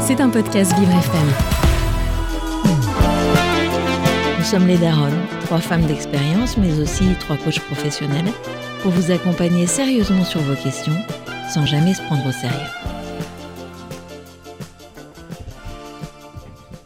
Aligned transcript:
C'est 0.00 0.20
un 0.20 0.28
podcast 0.28 0.72
Vivre 0.78 0.92
FM. 0.92 1.28
Nous 4.38 4.44
sommes 4.44 4.66
les 4.66 4.78
Daronnes, 4.78 5.20
trois 5.44 5.58
femmes 5.60 5.86
d'expérience, 5.86 6.56
mais 6.56 6.80
aussi 6.80 7.04
trois 7.20 7.36
coachs 7.36 7.60
professionnels, 7.60 8.32
pour 8.82 8.90
vous 8.90 9.10
accompagner 9.10 9.66
sérieusement 9.66 10.24
sur 10.24 10.40
vos 10.40 10.56
questions, 10.56 10.96
sans 11.52 11.66
jamais 11.66 11.94
se 11.94 12.02
prendre 12.02 12.26
au 12.26 12.32
sérieux. 12.32 12.79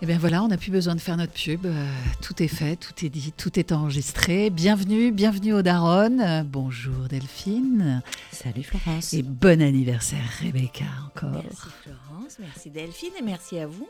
Et 0.04 0.06
Eh 0.06 0.10
bien 0.10 0.18
voilà, 0.18 0.42
on 0.42 0.48
n'a 0.48 0.58
plus 0.58 0.70
besoin 0.70 0.94
de 0.94 1.00
faire 1.00 1.16
notre 1.16 1.32
pub. 1.32 1.64
Euh, 1.64 1.88
tout 2.20 2.42
est 2.42 2.48
fait, 2.48 2.76
tout 2.76 3.06
est 3.06 3.08
dit, 3.08 3.32
tout 3.32 3.58
est 3.58 3.72
enregistré. 3.72 4.50
Bienvenue, 4.50 5.10
bienvenue 5.12 5.54
aux 5.54 5.62
Daronnes. 5.62 6.20
Euh, 6.20 6.42
bonjour 6.44 7.08
Delphine. 7.08 8.02
Salut 8.30 8.64
Florence. 8.64 9.14
Et 9.14 9.22
bon 9.22 9.62
anniversaire 9.62 10.20
Rebecca 10.42 10.84
encore. 11.06 11.30
Merci 11.30 11.68
Florence, 11.82 12.36
merci 12.38 12.68
Delphine 12.68 13.12
et 13.18 13.22
merci 13.22 13.58
à 13.58 13.66
vous. 13.66 13.88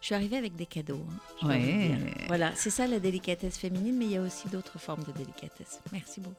Je 0.00 0.06
suis 0.06 0.14
arrivée 0.14 0.36
avec 0.36 0.54
des 0.54 0.66
cadeaux. 0.66 1.04
hein, 1.42 1.48
Ouais. 1.48 1.90
Voilà, 2.28 2.52
c'est 2.54 2.70
ça 2.70 2.86
la 2.86 3.00
délicatesse 3.00 3.58
féminine, 3.58 3.96
mais 3.98 4.04
il 4.04 4.12
y 4.12 4.16
a 4.16 4.22
aussi 4.22 4.46
d'autres 4.48 4.78
formes 4.78 5.02
de 5.02 5.10
délicatesse. 5.10 5.80
Merci 5.90 6.20
beaucoup. 6.20 6.36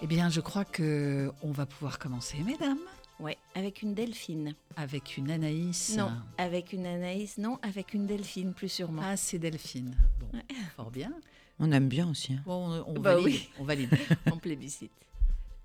Eh 0.00 0.06
bien, 0.06 0.30
je 0.30 0.40
crois 0.40 0.64
que 0.64 1.30
on 1.42 1.52
va 1.52 1.66
pouvoir 1.66 1.98
commencer, 1.98 2.38
mesdames, 2.46 2.78
Ouais, 3.20 3.36
avec 3.54 3.82
une 3.82 3.94
Delphine. 3.94 4.54
avec 4.76 5.16
une 5.16 5.30
Anaïs. 5.30 5.96
Non, 5.96 6.12
avec 6.36 6.72
une 6.72 6.86
Anaïs, 6.86 7.36
non, 7.38 7.58
avec 7.62 7.92
une 7.94 8.06
Delphine, 8.06 8.54
plus 8.54 8.68
sûrement. 8.68 9.02
Ah, 9.04 9.16
c'est 9.16 9.38
Delphine. 9.40 9.96
Bon, 10.20 10.30
fort 10.76 10.90
bien. 10.92 11.12
On 11.58 11.72
aime 11.72 11.88
bien 11.88 12.08
aussi. 12.08 12.34
hein. 12.34 12.42
Bon, 12.46 12.70
on, 12.86 12.90
on 12.90 13.00
Bah 13.00 13.14
valide. 13.16 13.26
oui. 13.26 13.50
On 13.58 13.64
valide. 13.64 13.90
On 14.32 14.36
plébiscite. 14.38 14.92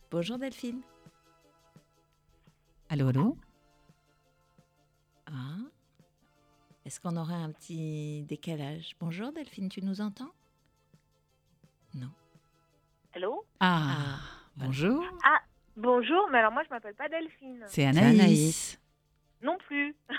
Bonjour 0.10 0.40
Delphine. 0.40 0.82
Allô, 2.90 3.08
allô? 3.10 3.38
Ah. 5.28 5.58
Est-ce 6.86 7.00
qu'on 7.00 7.16
aurait 7.16 7.34
un 7.36 7.52
petit 7.52 8.24
décalage? 8.24 8.96
Bonjour 9.00 9.32
Delphine, 9.32 9.70
tu 9.70 9.82
nous 9.84 10.02
entends? 10.02 10.32
Non. 11.94 12.10
Allô? 13.16 13.46
Ah, 13.60 13.96
Ah, 13.96 14.20
voilà. 14.56 14.68
bonjour. 14.68 15.04
Bonjour, 15.76 16.28
mais 16.32 16.38
alors 16.40 16.52
moi 16.52 16.64
je 16.66 16.70
m'appelle 16.70 16.94
pas 16.96 17.10
Delphine. 17.10 17.64
C'est 17.68 17.86
Anaïs. 17.86 18.20
Anaïs. 18.20 18.80
Non 19.42 19.58
plus. 19.68 19.96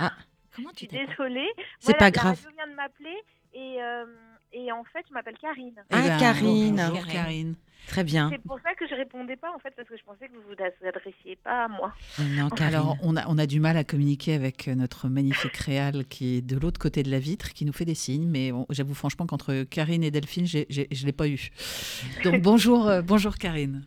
Comment 0.57 0.71
Je 0.73 0.77
tu 0.77 0.87
t'appelles 0.89 1.07
désolée. 1.09 1.49
C'est 1.81 1.97
pas 1.97 2.11
grave. 2.11 2.37
Radio 2.37 2.51
vient 2.57 2.67
de 2.69 2.75
m'appeler 2.77 3.17
et, 3.53 3.83
euh, 3.83 4.05
et 4.53 4.73
en 4.73 4.85
fait 4.85 5.05
je 5.09 5.15
m'appelle 5.15 5.37
Karine. 5.41 5.75
Eh 5.91 5.95
Ah, 5.95 6.03
ben, 6.03 6.19
Karine. 6.19 6.77
Bonjour 6.77 6.95
Karine. 7.07 7.13
Karine. 7.13 7.55
Très 7.87 8.03
bien. 8.03 8.31
C'est 8.33 8.43
pour 8.43 8.59
ça 8.61 8.75
que 8.75 8.87
je 8.89 8.95
répondais 8.95 9.37
pas 9.37 9.53
en 9.55 9.59
fait 9.59 9.71
parce 9.77 9.87
que 9.89 9.97
je 9.97 10.03
pensais 10.05 10.27
que 10.29 10.33
vous 10.35 10.43
vous 10.49 10.87
adressiez 10.89 11.37
pas 11.37 11.65
à 11.65 11.69
moi. 11.69 11.93
Non, 12.19 12.49
Karine. 12.49 12.75
Alors, 12.75 12.97
on 13.03 13.15
a, 13.17 13.27
on 13.29 13.37
a 13.37 13.47
du 13.47 13.61
mal 13.61 13.77
à 13.77 13.85
communiquer 13.85 14.35
avec 14.35 14.69
euh, 14.69 14.75
notre 14.75 15.09
magnifique 15.09 15.57
réal 15.59 16.07
qui 16.07 16.37
est 16.37 16.41
de 16.41 16.59
l'autre 16.59 16.81
côté 16.81 17.03
de 17.03 17.11
la 17.11 17.19
vitre, 17.19 17.53
qui 17.53 17.65
nous 17.67 17.75
fait 17.75 17.85
des 17.85 17.95
signes, 17.95 18.27
mais 18.27 18.53
j'avoue 18.71 18.95
franchement 18.95 19.27
qu'entre 19.27 19.65
Karine 19.65 20.03
et 20.03 20.11
Delphine, 20.11 20.47
j'ai- 20.47 20.67
j'ai- 20.71 20.89
je 20.91 21.03
ne 21.03 21.07
l'ai 21.07 21.13
pas 21.13 21.29
eu. 21.29 21.51
Donc, 22.25 22.41
bonjour, 22.41 22.89
euh, 22.89 23.03
bonjour 23.03 23.37
Karine. 23.37 23.87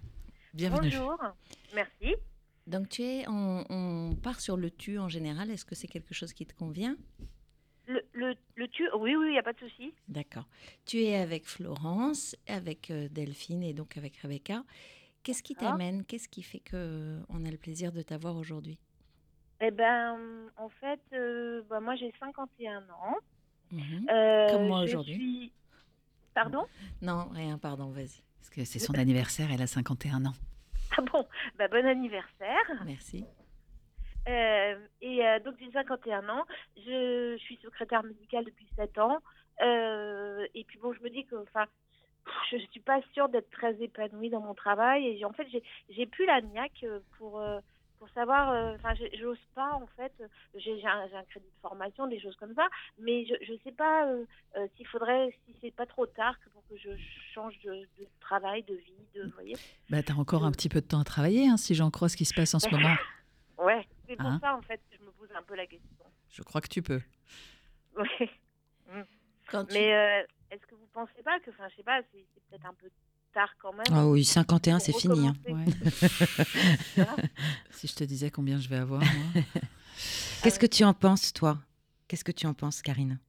Bienvenue. 0.54 0.92
Bonjour. 0.92 1.18
Merci. 1.78 2.16
Donc 2.66 2.90
tu 2.90 3.02
es, 3.04 3.26
on, 3.30 3.64
on 3.70 4.16
part 4.16 4.40
sur 4.42 4.58
le 4.58 4.70
tu 4.70 4.98
en 5.00 5.08
général. 5.08 5.50
Est-ce 5.52 5.64
que 5.64 5.76
c'est 5.76 5.88
quelque 5.88 6.14
chose 6.14 6.34
qui 6.34 6.46
te 6.46 6.54
convient? 6.54 6.98
Le, 7.88 8.02
le, 8.14 8.36
le 8.56 8.68
tu, 8.68 8.84
oui, 9.00 9.16
oui, 9.16 9.28
il 9.28 9.32
n'y 9.32 9.38
a 9.40 9.44
pas 9.44 9.54
de 9.54 9.60
souci. 9.60 9.94
D'accord. 10.10 10.46
Tu 10.86 11.02
es 11.04 11.16
avec 11.16 11.46
Florence, 11.46 12.36
avec 12.48 12.92
euh, 12.92 13.08
Delphine 13.10 13.64
et 13.64 13.74
donc 13.74 13.96
avec 13.96 14.18
Rebecca. 14.18 14.64
Qu'est-ce 15.24 15.44
qui 15.44 15.56
t'amène? 15.56 16.04
Qu'est-ce 16.04 16.28
qui 16.28 16.42
fait 16.44 16.60
que 16.60 17.20
on 17.30 17.46
a 17.46 17.52
le 17.52 17.58
plaisir 17.58 17.92
de 17.94 18.02
t'avoir 18.02 18.36
aujourd'hui? 18.36 18.78
Eh 19.62 19.72
ben, 19.72 20.18
en 20.58 20.70
fait, 20.70 21.00
euh, 21.14 21.62
bah, 21.70 21.80
moi 21.80 21.96
j'ai 21.96 22.14
51 22.20 22.80
ans. 22.90 23.16
Mhm. 23.72 24.08
Euh, 24.10 24.50
Comme 24.50 24.68
moi 24.68 24.82
aujourd'hui. 24.82 25.14
suis- 25.16 25.52
Pardon? 26.34 26.66
Non, 27.02 27.30
rien, 27.30 27.58
pardon, 27.58 27.90
vas-y. 27.92 28.22
Parce 28.40 28.50
que 28.50 28.64
c'est 28.66 28.80
son 28.80 28.94
anniversaire, 28.94 29.52
elle 29.52 29.62
a 29.62 29.68
51 29.68 30.26
ans. 30.26 30.34
Ah 30.98 31.02
bon 31.02 31.28
bah, 31.58 31.68
Bon 31.68 31.86
anniversaire. 31.86 32.84
Merci. 32.86 33.26
Euh, 34.28 34.76
et 35.02 35.26
euh, 35.26 35.40
donc 35.40 35.56
j'ai 35.60 35.72
51 35.72 36.28
ans, 36.28 36.44
je, 36.76 37.36
je 37.38 37.44
suis 37.44 37.58
secrétaire 37.58 38.04
médicale 38.04 38.46
depuis 38.46 38.68
7 38.76 38.98
ans. 38.98 39.20
Euh, 39.62 40.46
et 40.54 40.64
puis 40.66 40.78
bon, 40.80 40.94
je 40.94 41.02
me 41.02 41.10
dis 41.10 41.26
que, 41.26 41.36
enfin, 41.36 41.66
je 42.52 42.58
suis 42.58 42.82
pas 42.82 43.02
sûre 43.14 43.30
d'être 43.30 43.50
très 43.52 43.82
épanouie 43.82 44.30
dans 44.30 44.42
mon 44.42 44.54
travail. 44.54 45.08
Et 45.08 45.26
en 45.26 45.32
fait, 45.32 45.48
j'ai, 45.90 46.06
plus 46.06 46.26
la 46.26 46.42
niaque 46.42 46.86
pour 47.18 47.42
pour 48.00 48.10
savoir. 48.10 48.52
euh, 48.52 48.76
Enfin, 48.76 48.94
j'ose 49.20 49.40
pas 49.56 49.74
en 49.74 49.88
fait. 49.96 50.14
J'ai, 50.56 50.80
j'ai 50.80 50.88
un, 50.88 51.08
crédit 51.30 51.46
de 51.48 51.60
formation, 51.62 52.08
des 52.08 52.20
choses 52.20 52.36
comme 52.38 52.54
ça. 52.56 52.68
Mais 53.00 53.26
je 53.26 53.34
je 53.42 53.54
sais 53.64 53.72
pas 53.72 54.06
euh, 54.08 54.26
euh, 54.56 54.68
s'il 54.76 54.88
faudrait, 54.88 55.30
si 55.46 55.56
c'est 55.62 55.72
pas 55.72 55.86
trop 55.86 56.06
tard 56.06 56.36
pour 56.54 56.64
que 56.68 56.78
je 56.78 56.90
change 57.34 57.58
de, 57.60 57.72
de 58.00 58.08
travail, 58.20 58.64
de 58.64 58.76
vie, 58.76 59.08
de, 59.16 59.24
vous 59.24 59.32
voyez. 59.32 59.56
Bah, 59.90 60.04
tu 60.04 60.12
as 60.12 60.16
encore 60.16 60.44
un 60.46 60.52
petit 60.52 60.70
peu 60.70 60.82
de 60.82 60.88
temps 60.88 61.00
à 61.02 61.04
travailler, 61.04 61.48
hein, 61.48 61.58
si 61.58 61.76
j'en 61.76 61.92
crois 61.92 62.10
ce 62.10 62.18
qui 62.18 62.26
se 62.26 62.34
passe 62.34 62.54
en 62.54 62.60
ce 62.60 62.70
moment. 62.72 62.96
Ouais, 63.58 63.88
c'est 64.08 64.16
pour 64.16 64.26
Hein 64.28 64.40
ça 64.42 64.56
en 64.56 64.62
fait 64.62 64.80
que 64.92 64.98
je 64.98 65.04
me 65.04 65.12
pose 65.12 65.30
un 65.36 65.42
peu 65.44 65.56
la 65.56 65.66
question. 65.66 66.06
Je 66.30 66.42
crois 66.44 66.62
que 66.62 66.68
tu 66.68 66.82
peux. 66.82 67.02
Quand 69.50 69.66
tu- 69.66 69.74
Mais 69.74 69.94
euh, 69.94 70.24
est-ce 70.52 70.66
que 70.66 70.76
vous 70.76 70.88
pensez 70.94 71.24
pas 71.24 71.40
que, 71.40 71.50
enfin, 71.52 71.68
je 71.70 71.76
sais 71.78 71.84
pas, 71.84 72.02
c'est 72.12 72.26
c'est 72.34 72.44
peut-être 72.50 72.66
un 72.66 72.74
peu 72.74 72.90
tard 73.34 73.54
quand 73.62 73.74
même. 73.74 73.86
Ah 73.92 74.08
oui, 74.08 74.24
51, 74.24 74.80
c'est 74.80 74.94
fini. 74.98 75.28
hein. 75.28 75.36
recommencer. 75.46 75.74
Ouais. 75.86 76.46
Voilà. 76.96 77.16
si 77.72 77.88
je 77.88 77.96
te 77.96 78.04
disais 78.04 78.30
combien 78.32 78.60
je 78.60 78.68
vais 78.70 78.78
avoir, 78.78 79.02
moi. 79.02 79.44
Qu'est-ce 80.44 80.60
que 80.60 80.66
tu 80.68 80.84
en 80.84 80.94
penses, 80.94 81.34
toi? 81.34 81.58
Qu'est-ce 82.08 82.24
que 82.24 82.32
tu 82.32 82.46
en 82.48 82.54
penses, 82.54 82.82
Karine? 82.82 83.20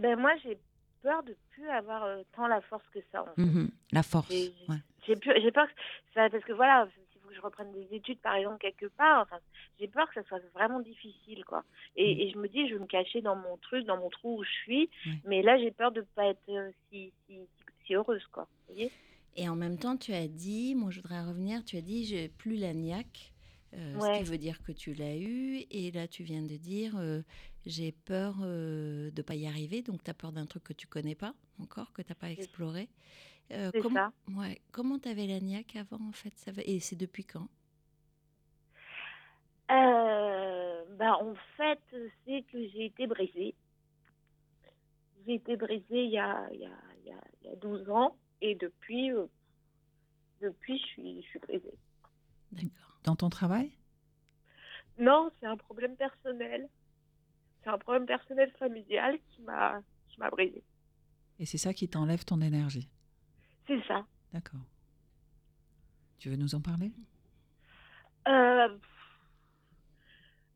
Ben 0.00 0.18
moi, 0.18 0.32
j'ai 0.42 0.58
peur 1.02 1.22
de 1.22 1.36
plus 1.50 1.68
avoir 1.70 2.04
euh, 2.04 2.22
tant 2.36 2.46
la 2.46 2.60
force 2.60 2.84
que 2.92 3.00
ça. 3.10 3.22
en 3.22 3.26
fait. 3.34 3.40
Mhm. 3.42 3.70
La 3.92 4.02
force. 4.02 4.30
J'ai- 4.30 4.52
ouais. 4.68 4.76
Peur, 5.16 5.34
j'ai 5.42 5.50
peur 5.50 5.66
que 5.66 5.72
ça, 6.14 6.28
parce 6.28 6.44
que 6.44 6.52
voilà, 6.52 6.86
s'il 7.10 7.20
faut 7.22 7.28
que 7.30 7.34
je 7.34 7.40
reprenne 7.40 7.72
des 7.72 7.88
études 7.96 8.20
par 8.20 8.34
exemple 8.34 8.58
quelque 8.58 8.86
part, 8.86 9.22
enfin, 9.22 9.38
j'ai 9.80 9.88
peur 9.88 10.06
que 10.08 10.14
ça 10.14 10.22
soit 10.28 10.38
vraiment 10.52 10.80
difficile 10.80 11.44
quoi. 11.46 11.64
Et, 11.96 12.14
Mm. 12.14 12.18
et 12.20 12.30
je 12.32 12.38
me 12.38 12.46
dis, 12.48 12.68
je 12.68 12.74
vais 12.74 12.80
me 12.80 12.86
cacher 12.86 13.22
dans 13.22 13.34
mon 13.34 13.56
truc, 13.56 13.86
dans 13.86 13.96
mon 13.96 14.10
trou 14.10 14.38
où 14.40 14.44
je 14.44 14.50
suis, 14.64 14.90
mais 15.24 15.40
là 15.40 15.56
j'ai 15.58 15.70
peur 15.70 15.92
de 15.92 16.02
pas 16.14 16.26
être 16.26 16.42
euh, 16.50 16.70
si, 16.92 17.10
si, 17.26 17.38
si 17.86 17.94
heureuse 17.94 18.26
quoi. 18.32 18.46
Vous 18.68 18.74
voyez? 18.74 18.92
Et 19.38 19.48
en 19.48 19.54
même 19.54 19.78
temps, 19.78 19.96
tu 19.96 20.12
as 20.12 20.26
dit, 20.26 20.74
moi 20.74 20.90
je 20.90 21.00
voudrais 21.00 21.24
revenir, 21.24 21.64
tu 21.64 21.76
as 21.76 21.80
dit, 21.80 22.04
j'ai 22.04 22.28
plus 22.28 22.56
la 22.56 22.74
niaque, 22.74 23.32
euh, 23.72 24.00
ce 24.00 24.18
qui 24.18 24.24
veut 24.24 24.36
dire 24.36 24.60
que 24.64 24.72
tu 24.72 24.94
l'as 24.94 25.16
eu. 25.16 25.64
Et 25.70 25.92
là, 25.92 26.08
tu 26.08 26.24
viens 26.24 26.42
de 26.42 26.56
dire, 26.56 26.96
euh, 26.98 27.22
j'ai 27.64 27.92
peur 27.92 28.38
euh, 28.42 29.12
de 29.12 29.22
pas 29.22 29.36
y 29.36 29.46
arriver. 29.46 29.82
Donc, 29.82 30.02
tu 30.02 30.10
as 30.10 30.14
peur 30.14 30.32
d'un 30.32 30.44
truc 30.44 30.64
que 30.64 30.72
tu 30.72 30.88
connais 30.88 31.14
pas 31.14 31.34
encore, 31.60 31.92
que 31.92 32.02
tu 32.02 32.10
n'as 32.10 32.16
pas 32.16 32.32
exploré. 32.32 32.88
Euh, 33.52 33.70
ça. 33.94 34.12
Ouais, 34.36 34.60
comment 34.72 34.98
tu 34.98 35.08
avais 35.08 35.28
la 35.28 35.38
niaque 35.38 35.76
avant, 35.76 36.04
en 36.04 36.12
fait? 36.12 36.36
Ça 36.36 36.50
va... 36.50 36.62
Et 36.64 36.80
c'est 36.80 36.96
depuis 36.96 37.24
quand? 37.24 37.46
Bah, 39.68 41.16
en 41.22 41.36
fait, 41.56 41.78
c'est 42.26 42.42
que 42.50 42.58
j'ai 42.70 42.86
été 42.86 43.06
brisée. 43.06 43.54
J'ai 45.24 45.34
été 45.34 45.56
brisée 45.56 45.84
il 46.06 46.10
y 46.10 46.18
a, 46.18 46.48
il 46.52 46.58
y 46.58 46.66
a, 46.66 46.70
il 47.04 47.08
y 47.08 47.12
a, 47.12 47.20
il 47.40 47.50
y 47.50 47.52
a 47.52 47.56
12 47.56 47.88
ans 47.88 48.16
et 48.40 48.54
depuis, 48.54 49.12
euh, 49.12 49.26
depuis 50.40 50.78
je, 50.78 50.84
suis, 50.84 51.22
je 51.22 51.28
suis 51.28 51.38
brisée. 51.38 51.74
D'accord. 52.52 52.98
Dans 53.04 53.16
ton 53.16 53.28
travail? 53.30 53.72
Non, 54.98 55.30
c'est 55.38 55.46
un 55.46 55.56
problème 55.56 55.96
personnel. 55.96 56.68
C'est 57.62 57.70
un 57.70 57.78
problème 57.78 58.06
personnel 58.06 58.50
familial 58.58 59.18
qui 59.28 59.42
m'a 59.42 59.80
qui 60.08 60.18
m'a 60.18 60.30
brisée. 60.30 60.64
Et 61.38 61.46
c'est 61.46 61.58
ça 61.58 61.72
qui 61.72 61.88
t'enlève 61.88 62.24
ton 62.24 62.40
énergie? 62.40 62.88
C'est 63.66 63.82
ça. 63.86 64.04
D'accord. 64.32 64.60
Tu 66.18 66.30
veux 66.30 66.36
nous 66.36 66.54
en 66.54 66.60
parler? 66.60 66.92
Euh, 68.26 68.76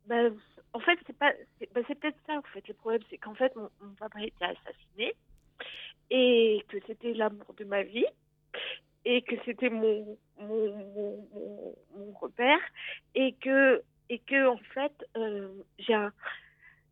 ben, 0.07 0.37
en 0.73 0.81
fait, 0.81 0.99
c'est 1.07 1.17
pas, 1.17 1.33
c'est 1.59 1.73
ben, 1.73 1.85
c'est 1.87 1.95
peut-être 1.95 2.19
ça. 2.27 2.37
En 2.39 2.43
fait, 2.43 2.67
le 2.67 2.75
problème, 2.75 3.03
c'est 3.11 3.19
qu'en 3.19 3.35
fait, 3.35 3.55
mon, 3.55 3.71
mon 3.81 3.95
papa 3.95 4.19
a 4.19 4.25
été 4.25 4.45
assassiné 4.45 5.15
et 6.11 6.65
que 6.69 6.79
c'était 6.87 7.15
l'amour 7.15 7.55
de 7.57 7.65
ma 7.65 7.83
vie 7.83 8.07
et 9.05 9.23
que 9.23 9.35
c'était 9.45 9.71
mon 9.71 10.19
mon, 10.39 10.77
mon, 10.77 11.29
mon, 11.35 11.77
mon 11.97 12.13
repère 12.13 12.61
et 13.15 13.33
que 13.35 13.83
et 14.09 14.19
que 14.19 14.47
en 14.47 14.59
fait, 14.75 14.93
euh, 15.17 15.49
j'ai 15.79 15.95
un 15.95 16.13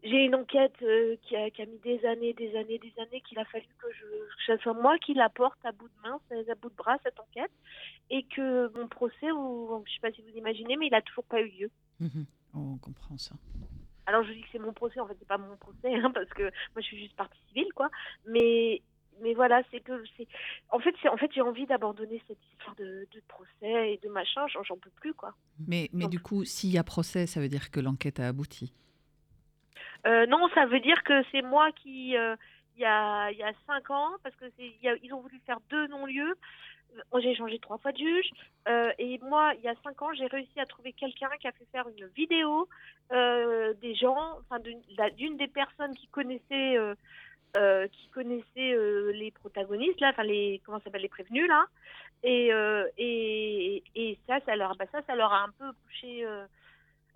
j'ai 0.02 0.24
une 0.24 0.34
enquête 0.34 0.80
euh, 0.80 1.16
qui, 1.22 1.36
a, 1.36 1.50
qui 1.50 1.60
a 1.60 1.66
mis 1.66 1.78
des 1.80 2.02
années, 2.06 2.32
des 2.32 2.56
années, 2.56 2.78
des 2.78 2.94
années, 2.98 3.20
qu'il 3.20 3.38
a 3.38 3.44
fallu 3.44 3.66
que 3.78 3.92
je, 3.92 4.06
que 4.06 4.56
ce 4.56 4.56
soit 4.62 4.72
moi 4.72 4.98
qui 4.98 5.12
la 5.12 5.28
porte 5.28 5.58
à 5.64 5.72
bout 5.72 5.88
de 5.88 6.08
main, 6.08 6.18
à 6.30 6.54
bout 6.54 6.70
de 6.70 6.74
bras, 6.74 6.96
cette 7.02 7.20
enquête, 7.20 7.50
et 8.08 8.22
que 8.22 8.74
mon 8.78 8.88
procès, 8.88 9.30
ou, 9.30 9.82
je 9.84 9.90
ne 9.90 9.94
sais 9.94 10.00
pas 10.00 10.10
si 10.10 10.22
vous 10.22 10.38
imaginez, 10.38 10.78
mais 10.78 10.86
il 10.86 10.92
n'a 10.92 11.02
toujours 11.02 11.24
pas 11.24 11.42
eu 11.42 11.48
lieu. 11.48 11.70
Mhm. 12.00 12.24
Oh, 12.54 12.70
on 12.74 12.78
comprend 12.78 13.18
ça. 13.18 13.34
Alors 14.06 14.24
je 14.24 14.32
dis 14.32 14.40
que 14.40 14.48
c'est 14.50 14.58
mon 14.58 14.72
procès, 14.72 14.98
en 15.00 15.06
fait, 15.06 15.16
c'est 15.18 15.28
pas 15.28 15.36
mon 15.36 15.56
procès, 15.58 15.94
hein, 15.94 16.10
parce 16.12 16.30
que 16.30 16.44
moi 16.44 16.80
je 16.80 16.86
suis 16.86 16.98
juste 16.98 17.14
partie 17.16 17.38
civile, 17.48 17.72
quoi. 17.74 17.90
Mais, 18.24 18.80
mais 19.22 19.34
voilà, 19.34 19.62
c'est 19.70 19.80
que 19.80 20.02
c'est. 20.16 20.26
En 20.70 20.78
fait, 20.78 20.94
c'est 21.02 21.08
en 21.08 21.16
fait 21.16 21.30
j'ai 21.34 21.40
envie 21.42 21.66
d'abandonner 21.66 22.22
cette 22.28 22.38
histoire 22.52 22.74
de, 22.76 23.06
de 23.12 23.20
procès 23.28 23.92
et 23.92 24.00
de 24.02 24.08
machin, 24.08 24.46
j'en 24.48 24.62
j'en 24.62 24.76
peux 24.76 24.90
plus, 24.90 25.14
quoi. 25.14 25.34
Mais, 25.66 25.88
mais 25.92 26.04
Donc- 26.04 26.10
du 26.12 26.20
coup, 26.20 26.44
s'il 26.44 26.70
y 26.70 26.78
a 26.78 26.84
procès, 26.84 27.26
ça 27.26 27.40
veut 27.40 27.48
dire 27.48 27.70
que 27.70 27.80
l'enquête 27.80 28.20
a 28.20 28.28
abouti? 28.28 28.72
Euh, 30.06 30.26
non, 30.26 30.48
ça 30.54 30.66
veut 30.66 30.80
dire 30.80 31.02
que 31.04 31.22
c'est 31.30 31.42
moi 31.42 31.70
qui, 31.72 32.16
euh, 32.16 32.34
il 32.76 32.82
y, 32.82 32.86
a, 32.86 33.30
il 33.32 33.38
y 33.38 33.42
a 33.42 33.52
cinq 33.66 33.90
ans, 33.90 34.12
parce 34.22 34.34
que 34.36 34.46
y 34.58 34.88
a- 34.88 34.96
ils 35.02 35.12
ont 35.12 35.20
voulu 35.20 35.38
faire 35.44 35.58
deux 35.68 35.86
non-lieux. 35.88 36.34
Euh, 37.14 37.20
J'ai 37.20 37.34
changé 37.36 37.58
trois 37.58 37.78
fois 37.78 37.92
de 37.92 37.98
juge. 37.98 38.30
Euh, 38.68 38.90
et 38.98 39.18
moi, 39.22 39.52
il 39.58 39.60
y 39.62 39.68
a 39.68 39.74
cinq 39.84 40.00
ans, 40.02 40.12
j'ai 40.14 40.26
réussi 40.26 40.58
à 40.58 40.66
trouver 40.66 40.92
quelqu'un 40.94 41.28
qui 41.38 41.46
a 41.46 41.52
fait 41.52 41.66
faire 41.70 41.86
une 41.88 42.06
vidéo 42.16 42.68
des 43.10 43.94
gens, 43.94 44.38
enfin 44.40 44.58
d'une 44.60 45.36
des 45.36 45.48
personnes 45.48 45.94
qui 45.96 46.06
connaissaient, 46.08 46.78
euh, 47.56 47.88
qui 47.88 48.08
connaissaient 48.08 48.72
euh, 48.72 49.12
les 49.12 49.30
protagonistes, 49.30 50.00
là, 50.00 50.10
enfin 50.10 50.22
les, 50.22 50.60
comment 50.64 50.80
s'appelle, 50.80 51.02
les 51.02 51.08
prévenus, 51.08 51.48
là. 51.48 51.66
Et, 52.22 52.52
euh, 52.52 52.86
et, 52.98 53.82
et 53.94 54.18
ça, 54.26 54.38
ça 54.44 54.54
leur, 54.56 54.76
bah 54.76 54.84
ça, 54.92 55.00
ça 55.06 55.14
leur 55.14 55.32
a 55.32 55.42
un 55.42 55.50
peu 55.58 55.70
bouché 55.84 56.24
euh, 56.24 56.44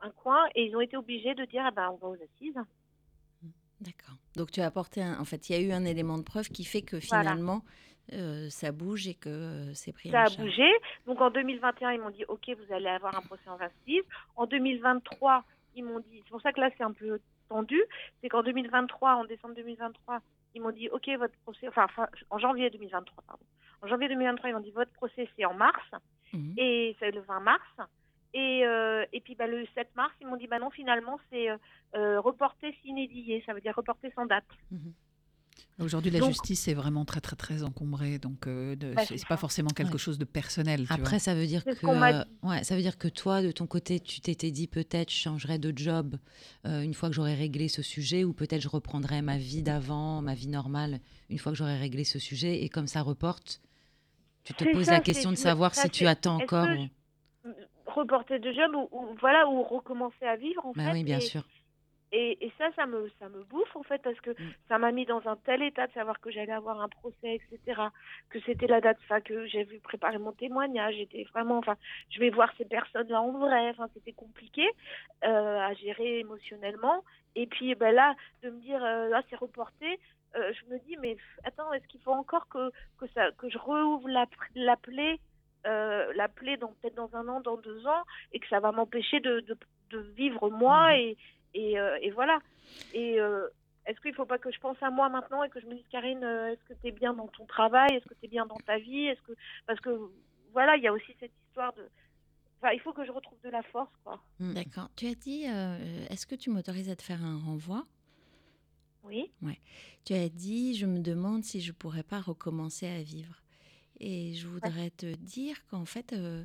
un 0.01 0.11
coin 0.11 0.47
et 0.55 0.65
ils 0.65 0.77
ont 0.77 0.81
été 0.81 0.97
obligés 0.97 1.35
de 1.35 1.45
dire, 1.45 1.63
ah 1.67 1.71
bah, 1.71 1.91
on 1.93 1.97
va 1.97 2.09
aux 2.09 2.15
assises. 2.23 2.59
D'accord. 3.81 4.17
Donc 4.37 4.51
tu 4.51 4.61
as 4.61 4.67
apporté 4.67 5.03
un... 5.03 5.19
En 5.21 5.25
fait, 5.25 5.49
il 5.49 5.57
y 5.57 5.59
a 5.59 5.63
eu 5.63 5.73
un 5.73 5.85
élément 5.85 6.17
de 6.17 6.23
preuve 6.23 6.49
qui 6.49 6.65
fait 6.65 6.83
que 6.83 6.97
Voilà. 7.09 7.31
finalement, 7.31 7.63
euh, 8.13 8.49
ça 8.51 8.73
bouge 8.73 9.07
et 9.09 9.15
que 9.15 9.29
euh, 9.29 9.75
c'est 9.75 9.93
pris 9.93 10.11
Ça 10.11 10.23
en 10.23 10.27
a 10.27 10.37
bougé. 10.37 10.71
Donc 11.07 11.21
en 11.21 11.31
2021, 11.31 11.93
ils 11.93 12.01
m'ont 12.01 12.11
dit, 12.11 12.25
OK, 12.29 12.49
vous 12.49 12.75
allez 12.75 12.89
avoir 12.89 13.17
un 13.17 13.23
procès 13.23 13.49
en 13.49 13.57
vingt-six. 13.57 14.01
En 14.37 14.47
2023, 14.47 15.45
ils 15.77 15.85
m'ont 15.85 16.01
dit, 16.01 16.23
c'est 16.25 16.31
pour 16.31 16.41
ça 16.41 16.53
que 16.53 16.61
là, 16.61 16.71
c'est 16.77 16.85
un 16.85 16.93
peu 16.93 17.19
c'est 18.21 18.29
qu'en 18.29 18.43
2023, 18.43 19.15
en 19.15 19.25
décembre 19.25 19.55
2023, 19.55 20.21
ils 20.55 20.63
m'ont 20.63 20.71
dit, 20.73 20.89
OK, 20.91 21.09
votre 21.19 21.37
procès, 21.45 21.69
enfin, 21.69 21.87
fin- 21.89 22.09
en 22.31 22.39
janvier 22.39 22.71
2023, 22.71 23.23
pardon. 23.27 23.45
En 23.83 23.87
janvier 23.89 24.09
2023, 24.09 24.51
ils 24.51 24.53
m'ont 24.55 24.61
dit, 24.61 24.71
votre 24.71 24.93
procès, 24.93 25.29
c'est 25.37 25.45
en 25.45 25.55
mars, 25.55 25.85
Mhm. 26.33 26.55
et 26.57 26.97
c'est 26.99 27.11
le 27.11 27.21
20 27.21 27.41
mars. 27.41 27.63
Et, 28.33 28.67
euh, 28.67 29.05
et 29.13 29.21
puis 29.21 29.35
bah, 29.37 29.47
le 29.47 29.65
7 29.75 29.95
mars, 29.95 30.13
ils 30.21 30.27
m'ont 30.27 30.37
dit, 30.37 30.49
bah 30.49 30.59
non, 30.59 30.71
finalement, 30.71 31.21
c'est 31.31 31.49
euh, 31.51 31.57
euh, 31.95 32.21
reporté 32.21 32.73
sine 32.83 32.97
die, 32.97 33.43
ça 33.47 33.53
veut 33.55 33.61
dire 33.61 33.77
reporté 33.77 34.11
sans 34.17 34.27
date. 34.27 34.45
Aujourd'hui, 35.81 36.13
la 36.13 36.21
Donc- 36.21 36.29
justice 36.31 36.69
est 36.69 36.75
vraiment 36.75 37.05
très, 37.05 37.21
très, 37.21 37.35
très 37.35 37.65
encombrée. 37.65 38.19
Donc, 38.19 38.47
euh, 38.47 38.77
Bah, 38.95 39.03
c'est 39.05 39.27
pas 39.27 39.37
forcément 39.37 39.71
quelque 39.71 39.95
Ouais. 39.95 39.99
chose 39.99 40.19
de 40.19 40.25
personnel. 40.25 40.83
tu 40.83 40.87
vois. 40.87 40.97
Après, 40.97 41.19
ça 41.19 41.35
veut 41.35 41.47
dire 41.49 41.65
que, 41.65 41.71
euh, 41.85 42.25
ouais, 42.45 42.63
ça 42.63 42.77
veut 42.77 42.83
dire 42.83 42.97
que 42.97 43.09
toi, 43.09 43.43
de 43.43 43.51
ton 43.51 43.67
côté, 43.67 43.99
tu 43.99 44.21
t'étais 44.21 44.53
dit 44.53 44.69
peut-être 44.69 45.11
je 45.11 45.17
changerai 45.17 45.59
de 45.59 45.77
job 45.77 46.17
euh, 46.65 46.83
une 46.83 46.95
fois 46.95 47.09
que 47.09 47.15
j'aurai 47.17 47.35
réglé 47.35 47.67
ce 47.69 47.83
sujet, 47.83 48.23
ou 48.23 48.33
peut-être 48.33 48.61
je 48.63 48.69
reprendrai 48.69 49.21
ma 49.21 49.37
vie 49.37 49.63
d'avant, 49.65 50.23
ma 50.23 50.35
vie 50.35 50.47
normale, 50.49 51.01
une 51.29 51.39
fois 51.39 51.51
que 51.51 51.59
j'aurai 51.59 51.77
réglé 51.77 52.05
ce 52.05 52.21
sujet, 52.21 52.63
et 52.63 52.69
comme 52.69 52.87
ça 52.87 53.03
reporte, 53.03 53.61
tu 54.45 54.55
te 54.55 54.65
poses 54.73 54.85
ça, 54.87 54.93
la 54.93 55.01
question 55.01 55.31
de 55.33 55.37
savoir 55.37 55.75
ça, 55.75 55.83
si 55.85 55.91
tu 55.91 56.07
attends 56.07 56.37
encore. 56.41 56.67
que 56.67 56.79
ou- 56.79 56.89
Reporter 57.87 58.41
de 58.41 58.53
job 58.53 58.73
ou, 58.75 58.89
ou- 58.97 59.17
voilà, 59.21 59.47
ou 59.49 59.63
recommencer 59.63 60.25
à 60.25 60.37
vivre, 60.37 60.65
en 60.67 60.73
Bah 60.73 60.87
fait. 60.87 60.93
oui, 60.93 61.05
bien 61.05 61.19
et, 61.19 61.21
sûr. 61.21 61.47
Et, 62.17 62.47
et 62.47 62.53
ça, 62.59 62.67
ça 62.77 62.87
me, 62.87 63.11
ça 63.19 63.29
me 63.29 63.43
bouffe, 63.43 63.75
en 63.75 63.83
fait, 63.83 64.01
parce 64.03 64.21
que 64.21 64.31
Mm. 64.31 64.51
ça 64.69 64.79
m'a 64.79 64.93
mis 64.93 65.05
dans 65.05 65.27
un 65.27 65.35
tel 65.37 65.63
état 65.63 65.87
de 65.89 65.93
savoir 65.93 66.21
que 66.21 66.31
j'allais 66.31 66.53
avoir 66.53 66.81
un 66.81 66.89
procès, 66.89 67.35
etc., 67.39 67.83
que 68.31 68.39
c'était 68.47 68.69
la 68.69 68.81
date, 68.81 68.99
enfin, 69.03 69.21
que 69.21 69.47
j'ai 69.47 69.65
vu 69.65 69.81
préparer 69.81 70.19
mon 70.19 70.31
témoignage, 70.33 70.95
j'étais 70.95 71.25
vraiment, 71.33 71.59
enfin, 71.59 71.77
je 72.11 72.21
vais 72.21 72.31
voir 72.31 72.51
ces 72.57 72.67
personnes-là 72.67 73.21
en 73.21 73.33
vrai, 73.33 73.71
enfin, 73.71 73.89
c'était 73.95 74.13
compliqué 74.13 74.65
euh, 75.25 75.59
à 75.59 75.75
gérer 75.75 76.21
émotionnellement. 76.21 77.03
Et 77.35 77.47
puis, 77.49 77.75
ben 77.75 77.93
là, 77.93 78.15
de 78.45 78.51
me 78.51 78.61
dire, 78.61 78.83
euh, 78.85 79.09
là, 79.09 79.21
c'est 79.29 79.37
reporté, 79.37 79.99
euh, 80.37 80.53
je 80.53 80.73
me 80.73 80.79
dis, 80.87 80.97
mais 81.01 81.17
attends, 81.43 81.73
est-ce 81.73 81.87
qu'il 81.89 82.01
faut 82.03 82.13
encore 82.13 82.47
que, 82.49 82.71
que, 82.99 83.07
ça, 83.15 83.33
que 83.39 83.49
je 83.51 83.59
rouvre 83.59 84.09
la, 84.09 84.27
la 84.55 84.77
plaie, 84.77 85.19
la 85.65 86.29
plaie 86.29 86.57
peut-être 86.59 86.95
dans 86.95 87.13
un 87.17 87.27
an, 87.29 87.41
dans 87.41 87.57
deux 87.57 87.87
ans, 87.87 88.05
et 88.33 88.39
que 88.39 88.47
ça 88.49 88.61
va 88.61 88.71
m'empêcher 88.71 89.19
de, 89.21 89.41
de, 89.41 89.57
de 89.91 89.99
vivre 90.21 90.49
moi, 90.51 90.93
Mhm. 90.93 90.99
et, 91.01 91.17
et, 91.55 91.79
euh, 91.79 91.99
et 92.03 92.11
voilà. 92.11 92.39
Et 92.93 93.21
euh, 93.21 93.49
est-ce 93.87 94.01
qu'il 94.01 94.11
ne 94.11 94.17
faut 94.17 94.27
pas 94.27 94.39
que 94.39 94.51
je 94.51 94.59
pense 94.59 94.77
à 94.83 94.91
moi 94.91 95.09
maintenant 95.09 95.43
et 95.43 95.51
que 95.51 95.61
je 95.61 95.67
me 95.67 95.75
dise, 95.75 95.87
Karine, 95.91 96.25
euh, 96.25 96.53
est-ce 96.53 96.65
que 96.65 96.75
tu 96.81 96.89
es 96.89 96.93
bien 96.93 97.15
dans 97.15 97.29
ton 97.29 97.47
travail? 97.47 97.95
Est-ce 97.95 98.07
que 98.07 98.15
tu 98.15 98.27
es 98.27 98.29
bien 98.29 98.47
dans 98.47 98.59
ta 98.67 98.79
vie? 98.79 99.07
Est-ce 99.07 99.23
que 99.23 99.33
Parce 99.67 99.81
que, 99.81 99.91
voilà, 100.53 100.77
il 100.77 100.83
y 100.83 100.89
a 100.89 100.93
aussi 100.93 101.15
cette 101.21 101.33
histoire 101.47 101.73
de... 101.75 101.89
Enfin, 102.61 102.73
il 102.73 102.81
faut 102.81 102.93
que 102.93 103.05
je 103.05 103.13
retrouve 103.13 103.39
de 103.43 103.51
la 103.51 103.63
force, 103.63 103.93
quoi. 104.05 104.23
Mm. 104.39 104.55
D'accord. 104.55 104.89
Tu 104.97 105.07
as 105.07 105.15
dit, 105.15 105.45
euh, 105.49 106.07
est-ce 106.09 106.27
que 106.27 106.35
tu 106.35 106.51
m'autorises 106.51 106.89
à 106.89 106.97
te 106.97 107.03
faire 107.03 107.23
un 107.23 107.39
renvoi? 107.39 107.85
Oui. 109.05 109.31
Tu 110.05 110.15
as 110.15 110.31
dit, 110.31 110.75
je 110.75 110.87
me 110.87 110.99
demande 110.99 111.45
si 111.45 111.61
je 111.61 111.73
pourrais 111.73 112.03
pas 112.03 112.21
recommencer 112.21 112.87
à 112.87 113.03
vivre. 113.03 113.43
Et 114.01 114.33
je 114.35 114.49
voudrais 114.49 114.91
te 114.91 115.15
dire 115.17 115.65
qu'en 115.67 115.85
fait, 115.85 116.15
euh, 116.15 116.43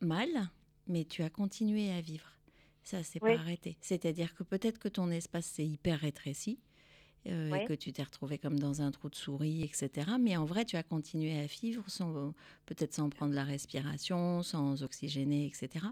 mal, 0.00 0.28
mais 0.86 1.04
tu 1.04 1.22
as 1.22 1.30
continué 1.30 1.90
à 1.90 2.00
vivre. 2.00 2.37
Ça, 2.88 2.98
Oui. 3.22 3.34
pas 3.34 3.40
arrêté. 3.40 3.76
C'est-à-dire 3.80 4.34
que 4.34 4.42
peut-être 4.44 4.78
que 4.78 4.88
ton 4.88 5.10
espace 5.10 5.46
s'est 5.46 5.66
hyper 5.66 6.00
rétréci. 6.00 6.58
euh, 7.26 7.50
Oui. 7.52 7.58
Et 7.62 7.64
que 7.66 7.74
tu 7.74 7.92
t'es 7.92 8.02
retrouvé 8.02 8.38
comme 8.38 8.58
dans 8.58 8.80
un 8.80 8.90
trou 8.90 9.10
de 9.10 9.14
souris, 9.14 9.62
etc. 9.62 10.12
Mais 10.18 10.36
en 10.36 10.46
vrai, 10.46 10.64
tu 10.64 10.76
as 10.76 10.82
continué 10.82 11.38
à 11.38 11.46
vivre, 11.46 11.84
sans, 11.90 12.32
peut-être 12.64 12.94
sans 12.94 13.10
prendre 13.10 13.34
la 13.34 13.44
respiration, 13.44 14.42
sans 14.42 14.82
oxygéner, 14.82 15.44
etc. 15.44 15.84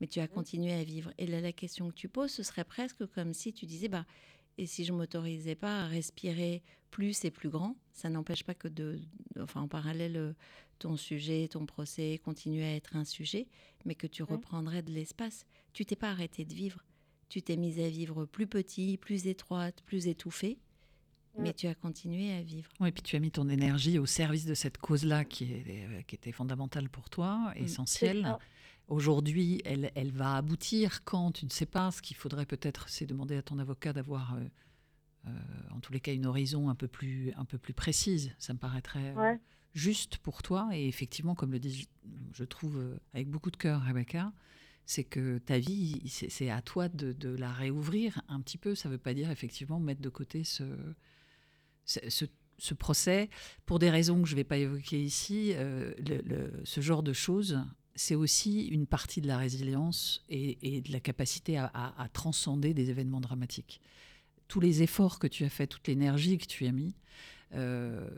Mais 0.00 0.08
tu 0.08 0.18
as 0.20 0.26
continué 0.26 0.72
à 0.72 0.82
vivre. 0.82 1.12
Et 1.18 1.26
là, 1.26 1.40
la 1.40 1.52
question 1.52 1.88
que 1.90 1.94
tu 1.94 2.08
poses, 2.08 2.32
ce 2.32 2.42
serait 2.42 2.64
presque 2.64 3.06
comme 3.14 3.32
si 3.34 3.52
tu 3.52 3.66
disais, 3.66 3.88
bah, 3.88 4.04
et 4.58 4.66
si 4.66 4.84
je 4.84 4.92
m'autorisais 4.92 5.54
pas 5.54 5.82
à 5.82 5.86
respirer 5.86 6.62
plus 6.90 7.24
et 7.24 7.30
plus 7.30 7.50
grand, 7.50 7.76
ça 7.92 8.08
n'empêche 8.08 8.42
pas 8.42 8.54
que 8.54 8.66
de, 8.66 8.98
enfin 9.38 9.60
en 9.60 9.68
parallèle, 9.68 10.16
euh, 10.16 10.32
ton 10.80 10.96
sujet, 10.96 11.46
ton 11.48 11.64
procès 11.66 12.18
continue 12.24 12.62
à 12.62 12.74
être 12.74 12.96
un 12.96 13.04
sujet, 13.04 13.46
mais 13.84 13.94
que 13.94 14.06
tu 14.08 14.22
reprendrais 14.24 14.82
de 14.82 14.90
l'espace. 14.90 15.46
Tu 15.72 15.84
t'es 15.86 15.94
pas 15.96 16.10
arrêté 16.10 16.44
de 16.44 16.52
vivre. 16.52 16.84
Tu 17.28 17.42
t'es 17.42 17.56
mise 17.56 17.78
à 17.78 17.88
vivre 17.88 18.24
plus 18.24 18.48
petit, 18.48 18.96
plus 18.96 19.26
étroite, 19.28 19.82
plus 19.86 20.08
étouffée, 20.08 20.58
mais 21.38 21.52
tu 21.52 21.68
as 21.68 21.74
continué 21.76 22.32
à 22.32 22.42
vivre. 22.42 22.70
Oui, 22.80 22.90
puis 22.90 23.02
tu 23.02 23.14
as 23.14 23.20
mis 23.20 23.30
ton 23.30 23.48
énergie 23.48 23.98
au 24.00 24.06
service 24.06 24.46
de 24.46 24.54
cette 24.54 24.78
cause-là 24.78 25.24
qui, 25.24 25.44
est- 25.44 25.86
euh, 25.86 26.02
qui 26.02 26.16
était 26.16 26.32
fondamentale 26.32 26.88
pour 26.88 27.08
toi, 27.08 27.52
Mm. 27.56 27.62
essentielle. 27.62 28.36
Aujourd'hui, 28.88 29.62
elle, 29.64 29.92
elle 29.94 30.10
va 30.10 30.34
aboutir 30.36 31.04
quand? 31.04 31.30
Tu 31.32 31.44
ne 31.44 31.50
sais 31.50 31.66
pas. 31.66 31.92
Ce 31.92 32.02
qu'il 32.02 32.16
faudrait 32.16 32.46
peut-être, 32.46 32.88
c'est 32.88 33.06
demander 33.06 33.36
à 33.36 33.42
ton 33.42 33.58
avocat 33.60 33.92
d'avoir, 33.92 34.34
euh, 34.34 34.40
euh, 35.28 35.30
en 35.70 35.78
tous 35.78 35.92
les 35.92 36.00
cas, 36.00 36.12
une 36.12 36.26
horizon 36.26 36.68
un 36.68 36.74
peu 36.74 36.88
plus, 36.88 37.32
un 37.36 37.44
peu 37.44 37.58
plus 37.58 37.74
précise. 37.74 38.34
Ça 38.38 38.52
me 38.52 38.58
paraîtrait 38.58 39.10
euh, 39.10 39.14
Ouais. 39.14 39.40
Juste 39.74 40.18
pour 40.18 40.42
toi. 40.42 40.68
Et 40.72 40.86
effectivement, 40.88 41.34
comme 41.34 41.52
le 41.52 41.58
dit, 41.58 41.88
je, 42.32 42.44
trouve, 42.44 42.78
euh, 42.78 43.00
avec 43.14 43.28
beaucoup 43.28 43.50
de 43.50 43.56
cœur, 43.56 43.82
Rebecca, 43.82 44.32
c'est 44.86 45.04
que 45.04 45.38
ta 45.38 45.58
vie, 45.58 46.02
c'est 46.08 46.50
à 46.50 46.62
toi 46.62 46.88
de, 46.88 47.28
la 47.36 47.52
réouvrir 47.52 48.22
un 48.28 48.40
petit 48.40 48.58
peu. 48.58 48.74
Ça 48.74 48.88
ne 48.88 48.94
veut 48.94 48.98
pas 48.98 49.14
dire 49.14 49.30
effectivement 49.30 49.78
mettre 49.78 50.00
de 50.00 50.08
côté 50.08 50.42
ce, 50.42 50.64
ce, 51.84 52.74
procès. 52.74 53.30
Pour 53.66 53.78
des 53.78 53.90
raisons 53.90 54.20
que 54.20 54.28
je 54.28 54.34
ne 54.34 54.40
vais 54.40 54.44
pas 54.44 54.58
évoquer 54.58 55.00
ici, 55.00 55.52
euh, 55.54 55.92
ce 56.64 56.80
genre 56.80 57.04
de 57.04 57.12
choses, 57.12 57.60
c'est 57.94 58.16
aussi 58.16 58.66
une 58.66 58.86
partie 58.86 59.20
de 59.20 59.28
la 59.28 59.38
résilience 59.38 60.24
et, 60.28 60.80
de 60.80 60.90
la 60.90 61.00
capacité 61.00 61.56
à 61.56 62.08
transcender 62.12 62.74
des 62.74 62.90
événements 62.90 63.20
dramatiques. 63.20 63.80
Tous 64.48 64.58
les 64.58 64.82
efforts 64.82 65.20
que 65.20 65.28
tu 65.28 65.44
as 65.44 65.50
faits, 65.50 65.70
toute 65.70 65.86
l'énergie 65.86 66.36
que 66.36 66.46
tu 66.46 66.66
as 66.66 66.72
mis, 66.72 66.96
euh, 67.54 68.08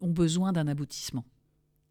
ont 0.00 0.10
besoin 0.10 0.52
d'un 0.52 0.66
aboutissement. 0.68 1.24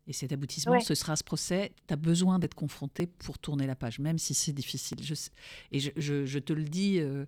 Et 0.08 0.14
cet 0.14 0.32
aboutissement, 0.32 0.72
Ouais. 0.74 0.80
ce 0.82 0.96
sera 0.96 1.16
ce 1.16 1.24
procès. 1.24 1.72
Tu 1.88 1.94
as 1.94 1.98
besoin 1.98 2.40
d'être 2.40 2.56
confronté 2.56 3.06
pour 3.06 3.38
tourner 3.38 3.68
la 3.68 3.76
page, 3.76 4.00
même 4.00 4.18
si 4.18 4.34
c'est 4.34 4.54
difficile. 4.54 4.98
Je 5.04 5.14
sais- 5.14 5.30
et 5.72 5.80
je, 5.80 5.92
je- 5.98 6.26
je 6.26 6.40
te 6.40 6.52
le 6.54 6.64
dis 6.64 7.00
euh, 7.00 7.26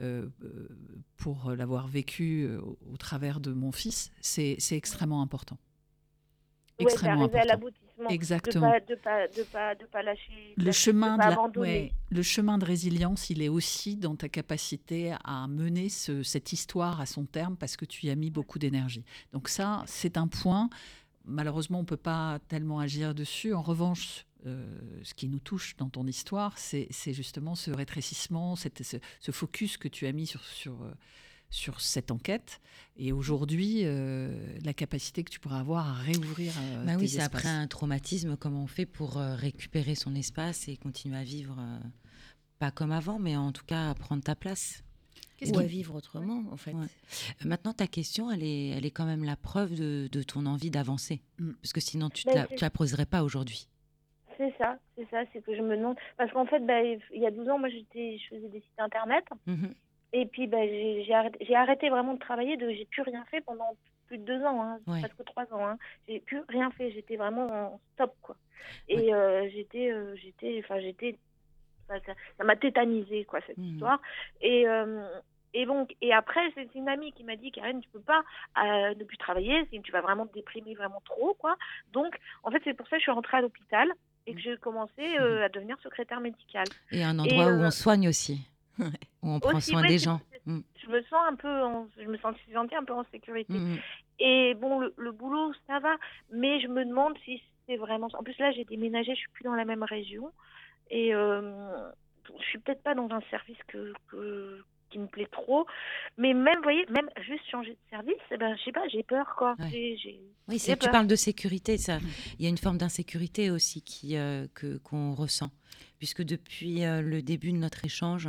euh, 0.00 0.28
pour 1.16 1.52
l'avoir 1.52 1.86
vécu 1.86 2.44
euh, 2.48 2.60
au, 2.60 2.76
au 2.92 2.96
travers 2.96 3.38
de 3.38 3.52
mon 3.52 3.70
fils, 3.70 4.10
c'est 4.20 4.56
extrêmement 4.72 5.22
important. 5.22 5.58
Ouais, 6.80 6.86
Extrêmement 6.86 7.26
à 7.26 7.56
Exactement. 8.10 8.66
De 8.68 8.72
pas, 8.72 8.80
de 8.80 8.94
pas, 8.96 9.28
de 9.28 9.42
pas, 9.44 9.74
de 9.74 9.84
pas 9.86 10.02
lâcher. 10.02 10.54
Le 10.56 10.72
chemin, 10.72 11.12
de 11.16 11.22
pas 11.22 11.28
la- 11.28 11.32
abandonner. 11.34 11.60
ouais, 11.68 11.92
le 12.10 12.22
chemin 12.22 12.58
de 12.58 12.64
résilience, 12.64 13.30
il 13.30 13.40
est 13.42 13.48
aussi 13.48 13.96
dans 13.96 14.16
ta 14.16 14.28
capacité 14.28 15.14
à 15.24 15.46
mener 15.46 15.88
ce- 15.88 16.22
cette 16.22 16.52
histoire 16.52 17.00
à 17.00 17.06
son 17.06 17.24
terme 17.24 17.56
parce 17.56 17.76
que 17.76 17.84
tu 17.84 18.06
y 18.06 18.10
as 18.10 18.16
mis 18.16 18.30
beaucoup 18.30 18.58
d'énergie. 18.58 19.04
Donc 19.32 19.48
ça, 19.48 19.82
c'est 19.86 20.16
un 20.16 20.26
point. 20.28 20.68
Malheureusement, 21.26 21.78
on 21.78 21.82
ne 21.82 21.86
peut 21.86 21.96
pas 21.96 22.38
tellement 22.48 22.80
agir 22.80 23.14
dessus. 23.14 23.54
En 23.54 23.62
revanche, 23.62 24.26
euh, 24.46 24.66
ce 25.02 25.14
qui 25.14 25.28
nous 25.28 25.38
touche 25.38 25.74
dans 25.76 25.88
ton 25.88 26.06
histoire, 26.06 26.58
c'est 26.58 26.86
c'est 26.90 27.14
justement 27.14 27.54
ce 27.54 27.70
rétrécissement, 27.70 28.56
cette- 28.56 28.82
ce, 28.82 28.98
ce 29.20 29.30
focus 29.32 29.78
que 29.78 29.88
tu 29.88 30.06
as 30.06 30.12
mis 30.12 30.26
sur, 30.26 30.42
sur, 30.44 30.82
euh, 30.82 30.92
sur 31.54 31.80
cette 31.80 32.10
enquête. 32.10 32.60
Et 32.96 33.12
aujourd'hui, 33.12 33.80
euh, 33.84 34.34
la 34.64 34.74
capacité 34.74 35.22
que 35.22 35.30
tu 35.30 35.38
pourras 35.40 35.60
avoir 35.60 35.88
à 35.88 35.92
réouvrir. 35.94 36.52
euh, 36.58 36.84
Bah 36.84 36.92
oui, 36.96 37.02
tes 37.02 37.06
c'est 37.08 37.18
espaces. 37.18 37.26
après 37.40 37.48
un 37.48 37.66
traumatisme, 37.68 38.36
comment 38.36 38.62
on 38.64 38.66
fait 38.66 38.86
pour 38.86 39.18
euh, 39.18 39.34
récupérer 39.36 39.94
son 39.94 40.14
espace 40.14 40.68
et 40.68 40.76
continuer 40.76 41.16
à 41.16 41.22
vivre, 41.22 41.56
euh, 41.58 41.78
pas 42.58 42.70
comme 42.70 42.92
avant, 42.92 43.18
mais 43.18 43.36
en 43.36 43.52
tout 43.52 43.64
cas 43.64 43.90
à 43.90 43.94
prendre 43.94 44.22
ta 44.22 44.34
place. 44.34 44.82
Qu'est-ce 45.36 45.50
Ou 45.52 45.54
qui- 45.54 45.60
à 45.60 45.66
vivre 45.66 45.94
autrement, 45.94 46.44
en 46.50 46.56
fait. 46.56 46.72
Ouais. 46.72 46.86
Maintenant, 47.44 47.72
ta 47.72 47.86
question, 47.86 48.30
elle 48.30 48.42
est, 48.42 48.68
elle 48.70 48.84
est 48.86 48.90
quand 48.90 49.04
même 49.06 49.24
la 49.24 49.36
preuve 49.36 49.74
de, 49.74 50.08
de 50.10 50.22
ton 50.22 50.46
envie 50.46 50.70
d'avancer. 50.70 51.22
Mm. 51.38 51.52
Parce 51.62 51.72
que 51.72 51.80
sinon, 51.80 52.08
tu 52.10 52.26
ne 52.28 52.32
Ben, 52.32 52.42
la, 52.42 52.46
c'est- 52.48 52.54
tu 52.56 52.62
la 52.64 52.70
poserais 52.70 53.06
pas 53.06 53.22
aujourd'hui. 53.22 53.68
C'est 54.36 54.52
ça, 54.58 54.76
c'est 54.96 55.08
ça, 55.10 55.22
c'est 55.32 55.40
que 55.44 55.54
je 55.56 55.62
me 55.62 55.76
demande. 55.76 55.96
Parce 56.16 56.32
qu'en 56.32 56.46
fait, 56.46 56.58
bah, 56.66 56.82
il 56.82 57.20
y 57.22 57.26
a 57.26 57.30
12 57.30 57.48
ans, 57.48 57.58
moi, 57.60 57.68
j'étais, 57.68 58.18
je 58.18 58.34
faisais 58.34 58.48
des 58.48 58.60
sites 58.60 58.78
internet. 58.80 59.24
Mhm. 59.46 59.72
Et 60.16 60.26
puis, 60.26 60.46
bah, 60.46 60.64
j'ai 60.64 61.02
j'ai 61.04 61.12
arrêté, 61.14 61.54
arrêté 61.56 61.90
vraiment 61.90 62.14
de 62.14 62.18
travailler. 62.20 62.56
De, 62.56 62.70
j'ai 62.70 62.84
plus 62.86 63.02
rien 63.02 63.24
fait 63.30 63.40
pendant 63.40 63.76
plus 64.06 64.18
de 64.18 64.24
deux 64.24 64.42
ans, 64.44 64.62
hein, 64.62 64.78
Ouais. 64.86 65.00
presque 65.00 65.24
trois 65.26 65.44
ans. 65.52 65.66
Hein. 65.66 65.76
J'ai 66.08 66.20
plus 66.20 66.40
rien 66.48 66.70
fait. 66.70 66.90
J'étais 66.92 67.16
vraiment 67.16 67.46
en 67.74 67.80
stop, 67.94 68.14
quoi. 68.22 68.36
Et 68.88 69.12
euh, 69.12 69.48
j'étais, 69.50 69.90
euh, 69.90 70.14
j'étais, 70.16 70.60
enfin, 70.64 70.78
j'étais, 70.80 71.18
ça 71.88 72.44
m'a 72.44 72.56
tétanisé, 72.56 73.24
quoi, 73.24 73.40
cette 73.46 73.58
Mhm. 73.58 73.72
histoire. 73.74 74.00
Et 74.40 74.66
euh, 74.68 75.06
et 75.56 75.66
donc, 75.66 75.94
et 76.00 76.12
après, 76.12 76.40
c'est 76.54 76.74
une 76.74 76.88
amie 76.88 77.12
qui 77.12 77.22
m'a 77.24 77.36
dit, 77.36 77.52
Karen, 77.52 77.80
tu 77.80 77.88
peux 77.90 78.00
pas 78.00 78.22
euh, 78.58 78.94
ne 78.94 79.04
plus 79.04 79.16
travailler, 79.18 79.64
sinon 79.70 79.82
tu 79.82 79.92
vas 79.92 80.00
vraiment 80.00 80.26
te 80.26 80.34
déprimer 80.34 80.74
vraiment 80.74 81.00
trop, 81.04 81.34
quoi. 81.34 81.56
Donc, 81.92 82.16
en 82.42 82.50
fait, 82.50 82.60
c'est 82.64 82.74
pour 82.74 82.86
ça 82.88 82.96
que 82.96 83.00
je 83.00 83.04
suis 83.04 83.12
rentrée 83.12 83.36
à 83.36 83.40
l'hôpital 83.40 83.88
et 84.26 84.34
que 84.34 84.40
j'ai 84.40 84.56
commencé 84.56 85.16
euh, 85.20 85.44
à 85.44 85.48
devenir 85.48 85.78
secrétaire 85.80 86.20
médicale. 86.20 86.66
Et 86.90 87.04
un 87.04 87.18
endroit 87.18 87.46
où 87.46 87.62
euh, 87.62 87.66
on 87.66 87.70
soigne 87.70 88.08
aussi. 88.08 88.48
Où 89.22 89.30
on 89.30 89.40
prend 89.40 89.56
Aussi, 89.56 89.70
soin 89.70 89.82
ouais, 89.82 89.88
des 89.88 89.98
gens. 89.98 90.20
Mm. 90.46 90.60
Je 90.82 90.88
me 90.90 91.02
sens 91.02 91.20
un 91.30 91.34
peu, 91.36 91.62
en- 91.62 91.88
je 91.98 92.04
me 92.06 92.16
sens 92.18 92.34
un 92.54 92.84
peu 92.84 92.92
en 92.92 93.04
sécurité. 93.10 93.52
Mm, 93.52 93.74
mm. 93.74 93.78
Et 94.20 94.54
bon, 94.54 94.80
le, 94.80 94.92
le 94.96 95.12
boulot, 95.12 95.52
ça 95.66 95.78
va, 95.80 95.96
mais 96.30 96.60
je 96.60 96.68
me 96.68 96.84
demande 96.84 97.16
si 97.24 97.42
c'est 97.66 97.76
vraiment. 97.76 98.08
En 98.14 98.22
plus, 98.22 98.36
là, 98.38 98.52
j'ai 98.52 98.64
déménagé, 98.64 99.12
je 99.14 99.20
suis 99.20 99.30
plus 99.32 99.44
dans 99.44 99.54
la 99.54 99.64
même 99.64 99.82
région, 99.82 100.30
et 100.90 101.14
euh, 101.14 101.90
je 102.38 102.44
suis 102.44 102.58
peut-être 102.58 102.82
pas 102.82 102.94
dans 102.94 103.10
un 103.10 103.20
service 103.30 103.58
que, 103.68 103.92
que- 104.10 104.62
qui 104.94 104.98
me 105.00 105.06
plaît 105.08 105.28
trop. 105.30 105.66
Mais 106.18 106.32
même, 106.34 106.56
vous 106.58 106.62
voyez, 106.62 106.86
même 106.86 107.10
juste 107.26 107.44
changer 107.50 107.72
de 107.72 107.78
service, 107.90 108.14
eh 108.30 108.36
ben, 108.36 108.56
je 108.56 108.62
sais 108.62 108.72
pas, 108.72 108.86
j'ai 108.88 109.02
peur, 109.02 109.34
quoi. 109.36 109.56
Ouais. 109.58 109.68
J'ai- 109.70 109.96
j'ai- 109.96 110.20
Oui, 110.48 110.54
J'ai 110.54 110.58
c'est, 110.58 110.76
tu 110.78 110.88
parles 110.90 111.06
de 111.08 111.16
sécurité. 111.16 111.76
Ça, 111.78 111.98
il 112.38 112.44
y 112.44 112.46
a 112.46 112.48
une 112.48 112.58
forme 112.58 112.78
d'insécurité 112.78 113.50
aussi 113.50 113.82
qui, 113.82 114.16
euh, 114.16 114.46
que, 114.54 114.76
qu'on 114.78 115.14
ressent. 115.14 115.50
Puisque 115.98 116.22
depuis 116.22 116.84
euh, 116.84 117.00
le 117.02 117.22
début 117.22 117.50
de 117.52 117.56
notre 117.56 117.84
échange, 117.84 118.28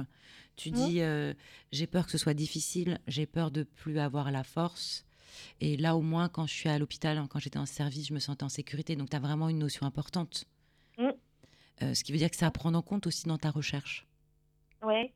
tu 0.55 0.69
Mhm. 0.71 0.75
dis 0.75 1.01
euh, 1.01 1.33
j'ai 1.71 1.85
peur 1.87 2.05
que 2.05 2.11
ce 2.11 2.17
soit 2.17 2.33
difficile, 2.33 2.99
j'ai 3.07 3.25
peur 3.25 3.51
de 3.51 3.63
plus 3.63 3.99
avoir 3.99 4.31
la 4.31 4.43
force. 4.43 5.05
Et 5.59 5.75
là, 5.77 5.95
au 5.97 6.01
moins, 6.01 6.29
quand 6.29 6.47
je 6.47 6.53
suis 6.53 6.69
à 6.69 6.79
l'hôpital, 6.79 7.17
hein, 7.17 7.27
quand 7.29 7.39
j'étais 7.39 7.59
en 7.59 7.65
service, 7.65 8.07
je 8.07 8.13
me 8.13 8.19
sentais 8.19 8.43
en 8.45 8.49
sécurité. 8.49 8.95
Donc, 8.95 9.09
tu 9.09 9.15
as 9.17 9.19
vraiment 9.19 9.49
une 9.49 9.59
notion 9.59 9.85
importante. 9.85 10.45
Euh, 11.81 11.93
ce 11.93 12.05
qui 12.05 12.13
veut 12.13 12.17
dire 12.17 12.29
que 12.29 12.37
c'est 12.37 12.45
à 12.45 12.51
prendre 12.51 12.77
en 12.79 12.81
compte 12.81 13.05
aussi 13.05 13.27
dans 13.27 13.37
ta 13.37 13.51
recherche. 13.51 14.07
Ouais. 14.81 15.11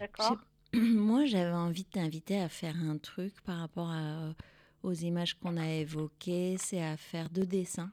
D'accord. 0.00 0.38
Moi, 0.74 1.24
j'avais 1.26 1.52
envie 1.52 1.84
de 1.84 1.88
t'inviter 1.88 2.40
à 2.40 2.48
faire 2.48 2.76
un 2.76 2.98
truc 2.98 3.40
par 3.42 3.58
rapport 3.58 3.90
à- 3.90 4.34
aux 4.82 4.92
images 4.92 5.34
qu'on 5.34 5.56
a 5.56 5.68
évoquées, 5.68 6.56
c'est 6.58 6.82
à 6.82 6.96
faire 6.96 7.30
deux 7.30 7.46
dessins. 7.46 7.90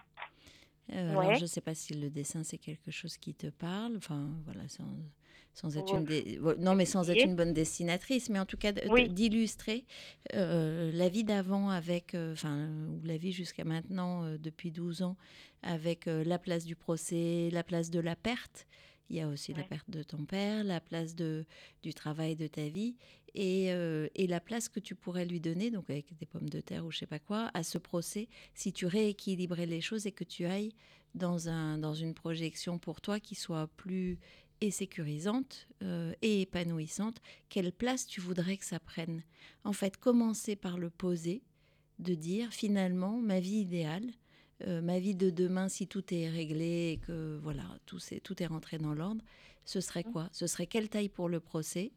Euh, 0.94 1.18
alors, 1.18 1.36
je 1.36 1.42
ne 1.44 1.48
sais 1.48 1.62
pas 1.62 1.74
si 1.74 1.96
le 1.96 2.10
dessin, 2.12 2.44
c'est 2.44 2.60
quelque 2.60 2.92
chose 2.92 3.18
qui 3.18 3.34
te 3.34 3.48
parle. 3.48 3.96
Enfin, 3.98 4.30
voilà, 4.46 4.68
sans, 4.68 4.86
sans 5.54 5.76
être 5.78 5.94
Ouais. 5.94 6.00
une... 6.00 6.06
dé- 6.06 6.40
Non, 6.60 6.76
mais 6.76 6.86
sans 6.86 7.10
être 7.10 7.26
une 7.26 7.36
bonne 7.36 7.54
dessinatrice, 7.54 8.30
mais 8.30 8.38
en 8.40 8.46
tout 8.46 8.58
cas 8.58 8.72
Oui. 8.92 9.10
d'illustrer 9.10 9.86
euh, 10.36 10.92
la 10.94 11.10
vie 11.10 11.24
d'avant 11.24 11.70
avec... 11.70 12.14
euh, 12.14 12.34
Enfin, 12.34 12.70
ou 12.90 13.02
la 13.04 13.18
vie 13.18 13.32
jusqu'à 13.32 13.64
maintenant, 13.64 14.30
depuis 14.38 14.70
12 14.72 15.02
ans, 15.02 15.16
avec 15.64 16.06
la 16.06 16.38
place 16.38 16.66
du 16.66 16.76
procès, 16.76 17.50
la 17.52 17.64
place 17.64 17.90
de 17.90 18.00
la 18.00 18.16
perte. 18.16 18.68
Il 19.10 19.18
y 19.18 19.22
a 19.22 19.28
aussi 19.28 19.54
la 19.54 19.64
perte 19.64 19.90
de 19.90 20.04
ton 20.04 20.26
père, 20.26 20.64
la 20.64 20.80
place 20.80 21.16
de, 21.16 21.46
du 21.84 21.94
travail 21.94 22.36
de 22.36 22.48
ta 22.48 22.68
vie 22.70 22.96
et, 23.36 23.72
euh, 23.72 24.08
et 24.16 24.26
la 24.28 24.40
place 24.40 24.68
que 24.68 24.80
tu 24.80 24.96
pourrais 24.96 25.26
lui 25.26 25.40
donner, 25.40 25.70
donc 25.70 25.90
avec 25.90 26.18
des 26.18 26.26
pommes 26.26 26.50
de 26.50 26.60
terre 26.62 26.86
ou 26.86 26.92
je 26.92 27.00
sais 27.00 27.06
pas 27.06 27.20
quoi, 27.20 27.52
à 27.54 27.64
ce 27.64 27.78
procès, 27.78 28.28
si 28.54 28.74
tu 28.74 28.86
rééquilibrais 28.86 29.68
les 29.68 29.82
choses 29.82 30.08
et 30.08 30.12
que 30.12 30.24
tu 30.24 30.46
ailles 30.46 30.74
dans, 31.14 31.50
un, 31.50 31.78
dans 31.78 31.94
une 31.94 32.14
projection 32.14 32.80
pour 32.80 33.00
toi 33.02 33.20
qui 33.20 33.36
soit 33.36 33.68
plus 33.78 34.20
et 34.62 34.72
sécurisante 34.72 35.68
euh, 35.84 36.14
et 36.22 36.42
épanouissante, 36.42 37.22
quelle 37.50 37.72
place 37.72 38.08
tu 38.08 38.22
voudrais 38.22 38.58
que 38.58 38.66
ça 38.66 38.80
prenne? 38.80 39.22
En 39.64 39.74
fait, 39.74 39.98
commencer 39.98 40.56
par 40.56 40.78
le 40.78 40.90
poser, 40.90 41.44
de 42.00 42.14
dire 42.14 42.52
finalement 42.52 43.20
ma 43.20 43.40
vie 43.40 43.60
idéale, 43.60 44.12
euh, 44.68 44.82
ma 44.82 45.00
vie 45.00 45.16
de 45.16 45.30
demain, 45.30 45.68
si 45.70 45.88
tout 45.88 46.14
est 46.14 46.30
réglé 46.30 46.94
et 46.94 46.98
que 46.98 47.38
voilà, 47.42 47.64
tout, 47.86 47.98
est, 48.12 48.20
tout 48.20 48.42
est 48.42 48.46
rentré 48.48 48.78
dans 48.78 48.94
l'ordre, 48.94 49.24
ce 49.66 49.82
serait 49.82 50.04
quoi? 50.04 50.30
Ce 50.32 50.48
serait 50.48 50.68
quelle 50.68 50.90
taille 50.90 51.10
pour 51.10 51.30
le 51.30 51.40
procès? 51.40 51.92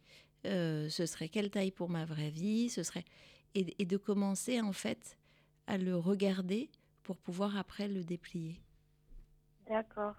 Euh, 0.47 0.89
Ce 0.89 1.07
serait 1.07 1.29
quelle 1.29 1.51
taille 1.51 1.71
pour 1.71 1.89
ma 1.89 2.05
vraie 2.05 2.31
vie? 2.31 2.69
Ce 2.69 2.83
serait 2.83 3.05
et, 3.55 3.75
et 3.79 3.85
de 3.85 3.97
commencer 3.97 4.61
en 4.61 4.73
fait 4.73 5.17
à 5.67 5.79
le 5.79 5.97
regarder 5.97 6.71
pour 7.03 7.17
pouvoir 7.17 7.57
après 7.57 7.89
le 7.89 8.05
déplier. 8.05 8.57
D'accord. 9.69 10.15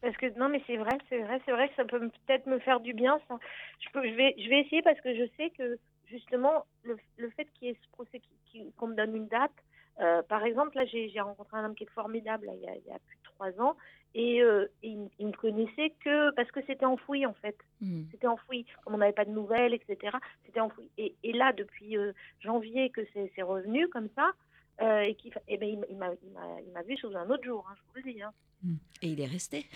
Parce 0.00 0.16
que 0.16 0.36
non, 0.38 0.48
mais 0.48 0.62
c'est 0.66 0.76
vrai, 0.76 0.98
c'est 1.08 1.20
vrai, 1.20 1.40
c'est 1.44 1.52
vrai 1.52 1.68
que 1.68 1.74
ça 1.76 1.84
peut 1.84 2.00
peut-être 2.26 2.46
me 2.46 2.58
faire 2.58 2.80
du 2.80 2.92
bien. 2.92 3.20
Ça. 3.28 3.38
Je, 3.80 3.88
peux, 3.90 4.02
je, 4.02 4.14
vais, 4.14 4.34
je 4.36 4.48
vais 4.48 4.60
essayer 4.60 4.82
parce 4.82 5.00
que 5.00 5.14
je 5.14 5.28
sais 5.36 5.50
que 5.50 5.78
justement, 6.06 6.66
le, 6.82 6.96
le 7.18 7.30
fait 7.30 7.46
qu'il 7.54 7.68
y 7.68 7.70
ait 7.70 7.78
ce 7.82 7.88
procès, 7.92 8.20
qu'on 8.76 8.88
me 8.88 8.96
donne 8.96 9.14
une 9.14 9.28
date, 9.28 9.52
euh, 10.00 10.22
par 10.22 10.44
exemple, 10.44 10.76
là, 10.76 10.84
j'ai 10.86 11.20
rencontré 11.20 11.56
un 11.58 11.64
homme 11.66 11.74
qui 11.74 11.84
est 11.84 11.90
formidable 11.90 12.46
là, 12.46 12.52
il, 12.54 12.62
y 12.62 12.68
a, 12.68 12.74
il 12.76 12.84
y 12.86 12.90
a 12.90 12.98
plus 12.98 13.16
de 13.16 13.22
trois 13.24 13.50
ans 13.60 13.76
et 14.14 14.42
euh, 14.42 14.66
il, 14.82 15.08
il 15.18 15.26
me 15.28 15.32
connaissait 15.32 15.94
que 16.04 16.30
parce 16.34 16.50
que 16.50 16.60
c'était 16.66 16.84
enfoui 16.84 17.24
en 17.26 17.34
fait. 17.34 17.56
Hmm. 17.80 18.02
C'était 18.10 18.26
enfoui. 18.26 18.66
Comme 18.84 18.94
on 18.94 18.98
n'avait 18.98 19.12
pas 19.12 19.24
de 19.24 19.30
nouvelles, 19.30 19.74
etc., 19.74 20.16
c'était 20.44 20.60
enfoui. 20.60 20.90
Et, 20.98 21.14
et 21.22 21.32
là, 21.32 21.52
depuis 21.52 21.96
euh, 21.96 22.12
janvier 22.40 22.90
que 22.90 23.00
c'est 23.14 23.42
revenu 23.42 23.88
comme 23.88 24.08
ça, 24.14 24.32
euh, 24.80 25.02
et 25.02 25.16
eh 25.48 25.56
ben, 25.58 25.78
il 25.88 25.96
m'a- 25.96 26.82
vu 26.82 26.96
sous 26.96 27.14
un 27.16 27.28
autre 27.30 27.44
jour, 27.44 27.66
hein, 27.70 27.74
je 27.76 27.82
vous 28.00 28.06
le 28.06 28.12
dis. 28.12 28.22
hein. 28.22 28.32
Et 29.02 29.08
il 29.08 29.20
est 29.20 29.26
resté? 29.26 29.66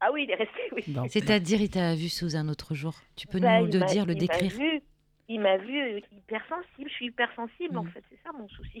Ah 0.00 0.10
oui, 0.12 0.24
il 0.24 0.30
est 0.30 0.34
resté, 0.34 0.60
oui. 0.72 0.84
C'est-à-dire, 1.08 1.60
il 1.60 1.70
t'a 1.70 1.94
vu 1.94 2.08
sous 2.08 2.36
un 2.36 2.48
autre 2.48 2.74
jour? 2.74 2.94
Tu 3.16 3.26
peux 3.26 3.38
Bah, 3.40 3.58
nous 3.60 3.66
le 3.66 3.70
dire, 3.86 4.04
le 4.06 4.12
il 4.14 4.18
m'a 4.18 4.20
décrire? 4.20 4.52
vu- 4.52 4.82
Il 5.28 5.40
m'a 5.40 5.56
vu 5.56 6.02
hypersensible. 6.12 6.88
Je 6.88 6.94
suis 6.94 7.06
hypersensible, 7.06 7.76
en 7.78 7.82
Mm. 7.84 7.88
fait. 7.88 8.04
C'est 8.10 8.18
ça 8.22 8.30
mon 8.32 8.48
souci. 8.48 8.80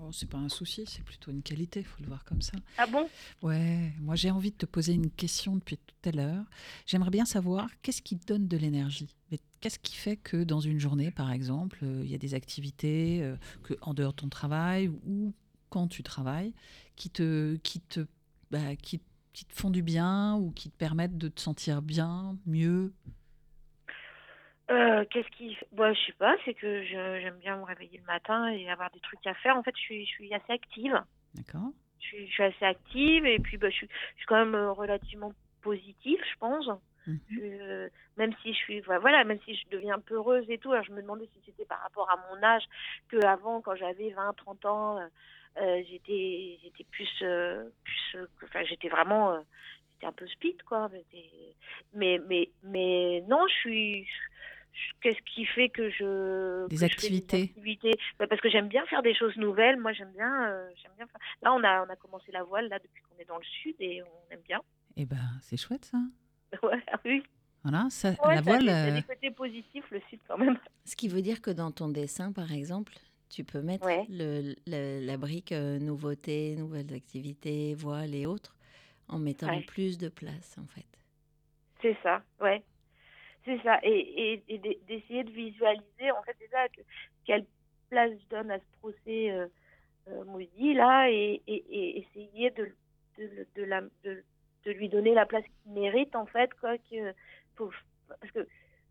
Oh, 0.00 0.12
c'est 0.12 0.28
pas 0.28 0.38
un 0.38 0.48
souci, 0.48 0.84
c'est 0.86 1.02
plutôt 1.02 1.30
une 1.30 1.42
qualité, 1.42 1.80
il 1.80 1.86
faut 1.86 2.00
le 2.00 2.06
voir 2.06 2.24
comme 2.24 2.40
ça. 2.40 2.56
Ah 2.76 2.86
bon? 2.86 3.08
Ouais, 3.42 3.92
moi 4.00 4.14
j'ai 4.14 4.30
envie 4.30 4.52
de 4.52 4.56
te 4.56 4.66
poser 4.66 4.92
une 4.92 5.10
question 5.10 5.56
depuis 5.56 5.76
tout 5.76 6.08
à 6.08 6.12
l'heure. 6.12 6.44
J'aimerais 6.86 7.10
bien 7.10 7.24
savoir 7.24 7.68
qu'est-ce 7.82 8.02
qui 8.02 8.16
te 8.16 8.26
donne 8.26 8.46
de 8.46 8.56
l'énergie? 8.56 9.14
Qu'est-ce 9.60 9.80
qui 9.80 9.96
fait 9.96 10.16
que 10.16 10.44
dans 10.44 10.60
une 10.60 10.78
journée, 10.78 11.10
par 11.10 11.32
exemple, 11.32 11.80
euh, 11.82 12.02
il 12.04 12.10
y 12.10 12.14
a 12.14 12.18
des 12.18 12.34
activités 12.34 13.22
euh, 13.22 13.36
que, 13.64 13.74
en 13.82 13.92
dehors 13.92 14.12
de 14.12 14.18
ton 14.18 14.28
travail 14.28 14.88
ou 14.88 15.34
quand 15.68 15.88
tu 15.88 16.04
travailles 16.04 16.54
qui 16.94 17.10
te, 17.10 17.56
qui, 17.56 17.80
te, 17.80 18.06
bah, 18.52 18.76
qui, 18.76 19.00
qui 19.32 19.44
te 19.44 19.52
font 19.52 19.70
du 19.70 19.82
bien 19.82 20.36
ou 20.36 20.52
qui 20.52 20.70
te 20.70 20.76
permettent 20.76 21.18
de 21.18 21.28
te 21.28 21.40
sentir 21.40 21.82
bien, 21.82 22.36
mieux? 22.46 22.92
Euh, 24.70 25.04
Qu'est-ce 25.10 25.28
qui. 25.36 25.56
Bah, 25.72 25.92
je 25.94 26.00
sais 26.06 26.12
pas, 26.18 26.36
c'est 26.44 26.54
que 26.54 26.82
je- 26.84 27.20
j'aime 27.20 27.38
bien 27.38 27.56
me 27.56 27.64
réveiller 27.64 27.98
le 27.98 28.04
matin 28.04 28.48
et 28.48 28.68
avoir 28.70 28.90
des 28.90 29.00
trucs 29.00 29.26
à 29.26 29.34
faire. 29.34 29.56
En 29.56 29.62
fait, 29.62 29.74
je 29.76 29.80
suis, 29.80 30.04
je 30.06 30.10
suis 30.10 30.34
assez 30.34 30.52
active. 30.52 31.00
D'accord 31.34 31.70
Je 32.00 32.06
suis, 32.06 32.26
je 32.28 32.32
suis 32.32 32.42
assez 32.42 32.64
active 32.64 33.24
et 33.26 33.38
puis 33.38 33.56
bah, 33.56 33.70
je, 33.70 33.76
suis, 33.76 33.88
je 34.14 34.16
suis 34.18 34.26
quand 34.26 34.36
même 34.44 34.54
euh, 34.54 34.72
relativement 34.72 35.32
positive, 35.62 36.18
je 36.32 36.38
pense. 36.38 36.68
Je- 37.30 37.88
même 38.18 38.34
si 38.42 38.52
je 38.52 38.58
suis 38.58 38.80
voilà, 38.80 39.24
même 39.24 39.40
si 39.46 39.54
je 39.54 39.68
deviens 39.70 39.98
peureuse 39.98 40.44
et 40.50 40.58
tout, 40.58 40.72
alors 40.72 40.84
je 40.84 40.92
me 40.92 41.00
demandais 41.00 41.26
si 41.32 41.40
c'était 41.46 41.64
par 41.64 41.80
rapport 41.80 42.10
à 42.10 42.16
mon 42.28 42.42
âge 42.42 42.64
que 43.08 43.16
avant 43.24 43.62
quand 43.62 43.74
j'avais 43.76 44.10
20 44.10 44.34
30 44.36 44.64
ans, 44.66 44.98
euh, 45.56 45.82
j'étais 45.88 46.58
j'étais 46.62 46.84
plus 46.90 47.08
euh, 47.22 47.64
plus 47.84 48.26
enfin 48.44 48.62
j'étais 48.64 48.88
vraiment 48.90 49.42
j'étais 49.94 50.06
un 50.06 50.12
peu 50.12 50.26
speed 50.26 50.62
quoi, 50.64 50.90
mais 51.94 52.20
mais 52.28 52.50
mais 52.62 53.22
non, 53.26 53.46
je 53.48 53.54
suis 53.54 54.08
qu'est-ce 55.00 55.20
qui 55.34 55.44
fait 55.46 55.68
que 55.68 55.90
je 55.90 56.66
Des 56.68 56.76
que 56.76 56.80
je 56.82 56.86
fais 56.86 56.86
activités. 56.86 57.42
activités? 57.44 57.94
Bah, 58.18 58.26
parce 58.28 58.40
que 58.40 58.48
j'aime 58.50 58.68
bien 58.68 58.84
faire 58.86 59.02
des 59.02 59.14
choses 59.14 59.36
nouvelles 59.36 59.78
moi 59.78 59.92
j'aime 59.92 60.12
bien 60.12 60.48
euh, 60.48 60.68
j'aime 60.82 60.92
bien 60.96 61.06
faire... 61.06 61.20
là 61.42 61.52
on 61.54 61.62
a 61.64 61.84
on 61.86 61.90
a 61.90 61.96
commencé 61.96 62.30
la 62.32 62.42
voile 62.44 62.68
là 62.68 62.78
depuis 62.78 63.02
qu'on 63.02 63.18
est 63.20 63.24
dans 63.26 63.38
le 63.38 63.44
sud 63.44 63.74
et 63.80 64.02
on 64.02 64.32
aime 64.34 64.42
bien 64.46 64.60
Eh 64.96 65.04
ben, 65.06 65.16
c'est 65.42 65.56
chouette 65.56 65.84
ça. 65.84 65.98
ouais, 66.62 66.82
ah 66.92 66.98
oui 67.04 67.22
Voilà, 67.62 67.86
ça, 67.90 68.10
Ouais, 68.24 68.34
la 68.34 68.40
voile. 68.40 68.60
des- 68.62 68.66
ça 68.68 68.84
a 68.84 68.86
euh, 68.90 68.94
des 68.94 69.02
côtés 69.02 69.30
positifs 69.30 69.84
le 69.90 70.00
sud 70.08 70.20
quand 70.26 70.38
même 70.38 70.58
Ce 70.84 70.96
qui 70.96 71.08
veut 71.08 71.22
dire 71.22 71.42
que 71.42 71.50
dans 71.50 71.70
ton 71.70 71.88
dessin, 71.88 72.32
par 72.32 72.52
exemple, 72.52 72.94
tu 73.28 73.44
peux 73.44 73.60
mettre 73.60 73.84
Ouais. 73.86 74.06
le, 74.08 74.54
le- 74.66 75.04
la 75.04 75.16
brique 75.18 75.52
euh, 75.52 75.78
nouveautés, 75.78 76.56
nouvelles 76.56 76.94
activités, 76.94 77.74
voiles 77.74 78.14
et 78.14 78.24
autres, 78.24 78.56
en 79.08 79.18
mettant 79.18 79.48
Ouais. 79.48 79.62
plus 79.62 79.98
de 79.98 80.08
place, 80.08 80.56
en 80.58 80.66
fait. 80.66 80.86
C'est 81.82 81.96
ça, 82.02 82.22
ouais. 82.40 82.62
C'est 83.48 83.62
ça. 83.62 83.78
Et, 83.82 84.32
et, 84.34 84.42
et 84.48 84.58
d'e- 84.58 84.78
d'essayer 84.86 85.24
de 85.24 85.30
visualiser, 85.30 86.10
en 86.12 86.22
fait, 86.22 86.36
ça, 86.50 86.68
que, 86.68 86.82
quelle 87.24 87.46
place 87.88 88.12
je 88.20 88.28
donne 88.28 88.50
à 88.50 88.58
ce 88.58 88.64
procès 88.80 89.30
euh, 89.30 89.46
euh, 90.08 90.24
maudit, 90.24 90.74
là, 90.74 91.10
et, 91.10 91.40
et, 91.46 91.98
essayer 92.00 92.50
de, 92.50 92.68
de, 93.16 93.46
de, 93.54 93.62
la, 93.64 93.80
de, 94.04 94.22
de 94.64 94.70
lui 94.72 94.90
donner 94.90 95.14
la 95.14 95.24
place 95.24 95.44
qu'il 95.44 95.72
mérite, 95.72 96.14
en 96.14 96.26
fait, 96.26 96.52
quoi. 96.60 96.76
Que, 96.76 97.14
parce 97.56 98.32
que 98.32 98.46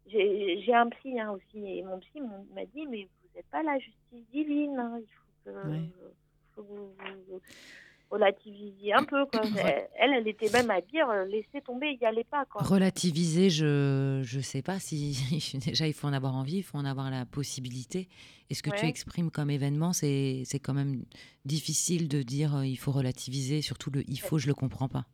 j'ai 0.07 0.73
un 0.73 0.89
psy 0.89 1.19
hein, 1.19 1.31
aussi, 1.33 1.77
et 1.77 1.83
mon 1.83 1.99
psy 1.99 2.19
m'a 2.55 2.65
dit, 2.65 2.87
mais 2.87 3.03
vous 3.03 3.29
n'êtes 3.35 3.47
pas 3.49 3.61
la 3.61 3.77
justice 3.77 4.25
divine, 4.31 4.77
hein, 4.79 4.99
il 4.99 5.07
faut 5.07 5.51
que. 5.51 5.67
Ouais. 5.69 5.89
faut 6.55 6.63
que 6.63 6.67
vous- 6.67 6.95
vous- 7.27 7.41
relativiser 8.09 8.93
un 8.93 9.03
peu. 9.03 9.25
Quoi. 9.25 9.41
Elle, 9.99 10.13
elle 10.13 10.27
était 10.27 10.49
même 10.49 10.69
à 10.69 10.81
dire 10.81 11.09
euh, 11.09 11.25
laissez 11.25 11.61
tomber, 11.61 11.91
il 11.91 11.99
n'y 11.99 12.05
allait 12.05 12.23
pas. 12.23 12.45
Quoi. 12.45 12.61
Relativiser, 12.61 13.49
je 13.49 14.19
ne 14.35 14.41
sais 14.41 14.61
pas 14.61 14.79
si. 14.79 15.17
Déjà, 15.65 15.87
il 15.87 15.93
faut 15.93 16.07
en 16.07 16.13
avoir 16.13 16.35
envie, 16.35 16.57
il 16.57 16.63
faut 16.63 16.77
en 16.77 16.85
avoir 16.85 17.11
la 17.11 17.25
possibilité. 17.25 18.07
Et 18.49 18.53
ce 18.53 18.63
que 18.63 18.69
tu 18.69 18.85
exprimes 18.85 19.29
comme 19.29 19.49
événement, 19.49 19.93
c'est 19.93 20.59
quand 20.63 20.73
même 20.73 21.03
difficile 21.45 22.07
de 22.07 22.21
dire 22.21 22.57
euh, 22.57 22.65
il 22.65 22.77
faut 22.77 22.91
relativiser, 22.91 23.61
surtout 23.61 23.91
le 23.91 24.03
il 24.07 24.19
faut, 24.19 24.37
je 24.37 24.47
le 24.47 24.53
comprends 24.53 24.87
pas. 24.87 25.05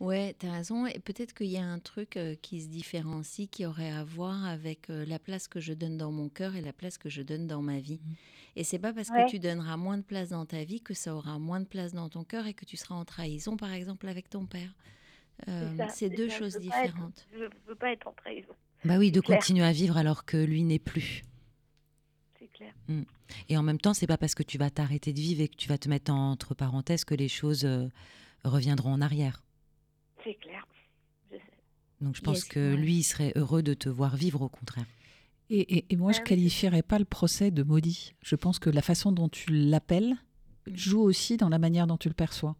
Ouais, 0.00 0.36
tu 0.38 0.46
as 0.46 0.52
raison. 0.52 0.86
Et 0.86 1.00
peut-être 1.00 1.34
qu'il 1.34 1.48
y 1.48 1.56
a 1.58 1.64
un 1.64 1.80
truc 1.80 2.16
euh, 2.16 2.36
qui 2.40 2.62
se 2.62 2.68
différencie, 2.68 3.48
qui 3.50 3.66
aurait 3.66 3.90
à 3.90 4.04
voir 4.04 4.44
avec 4.46 4.90
euh, 4.90 5.04
la 5.06 5.18
place 5.18 5.48
que 5.48 5.58
je 5.58 5.72
donne 5.72 5.96
dans 5.96 6.12
mon 6.12 6.28
cœur 6.28 6.54
et 6.54 6.60
la 6.60 6.72
place 6.72 6.98
que 6.98 7.08
je 7.08 7.20
donne 7.22 7.48
dans 7.48 7.62
ma 7.62 7.80
vie. 7.80 7.98
Et 8.54 8.62
c'est 8.62 8.78
pas 8.78 8.92
parce 8.92 9.08
Ouais. 9.10 9.24
que 9.26 9.30
tu 9.30 9.38
donneras 9.40 9.76
moins 9.76 9.98
de 9.98 10.02
place 10.04 10.28
dans 10.28 10.46
ta 10.46 10.62
vie 10.62 10.80
que 10.80 10.94
ça 10.94 11.14
aura 11.16 11.38
moins 11.40 11.58
de 11.60 11.66
place 11.66 11.92
dans 11.94 12.08
ton 12.08 12.22
cœur 12.22 12.46
et 12.46 12.54
que 12.54 12.64
tu 12.64 12.76
seras 12.76 12.94
en 12.94 13.04
trahison, 13.04 13.56
par 13.56 13.72
exemple, 13.72 14.06
avec 14.06 14.30
ton 14.30 14.46
père. 14.46 14.72
Euh, 15.48 15.72
c'est 15.90 16.08
c'est 16.08 16.10
deux 16.10 16.28
ça, 16.30 16.38
choses 16.38 16.56
être- 16.56 16.62
différentes. 16.62 17.26
Je 17.32 17.38
ne 17.44 17.48
veux 17.66 17.74
pas 17.76 17.92
être 17.92 18.06
en 18.06 18.12
trahison, 18.12 18.54
Bah 18.84 18.98
oui, 18.98 19.10
de 19.12 19.20
clair. 19.20 19.38
continuer 19.38 19.64
à 19.64 19.72
vivre 19.72 19.96
alors 19.96 20.24
que 20.24 20.36
lui 20.36 20.62
n'est 20.62 20.78
plus. 20.80 21.22
c'est 22.38 22.48
clair. 22.52 22.72
Et 23.48 23.56
en 23.56 23.62
même 23.64 23.78
temps, 23.78 23.94
c'est 23.94 24.06
pas 24.06 24.16
parce 24.18 24.34
que 24.36 24.42
tu 24.44 24.58
vas 24.58 24.70
t'arrêter 24.70 25.12
de 25.12 25.18
vivre 25.20 25.40
et 25.42 25.48
que 25.48 25.56
tu 25.56 25.68
vas 25.68 25.78
te 25.78 25.88
mettre 25.88 26.12
entre 26.12 26.54
parenthèses 26.54 27.04
que 27.04 27.14
les 27.14 27.28
choses 27.28 27.64
euh, 27.64 27.88
reviendront 28.44 28.92
en 28.92 29.00
arrière. 29.00 29.42
C'est 30.24 30.34
clair. 30.34 30.66
Je 31.30 31.36
sais. 31.36 31.42
Donc 32.00 32.16
je 32.16 32.20
pense 32.22 32.36
Yes, 32.38 32.44
que 32.44 32.70
ouais. 32.74 32.76
lui, 32.80 32.94
il 32.98 33.02
serait 33.02 33.32
heureux 33.36 33.62
de 33.62 33.74
te 33.74 33.88
voir 33.88 34.16
vivre 34.16 34.42
au 34.42 34.48
contraire. 34.48 34.86
Et, 35.50 35.78
et- 35.78 35.84
et 35.90 35.96
moi, 35.96 36.12
je 36.12 36.18
Ouais, 36.18 36.22
oui, 36.24 36.28
qualifierais 36.28 36.82
pas 36.82 36.98
le 36.98 37.04
procès 37.04 37.50
de 37.50 37.62
maudit. 37.62 38.14
Je 38.22 38.36
pense 38.36 38.58
que 38.58 38.68
la 38.70 38.82
façon 38.82 39.12
dont 39.12 39.28
tu 39.28 39.50
l'appelles 39.50 40.14
joue 40.72 41.00
aussi 41.00 41.36
dans 41.38 41.48
la 41.48 41.58
manière 41.58 41.86
dont 41.86 41.96
tu 41.96 42.08
le 42.08 42.14
perçois. 42.14 42.54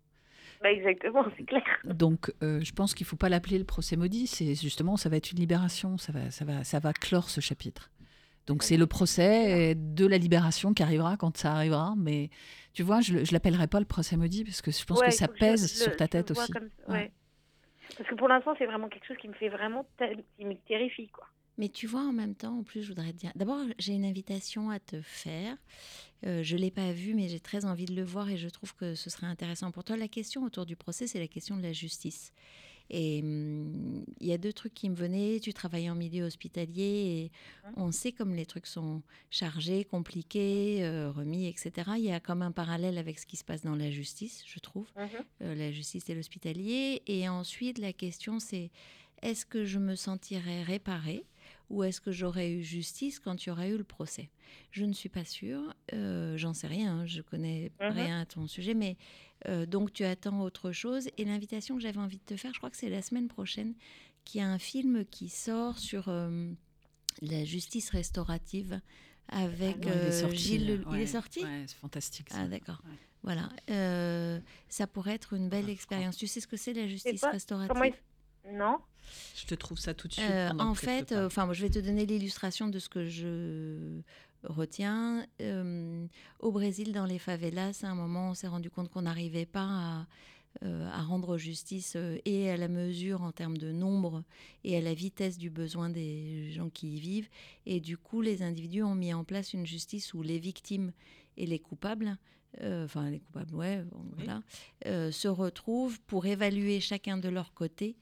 Bah, 0.63 0.73
exactement, 0.73 1.25
c'est 1.37 1.45
clair. 1.45 1.63
Donc, 1.85 2.33
euh, 2.43 2.61
je 2.63 2.73
pense 2.73 2.95
qu'il 2.95 3.07
faut 3.07 3.15
pas 3.17 3.29
l'appeler 3.29 3.59
le 3.59 3.65
procès 3.65 3.97
maudit. 3.97 4.27
C'est 4.27 4.55
justement, 4.57 4.97
ça 4.97 5.09
va 5.09 5.17
être 5.19 5.31
une 5.31 5.39
libération. 5.39 5.99
Ça 5.99 6.11
va, 6.13 6.31
ça 6.33 6.45
va, 6.45 6.65
ça 6.65 6.79
va 6.81 6.93
clore 6.93 7.31
ce 7.31 7.41
chapitre. 7.41 7.91
Donc, 8.49 8.63
c'est 8.65 8.79
le 8.79 8.87
procès 8.87 9.75
de 9.77 10.07
la 10.07 10.17
libération 10.19 10.73
qui 10.73 10.83
arrivera 10.83 11.17
quand 11.19 11.37
ça 11.37 11.53
arrivera. 11.53 11.95
Mais 11.99 12.31
tu 12.73 12.83
vois, 12.83 13.01
je, 13.03 13.23
je 13.25 13.33
l'appellerai 13.33 13.67
pas 13.69 13.79
le 13.79 13.85
procès 13.85 14.17
maudit 14.17 14.43
parce 14.45 14.63
que 14.63 14.71
je 14.73 14.83
pense 14.85 14.99
Ouais, 14.99 15.09
que 15.09 15.15
ça 15.15 15.29
pèse 15.29 15.71
je 15.71 15.83
sur 15.83 15.91
le- 15.91 15.97
ta 15.97 16.09
tête 16.09 16.31
aussi. 16.33 16.51
comme 16.51 16.69
ouais. 16.89 17.13
Parce 17.97 18.09
que 18.09 18.15
pour 18.15 18.29
l'instant, 18.29 18.55
c'est 18.59 18.67
vraiment 18.67 18.89
quelque 18.89 19.07
chose 19.07 19.17
qui 19.17 19.29
me 19.29 19.35
fait 19.35 19.49
vraiment, 19.49 19.87
qui 20.37 20.45
me 20.45 20.55
terrifie, 20.67 21.09
quoi. 21.09 21.27
Mais 21.59 21.69
tu 21.69 21.89
vois, 21.89 22.03
en 22.03 22.13
même 22.13 22.37
temps, 22.37 22.59
en 22.59 22.63
plus, 22.63 22.83
je 22.83 22.89
voudrais 22.89 23.13
te 23.13 23.17
dire. 23.17 23.33
D'abord, 23.35 23.59
j'ai 23.81 23.93
une 23.93 24.05
invitation 24.05 24.71
à 24.71 24.79
te 24.79 25.01
faire. 25.03 25.57
Euh, 26.25 26.43
je 26.45 26.57
ne 26.57 26.61
l'ai 26.61 26.71
pas 26.71 26.93
vu, 26.93 27.15
mais 27.15 27.29
j'ai 27.29 27.41
très 27.41 27.65
envie 27.65 27.85
de 27.85 27.95
le 27.95 28.05
voir 28.05 28.31
et 28.31 28.37
je 28.37 28.49
trouve 28.49 28.75
que 28.77 28.95
ce 28.95 29.11
serait 29.11 29.27
intéressant 29.27 29.73
pour 29.73 29.83
toi. 29.83 29.97
La 29.97 30.07
question 30.07 30.45
autour 30.45 30.67
du 30.67 30.77
procès, 30.77 31.09
c'est 31.09 31.19
la 31.19 31.27
question 31.27 31.57
de 31.57 31.63
la 31.63 31.73
justice. 31.73 32.33
Et 32.91 33.21
hum, 33.23 34.05
il 34.21 34.27
y 34.27 34.33
a 34.33 34.39
deux 34.39 34.53
trucs 34.53 34.75
qui 34.75 34.89
me 34.91 34.95
venaient. 34.95 35.41
Tu 35.41 35.53
travailles 35.53 35.91
en 35.91 35.95
milieu 35.95 36.25
hospitalier 36.25 37.31
et 37.31 37.33
on 37.75 37.93
sait 37.93 38.13
comme 38.13 38.35
les 38.35 38.47
trucs 38.47 38.67
sont 38.67 39.03
chargés, 39.31 39.85
compliqués, 39.85 40.85
euh, 40.85 41.11
remis, 41.11 41.47
etc. 41.47 41.99
Il 41.99 42.05
y 42.05 42.13
a 42.13 42.21
comme 42.21 42.43
un 42.43 42.53
parallèle 42.53 42.99
avec 42.99 43.19
ce 43.19 43.27
qui 43.27 43.37
se 43.37 43.45
passe 43.45 43.63
dans 43.63 43.77
la 43.77 43.91
justice, 43.91 44.43
je 44.47 44.59
trouve 44.59 44.89
euh, 45.43 45.55
la 45.55 45.71
justice 45.71 46.09
et 46.11 46.15
l'hospitalier. 46.15 47.03
Et 47.07 47.29
ensuite, 47.29 47.79
la 47.79 47.93
question, 47.93 48.39
c'est 48.41 48.71
est-ce 49.23 49.45
que 49.47 49.65
je 49.65 49.79
me 49.79 49.95
sentirais 49.97 50.63
réparée 50.63 51.29
ou 51.69 51.83
est-ce 51.83 52.01
que 52.01 52.13
j'aurais 52.13 52.51
eu 52.53 52.63
justice 52.63 53.19
quand 53.21 53.45
il 53.45 53.49
y 53.49 53.53
aurait 53.53 53.71
eu 53.71 53.77
le 53.79 53.85
procès? 53.85 54.31
Je 54.71 54.85
ne 54.85 54.93
suis 54.93 55.09
pas 55.09 55.25
sûre, 55.25 55.75
euh, 55.93 56.37
j'en 56.37 56.55
sais 56.55 56.67
rien, 56.69 57.01
hein, 57.01 57.07
je 57.07 57.21
connais 57.21 57.73
Mhm. 57.81 57.89
rien 57.89 58.21
à 58.21 58.27
ton 58.27 58.47
sujet, 58.47 58.75
mais 58.75 58.97
euh, 59.47 59.67
donc 59.67 59.93
tu 59.93 60.05
attends 60.05 60.41
autre 60.41 60.73
chose. 60.73 61.09
Et 61.19 61.25
l'invitation 61.25 61.77
que 61.77 61.83
j'avais 61.83 61.99
envie 62.01 62.19
de 62.19 62.25
te 62.25 62.37
faire, 62.37 62.53
je 62.53 62.59
crois 62.59 62.71
que 62.71 62.77
c'est 62.77 62.89
la 62.89 63.03
semaine 63.03 63.29
prochaine, 63.29 63.75
qu'il 64.25 64.41
y 64.41 64.45
a 64.45 64.49
un 64.49 64.59
film 64.59 65.05
qui 65.05 65.29
sort 65.29 65.79
sur 65.79 66.09
euh, 66.09 66.51
la 67.23 67.45
justice 67.45 67.91
restaurative 67.91 68.81
avec 69.29 69.77
Ah 69.83 69.87
Non, 69.87 69.87
il 69.87 69.89
est 69.89 69.93
euh, 69.93 70.21
sorti, 70.21 70.37
Gilles. 70.39 70.83
Il 70.87 70.89
Ouais, 70.93 71.03
est 71.03 71.07
sorti? 71.07 71.45
ouais, 71.45 71.65
c'est 71.67 71.77
fantastique. 71.77 72.31
ça. 72.31 72.39
Ah 72.41 72.47
d'accord. 72.49 72.81
Ouais. 72.85 72.97
Voilà. 73.23 73.49
Euh, 73.71 74.39
ça 74.69 74.87
pourrait 74.87 75.15
être 75.15 75.33
une 75.35 75.49
belle 75.49 75.67
Ah, 75.69 75.73
expérience. 75.73 76.17
Tu 76.17 76.27
sais 76.27 76.41
ce 76.41 76.47
que 76.47 76.57
c'est 76.57 76.73
la 76.73 76.87
justice 76.87 77.21
pas 77.21 77.31
restaurative? 77.33 77.95
il... 78.47 78.57
Non? 78.57 78.79
Je 79.37 79.47
te 79.47 79.55
trouve 79.55 79.79
ça 79.79 79.93
tout 79.95 80.09
de 80.09 80.13
suite. 80.13 80.25
Euh, 80.29 80.51
En 80.59 80.75
fait, 80.75 81.13
euh, 81.13 81.27
enfin, 81.27 81.45
moi, 81.45 81.53
je 81.55 81.63
vais 81.63 81.71
te 81.71 81.79
donner 81.79 82.07
l'illustration 82.07 82.69
de 82.69 82.79
ce 82.79 82.89
que 82.89 83.07
je 83.09 84.01
retiens. 84.45 85.27
Euh, 85.41 86.07
au 86.41 86.53
Brésil, 86.53 86.93
dans 86.93 87.05
les 87.05 87.19
favelas, 87.19 87.81
à 87.83 87.89
un 87.89 87.95
moment, 87.95 88.31
on 88.31 88.35
s'est 88.35 88.49
rendu 88.49 88.71
compte 88.71 88.91
qu'on 88.91 89.03
n'arrivait 89.03 89.47
pas 89.47 89.67
à, 89.67 90.07
euh, 90.65 90.89
à 90.91 91.03
rendre 91.03 91.39
justice 91.39 91.95
euh, 91.97 92.19
et 92.25 92.51
à 92.51 92.57
la 92.57 92.69
mesure 92.69 93.23
en 93.23 93.33
termes 93.33 93.59
de 93.59 93.73
nombre 93.73 94.25
et 94.65 94.77
à 94.77 94.81
la 94.81 94.95
vitesse 94.95 95.39
du 95.39 95.51
besoin 95.51 95.89
des 95.89 96.51
gens 96.51 96.71
qui 96.71 96.97
y 96.97 97.01
vivent. 97.01 97.29
Et 97.67 97.81
du 97.81 97.97
coup, 97.97 98.21
les 98.21 98.43
individus 98.43 98.83
ont 98.83 98.95
mis 98.95 99.15
en 99.15 99.25
place 99.25 99.53
une 99.53 99.67
justice 99.67 100.15
où 100.15 100.23
les 100.23 100.39
victimes 100.39 100.93
et 101.37 101.47
les 101.47 101.59
coupables, 101.59 102.17
euh, 102.63 102.85
enfin 102.85 103.11
les 103.11 103.21
coupables, 103.21 103.55
ouais, 103.55 103.83
bon, 103.85 104.05
voilà, 104.17 104.43
se 105.13 105.29
retrouvent 105.29 106.01
pour 106.03 106.27
évaluer 106.27 106.81
chacun 106.81 107.19
de 107.19 107.29
leur 107.29 107.53
côté 107.55 107.97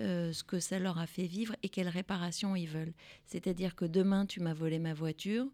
euh, 0.00 0.32
ce 0.32 0.42
que 0.42 0.58
ça 0.58 0.78
leur 0.78 0.98
a 0.98 1.06
fait 1.06 1.26
vivre 1.26 1.54
et 1.62 1.68
quelle 1.68 1.88
réparation 1.88 2.56
ils 2.56 2.68
veulent. 2.68 2.94
C'est-à-dire 3.26 3.76
que 3.76 3.84
demain, 3.84 4.24
tu 4.24 4.40
m'as 4.40 4.54
volé 4.54 4.78
ma 4.78 4.94
voiture, 4.94 5.46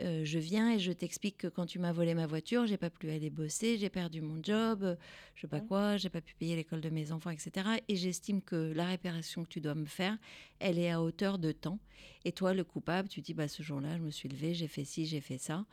euh, 0.00 0.24
je 0.24 0.38
viens 0.38 0.72
et 0.74 0.78
je 0.78 0.92
t'explique 0.92 1.38
que 1.38 1.46
quand 1.48 1.66
tu 1.66 1.78
m'as 1.78 1.92
volé 1.92 2.14
ma 2.14 2.26
voiture, 2.26 2.66
j'ai 2.66 2.76
pas 2.76 2.90
pu 2.90 3.10
aller 3.10 3.30
bosser, 3.30 3.78
j'ai 3.78 3.88
perdu 3.90 4.20
mon 4.20 4.42
job, 4.42 4.82
euh, 4.82 4.96
je 5.34 5.42
sais 5.42 5.46
pas 5.48 5.60
quoi, 5.60 5.96
j'ai 5.96 6.08
pas 6.08 6.20
pu 6.20 6.34
payer 6.34 6.56
l'école 6.56 6.80
de 6.80 6.90
mes 6.90 7.12
enfants, 7.12 7.30
etc. 7.30 7.66
Et 7.88 7.96
j'estime 7.96 8.42
que 8.42 8.72
la 8.74 8.86
réparation 8.86 9.42
que 9.44 9.48
tu 9.48 9.60
dois 9.60 9.74
me 9.74 9.86
faire, 9.86 10.16
elle 10.58 10.78
est 10.78 10.90
à 10.90 11.02
hauteur 11.02 11.38
de 11.38 11.52
temps. 11.52 11.78
Et 12.24 12.32
toi, 12.32 12.54
le 12.54 12.64
coupable, 12.64 13.08
tu 13.08 13.20
dis, 13.20 13.34
bah, 13.34 13.48
ce 13.48 13.62
jour-là, 13.62 13.96
je 13.96 14.02
me 14.02 14.10
suis 14.10 14.28
levé, 14.28 14.52
j'ai 14.54 14.68
fait 14.68 14.84
ci, 14.84 15.06
j'ai 15.06 15.20
fait 15.20 15.38
ça, 15.38 15.64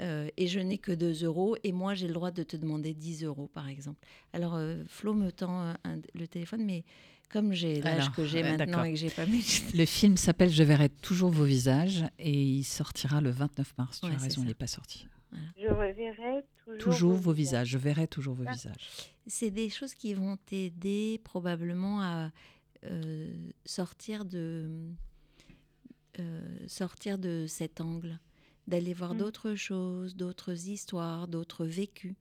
euh, 0.00 0.28
et 0.36 0.46
je 0.46 0.60
n'ai 0.60 0.78
que 0.78 0.92
2 0.92 1.24
euros, 1.24 1.56
et 1.64 1.72
moi, 1.72 1.94
j'ai 1.94 2.06
le 2.06 2.14
droit 2.14 2.30
de 2.30 2.42
te 2.42 2.56
demander 2.56 2.94
10 2.94 3.24
euros, 3.24 3.48
par 3.52 3.68
exemple. 3.68 3.98
Alors, 4.32 4.54
euh, 4.54 4.82
Flo 4.86 5.14
me 5.14 5.30
tend 5.32 5.74
un- 5.84 6.00
le 6.14 6.28
téléphone, 6.28 6.64
mais 6.64 6.84
comme 7.32 7.52
j'ai 7.52 7.80
l'âge 7.80 8.10
que 8.12 8.24
j'ai 8.24 8.42
ouais, 8.42 8.56
maintenant 8.56 8.84
et 8.84 8.92
que 8.92 8.98
j'ai 8.98 9.10
pas 9.10 9.26
mis... 9.26 9.42
Le 9.74 9.84
film 9.86 10.16
s'appelle 10.16 10.50
Je 10.50 10.62
verrai 10.62 10.88
toujours 10.88 11.30
vos 11.30 11.44
visages 11.44 12.04
et 12.18 12.30
il 12.32 12.64
sortira 12.64 13.20
le 13.20 13.30
29 13.30 13.74
mars. 13.78 14.00
Tu 14.00 14.06
Ouais, 14.06 14.12
as 14.14 14.18
raison, 14.18 14.40
il 14.42 14.44
ça. 14.44 14.48
n'est 14.48 14.54
pas 14.54 14.66
sorti. 14.66 15.06
Je 15.56 15.66
reverrai 15.68 16.44
toujours, 16.64 16.78
Toujours 16.78 17.12
vos 17.14 17.32
visages. 17.32 17.68
Je 17.68 17.78
verrai 17.78 18.06
toujours 18.06 18.34
vos 18.34 18.44
Ah. 18.46 18.52
visages. 18.52 19.08
c'est 19.26 19.50
des 19.50 19.70
choses 19.70 19.94
qui 19.94 20.12
vont 20.14 20.36
t'aider 20.44 21.20
probablement 21.24 22.02
à 22.02 22.30
euh, 22.84 23.32
sortir 23.64 24.24
de 24.24 24.68
euh, 26.18 26.40
sortir 26.66 27.18
de 27.18 27.46
cet 27.48 27.80
angle, 27.80 28.18
d'aller 28.66 28.92
voir 28.92 29.14
Mm. 29.14 29.18
d'autres 29.18 29.54
choses, 29.54 30.14
d'autres 30.16 30.68
histoires, 30.68 31.26
d'autres 31.28 31.64
vécus, 31.64 32.14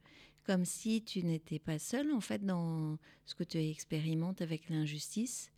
comme 0.43 0.65
si 0.65 1.04
tu 1.04 1.23
n'étais 1.23 1.60
pas 1.60 1.80
seul 1.80 2.12
en 2.12 2.21
fait 2.21 2.45
dans 2.45 2.97
ce 3.25 3.36
que 3.36 3.43
tu 3.43 3.58
expérimentes 3.58 4.41
avec 4.41 4.69
l'injustice, 4.69 5.51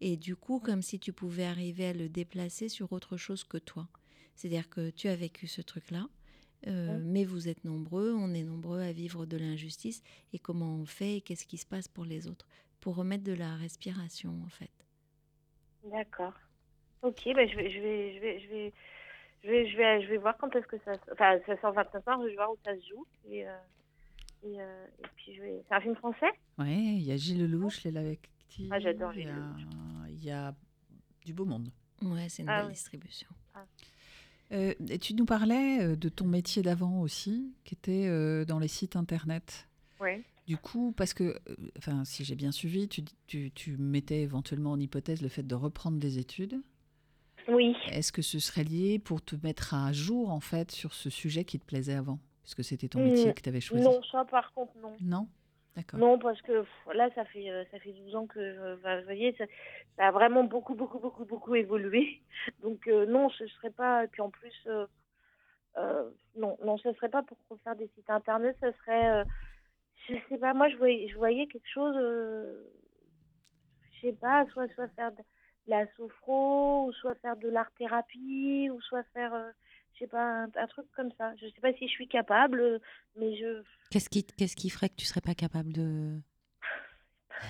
et 0.00 0.16
du 0.16 0.36
coup 0.36 0.60
comme 0.60 0.82
si 0.82 0.98
tu 0.98 1.12
pouvais 1.12 1.44
arriver 1.44 1.88
à 1.88 1.92
le 1.92 2.08
déplacer 2.08 2.68
sur 2.68 2.92
autre 2.92 3.16
chose 3.16 3.44
que 3.44 3.58
toi. 3.58 3.88
C'est-à-dire 4.34 4.68
que 4.68 4.90
tu 4.90 5.08
as 5.08 5.16
vécu 5.16 5.46
ce 5.46 5.60
truc-là, 5.62 6.08
euh, 6.66 6.98
mais 7.02 7.24
vous 7.24 7.48
êtes 7.48 7.64
nombreux, 7.64 8.14
on 8.14 8.34
est 8.34 8.44
nombreux 8.44 8.80
à 8.80 8.92
vivre 8.92 9.26
de 9.26 9.36
l'injustice, 9.36 10.02
et 10.32 10.38
comment 10.38 10.76
on 10.76 10.86
fait 10.86 11.16
et 11.16 11.20
qu'est-ce 11.20 11.46
qui 11.46 11.58
se 11.58 11.66
passe 11.66 11.88
pour 11.88 12.04
les 12.04 12.28
autres, 12.28 12.48
pour 12.80 12.96
remettre 12.96 13.24
de 13.24 13.34
la 13.34 13.56
respiration 13.56 14.30
en 14.44 14.48
fait. 14.48 14.70
D'accord. 15.84 16.34
Ok, 17.02 17.28
bah, 17.34 17.46
je, 17.46 17.56
vais, 17.56 17.70
je, 17.70 17.80
vais, 17.80 18.14
je, 18.14 18.20
vais, 18.20 18.40
je, 18.40 18.48
vais, 18.48 18.72
je, 19.42 19.48
vais, 19.48 19.70
je, 19.70 19.76
vais, 19.76 20.02
je 20.02 20.08
vais 20.08 20.16
voir 20.16 20.36
quand 20.36 20.54
est-ce 20.56 20.66
que 20.66 20.78
ça... 20.84 20.92
Enfin, 21.12 21.38
ça 21.46 21.60
sort 21.60 21.72
29 21.72 22.04
mars, 22.06 22.22
je 22.24 22.28
vais 22.28 22.34
voir 22.34 22.50
où 22.50 22.58
ça 22.64 22.74
se 22.76 22.88
joue. 22.88 23.06
Et, 23.30 23.46
euh, 23.46 23.56
et, 24.44 24.60
euh, 24.60 24.86
et 25.02 25.06
puis, 25.16 25.34
je 25.34 25.42
vais... 25.42 25.62
C'est 25.68 25.74
un 25.74 25.80
film 25.80 25.96
français 25.96 26.26
Ouais, 26.58 26.74
il 26.76 27.02
y 27.02 27.12
a 27.12 27.16
Gilles 27.16 27.46
Lelouch, 27.48 27.82
Léla 27.84 28.02
Vecti. 28.02 28.68
Ah, 28.70 28.78
j'adore 28.80 29.12
Gilles 29.12 29.28
a- 29.28 30.08
Il 30.10 30.24
y 30.24 30.30
a 30.30 30.54
du 31.24 31.32
beau 31.34 31.44
monde. 31.44 31.70
Ouais, 32.02 32.28
c'est 32.28 32.42
une 32.42 32.48
Ah 32.48 32.58
belle 32.58 32.66
oui. 32.68 32.72
distribution. 32.72 33.28
Euh, 34.52 34.72
et 34.88 34.98
tu 34.98 35.14
nous 35.14 35.26
parlais 35.26 35.82
euh, 35.82 35.96
de 35.96 36.08
ton 36.08 36.24
métier 36.26 36.62
d'avant 36.62 37.00
aussi, 37.02 37.52
qui 37.64 37.74
était 37.74 38.06
euh, 38.06 38.44
dans 38.46 38.58
les 38.58 38.68
sites 38.68 38.96
internet. 38.96 39.68
Oui. 40.00 40.22
Du 40.46 40.56
coup, 40.56 40.92
parce 40.96 41.12
que, 41.12 41.24
euh, 41.24 41.56
enfin, 41.76 42.04
si 42.06 42.24
j'ai 42.24 42.34
bien 42.34 42.50
suivi, 42.52 42.88
tu, 42.88 43.02
tu, 43.26 43.50
tu 43.50 43.76
mettais 43.76 44.22
éventuellement 44.22 44.72
en 44.72 44.80
hypothèse 44.80 45.20
le 45.20 45.28
fait 45.28 45.42
de 45.46 45.54
reprendre 45.54 45.98
des 45.98 46.18
études. 46.18 46.62
Oui. 47.48 47.74
Est-ce 47.90 48.10
que 48.12 48.22
ce 48.22 48.38
serait 48.38 48.64
lié 48.64 48.98
pour 48.98 49.22
te 49.22 49.36
mettre 49.42 49.74
à 49.74 49.92
jour, 49.92 50.30
en 50.30 50.40
fait, 50.40 50.70
sur 50.70 50.94
ce 50.94 51.10
sujet 51.10 51.44
qui 51.44 51.58
te 51.58 51.66
plaisait 51.66 51.94
avant? 51.94 52.18
Puisque 52.48 52.64
c'était 52.66 52.88
ton 52.88 53.00
métier 53.00 53.30
Mm, 53.30 53.34
que 53.34 53.42
tu 53.42 53.48
avais 53.50 53.60
choisi? 53.60 53.84
Non, 53.84 54.02
ça 54.04 54.24
par 54.24 54.52
contre, 54.54 54.72
non. 54.78 54.96
Non? 55.02 55.28
D'accord. 55.76 56.00
Non, 56.00 56.18
parce 56.18 56.40
que 56.40 56.64
là, 56.94 57.10
ça 57.14 57.26
fait, 57.26 57.50
euh, 57.50 57.62
ça 57.70 57.78
fait 57.78 57.92
12 57.92 58.16
ans 58.16 58.26
que, 58.26 58.38
euh, 58.38 58.76
bah, 58.82 58.98
vous 59.00 59.04
voyez, 59.04 59.34
ça, 59.36 59.44
ça 59.98 60.06
a 60.08 60.10
vraiment 60.12 60.44
beaucoup, 60.44 60.74
beaucoup, 60.74 60.98
beaucoup, 60.98 61.26
beaucoup 61.26 61.54
évolué. 61.54 62.22
Donc, 62.62 62.88
euh, 62.88 63.04
non, 63.04 63.28
ce 63.28 63.46
serait 63.48 63.70
pas. 63.70 64.04
Et 64.04 64.08
puis 64.08 64.22
en 64.22 64.30
plus, 64.30 64.54
euh, 64.66 64.86
euh, 65.76 66.10
non, 66.36 66.56
non, 66.64 66.78
ce 66.78 66.90
serait 66.94 67.10
pas 67.10 67.22
pour 67.22 67.36
refaire 67.50 67.76
des 67.76 67.88
sites 67.94 68.08
internet, 68.08 68.56
ce 68.62 68.72
serait. 68.72 69.10
euh, 69.10 69.24
je 70.08 70.14
sais 70.30 70.38
pas, 70.38 70.54
moi 70.54 70.70
je 70.70 70.76
voyais, 70.78 71.06
je 71.08 71.16
voyais 71.16 71.46
quelque 71.48 71.68
chose, 71.68 71.96
je 73.92 74.00
sais 74.00 74.14
pas, 74.14 74.46
soit, 74.54 74.68
soit 74.74 74.88
faire 74.96 75.12
de 75.12 75.22
la 75.66 75.86
sophro, 75.96 76.86
ou 76.86 76.92
soit 76.94 77.14
faire 77.16 77.36
de 77.36 77.48
l'art 77.50 77.70
thérapie, 77.76 78.70
ou 78.72 78.80
soit 78.80 79.02
faire, 79.12 79.34
je 79.98 80.04
sais 80.04 80.10
pas, 80.10 80.44
un, 80.44 80.48
un 80.54 80.66
truc 80.68 80.86
comme 80.94 81.10
ça. 81.18 81.34
Je 81.36 81.46
sais 81.46 81.60
pas 81.60 81.72
si 81.74 81.86
je 81.88 81.92
suis 81.92 82.08
capable, 82.08 82.80
mais 83.16 83.36
je. 83.36 83.62
Qu'est-ce 83.90 84.08
qui, 84.08 84.24
qu'est-ce 84.24 84.56
qui 84.56 84.70
ferait 84.70 84.88
que 84.88 84.96
tu 84.96 85.04
serais 85.06 85.20
pas 85.20 85.34
capable 85.34 85.72
de... 85.72 86.20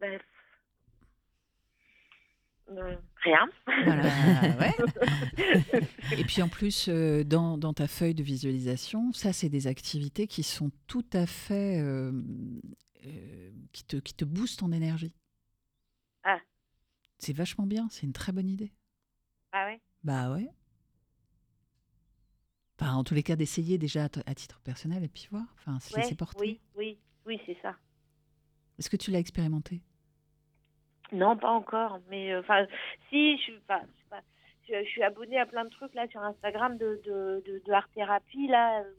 Ben, 0.00 0.18
euh, 2.70 2.96
rien. 3.22 3.48
Voilà. 3.84 4.02
Bah, 4.02 4.58
ouais. 4.58 5.82
Et 6.18 6.24
puis 6.24 6.42
en 6.42 6.48
plus, 6.48 6.88
euh, 6.88 7.22
dans, 7.22 7.56
dans 7.58 7.72
ta 7.72 7.86
feuille 7.86 8.14
de 8.14 8.22
visualisation, 8.22 9.12
ça, 9.12 9.32
c'est 9.32 9.48
des 9.48 9.66
activités 9.68 10.26
qui 10.26 10.42
sont 10.42 10.70
tout 10.86 11.06
à 11.12 11.26
fait. 11.26 11.80
euh, 11.80 12.12
euh, 13.06 13.50
qui, 13.72 13.84
te, 13.84 13.96
qui 13.96 14.14
te 14.14 14.24
boostent 14.24 14.62
en 14.62 14.72
énergie. 14.72 15.14
Ah. 16.24 16.38
C'est 17.18 17.32
vachement 17.32 17.66
bien, 17.66 17.88
c'est 17.90 18.06
une 18.06 18.12
très 18.12 18.32
bonne 18.32 18.48
idée. 18.48 18.72
Ah. 20.06 20.28
Bah 20.28 20.34
ouais. 20.34 20.48
Enfin, 22.80 22.94
en 22.94 23.04
tous 23.04 23.14
les 23.14 23.22
cas, 23.22 23.36
d'essayer 23.36 23.78
déjà 23.78 24.04
à, 24.26 24.34
titre 24.34 24.60
personnel 24.64 25.04
et 25.04 25.08
puis 25.08 25.28
voir. 25.30 25.44
Enfin, 25.54 25.78
se 25.78 25.94
Ouais, 25.94 26.02
laisser 26.02 26.16
porter. 26.16 26.40
oui, 26.40 26.60
oui, 26.76 26.98
oui, 27.26 27.40
c'est 27.46 27.56
ça. 27.62 27.76
Est-ce 28.78 28.90
que 28.90 28.96
tu 28.96 29.10
l'as 29.10 29.20
expérimenté? 29.20 29.80
Non, 31.12 31.36
pas 31.36 31.50
encore. 31.50 32.00
Mais 32.08 32.32
euh, 32.32 32.40
enfin, 32.40 32.66
si, 33.10 33.36
je 33.36 33.42
suis 33.42 33.60
pas, 33.68 33.82
je, 34.68 34.74
je, 34.82 34.88
suis 34.88 35.02
abonnée 35.02 35.38
à 35.38 35.46
plein 35.46 35.64
de 35.64 35.70
trucs 35.70 35.94
là 35.94 36.08
sur 36.08 36.20
Instagram 36.22 36.76
de, 36.78 37.00
de, 37.04 37.42
de, 37.46 37.62
de 37.64 37.72
art 37.72 37.88
thérapie 37.90 38.48
là. 38.48 38.80
euh, 38.80 38.92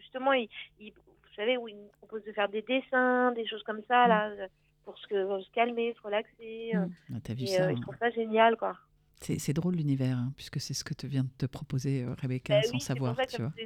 Justement, 0.00 0.32
ils, 0.32 0.48
vous 0.80 1.34
savez, 1.36 1.56
où 1.56 1.68
ils 1.68 1.76
nous 1.76 1.88
proposent 1.98 2.24
de 2.24 2.32
faire 2.32 2.48
des 2.48 2.62
dessins, 2.62 3.30
des 3.32 3.46
choses 3.46 3.62
comme 3.62 3.80
ça 3.86 4.08
là, 4.08 4.28
euh, 4.30 4.48
pour 4.84 4.98
se, 4.98 5.06
se 5.08 5.50
calmer, 5.52 5.94
se 5.94 6.00
relaxer. 6.02 6.72
euh, 6.74 6.86
Ah, 7.14 7.18
T'as 7.22 7.34
vu 7.34 7.44
Et 7.44 7.46
ça 7.46 7.62
euh, 7.62 7.68
hein. 7.68 7.74
je 7.76 7.80
trouve 7.82 7.96
ça 7.98 8.10
génial, 8.10 8.56
quoi. 8.56 8.76
C'est 9.20 9.38
c'est 9.38 9.52
drôle 9.52 9.74
l'univers, 9.76 10.16
hein, 10.16 10.32
puisque 10.36 10.60
c'est 10.60 10.74
ce 10.74 10.82
que 10.84 10.94
te 10.94 11.06
vient 11.06 11.24
de 11.24 11.30
te 11.38 11.46
proposer 11.46 12.04
euh, 12.04 12.14
Rebecca 12.14 12.54
Bah 12.56 12.62
sans 12.62 12.74
oui, 12.74 12.80
savoir, 12.80 13.16
tu. 13.26 13.36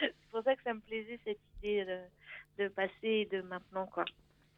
C'est 0.00 0.30
pour 0.30 0.42
ça 0.44 0.54
que 0.56 0.62
ça 0.62 0.74
me 0.74 0.80
plaisait 0.80 1.18
cette 1.24 1.38
idée 1.58 1.84
de, 1.84 2.64
de 2.64 2.68
passer 2.68 2.92
et 3.02 3.26
de 3.26 3.42
maintenant, 3.42 3.86
quoi. 3.86 4.04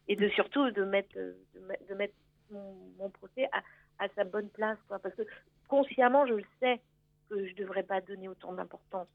Et 0.07 0.15
de 0.15 0.29
surtout 0.29 0.71
de 0.71 0.83
mettre, 0.83 1.17
euh, 1.17 1.33
de, 1.53 1.59
mettre- 1.61 1.87
de 1.89 1.93
mettre 1.95 2.13
mon, 2.51 2.73
mon 2.97 3.09
procès 3.09 3.47
à, 3.51 3.61
à 4.03 4.07
sa 4.15 4.23
bonne 4.23 4.49
place, 4.49 4.77
quoi. 4.87 4.99
Parce 4.99 5.15
que 5.15 5.23
consciemment, 5.67 6.25
je 6.27 6.33
le 6.35 6.43
sais 6.59 6.81
que 7.29 7.47
je 7.47 7.55
devrais 7.55 7.83
pas 7.83 8.01
donner 8.01 8.27
autant 8.29 8.53
d'importance. 8.53 9.07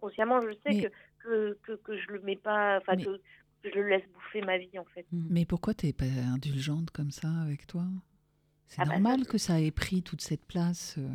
Consciemment, 0.00 0.40
je 0.40 0.52
sais 0.64 0.74
Mais- 0.74 0.82
que, 0.82 0.88
que, 1.22 1.58
que, 1.62 1.72
que 1.72 1.98
je 1.98 2.08
le 2.12 2.20
mets 2.22 2.36
pas, 2.36 2.78
enfin, 2.78 2.94
Mais- 2.96 3.04
que, 3.04 3.16
que 3.62 3.70
je 3.70 3.78
le 3.78 3.88
laisse 3.88 4.08
bouffer 4.12 4.40
ma 4.42 4.58
vie, 4.58 4.78
en 4.78 4.84
fait. 4.86 5.06
Mais 5.12 5.44
pourquoi 5.44 5.74
t'es 5.74 5.92
pas 5.92 6.04
indulgente 6.06 6.90
comme 6.90 7.10
ça 7.10 7.28
avec 7.42 7.66
toi? 7.66 7.84
C'est 8.68 8.80
Ah 8.82 8.84
bah, 8.84 8.92
normal 8.92 9.20
ça, 9.20 9.30
que 9.30 9.38
ça 9.38 9.60
ait 9.60 9.70
pris 9.70 10.02
toute 10.02 10.20
cette 10.20 10.44
place. 10.44 10.94
euh, 10.98 11.08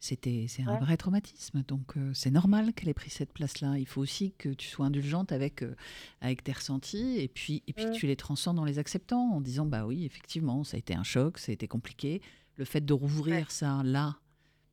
C'était, 0.00 0.46
c'est 0.48 0.64
un 0.64 0.78
vrai 0.78 0.96
traumatisme, 0.96 1.62
donc 1.62 1.96
euh, 1.96 2.12
c'est 2.12 2.32
normal 2.32 2.72
qu'elle 2.74 2.88
ait 2.88 2.94
pris 2.94 3.08
cette 3.10 3.32
place-là. 3.32 3.78
Il 3.78 3.86
faut 3.86 4.00
aussi 4.00 4.32
que 4.36 4.48
tu 4.48 4.66
sois 4.66 4.86
indulgente 4.86 5.30
avec 5.30 5.62
euh, 5.62 5.76
avec 6.20 6.42
tes 6.42 6.50
ressentis 6.50 7.20
et 7.20 7.28
puis 7.28 7.62
et 7.68 7.72
puis 7.72 7.86
Mm. 7.86 7.90
tu 7.92 8.06
les 8.08 8.16
transcends 8.16 8.56
en 8.58 8.64
les 8.64 8.80
acceptant, 8.80 9.30
en 9.32 9.40
disant 9.40 9.64
bah 9.64 9.86
oui 9.86 10.04
effectivement 10.04 10.64
ça 10.64 10.76
a 10.76 10.78
été 10.78 10.92
un 10.94 11.04
choc, 11.04 11.38
ça 11.38 11.50
a 11.50 11.54
été 11.54 11.68
compliqué. 11.68 12.20
Le 12.56 12.64
fait 12.64 12.80
de 12.84 12.92
rouvrir 12.92 13.52
ça 13.52 13.82
là, 13.84 14.16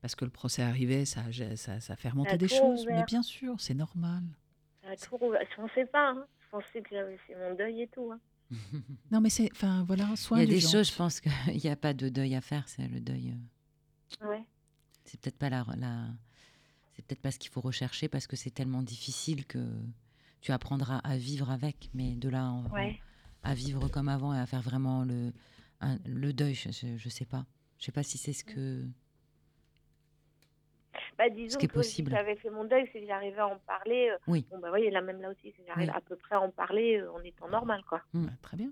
parce 0.01 0.15
que 0.15 0.25
le 0.25 0.31
procès 0.31 0.63
arrivait, 0.63 1.05
ça 1.05 1.21
a- 1.21 1.55
ça, 1.55 1.79
ça 1.79 1.93
a 1.93 1.95
fait 1.95 2.09
remonter 2.09 2.31
a 2.31 2.37
des 2.37 2.47
choses. 2.47 2.87
Mais 2.89 3.03
bien 3.03 3.21
sûr, 3.21 3.61
c'est 3.61 3.75
normal. 3.75 4.23
Ça 4.83 4.89
a 4.89 4.95
tout 4.95 5.15
rouvert. 5.15 5.41
Je 5.51 5.55
pensais 5.61 5.85
pas, 5.85 6.09
hein. 6.09 6.25
Je 6.39 6.49
pensais 6.57 6.81
que 6.81 6.89
fait 7.27 7.35
mon 7.35 7.53
deuil 7.53 7.83
et 7.83 7.87
tout, 7.87 8.11
hein. 8.11 8.19
Non 9.11 9.21
mais 9.21 9.29
c'est, 9.29 9.49
enfin 9.51 9.83
voilà, 9.83 10.15
sois 10.15 10.37
Il 10.37 10.49
y 10.49 10.51
a 10.51 10.55
des 10.55 10.61
choses, 10.61 10.89
je 10.89 10.95
pense 10.95 11.19
qu'il 11.19 11.31
n'y 11.63 11.69
a 11.69 11.75
pas 11.75 11.93
de 11.93 12.09
deuil 12.09 12.35
à 12.35 12.41
faire. 12.41 12.67
C'est 12.67 12.87
le 12.87 12.99
deuil. 12.99 13.31
euh, 14.21 14.27
Ouais. 14.27 14.43
C'est 15.05 15.19
peut-être 15.19 15.37
pas 15.37 15.49
la, 15.49 15.65
la- 15.77 16.07
c'est 16.95 17.05
peut-être 17.05 17.21
pas 17.21 17.31
ce 17.31 17.39
qu'il 17.39 17.51
faut 17.51 17.61
rechercher 17.61 18.07
parce 18.09 18.27
que 18.27 18.35
c'est 18.35 18.51
tellement 18.51 18.81
difficile 18.83 19.45
que 19.45 19.63
tu 20.41 20.51
apprendras 20.51 20.97
à 20.99 21.17
vivre 21.17 21.49
avec. 21.49 21.89
Mais 21.93 22.15
de 22.15 22.29
là 22.29 22.45
en- 22.51 22.69
Ouais. 22.71 22.99
à 23.43 23.53
vivre 23.53 23.87
comme 23.87 24.09
avant 24.09 24.33
et 24.33 24.39
à 24.39 24.45
faire 24.45 24.61
vraiment 24.61 25.03
le, 25.03 25.31
un- 25.81 25.97
le 26.05 26.33
deuil, 26.33 26.55
je, 26.55 26.71
je, 26.71 26.97
je 26.97 27.09
sais 27.09 27.25
pas. 27.25 27.45
Je 27.79 27.85
sais 27.85 27.91
pas 27.91 28.03
si 28.03 28.17
c'est 28.17 28.33
ce 28.33 28.43
que. 28.43 28.85
Bah, 31.19 31.29
disons 31.29 31.59
qui 31.59 31.65
est 31.65 31.67
que 31.67 31.73
possible. 31.73 32.09
si 32.11 32.15
j'avais 32.17 32.35
fait 32.37 32.49
mon 32.49 32.63
deuil, 32.63 32.89
c'est 32.93 33.01
que 33.01 33.05
j'arrivais 33.05 33.39
à 33.39 33.47
en 33.47 33.59
parler. 33.59 34.09
euh, 34.09 34.17
Oui. 34.27 34.45
Bon, 34.49 34.57
bah, 34.59 34.69
voyez, 34.69 34.89
là, 34.89 35.01
même 35.01 35.21
là 35.21 35.29
aussi, 35.29 35.51
c'est 35.55 35.61
que 35.61 35.67
j'arrive 35.67 35.89
Oui. 35.89 35.95
à 35.95 35.99
peu 36.01 36.15
près 36.15 36.35
à 36.35 36.39
en 36.41 36.49
parler 36.49 36.97
euh, 36.97 37.11
en 37.11 37.19
étant 37.23 37.49
normal, 37.49 37.83
quoi. 37.87 38.01
Bah, 38.13 38.31
très 38.41 38.55
bien. 38.55 38.71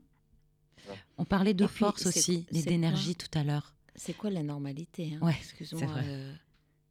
On 1.17 1.25
parlait 1.25 1.53
de 1.53 1.65
Et 1.65 1.67
force 1.67 2.05
aussi 2.05 2.47
et 2.53 2.61
d'énergie 2.63 3.15
tout 3.15 3.37
à 3.37 3.43
l'heure. 3.43 3.73
C'est 3.95 4.13
quoi 4.13 4.29
la 4.29 4.41
normalité 4.43 5.15
hein? 5.15 5.25
Ouais, 5.25 5.35
Excuse-moi. 5.37 5.87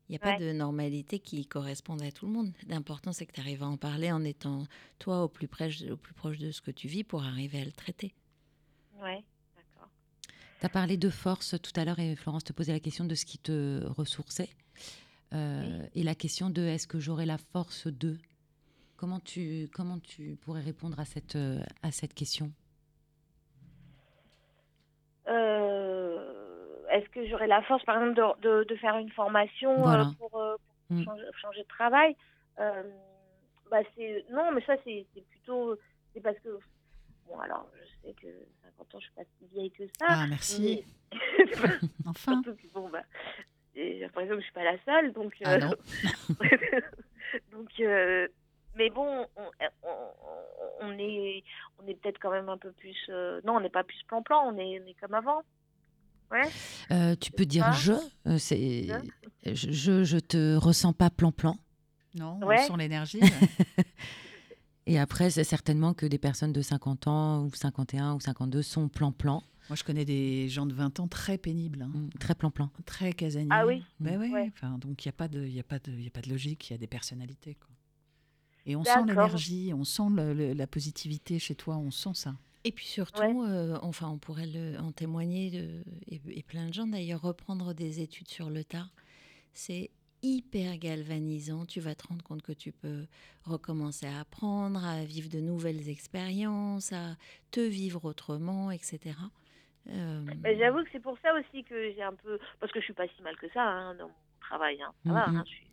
Il 0.09 0.13
n'y 0.13 0.17
a 0.17 0.19
pas 0.21 0.39
de 0.39 0.53
normalité 0.53 1.19
qui 1.19 1.47
corresponde 1.47 2.03
à 2.03 2.13
tout 2.13 2.27
le 2.27 2.33
monde. 2.33 2.53
L'important, 2.69 3.13
c'est 3.13 3.27
que 3.27 3.33
tu 3.33 3.41
arrives 3.41 3.63
à 3.63 3.67
en 3.67 3.77
parler 3.77 4.13
en 4.13 4.23
étant, 4.23 4.65
toi, 5.01 5.25
au 5.25 5.29
plus, 5.29 5.49
proche, 5.49 5.83
au 5.91 5.97
plus 5.97 6.15
proche 6.15 6.39
de 6.39 6.51
ce 6.53 6.61
que 6.61 6.71
tu 6.71 6.87
vis 6.87 7.03
pour 7.03 7.25
arriver 7.25 7.61
à 7.63 7.65
le 7.65 7.73
traiter. 7.73 8.15
Ouais, 9.03 9.25
d'accord. 9.57 9.89
Tu 10.61 10.67
as 10.67 10.69
parlé 10.69 10.97
de 10.97 11.09
force 11.11 11.57
tout 11.61 11.73
à 11.81 11.85
l'heure 11.85 11.99
et 11.99 12.15
Florence 12.15 12.45
te 12.45 12.53
posait 12.53 12.73
la 12.73 12.81
question 12.81 13.05
de 13.05 13.15
ce 13.17 13.25
qui 13.25 13.39
te 13.39 13.83
ressourçait. 13.97 14.51
Euh, 15.35 15.87
Et 15.95 16.03
la 16.03 16.15
question 16.15 16.51
de 16.51 16.63
est-ce 16.63 16.87
que 16.87 16.99
j'aurai 17.01 17.27
la 17.27 17.39
force 17.39 17.87
de? 17.89 18.17
Comment 18.97 19.21
tu, 19.21 19.69
comment 19.75 19.99
tu 19.99 20.37
pourrais 20.43 20.63
répondre 20.63 20.99
à 20.99 21.05
cette, 21.05 21.37
euh, 21.37 21.61
à 21.83 21.91
cette 21.91 22.15
question? 22.15 22.51
Euh, 25.29 26.87
Est-ce 26.91 27.09
que 27.11 27.27
j'aurais 27.29 27.47
la 27.49 27.63
force, 27.63 27.85
par 27.85 27.97
exemple, 28.03 28.39
de, 28.41 28.49
de, 28.61 28.65
de 28.65 28.77
faire 28.77 28.97
une 28.97 29.11
formation 29.11 29.71
euh, 29.71 29.83
Voilà. 29.83 30.11
pour, 30.19 30.37
euh, 30.41 30.57
pour 30.89 30.97
Mm. 30.99 31.03
changer, 31.03 31.25
changer 31.43 31.63
de 31.63 31.67
travail? 31.69 32.17
Euh, 32.61 32.83
bah, 33.73 33.79
c'est 33.97 34.25
Non, 34.31 34.53
mais 34.53 34.63
ça, 34.65 34.77
c'est 34.85 35.05
c'est 35.13 35.27
plutôt. 35.27 35.77
C'est 36.15 36.21
parce 36.21 36.39
que. 36.39 36.59
Bon, 37.27 37.41
alors, 37.41 37.69
je 37.75 38.07
sais 38.09 38.15
que 38.15 38.29
50 38.63 38.95
ans, 38.95 39.01
je 39.01 39.05
suis 39.07 39.15
pas 39.17 39.25
si 39.25 39.47
vieille 39.53 39.73
que 39.73 39.83
ça. 39.99 40.07
Ah 40.09 40.27
merci. 40.29 40.85
mais- 41.11 41.19
Enfin. 42.07 42.41
Surtout 42.41 42.57
que, 42.57 42.69
bon, 42.73 42.89
bah, 42.89 43.03
j'ai 43.77 44.01
l'impression 44.01 44.35
que 44.35 44.41
je 44.41 44.45
suis 44.45 44.53
pas 44.53 44.65
la 44.65 44.77
seule, 44.85 45.13
donc. 45.13 45.35
Ah 45.45 45.53
euh, 45.55 45.59
non. 45.59 45.75
donc, 47.53 47.69
euh, 47.81 48.27
mais 48.77 48.91
bon, 48.91 49.27
on, 49.37 49.43
on- 49.83 49.89
on 50.81 50.99
est, 50.99 51.43
on 51.83 51.87
est 51.87 51.95
peut-être 51.95 52.19
quand 52.21 52.31
même 52.31 52.49
un 52.49 52.59
peu 52.59 52.73
plus. 52.73 52.97
euh, 53.09 53.41
non, 53.45 53.57
on 53.57 53.61
n'est 53.61 53.71
pas 53.71 53.85
plus 53.85 53.99
plan-plan, 54.09 54.53
on 54.53 54.59
est, 54.59 54.81
on 54.81 54.87
est 54.87 54.97
comme 55.01 55.15
avant. 55.15 55.43
Ouais. 56.31 56.49
Euh, 56.91 57.15
Tu 57.17 57.31
peux 57.33 57.45
dire 57.47 57.65
Ah. 57.69 57.73
je, 57.73 57.93
euh, 58.27 58.39
c'est, 58.39 58.87
Hein 58.91 59.03
je, 59.45 59.71
je, 59.71 60.05
je 60.05 60.19
te 60.19 60.57
ressens 60.57 60.93
pas 60.93 61.09
plan-plan. 61.11 61.57
Non, 62.15 62.39
Ouais. 62.45 62.57
on 62.61 62.67
sent 62.67 62.79
l'énergie. 62.79 63.21
Et 64.87 64.99
après, 64.99 65.31
c'est 65.31 65.45
certainement 65.45 65.95
que 65.95 66.07
des 66.07 66.19
personnes 66.19 66.53
de 66.53 66.63
50 66.63 67.09
ans 67.09 67.43
ou 67.45 67.51
51 67.53 68.15
ou 68.15 68.21
52 68.21 68.63
sont 68.63 68.89
plan-plan, 68.89 69.43
Moi, 69.69 69.77
je 69.77 69.85
connais 69.85 70.05
des 70.05 70.49
gens 70.49 70.67
de 70.67 70.73
20 70.75 71.01
ans 71.01 71.09
très 71.09 71.39
pénibles, 71.39 71.83
hein, 71.83 71.91
Mm, 71.93 72.09
très 72.21 72.35
plan-plan. 72.35 72.71
très 72.85 73.13
casaniers. 73.13 73.49
Ah 73.51 73.67
oui 73.67 73.83
Ben 74.01 74.19
ouais, 74.21 74.31
Ouais. 74.31 74.51
Enfin, 74.55 74.79
donc 74.79 75.05
il 75.05 75.09
n'y 75.09 75.11
a, 75.11 75.13
pas 75.13 75.29
de- 75.29 75.47
y 75.47 75.59
a, 75.59 75.65
pas 75.65 75.79
de- 75.79 75.93
y 75.93 76.07
a 76.07 76.11
pas 76.11 76.21
de 76.23 76.29
logique, 76.31 76.71
il 76.71 76.73
y 76.73 76.75
a 76.75 76.79
des 76.79 76.87
personnalités. 76.87 77.55
Quoi. 77.57 77.71
Et 78.65 78.77
on 78.77 78.85
sent 78.85 79.05
l'énergie, 79.07 79.73
on 79.75 79.85
sent 79.85 80.09
le- 80.15 80.35
le- 80.35 80.53
la 80.53 80.67
positivité 80.67 81.39
chez 81.39 81.55
toi, 81.55 81.77
on 81.77 81.91
sent 81.91 82.15
ça. 82.15 82.37
Et 82.65 82.73
puis 82.73 82.87
surtout, 82.87 83.21
Ouais. 83.23 83.49
euh, 83.49 83.79
enfin, 83.83 84.09
on 84.09 84.19
pourrait 84.19 84.47
le, 84.47 84.77
en 84.79 84.91
témoigner, 84.93 85.51
de- 85.51 85.85
et, 86.09 86.21
et 86.31 86.43
plein 86.43 86.69
de 86.69 86.73
gens 86.75 86.87
d'ailleurs, 86.87 87.23
reprendre 87.23 87.75
des 87.75 88.01
études 88.01 88.29
sur 88.29 88.51
le 88.51 88.65
tard. 88.65 88.91
C'est 89.53 89.91
hyper 90.23 90.77
galvanisant. 90.79 91.65
Tu 91.67 91.79
vas 91.79 91.95
te 91.95 92.07
rendre 92.09 92.25
compte 92.25 92.43
que 92.43 92.51
tu 92.53 92.73
peux 92.73 93.07
recommencer 93.45 94.07
à 94.07 94.21
apprendre, 94.21 94.85
à 94.85 95.05
vivre 95.05 95.29
de 95.31 95.39
nouvelles 95.41 95.89
expériences, 95.89 96.93
à 96.93 97.17
te 97.53 97.61
vivre 97.61 98.05
autrement, 98.05 98.73
etc. 98.73 99.15
Euh, 99.89 100.25
J'avoue 100.59 100.83
que 100.85 100.89
c'est 100.93 101.03
pour 101.03 101.19
ça 101.21 101.33
aussi 101.35 101.63
que 101.65 101.93
j'ai 101.93 102.03
un 102.03 102.15
peu. 102.15 102.39
Parce 102.61 102.73
que 102.73 102.81
je 102.81 102.85
suis 102.85 102.95
pas 102.95 103.07
si 103.17 103.23
mal 103.23 103.37
que 103.37 103.49
ça 103.51 103.63
hein, 103.63 103.95
dans 103.95 104.09
mon 104.09 104.15
travail. 104.41 104.81
Hein, 104.83 104.93
ça 105.07 105.13
va, 105.13 105.27
Mhm. 105.29 105.37
hein, 105.37 105.45
je 105.47 105.51
suis- 105.55 105.67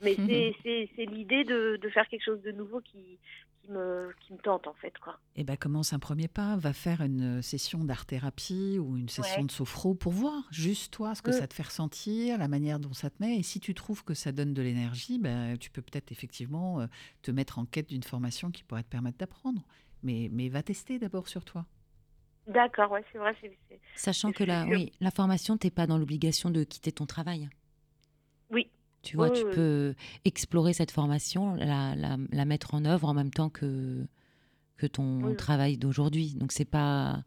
Mais 0.00 0.14
c'est- 0.96 1.04
l'idée 1.06 1.44
de, 1.44 1.76
de 1.80 1.88
faire 1.90 2.06
quelque 2.08 2.24
chose 2.24 2.40
de 2.42 2.52
nouveau 2.52 2.80
qui, 2.80 3.18
qui, 3.60 3.70
me, 3.72 4.14
qui 4.20 4.32
me 4.32 4.38
tente, 4.38 4.66
en 4.68 4.72
fait. 4.74 4.96
quoi. 4.98 5.18
Et 5.36 5.42
ben 5.44 5.56
commence 5.56 5.92
un 5.92 5.98
premier 5.98 6.28
pas, 6.28 6.56
va 6.56 6.72
faire 6.72 7.00
une 7.02 7.42
session 7.42 7.82
d'art-thérapie 7.84 8.78
ou 8.78 8.96
une 8.96 9.08
session 9.08 9.40
Ouais. 9.42 9.46
de 9.46 9.50
sophro 9.50 9.94
pour 9.94 10.12
voir 10.12 10.44
juste 10.52 10.92
toi 10.92 11.14
ce 11.14 11.20
que 11.22 11.30
Mm. 11.30 11.34
ça 11.34 11.46
te 11.48 11.54
fait 11.54 11.64
ressentir, 11.64 12.38
la 12.38 12.48
manière 12.48 12.78
dont 12.78 12.92
ça 12.92 13.10
te 13.10 13.20
met. 13.22 13.36
Et 13.38 13.42
si 13.42 13.58
tu 13.60 13.74
trouves 13.74 14.04
que 14.04 14.14
ça 14.14 14.30
donne 14.32 14.54
de 14.54 14.62
l'énergie, 14.62 15.18
ben, 15.18 15.58
tu 15.58 15.70
peux 15.70 15.82
peut-être 15.82 16.12
effectivement 16.12 16.80
euh, 16.80 16.86
te 17.22 17.30
mettre 17.30 17.58
en 17.58 17.66
quête 17.66 17.88
d'une 17.88 18.02
formation 18.04 18.50
qui 18.50 18.62
pourrait 18.62 18.84
te 18.84 18.88
permettre 18.88 19.18
d'apprendre. 19.18 19.62
Mais, 20.04 20.28
mais 20.32 20.48
va 20.48 20.62
tester 20.62 20.98
d'abord 21.00 21.26
sur 21.28 21.44
toi. 21.44 21.66
D'accord, 22.48 22.90
ouais, 22.92 23.04
c'est 23.12 23.18
vrai. 23.18 23.36
Sachant 23.94 24.32
que 24.32 24.42
la, 24.44 24.66
oui, 24.66 24.92
la 25.00 25.10
formation, 25.10 25.56
tu 25.58 25.66
n'es 25.66 25.70
pas 25.70 25.86
dans 25.86 25.98
l'obligation 25.98 26.50
de 26.50 26.64
quitter 26.64 26.92
ton 26.92 27.04
travail. 27.06 27.48
Oui, 28.50 28.70
Tu 29.02 29.16
vois, 29.16 29.28
Oui, 29.30 29.38
tu 29.38 29.44
oui. 29.44 29.52
peux 29.54 29.94
explorer 30.24 30.72
cette 30.72 30.90
formation, 30.90 31.54
la, 31.54 31.94
la- 31.94 32.16
la 32.30 32.44
mettre 32.44 32.74
en 32.74 32.84
œuvre 32.84 33.08
en 33.08 33.14
même 33.14 33.30
temps 33.30 33.50
que, 33.50 34.06
que 34.78 34.86
ton 34.86 35.22
Oui, 35.26 35.36
travail 35.36 35.76
d'aujourd'hui. 35.76 36.34
Donc, 36.34 36.52
c'est 36.52 36.64
pas. 36.64 37.22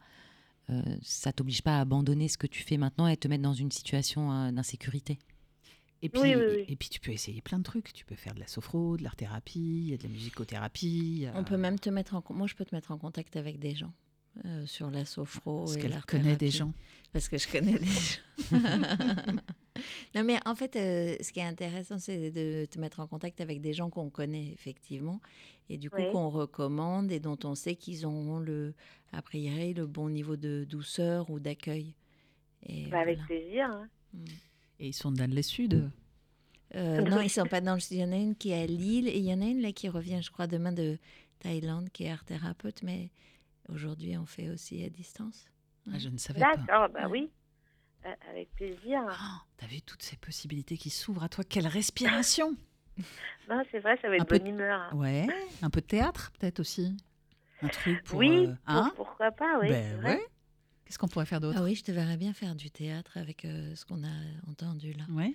euh, 0.70 0.82
ça 1.02 1.32
t'oblige 1.32 1.62
pas 1.62 1.78
à 1.78 1.82
abandonner 1.82 2.28
ce 2.28 2.38
que 2.38 2.48
tu 2.48 2.64
fais 2.64 2.78
maintenant 2.78 3.08
et 3.08 3.16
te 3.18 3.28
mettre 3.28 3.44
dans 3.44 3.54
une 3.54 3.72
situation 3.72 4.32
euh, 4.32 4.52
d'insécurité. 4.52 5.20
Et 6.02 6.10
puis, 6.10 6.20
Oui, 6.22 6.36
oui, 6.36 6.44
oui. 6.50 6.66
et 6.68 6.76
puis 6.76 6.90
tu 6.90 7.00
peux 7.00 7.12
essayer 7.12 7.42
plein 7.42 7.60
de 7.60 7.64
trucs. 7.64 7.94
Tu 7.94 8.06
peux 8.06 8.16
faire 8.16 8.34
de 8.34 8.40
la 8.40 8.48
sophro, 8.48 8.98
de 8.98 9.04
l'art 9.04 9.16
thérapie, 9.16 9.60
il 9.60 9.90
y 9.90 9.94
a 9.94 9.98
de 9.98 10.04
la 10.04 10.10
musicothérapie. 10.10 11.28
On 11.36 11.44
peut 11.44 11.58
même 11.58 11.78
te 11.78 11.92
mettre 11.92 12.16
en... 12.16 12.24
Moi, 12.34 12.48
je 12.48 12.56
peux 12.56 12.66
te 12.66 12.74
mettre 12.74 12.90
en 12.92 12.98
contact 12.98 13.36
avec 13.36 13.60
des 13.60 13.76
gens 13.76 13.94
euh, 14.46 14.66
sur 14.66 14.90
la 14.92 15.06
sophro 15.06 15.60
Parce 15.66 15.76
et 15.76 15.80
qu'elle 15.82 16.02
connaît 16.06 16.36
des 16.38 16.52
gens. 16.52 16.74
Parce 17.14 17.28
que 17.28 17.38
je 17.38 17.48
connais 17.48 17.78
des 17.78 17.86
gens. 17.86 18.58
non, 20.16 20.24
mais 20.24 20.38
en 20.46 20.56
fait, 20.56 20.76
euh, 20.76 21.16
ce 21.22 21.32
qui 21.32 21.40
est 21.40 21.44
intéressant, 21.46 21.98
c'est 22.00 22.32
de 22.32 22.66
te 22.66 22.80
mettre 22.80 23.00
en 23.00 23.08
contact 23.08 23.42
avec 23.42 23.62
des 23.62 23.74
gens 23.74 23.90
qu'on 23.90 24.10
connaît 24.10 24.52
effectivement, 24.54 25.20
et 25.70 25.78
du 25.78 25.90
coup 25.90 25.98
Oui. 26.00 26.12
qu'on 26.12 26.30
recommande 26.30 27.12
et 27.12 27.20
dont 27.20 27.38
on 27.44 27.56
sait 27.56 27.76
qu'ils 27.76 28.06
auront 28.06 28.40
le, 28.40 28.74
a 29.14 29.22
priori, 29.22 29.74
le 29.74 29.86
bon 29.88 30.10
niveau 30.10 30.36
de 30.38 30.66
douceur 30.70 31.30
ou 31.30 31.40
d'accueil. 31.40 31.96
Et 32.66 32.86
Bah, 32.88 33.00
avec 33.00 33.18
voilà. 33.18 33.28
plaisir. 33.28 33.66
hein. 33.70 33.90
Et 34.80 34.88
ils 34.90 34.94
sont 34.94 35.12
dans 35.12 35.30
le 35.32 35.42
sud. 35.42 35.90
Euh, 36.76 37.02
non, 37.10 37.22
ils 37.22 37.30
sont 37.30 37.46
pas 37.46 37.62
dans 37.62 37.74
le 37.76 37.80
sud. 37.80 37.98
Il 37.98 38.00
y 38.02 38.04
en 38.06 38.12
a 38.12 38.18
une 38.18 38.36
qui 38.36 38.52
est 38.52 38.62
à 38.64 38.66
Lille 38.66 39.08
et 39.08 39.18
il 39.18 39.26
y 39.26 39.34
en 39.34 39.42
a 39.42 39.46
une 39.46 39.62
là 39.62 39.72
qui 39.72 39.90
revient, 39.90 40.20
je 40.22 40.32
crois, 40.32 40.48
demain 40.48 40.72
de 40.72 40.98
Thaïlande, 41.40 41.90
qui 41.92 42.04
est 42.06 42.10
art 42.12 42.24
thérapeute, 42.24 42.84
mais 42.84 43.10
aujourd'hui 43.72 44.18
on 44.18 44.26
fait 44.26 44.50
aussi 44.50 44.84
à 44.84 44.90
distance? 44.90 45.46
Ah, 45.92 45.98
je 45.98 46.10
ne 46.10 46.18
savais 46.18 46.40
pas. 46.40 46.56
D'accord, 46.58 46.90
bah 46.90 47.08
Ouais. 47.08 47.12
oui. 47.22 47.32
Euh, 48.06 48.14
avec 48.32 48.52
plaisir. 48.56 49.02
Oh, 49.08 49.38
T'as 49.58 49.68
vu 49.68 49.82
toutes 49.82 50.02
ces 50.02 50.18
possibilités 50.18 50.76
qui 50.78 50.90
s'ouvrent 50.90 51.24
à 51.24 51.30
toi 51.30 51.44
Quelle 51.44 51.68
respiration 51.68 52.56
Non, 53.50 53.64
c'est 53.72 53.80
vrai, 53.80 53.98
ça 54.02 54.08
va 54.10 54.16
Un 54.16 54.18
être 54.18 54.28
peu 54.28 54.38
bonne 54.40 54.48
humeur. 54.48 54.80
hein. 54.82 54.96
Ouais. 54.96 55.28
Un 55.62 55.70
peu 55.70 55.82
de 55.82 55.86
théâtre, 55.86 56.32
peut-être 56.40 56.60
aussi. 56.60 56.96
Un 57.62 57.68
truc 57.68 58.04
pour. 58.04 58.18
oui, 58.20 58.48
euh, 58.48 58.56
pour- 58.66 58.76
hein? 58.76 58.92
pourquoi 58.96 59.32
pas, 59.32 59.60
oui. 59.62 59.70
Ben 59.70 60.04
ouais. 60.04 60.22
Qu'est-ce 60.86 60.98
qu'on 60.98 61.08
pourrait 61.08 61.26
faire 61.28 61.40
d'autre? 61.40 61.58
Ah 61.60 61.64
oui, 61.64 61.76
je 61.76 61.84
te 61.84 61.92
verrais 61.92 62.18
bien 62.18 62.34
faire 62.34 62.56
du 62.56 62.70
théâtre 62.72 63.18
avec 63.18 63.46
euh, 63.46 63.76
ce 63.76 63.86
qu'on 63.86 64.04
a 64.04 64.12
entendu 64.50 64.94
là. 64.94 65.04
Ouais. 65.12 65.34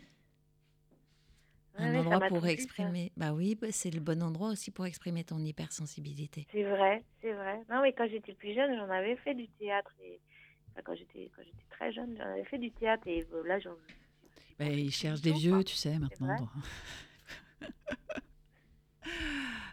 Un 1.79 1.95
endroit 1.97 2.21
pour 2.29 2.47
exprimer. 2.47 3.13
Bah 3.17 3.33
oui, 3.33 3.55
bah, 3.55 3.69
c'est 3.71 3.91
le 3.91 4.01
bon 4.01 4.23
endroit 4.23 4.49
aussi 4.49 4.71
pour 4.71 4.87
exprimer 4.87 5.25
ton 5.25 5.39
hypersensibilité. 5.39 6.47
C'est 6.53 6.63
vrai, 6.65 7.05
c'est 7.21 7.33
vrai. 7.33 7.61
Non, 7.71 7.83
mais 7.83 7.93
quand 7.93 8.09
j'étais 8.09 8.33
plus 8.35 8.55
jeune, 8.55 8.77
j'en 8.77 8.89
avais 8.91 9.17
fait 9.17 9.35
du 9.35 9.49
théâtre. 9.49 9.93
Et... 10.03 10.21
enfin, 10.73 10.83
quand 10.85 10.95
j'étais 10.95 11.31
quand 11.35 11.43
j'étais 11.45 11.65
très 11.71 11.93
jeune, 11.93 12.17
j'en 12.17 12.25
avais 12.25 12.45
fait 12.45 12.59
du 12.59 12.71
théâtre. 12.73 13.07
Et 13.07 13.27
euh, 13.33 13.43
là, 13.47 13.59
j'en. 13.59 13.75
Ben, 14.59 14.73
ils 14.73 14.91
cherchent 14.91 15.21
des 15.21 15.33
vieux, 15.33 15.63
tu 15.65 15.75
sais, 15.75 15.99
maintenant. 15.99 16.49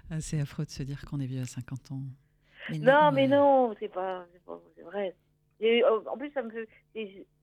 Ah, 0.09 0.21
c'est 0.21 0.39
affreux 0.39 0.65
de 0.65 0.69
se 0.69 0.83
dire 0.83 1.03
qu'on 1.05 1.19
est 1.19 1.25
vieux 1.25 1.41
à 1.41 1.45
50 1.45 1.91
ans. 1.91 2.01
Mais 2.69 2.77
Non, 2.79 3.11
mais 3.11 3.23
ouais. 3.23 3.27
non, 3.29 3.73
c'est 3.79 3.87
pas, 3.87 4.25
c'est 4.31 4.43
pas- 4.43 4.61
c'est 4.75 4.83
vrai. 4.83 5.15
Et, 5.59 5.83
euh, 5.83 5.99
en 6.11 6.17
plus, 6.17 6.31
ça 6.31 6.41
me 6.41 6.49
fait. 6.49 6.67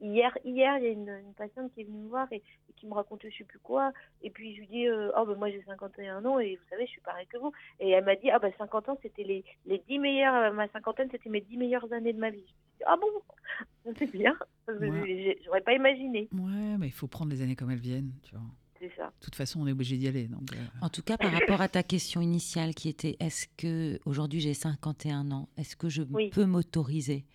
Hier, 0.00 0.36
hier, 0.44 0.78
il 0.78 0.82
y 0.84 0.86
a 0.86 0.90
une, 0.90 1.08
une 1.08 1.34
patiente 1.34 1.72
qui 1.72 1.80
est 1.82 1.84
venue 1.84 1.98
me 2.04 2.08
voir 2.08 2.26
et, 2.32 2.36
et 2.36 2.72
qui 2.76 2.86
me 2.86 2.94
racontait 2.94 3.30
je 3.30 3.38
sais 3.38 3.44
plus 3.44 3.58
quoi. 3.58 3.92
Et 4.22 4.30
puis 4.30 4.54
je 4.54 4.60
lui 4.60 4.66
dis, 4.68 4.86
euh, 4.88 5.10
oh 5.16 5.24
ben 5.26 5.34
moi 5.36 5.50
j'ai 5.50 5.62
51 5.62 6.24
ans 6.24 6.38
et 6.38 6.56
vous 6.56 6.62
savez, 6.70 6.86
je 6.86 6.90
suis 6.90 7.00
pareil 7.00 7.26
que 7.26 7.38
vous. 7.38 7.52
Et 7.78 7.90
elle 7.90 8.04
m'a 8.04 8.16
dit, 8.16 8.30
ah 8.30 8.38
ben 8.38 8.52
50 8.58 8.88
ans, 8.90 8.98
c'était 9.02 9.22
les, 9.24 9.44
les 9.66 9.78
10 9.88 9.98
meilleures, 9.98 10.34
euh, 10.34 10.52
ma 10.52 10.68
cinquantaine, 10.68 11.08
c'était 11.10 11.30
mes 11.30 11.40
10 11.40 11.56
meilleures 11.56 11.92
années 11.92 12.12
de 12.12 12.18
ma 12.18 12.30
vie. 12.30 12.44
Je 12.78 12.84
me 12.84 12.90
ah 12.90 12.96
bon, 12.96 13.92
c'est 13.98 14.10
bien. 14.10 14.36
Parce 14.66 14.78
que 14.78 14.84
Ouais. 14.84 15.02
j'ai- 15.06 15.38
j'aurais 15.44 15.60
pas 15.62 15.74
imaginé. 15.74 16.28
Ouais, 16.32 16.76
mais 16.78 16.86
il 16.86 16.92
faut 16.92 17.08
prendre 17.08 17.30
les 17.30 17.42
années 17.42 17.56
comme 17.56 17.70
elles 17.70 17.78
viennent, 17.78 18.12
tu 18.22 18.34
vois. 18.34 18.44
C'est 18.80 18.90
ça. 18.96 19.06
De 19.08 19.24
toute 19.24 19.34
façon, 19.34 19.60
on 19.60 19.66
est 19.66 19.72
obligé 19.72 19.98
d'y 19.98 20.08
aller. 20.08 20.26
Donc, 20.26 20.54
euh, 20.54 20.64
En 20.80 20.88
tout 20.88 21.02
cas, 21.02 21.18
par 21.18 21.30
rapport 21.32 21.60
à 21.60 21.68
ta 21.68 21.82
question 21.82 22.20
initiale 22.22 22.74
qui 22.74 22.88
était 22.88 23.16
est-ce 23.20 23.46
que 23.58 24.00
aujourd'hui 24.06 24.40
j'ai 24.40 24.54
51 24.54 25.30
ans, 25.32 25.48
est-ce 25.58 25.76
que 25.76 25.88
je 25.90 26.02
Oui. 26.10 26.30
peux 26.30 26.46
m'autoriser 26.46 27.26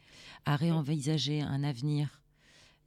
à 0.46 0.56
réenvisager 0.56 1.42
un 1.42 1.64
avenir? 1.64 2.22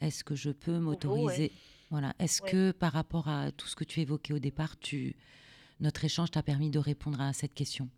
Est-ce 0.00 0.24
que 0.24 0.34
je 0.34 0.50
peux 0.50 0.78
m'autoriser? 0.80 1.52
Voilà. 1.90 2.14
Est-ce 2.18 2.42
Ouais. 2.42 2.50
que 2.50 2.70
par 2.72 2.92
rapport 2.92 3.28
à 3.28 3.52
tout 3.52 3.66
ce 3.68 3.76
que 3.76 3.84
tu 3.84 4.00
évoquais 4.00 4.34
au 4.34 4.38
départ, 4.40 4.76
tu 4.78 5.14
notre 5.80 6.04
échange 6.04 6.32
t'a 6.32 6.42
permis 6.42 6.70
de 6.70 6.80
répondre 6.80 7.20
à 7.20 7.32
cette 7.32 7.54
question? 7.54 7.88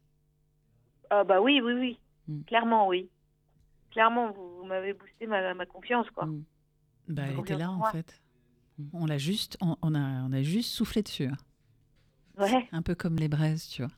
Ah 1.09 1.25
bah 1.25 1.41
oui, 1.41 1.61
oui, 1.65 1.73
oui. 1.73 1.99
Mm. 2.29 2.43
Clairement, 2.43 2.87
oui. 2.87 3.09
Clairement, 3.91 4.31
vous, 4.33 4.59
vous 4.59 4.65
m'avez 4.65 4.93
boosté 4.93 5.27
ma, 5.27 5.55
ma 5.55 5.65
confiance, 5.67 6.09
quoi. 6.11 6.27
Mm. 6.27 6.45
bah, 7.09 7.23
elle 7.29 7.41
était 7.41 7.57
là, 7.57 7.71
en 7.71 7.77
moi. 7.79 7.91
fait. 7.93 8.21
Mm. 8.81 8.89
On 8.93 9.07
l'a 9.07 9.19
juste, 9.19 9.57
on, 9.61 9.77
on 9.83 9.95
a, 9.95 10.23
on 10.25 10.33
a 10.33 10.43
juste 10.43 10.71
soufflé 10.71 11.03
dessus. 11.03 11.27
hein. 11.27 11.37
Ouais, 12.39 12.69
Un 12.73 12.83
peu 12.83 12.95
comme 12.95 13.17
les 13.17 13.29
braises, 13.29 13.67
tu 13.69 13.83
vois. 13.83 13.93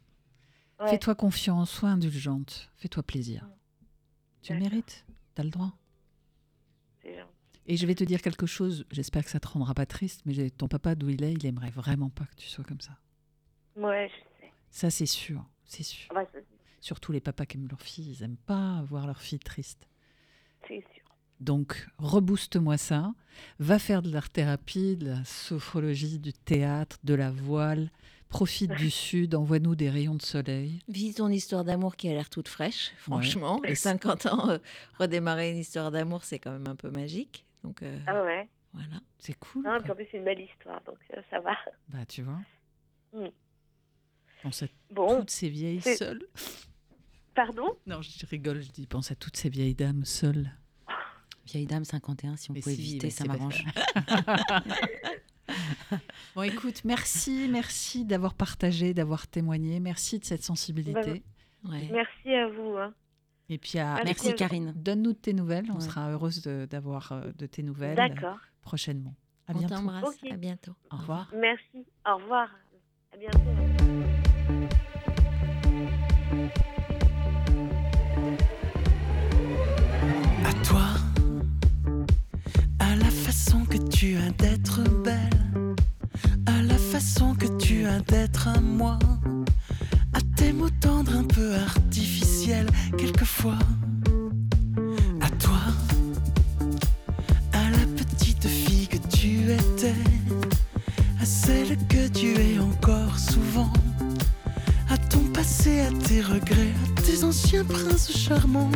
ouais. 0.80 0.90
Fais-toi 0.90 1.14
confiance, 1.14 1.70
sois 1.70 1.90
indulgente, 1.90 2.70
fais-toi 2.76 3.02
plaisir. 3.02 3.46
Tu 4.42 4.52
le 4.52 4.58
mérites, 4.60 5.04
t'as 5.34 5.44
le 5.44 5.50
droit. 5.50 5.72
Et 7.66 7.76
je 7.76 7.86
vais 7.86 7.94
te 7.94 8.02
dire 8.02 8.20
quelque 8.22 8.44
chose, 8.46 8.84
j'espère 8.90 9.24
que 9.24 9.30
ça 9.30 9.38
te 9.38 9.46
rendra 9.46 9.72
pas 9.72 9.86
triste, 9.86 10.22
mais 10.26 10.50
ton 10.50 10.66
papa, 10.66 10.96
d'où 10.96 11.08
il 11.10 11.22
est, 11.22 11.32
il 11.32 11.46
aimerait 11.46 11.70
vraiment 11.70 12.10
pas 12.10 12.24
que 12.26 12.34
tu 12.34 12.48
sois 12.48 12.64
comme 12.64 12.80
ça. 12.80 12.98
Ouais, 13.76 14.08
je 14.10 14.40
sais. 14.46 14.52
Ça, 14.70 14.90
c'est 14.90 15.06
sûr, 15.06 15.44
c'est 15.64 15.84
sûr. 15.84 16.08
Ah 16.10 16.24
bah, 16.24 16.40
Surtout 16.80 17.12
les 17.12 17.20
papas 17.20 17.46
qui 17.46 17.56
aiment 17.58 17.68
leur 17.68 17.80
fille, 17.80 18.10
ils 18.18 18.22
aiment 18.24 18.36
pas 18.36 18.82
voir 18.82 19.06
leur 19.06 19.20
fille 19.20 19.38
triste. 19.38 19.86
c'est 20.66 20.80
sûr. 20.92 21.01
Donc, 21.42 21.88
rebooste-moi 21.98 22.76
ça. 22.78 23.12
Va 23.58 23.78
faire 23.78 24.02
de 24.02 24.10
l'art-thérapie, 24.12 24.96
de 24.96 25.06
la 25.08 25.24
sophrologie, 25.24 26.18
du 26.18 26.32
théâtre, 26.32 26.98
de 27.04 27.14
la 27.14 27.30
voile. 27.30 27.90
Profite 28.28 28.70
du 28.72 28.90
sud, 28.90 29.34
envoie-nous 29.34 29.74
des 29.74 29.90
rayons 29.90 30.14
de 30.14 30.22
soleil. 30.22 30.78
Vis 30.88 31.14
ton 31.14 31.28
histoire 31.28 31.64
d'amour 31.64 31.96
qui 31.96 32.08
a 32.08 32.12
l'air 32.12 32.30
toute 32.30 32.48
fraîche, 32.48 32.92
franchement. 32.96 33.58
Ouais. 33.60 33.72
Et 33.72 33.74
50 33.74 34.26
ans, 34.26 34.48
euh, 34.50 34.58
redémarrer 34.98 35.50
une 35.50 35.58
histoire 35.58 35.90
d'amour, 35.90 36.24
c'est 36.24 36.38
quand 36.38 36.52
même 36.52 36.66
un 36.66 36.76
peu 36.76 36.90
magique. 36.90 37.44
Donc 37.62 37.82
euh, 37.82 37.98
Ah 38.06 38.22
ouais. 38.22 38.48
voilà. 38.72 39.00
C'est 39.18 39.34
cool. 39.38 39.64
Non, 39.64 39.72
en 39.76 39.80
plus, 39.94 40.06
c'est 40.10 40.16
une 40.18 40.24
belle 40.24 40.40
histoire, 40.40 40.80
donc 40.86 40.96
euh, 41.16 41.20
ça 41.30 41.40
va. 41.40 41.56
Bah, 41.88 42.06
tu 42.06 42.22
vois. 42.22 42.40
Mm. 43.12 43.26
Pense 44.44 44.62
à 44.62 44.66
Bon, 44.90 45.18
toutes 45.20 45.30
ces 45.30 45.48
vieilles 45.50 45.82
seules. 45.82 46.26
pardon? 47.34 47.76
Non, 47.86 48.00
je 48.00 48.24
rigole, 48.26 48.62
je 48.62 48.70
dis, 48.70 48.86
pense 48.86 49.10
à 49.10 49.14
toutes 49.14 49.36
ces 49.36 49.48
vieilles 49.50 49.74
dames 49.74 50.04
seules. 50.06 50.50
Vieille 51.52 51.66
dame 51.66 51.84
51, 51.84 52.36
si 52.36 52.50
on 52.50 52.54
Mais 52.54 52.60
pouvait 52.60 52.74
si, 52.74 52.80
éviter, 52.92 53.10
ça 53.10 53.24
m'arrange. 53.26 53.64
Bon, 56.34 56.42
écoute, 56.42 56.82
merci, 56.84 57.46
merci 57.50 58.06
d'avoir 58.06 58.32
partagé, 58.32 58.94
d'avoir 58.94 59.26
témoigné. 59.26 59.80
Merci 59.80 60.18
de 60.18 60.24
cette 60.24 60.42
sensibilité. 60.42 61.22
Ouais. 61.68 61.88
Merci 61.92 62.30
à 62.34 62.48
vous. 62.48 62.76
hein. 62.78 62.94
Et 63.50 63.58
puis, 63.58 63.78
à, 63.78 63.96
Merci. 63.96 64.28
Merci 64.28 64.34
Karine. 64.34 64.72
donne-nous 64.74 65.12
de 65.12 65.18
tes 65.18 65.34
nouvelles. 65.34 65.66
On 65.70 65.74
Ouais. 65.74 65.80
sera 65.80 66.10
heureuse 66.10 66.40
d'avoir 66.42 67.12
euh, 67.12 67.30
de 67.36 67.44
tes 67.44 67.62
nouvelles 67.62 67.96
D'accord. 67.96 68.38
prochainement. 68.62 69.14
À 69.46 69.52
On 69.54 69.58
bientôt. 69.58 69.74
t'embrasse. 69.74 70.04
Ok. 70.04 70.30
À 70.32 70.36
bientôt. 70.36 70.72
Au 70.90 70.96
revoir. 70.96 71.30
Merci. 71.38 71.84
Au 72.10 72.16
revoir. 72.16 72.48
À 73.12 73.16
bientôt. 73.18 74.01
Façon 83.44 83.64
que 83.64 83.78
tu 83.88 84.16
as 84.16 84.30
d'être 84.40 84.82
belle, 85.02 85.74
à 86.46 86.62
la 86.62 86.78
façon 86.78 87.34
que 87.34 87.46
tu 87.58 87.84
as 87.86 87.98
d'être 88.00 88.46
à 88.46 88.60
moi, 88.60 89.00
à 90.12 90.20
tes 90.36 90.52
mots 90.52 90.70
tendres 90.80 91.16
un 91.16 91.24
peu 91.24 91.52
artificiels 91.56 92.68
quelquefois. 92.96 93.58
À 95.20 95.28
toi, 95.30 95.58
à 97.52 97.70
la 97.70 97.84
petite 97.96 98.46
fille 98.46 98.86
que 98.86 98.98
tu 99.08 99.50
étais, 99.50 100.04
à 101.20 101.24
celle 101.24 101.76
que 101.88 102.06
tu 102.08 102.34
es 102.38 102.60
encore 102.60 103.18
souvent. 103.18 103.72
À 104.88 104.96
ton 104.98 105.24
passé, 105.34 105.80
à 105.80 105.90
tes 106.06 106.20
regrets, 106.20 106.74
à 106.96 107.00
tes 107.00 107.24
anciens 107.24 107.64
princes 107.64 108.16
charmants. 108.16 108.70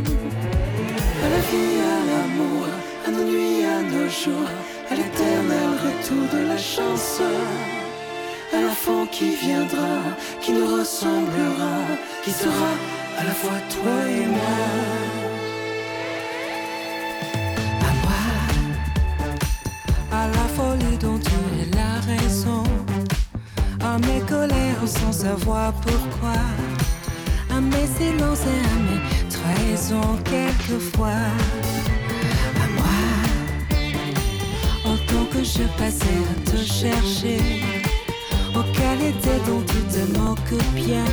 À 1.25 1.29
la 1.29 1.41
vie, 1.51 1.79
à 1.95 1.99
l'amour, 2.11 2.67
à 3.07 3.11
nos 3.11 3.23
nuits, 3.23 3.65
à 3.65 3.83
nos 3.83 4.09
jours, 4.09 4.51
à 4.91 4.95
l'éternel 4.95 5.71
retour 5.85 6.25
de 6.33 6.49
la 6.49 6.59
chance. 6.59 7.21
À 8.53 8.61
l'enfant 8.61 9.07
qui 9.07 9.37
viendra, 9.37 9.99
qui 10.41 10.53
nous 10.53 10.67
ressemblera, 10.67 11.75
qui 12.25 12.31
sera 12.31 12.73
à 13.19 13.25
la 13.25 13.33
fois 13.33 13.59
toi 13.75 13.99
et 14.09 14.27
moi. 14.27 14.59
À 17.89 17.93
moi, 18.03 18.25
à 20.13 20.27
la 20.27 20.47
folie 20.57 20.99
dont 20.99 21.19
tu 21.19 21.39
es 21.61 21.67
la 21.77 22.01
raison, 22.13 22.65
à 23.85 23.99
mes 23.99 24.21
colères 24.29 24.87
sans 24.87 25.13
savoir 25.13 25.73
pourquoi 25.75 26.41
à 27.57 27.61
mes 27.61 27.87
silences 27.99 28.45
et 28.55 28.61
à 28.75 28.79
mes 28.87 29.01
trahisons 29.29 30.19
quelquefois. 30.25 31.66
Je 35.45 35.65
passais 35.79 36.21
à 36.33 36.51
te 36.51 36.57
chercher, 36.57 37.39
qualité 38.73 39.35
dont 39.47 39.63
tu 39.73 39.81
te 39.93 40.19
moques 40.19 40.63
bien. 40.75 41.05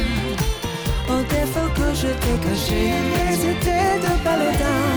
Au 1.10 1.22
défaut 1.36 1.70
que 1.76 1.88
je 2.02 2.10
t'ai 2.22 2.38
caché, 2.46 2.84
mais 3.10 3.34
c'était 3.44 3.98
de 4.06 4.14
baladin. 4.24 4.92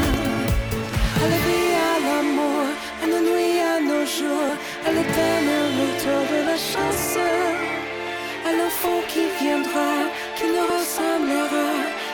À 1.22 1.26
la 1.32 1.38
vie, 1.44 1.72
à 1.90 1.94
l'amour, 2.06 2.66
à 3.02 3.06
nos 3.06 3.22
nuits, 3.28 3.60
à 3.74 3.80
nos 3.80 4.04
jours, 4.16 4.52
à 4.86 4.90
l'éternel 4.96 5.66
retour 5.80 6.22
de 6.32 6.38
la 6.48 6.56
chance. 6.70 7.18
À 8.48 8.50
l'enfant 8.58 9.00
qui 9.08 9.24
viendra, 9.40 9.92
qui 10.36 10.44
nous 10.54 10.66
ressemblera, 10.74 11.68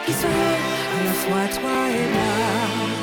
qui 0.06 0.12
sera 0.12 0.50
à 0.96 1.04
la 1.06 1.14
fois 1.22 1.46
toi 1.58 1.78
et 2.00 2.06
moi. 2.14 3.01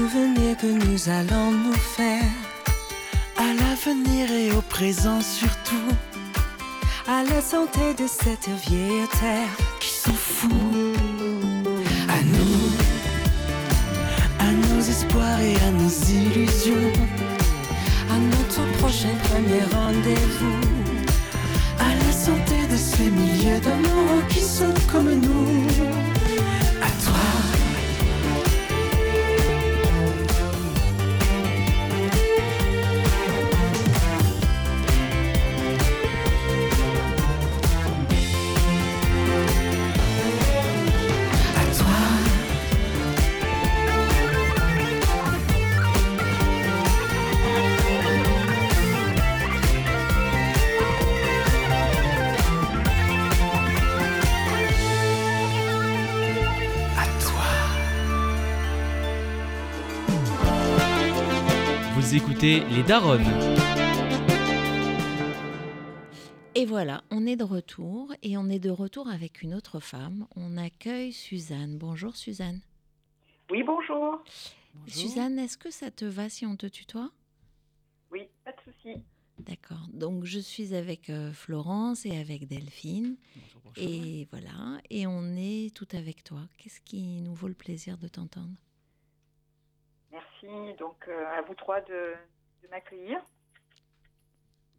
Un 0.00 0.08
souvenir 0.08 0.56
que 0.56 0.66
nous 0.66 1.08
allons 1.08 1.52
nous 1.52 1.72
faire. 1.74 2.22
À 3.36 3.52
l'avenir 3.52 4.30
et 4.30 4.52
au 4.52 4.62
présent 4.62 5.20
surtout. 5.20 5.88
À 7.06 7.22
la 7.24 7.40
santé 7.40 7.94
de 7.94 8.06
cette 8.06 8.48
vieille 8.66 9.06
terre 9.20 9.56
qui 9.80 9.90
s'en 9.90 10.12
fout. 10.12 10.50
À 12.08 12.22
nous, 12.22 12.70
à 14.38 14.52
nos 14.52 14.80
espoirs 14.80 15.40
et 15.40 15.56
à 15.56 15.70
nos 15.70 15.90
illusions. 15.90 16.92
À 18.10 18.18
notre 18.18 18.78
prochain 18.78 19.14
premier 19.28 19.62
rendez-vous. 19.72 20.60
À 21.78 21.94
la 22.04 22.12
santé 22.12 22.56
de 22.70 22.76
ces 22.76 23.10
milliers 23.10 23.60
d'amours 23.60 24.26
qui 24.28 24.40
sont 24.40 24.74
comme 24.90 25.12
nous. 25.12 26.19
Les 62.50 62.82
Daronnes. 62.82 63.20
Et 66.56 66.66
voilà, 66.66 67.04
on 67.12 67.24
est 67.24 67.36
de 67.36 67.44
retour 67.44 68.12
et 68.24 68.36
on 68.36 68.48
est 68.48 68.58
de 68.58 68.70
retour 68.70 69.08
avec 69.08 69.42
une 69.42 69.54
autre 69.54 69.78
femme. 69.78 70.26
On 70.34 70.56
accueille 70.56 71.12
Suzanne. 71.12 71.78
Bonjour 71.78 72.16
Suzanne. 72.16 72.60
Oui, 73.52 73.62
bonjour. 73.62 74.24
Suzanne, 74.88 75.38
est-ce 75.38 75.56
que 75.56 75.70
ça 75.70 75.92
te 75.92 76.04
va 76.04 76.28
si 76.28 76.44
on 76.44 76.56
te 76.56 76.66
tutoie? 76.66 77.12
Oui, 78.10 78.26
pas 78.44 78.50
de 78.50 78.72
souci. 78.72 79.00
D'accord. 79.38 79.86
Donc 79.92 80.24
je 80.24 80.40
suis 80.40 80.74
avec 80.74 81.08
euh, 81.08 81.32
Florence 81.32 82.04
et 82.04 82.18
avec 82.18 82.48
Delphine. 82.48 83.16
Et 83.76 84.26
voilà, 84.32 84.80
et 84.90 85.06
on 85.06 85.36
est 85.36 85.72
tout 85.72 85.88
avec 85.92 86.24
toi. 86.24 86.40
Qu'est-ce 86.58 86.80
qui 86.80 87.20
nous 87.20 87.32
vaut 87.32 87.46
le 87.46 87.54
plaisir 87.54 87.96
de 87.96 88.08
t'entendre? 88.08 88.56
Merci 90.10 90.76
donc 90.80 90.96
euh, 91.06 91.38
à 91.38 91.42
vous 91.42 91.54
trois 91.54 91.80
de 91.82 92.14
m'accueillir. 92.70 93.20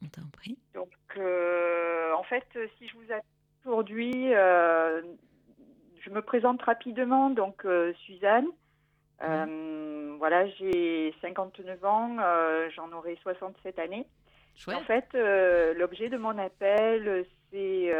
On 0.04 0.08
t'en 0.08 0.28
prie. 0.32 0.58
Donc, 0.74 0.90
euh, 1.18 2.14
en 2.14 2.24
fait, 2.24 2.46
si 2.78 2.88
je 2.88 2.96
vous 2.96 3.12
appelle 3.12 3.22
aujourd'hui, 3.66 4.34
euh, 4.34 5.02
je 6.00 6.10
me 6.10 6.22
présente 6.22 6.62
rapidement. 6.64 7.30
Donc, 7.30 7.66
euh, 7.66 7.94
Suzanne, 8.06 8.48
voilà, 10.18 10.48
j'ai 10.50 11.14
59 11.22 11.84
ans, 11.86 12.18
j'en 12.76 12.92
aurai 12.92 13.18
67 13.24 13.80
années. 13.80 14.08
Chouette. 14.56 14.78
En 14.78 14.82
fait, 14.82 15.08
l'objet 15.76 16.10
de 16.10 16.18
mon 16.18 16.38
appel, 16.38 17.26
c'est 17.52 17.92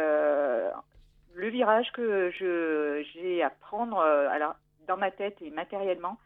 le 1.34 1.48
virage 1.48 1.90
que 1.92 2.30
j'ai 2.30 3.42
à 3.42 3.50
prendre 3.50 3.98
alors, 3.98 4.54
dans 4.86 4.96
ma 4.96 5.10
tête 5.10 5.36
et 5.42 5.50
matériellement 5.50 6.16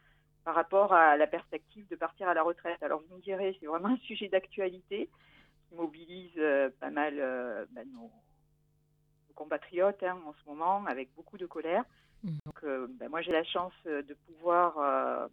par 0.47 0.55
rapport 0.55 0.93
à 0.93 1.17
la 1.17 1.27
perspective 1.27 1.85
de 1.89 1.97
partir 1.97 2.29
à 2.29 2.33
la 2.33 2.41
retraite. 2.41 2.81
Alors, 2.81 3.01
vous 3.09 3.17
me 3.17 3.21
direz, 3.21 3.57
c'est 3.59 3.65
vraiment 3.65 3.89
un 3.89 3.97
sujet 3.97 4.29
d'actualité 4.29 5.09
qui 5.67 5.75
mobilise 5.75 6.31
euh, 6.37 6.69
pas 6.79 6.89
mal 6.89 7.15
euh, 7.19 7.65
bah, 7.71 7.81
nos, 7.93 8.03
nos 8.03 9.33
compatriotes 9.35 10.01
hein, 10.03 10.17
en 10.25 10.31
ce 10.31 10.49
moment, 10.49 10.85
avec 10.85 11.13
beaucoup 11.17 11.37
de 11.37 11.45
colère. 11.45 11.83
Mhm. 12.23 12.37
Donc, 12.45 12.63
euh, 12.63 12.87
bah, 12.91 13.09
moi, 13.09 13.19
j'ai 13.19 13.33
la 13.33 13.43
chance 13.43 13.73
de 13.83 14.15
pouvoir 14.25 15.29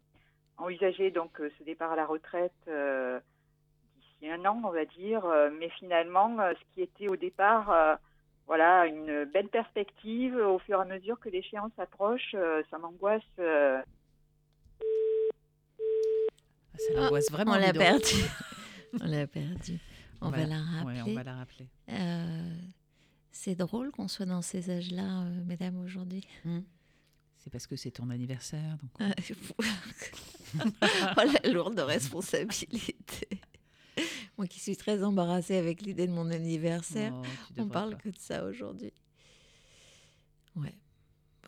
envisager 0.56 1.12
donc 1.12 1.40
ce 1.58 1.62
départ 1.62 1.92
à 1.92 1.96
la 1.96 2.06
retraite 2.06 2.52
euh, 2.66 3.20
d'ici 3.94 4.28
un 4.28 4.44
an, 4.46 4.60
on 4.64 4.70
va 4.70 4.84
dire. 4.84 5.24
Mais 5.60 5.68
finalement, 5.78 6.36
ce 6.38 6.74
qui 6.74 6.82
était 6.82 7.06
au 7.06 7.14
départ, 7.14 7.70
euh, 7.70 7.94
voilà, 8.48 8.86
une 8.86 9.26
belle 9.26 9.48
perspective, 9.48 10.34
au 10.34 10.58
fur 10.58 10.80
et 10.80 10.82
à 10.82 10.86
mesure 10.86 11.20
que 11.20 11.28
l'échéance 11.28 11.78
approche, 11.78 12.34
euh, 12.34 12.64
ça 12.68 12.78
m'angoisse. 12.78 13.22
Ah, 16.74 16.78
Ça 16.78 17.00
l'angoisse 17.00 17.30
vraiment. 17.30 17.52
on 17.52 17.56
l'a 17.56 17.72
perdu. 17.72 18.14
on 19.00 19.06
l'a 19.06 19.26
perdu. 19.26 19.78
On, 20.20 20.30
va 20.30 20.46
la 20.46 20.56
Ouais, 20.84 20.98
rappeler. 20.98 21.02
on 21.06 21.14
va 21.14 21.22
la 21.22 21.34
rappeler. 21.36 21.68
Euh, 21.90 22.56
c'est 23.30 23.54
drôle 23.54 23.90
qu'on 23.90 24.08
soit 24.08 24.26
dans 24.26 24.42
ces 24.42 24.70
âges-là, 24.70 25.22
euh, 25.22 25.44
mesdames, 25.44 25.78
aujourd'hui. 25.78 26.26
C'est 27.38 27.50
parce 27.50 27.66
que 27.66 27.76
c'est 27.76 27.90
ton 27.90 28.08
anniversaire. 28.10 28.78
Donc... 28.80 28.90
Ah, 29.00 29.12
oh, 31.18 31.20
la 31.42 31.50
lourde 31.50 31.78
responsabilité. 31.80 33.28
Moi 34.38 34.46
qui 34.46 34.60
suis 34.60 34.76
très 34.76 35.04
embarrassée 35.04 35.56
avec 35.56 35.82
l'idée 35.82 36.06
de 36.06 36.12
mon 36.12 36.30
anniversaire, 36.30 37.12
tu 37.54 37.60
on 37.60 37.68
parle 37.68 37.92
pas. 37.92 37.96
que 37.98 38.08
de 38.08 38.18
ça 38.18 38.44
aujourd'hui. 38.44 38.92
Ouais. 40.56 40.74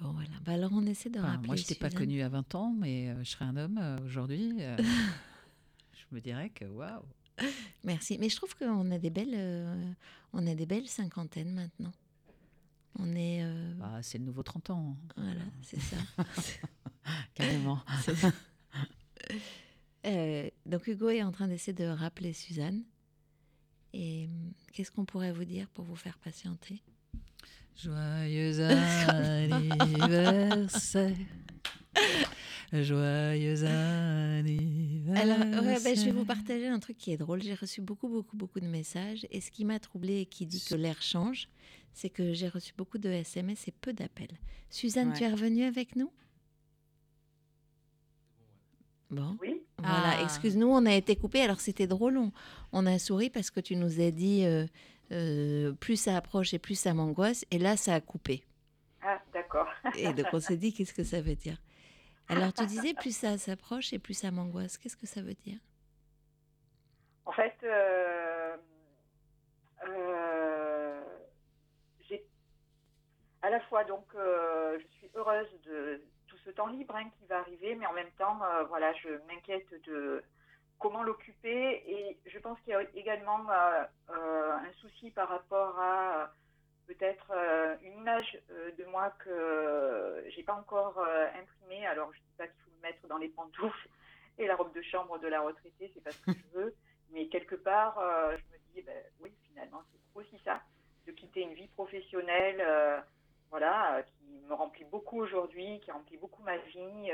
Bon, 0.01 0.13
voilà. 0.13 0.29
Bah, 0.45 0.53
alors, 0.53 0.71
on 0.75 0.85
essaie 0.87 1.09
de 1.11 1.19
Enfin, 1.19 1.31
rappeler. 1.33 1.47
moi, 1.47 1.57
je 1.57 1.65
t'ai 1.65 1.75
pas 1.75 1.89
Suzanne. 1.91 2.07
connu 2.07 2.23
à 2.23 2.29
20 2.29 2.55
ans, 2.55 2.75
mais 2.79 3.09
euh, 3.11 3.25
je 3.25 3.31
serais 3.31 3.47
un 3.47 3.57
homme 3.57 3.79
euh, 3.81 3.99
aujourd'hui. 4.05 4.53
euh, 4.61 4.77
je 4.79 6.15
me 6.15 6.21
dirais 6.21 6.51
que 6.51 6.65
waouh. 6.67 7.03
Merci. 7.85 8.19
Mais 8.19 8.29
je 8.29 8.37
trouve 8.37 8.55
qu'on 8.57 8.91
a 8.91 8.99
des 8.99 9.11
belles, 9.11 9.97
on 10.33 10.47
a 10.47 10.55
des 10.55 10.67
belles 10.67 10.89
cinquantaines 10.89 11.53
maintenant. 11.53 11.93
On 12.99 13.15
est, 13.15 13.45
Bah, 13.77 13.99
c'est 14.03 14.17
le 14.19 14.25
nouveau 14.25 14.43
30 14.43 14.71
ans. 14.71 14.97
voilà, 15.17 15.41
c'est 15.63 15.81
ça. 15.81 15.97
Carrément. 17.35 17.81
Donc 20.67 20.87
Hugo 20.87 21.09
est 21.11 21.23
en 21.23 21.33
train 21.33 21.49
d'essayer 21.49 21.73
de 21.75 21.85
rappeler 21.85 22.33
Suzanne. 22.33 22.85
Et 23.93 24.27
hum, 24.27 24.53
qu'est-ce 24.73 24.91
qu'on 24.91 25.05
pourrait 25.05 25.33
vous 25.33 25.45
dire 25.45 25.69
pour 25.69 25.85
vous 25.85 25.97
faire 25.97 26.19
patienter? 26.19 26.83
Joyeux 27.77 28.61
anniversaire. 29.81 31.15
Joyeux 32.73 33.65
anniversaire. 33.65 35.23
Alors, 35.23 35.65
ouais, 35.65 35.79
ben, 35.85 35.95
je 35.97 36.05
vais 36.07 36.11
vous 36.12 36.25
partager 36.25 36.67
un 36.69 36.79
truc 36.79 36.97
qui 36.97 37.12
est 37.12 37.17
drôle. 37.17 37.43
J'ai 37.43 37.55
reçu 37.55 37.81
beaucoup, 37.83 38.09
beaucoup, 38.09 38.37
beaucoup 38.37 38.61
de 38.61 38.67
messages. 38.67 39.27
Et 39.31 39.41
ce 39.41 39.51
qui 39.51 39.65
m'a 39.65 39.79
troublée 39.79 40.21
et 40.23 40.27
qui 40.27 40.47
dit 40.47 40.65
que 40.67 40.75
l'air 40.75 41.01
change, 41.03 41.49
c'est 41.93 42.11
que 42.11 42.33
j'ai 42.33 42.49
reçu 42.49 42.73
beaucoup 42.77 42.99
de 42.99 43.09
SMS 43.11 43.69
et 43.69 43.73
peu 43.73 43.93
d'appels. 43.93 44.39
Suzanne, 44.71 45.11
Ouais. 45.11 45.15
tu 45.19 45.25
es 45.25 45.31
revenue 45.31 45.65
avec 45.65 45.97
nous? 45.97 46.11
Bon. 49.11 49.37
Oui, 49.41 49.61
Voilà, 49.79 50.15
Ah. 50.19 50.23
excuse-nous, 50.25 50.67
on 50.67 50.85
a 50.87 50.95
été 50.95 51.15
coupé. 51.15 51.41
Alors 51.43 51.61
c'était 51.61 51.87
drôle, 51.87 52.17
on, 52.17 52.33
on 52.73 52.87
a 52.87 52.99
souri 52.99 53.29
parce 53.31 53.51
que 53.51 53.61
tu 53.61 53.77
nous 53.77 54.01
as 54.01 54.11
dit 54.11 54.45
euh, 54.45 54.67
euh, 55.12 55.73
plus 55.73 55.97
ça 55.97 56.16
approche 56.16 56.55
et 56.55 56.59
plus 56.59 56.78
ça 56.78 56.95
m'angoisse. 56.95 57.45
Et 57.51 57.59
là, 57.59 57.76
ça 57.76 57.95
a 57.95 58.01
coupé. 58.01 58.45
ah, 59.03 59.20
d'accord. 59.33 59.68
Et 59.97 60.12
donc 60.12 60.26
on 60.33 60.41
s'est 60.41 60.57
dit, 60.57 60.72
qu'est-ce 60.72 60.95
que 60.95 61.05
ça 61.05 61.20
veut 61.20 61.37
dire? 61.37 61.57
Alors 62.28 62.53
tu 62.53 62.66
disais, 62.66 62.93
plus 62.95 63.16
ça 63.16 63.39
s'approche 63.39 63.93
et 63.93 64.01
plus 64.01 64.14
ça 64.14 64.33
m'angoisse. 64.33 64.78
Qu'est-ce 64.78 64.97
que 64.97 65.07
ça 65.07 65.22
veut 65.22 65.35
dire? 65.35 65.59
En 67.24 67.31
fait, 67.33 67.55
euh, 67.62 68.57
euh, 69.87 71.01
j'ai 72.09 72.24
à 73.43 73.51
la 73.51 73.61
fois 73.61 73.85
donc 73.85 74.07
je 74.12 74.85
suis 74.99 75.09
heureuse 75.14 75.47
de 75.66 76.03
tout 76.26 76.37
ce 76.45 76.51
temps 76.51 76.66
libre 76.66 76.97
hein, 76.97 77.09
qui 77.18 77.26
va 77.26 77.39
arriver, 77.39 77.76
mais 77.76 77.87
en 77.87 77.93
même 77.93 78.11
temps, 78.18 78.41
voilà, 78.68 78.93
je 78.95 79.09
m'inquiète 79.28 79.68
de 79.87 80.24
comment 80.79 81.03
l'occuper 81.03 81.83
et 81.87 82.18
je 82.27 82.39
pense 82.39 82.59
qu'il 82.61 82.72
y 82.72 82.77
a 82.77 82.83
également 82.95 83.51
euh, 83.51 83.85
euh, 84.11 84.53
un 84.53 84.72
souci 84.81 85.11
par 85.11 85.29
rapport 85.29 85.79
à 85.79 86.33
peut-être 86.87 87.33
euh, 87.35 87.77
une 87.83 87.99
image 87.99 88.39
de 88.79 88.85
moi 88.87 89.11
que 89.18 90.24
j'ai 90.29 90.43
pas 90.43 90.55
encore 90.55 90.99
imprimée. 91.01 91.87
Alors 91.87 92.12
je 92.12 92.18
dis 92.18 92.35
pas 92.37 92.47
qu'il 92.47 92.61
faut 92.62 92.70
me 92.77 92.83
mettre 92.83 93.07
dans 93.09 93.18
les 93.18 93.29
pantoufles, 93.29 93.89
Et 94.39 94.47
la 94.47 94.55
robe 94.55 94.74
de 94.74 94.83
chambre 94.83 95.18
de 95.18 95.29
la 95.29 95.41
retraitée, 95.41 95.91
c'est 95.95 96.05
pas 96.05 96.12
ce 96.12 96.20
que 96.27 96.33
je 96.33 96.59
veux. 96.59 96.74
Mais 97.11 97.27
quelque 97.29 97.55
part, 97.55 97.99
je 98.33 98.43
me 98.53 98.74
dis, 98.74 98.83
ben, 98.83 99.03
oui, 99.20 99.33
finalement, 99.49 99.83
c'est 99.91 100.20
aussi 100.20 100.39
ça, 100.45 100.61
de 101.07 101.12
quitter 101.12 101.41
une 101.41 101.55
vie 101.55 101.68
professionnelle, 101.68 102.62
voilà, 103.51 104.03
qui 104.03 104.43
me 104.47 104.53
remplit 104.53 104.85
beaucoup 104.85 105.22
aujourd'hui, 105.22 105.81
qui 105.81 105.91
remplit 105.91 106.18
beaucoup 106.18 106.43
ma 106.43 106.59
vie. 106.59 107.11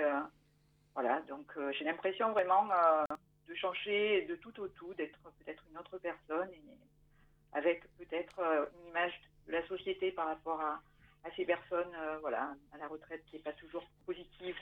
voilà, 0.95 1.21
donc 1.29 1.57
j'ai 1.71 1.85
l'impression 1.85 2.33
vraiment 2.33 2.67
de 3.53 3.59
changer 3.59 4.23
de 4.23 4.37
tout 4.37 4.59
au 4.61 4.69
tout, 4.69 4.95
d'être 4.95 5.19
peut-être 5.39 5.63
une 5.71 5.79
autre 5.79 5.99
personne, 5.99 6.49
et 6.53 6.63
avec 7.53 7.85
peut-être 7.99 8.39
euh, 8.39 8.65
une 8.81 8.89
image 8.89 9.13
de 9.47 9.53
la 9.53 9.67
société 9.67 10.11
par 10.13 10.27
rapport 10.27 10.61
à, 10.61 10.81
à 11.25 11.31
ces 11.37 11.45
personnes, 11.45 11.95
euh, 11.95 12.19
voilà, 12.21 12.55
à 12.73 12.79
la 12.79 12.89
retraite 12.89 13.23
qui 13.27 13.37
n'est 13.37 13.43
pas 13.43 13.53
toujours 13.53 13.85
positive. 14.07 14.57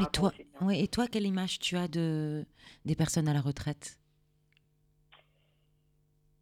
Et 0.00 0.06
toi, 0.12 0.32
ouais, 0.62 0.80
et 0.80 0.88
toi, 0.88 1.06
quelle 1.06 1.26
image 1.26 1.58
tu 1.60 1.76
as 1.76 1.86
de, 1.86 2.44
des 2.84 2.96
personnes 2.96 3.28
à 3.28 3.34
la 3.34 3.40
retraite? 3.40 3.98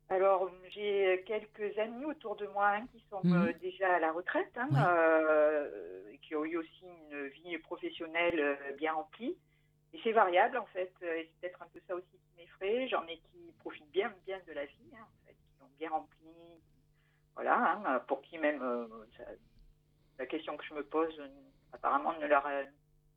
Alors, 0.09 0.51
j'ai 0.71 1.23
quelques 1.27 1.77
amis 1.79 2.05
autour 2.05 2.35
de 2.37 2.47
moi 2.47 2.69
hein, 2.69 2.87
qui 2.93 3.05
sont 3.11 3.23
Mhm. 3.25 3.37
euh, 3.37 3.53
déjà 3.61 3.95
à 3.95 3.99
la 3.99 4.13
retraite, 4.13 4.57
hein, 4.57 4.69
Ouais. 4.73 4.81
euh, 4.83 6.17
qui 6.23 6.35
ont 6.35 6.45
eu 6.45 6.57
aussi 6.57 6.85
une 6.85 7.27
vie 7.29 7.59
professionnelle 7.59 8.57
bien 8.79 8.93
remplie. 8.95 9.37
Et 9.93 10.01
c'est 10.05 10.13
variable, 10.13 10.57
en 10.59 10.67
fait. 10.67 10.93
euh, 11.03 11.17
Et 11.17 11.25
c'est 11.25 11.41
peut-être 11.41 11.63
un 11.63 11.69
peu 11.69 11.81
ça 11.87 11.95
aussi 11.97 12.07
qui 12.19 12.37
m'effraie. 12.37 12.89
J'en 12.89 13.07
ai 13.07 13.19
qui 13.19 13.53
profitent 13.59 13.91
bien, 13.91 14.13
bien 14.27 14.41
de 14.47 14.53
la 14.53 14.65
vie, 14.67 14.91
hein, 14.95 15.03
en 15.05 15.27
fait, 15.27 15.33
qui 15.35 15.61
l'ont 15.61 15.71
bien 15.79 15.91
remplie. 15.91 16.61
Voilà, 17.35 17.73
hein, 17.85 18.01
pour 18.07 18.21
qui 18.23 18.39
même 18.39 18.63
euh, 18.63 18.87
ça- 19.17 19.25
la 20.19 20.27
question 20.27 20.57
que 20.57 20.65
je 20.65 20.75
me 20.75 20.85
pose, 20.85 21.19
euh, 21.19 21.29
apparemment, 21.73 22.13
ne 22.19 22.27
leur 22.27 22.47
a 22.47 22.63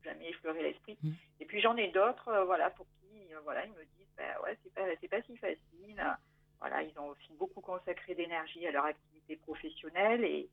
jamais 0.02 0.30
effleuré 0.30 0.62
l'esprit. 0.62 0.96
Mhm. 1.02 1.14
Et 1.40 1.44
puis 1.46 1.60
j'en 1.60 1.76
ai 1.76 1.88
d'autres, 1.88 2.28
euh, 2.28 2.44
voilà, 2.44 2.70
pour 2.70 2.86
qui, 3.00 3.26
voilà, 3.42 3.64
ils 3.66 3.72
me 3.72 3.84
disent, 3.84 4.12
bah 4.16 4.40
ouais, 4.42 4.56
c'est 4.62 4.72
pas, 4.72 4.86
c'est 5.00 5.08
pas 5.08 5.22
si 5.22 5.36
facile. 5.36 6.16
Voilà, 6.60 6.82
ils 6.82 6.98
ont 6.98 7.08
aussi 7.08 7.32
beaucoup 7.34 7.60
consacré 7.60 8.14
d'énergie 8.14 8.66
à 8.66 8.70
leur 8.70 8.86
activité 8.86 9.36
professionnelle 9.36 10.24
et, 10.24 10.48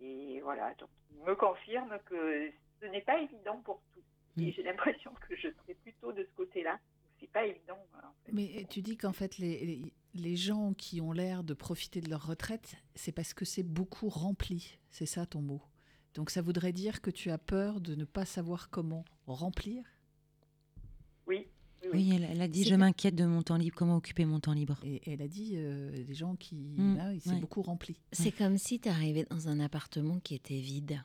et 0.00 0.40
voilà, 0.40 0.72
donc 0.74 0.88
ils 1.10 1.22
me 1.22 1.34
confirment 1.34 1.98
que 2.06 2.50
ce 2.80 2.86
n'est 2.86 3.02
pas 3.02 3.18
évident 3.18 3.60
pour 3.62 3.82
tous. 3.92 4.02
Et 4.38 4.48
Mm. 4.48 4.52
j'ai 4.52 4.62
l'impression 4.62 5.12
que 5.28 5.34
je 5.36 5.48
serai 5.62 5.74
plutôt 5.82 6.12
de 6.12 6.22
ce 6.22 6.36
côté-là. 6.36 6.78
C'est 7.20 7.30
pas 7.30 7.46
évident. 7.46 7.78
En 7.94 8.12
fait. 8.24 8.32
Mais 8.32 8.66
tu 8.68 8.82
dis 8.82 8.96
qu'en 8.96 9.12
fait, 9.12 9.38
les, 9.38 9.64
les, 9.64 9.92
les 10.14 10.36
gens 10.36 10.74
qui 10.74 11.00
ont 11.00 11.12
l'air 11.12 11.42
de 11.44 11.54
profiter 11.54 12.00
de 12.00 12.10
leur 12.10 12.26
retraite, 12.26 12.76
c'est 12.94 13.12
parce 13.12 13.32
que 13.34 13.44
c'est 13.46 13.62
beaucoup 13.62 14.08
rempli. 14.08 14.76
C'est 14.90 15.06
ça 15.06 15.24
ton 15.26 15.40
mot. 15.40 15.62
Donc 16.14 16.30
ça 16.30 16.42
voudrait 16.42 16.72
dire 16.72 17.00
que 17.00 17.10
tu 17.10 17.30
as 17.30 17.38
peur 17.38 17.80
de 17.80 17.94
ne 17.94 18.04
pas 18.04 18.24
savoir 18.26 18.68
comment 18.70 19.04
remplir? 19.26 19.84
Oui, 21.26 21.46
oui, 21.82 21.88
oui. 21.88 21.90
Oui, 21.92 22.12
elle, 22.14 22.24
elle 22.30 22.42
a 22.42 22.48
dit 22.48 22.64
Je 22.64 22.74
m'inquiète 22.74 23.14
de 23.14 23.24
mon 23.24 23.42
temps 23.42 23.56
libre, 23.56 23.76
comment 23.76 23.96
occuper 23.96 24.24
mon 24.24 24.40
temps 24.40 24.52
libre? 24.52 24.78
Et 24.84 25.00
elle 25.12 25.22
a 25.22 25.28
dit, 25.28 25.52
euh, 25.56 25.90
des 26.04 26.14
gens 26.14 26.36
qui... 26.36 26.74
Mm, 26.76 26.98
ah 27.00 27.08
ouais. 27.32 27.40
beaucoup 27.40 27.62
rempli. 27.62 27.96
C'est 28.12 28.32
comme 28.32 28.58
si 28.58 28.80
tu 28.80 28.88
arrivais 28.88 29.24
dans 29.30 29.48
un 29.48 29.60
appartement 29.60 30.20
qui 30.20 30.34
était 30.34 30.58
vide 30.60 31.02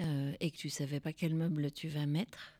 euh, 0.00 0.32
et 0.40 0.50
que 0.50 0.56
tu 0.56 0.70
savais 0.70 1.00
pas 1.00 1.12
quel 1.12 1.34
meuble 1.34 1.70
tu 1.72 1.88
vas 1.88 2.06
mettre. 2.06 2.52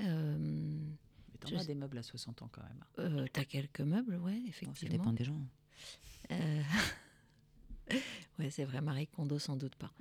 Euh, 0.00 0.36
Mais 0.38 1.38
t'en 1.38 1.56
as 1.58 1.64
des 1.64 1.74
meubles 1.74 1.98
à 1.98 2.02
60 2.02 2.42
ans 2.42 2.48
quand 2.50 2.62
même. 2.62 2.84
euh, 2.98 3.26
T'as 3.32 3.44
quelques 3.44 3.80
meubles, 3.80 4.16
ouais, 4.16 4.32
Bon, 4.38 4.42
Ça 4.42 4.48
effectivement. 4.48 4.90
dépend 4.90 5.12
des 5.12 5.24
gens. 5.24 5.40
Euh, 6.30 6.62
ouais, 8.38 8.50
c'est 8.50 8.64
vrai, 8.64 8.80
Marie 8.80 9.06
Kondo, 9.08 9.38
sans 9.38 9.56
doute 9.56 9.74
pas. 9.76 9.92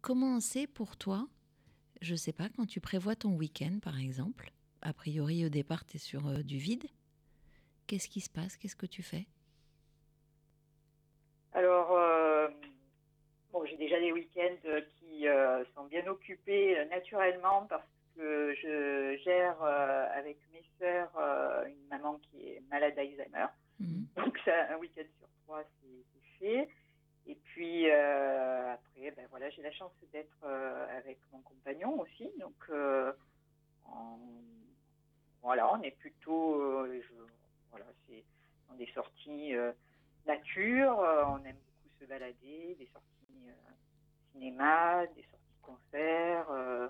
Comment 0.00 0.40
c'est 0.40 0.66
pour 0.66 0.96
toi, 0.96 1.28
je 2.00 2.14
sais 2.14 2.32
pas, 2.32 2.48
quand 2.48 2.66
tu 2.66 2.80
prévois 2.80 3.16
ton 3.16 3.34
week-end, 3.34 3.78
par 3.82 3.98
exemple, 3.98 4.52
a 4.82 4.92
priori, 4.92 5.44
au 5.44 5.48
départ, 5.48 5.84
tu 5.84 5.96
es 5.96 6.00
sur 6.00 6.44
du 6.44 6.58
vide. 6.58 6.86
Qu'est-ce 7.86 8.08
qui 8.08 8.20
se 8.20 8.30
passe? 8.30 8.56
Qu'est-ce 8.56 8.76
que 8.76 8.86
tu 8.86 9.02
fais? 9.02 9.26
Bien 16.02 16.10
occupés 16.10 16.78
euh, 16.78 16.84
naturellement 16.86 17.66
parce 17.66 17.86
que 18.14 18.54
je 18.54 19.16
gère 19.24 19.62
euh, 19.62 20.06
avec 20.14 20.38
mes 20.52 20.64
sœurs 20.78 21.10
euh, 21.16 21.66
une 21.66 21.86
maman 21.88 22.18
qui 22.18 22.48
est 22.48 22.60
malade 22.70 22.94
d'Alzheimer. 22.94 23.46
Mhm. 23.80 24.06
Donc, 24.16 24.38
ça, 24.44 24.72
un 24.72 24.76
week-end 24.78 25.04
sur 25.18 25.28
trois, 25.44 25.62
c'est 25.80 26.04
fait. 26.38 26.68
Et 27.26 27.34
puis, 27.34 27.90
euh, 27.90 28.72
après, 28.72 29.10
ben 29.10 29.26
voilà, 29.30 29.50
j'ai 29.50 29.62
la 29.62 29.72
chance 29.72 29.92
d'être 30.12 30.38
euh, 30.44 30.98
avec 30.98 31.18
mon 31.32 31.40
compagnon 31.42 32.00
aussi. 32.00 32.30
Donc, 32.38 32.56
euh, 32.70 33.12
on- 33.86 34.42
voilà, 35.42 35.72
on 35.72 35.82
est 35.82 35.96
plutôt. 35.98 36.86
je- 36.86 37.26
voilà, 37.70 37.86
c'est 38.06 38.24
dans 38.68 38.74
des 38.74 38.86
sorties 38.92 39.52
nature. 40.26 40.96
on 40.98 41.44
aime 41.44 41.56
beaucoup 41.56 41.90
se 42.00 42.04
balader, 42.06 42.76
des 42.78 42.86
sorties 42.92 43.50
cinéma, 44.32 45.06
des 45.08 45.22
sorties 45.22 45.37
concerts. 45.68 46.50
euh, 46.50 46.88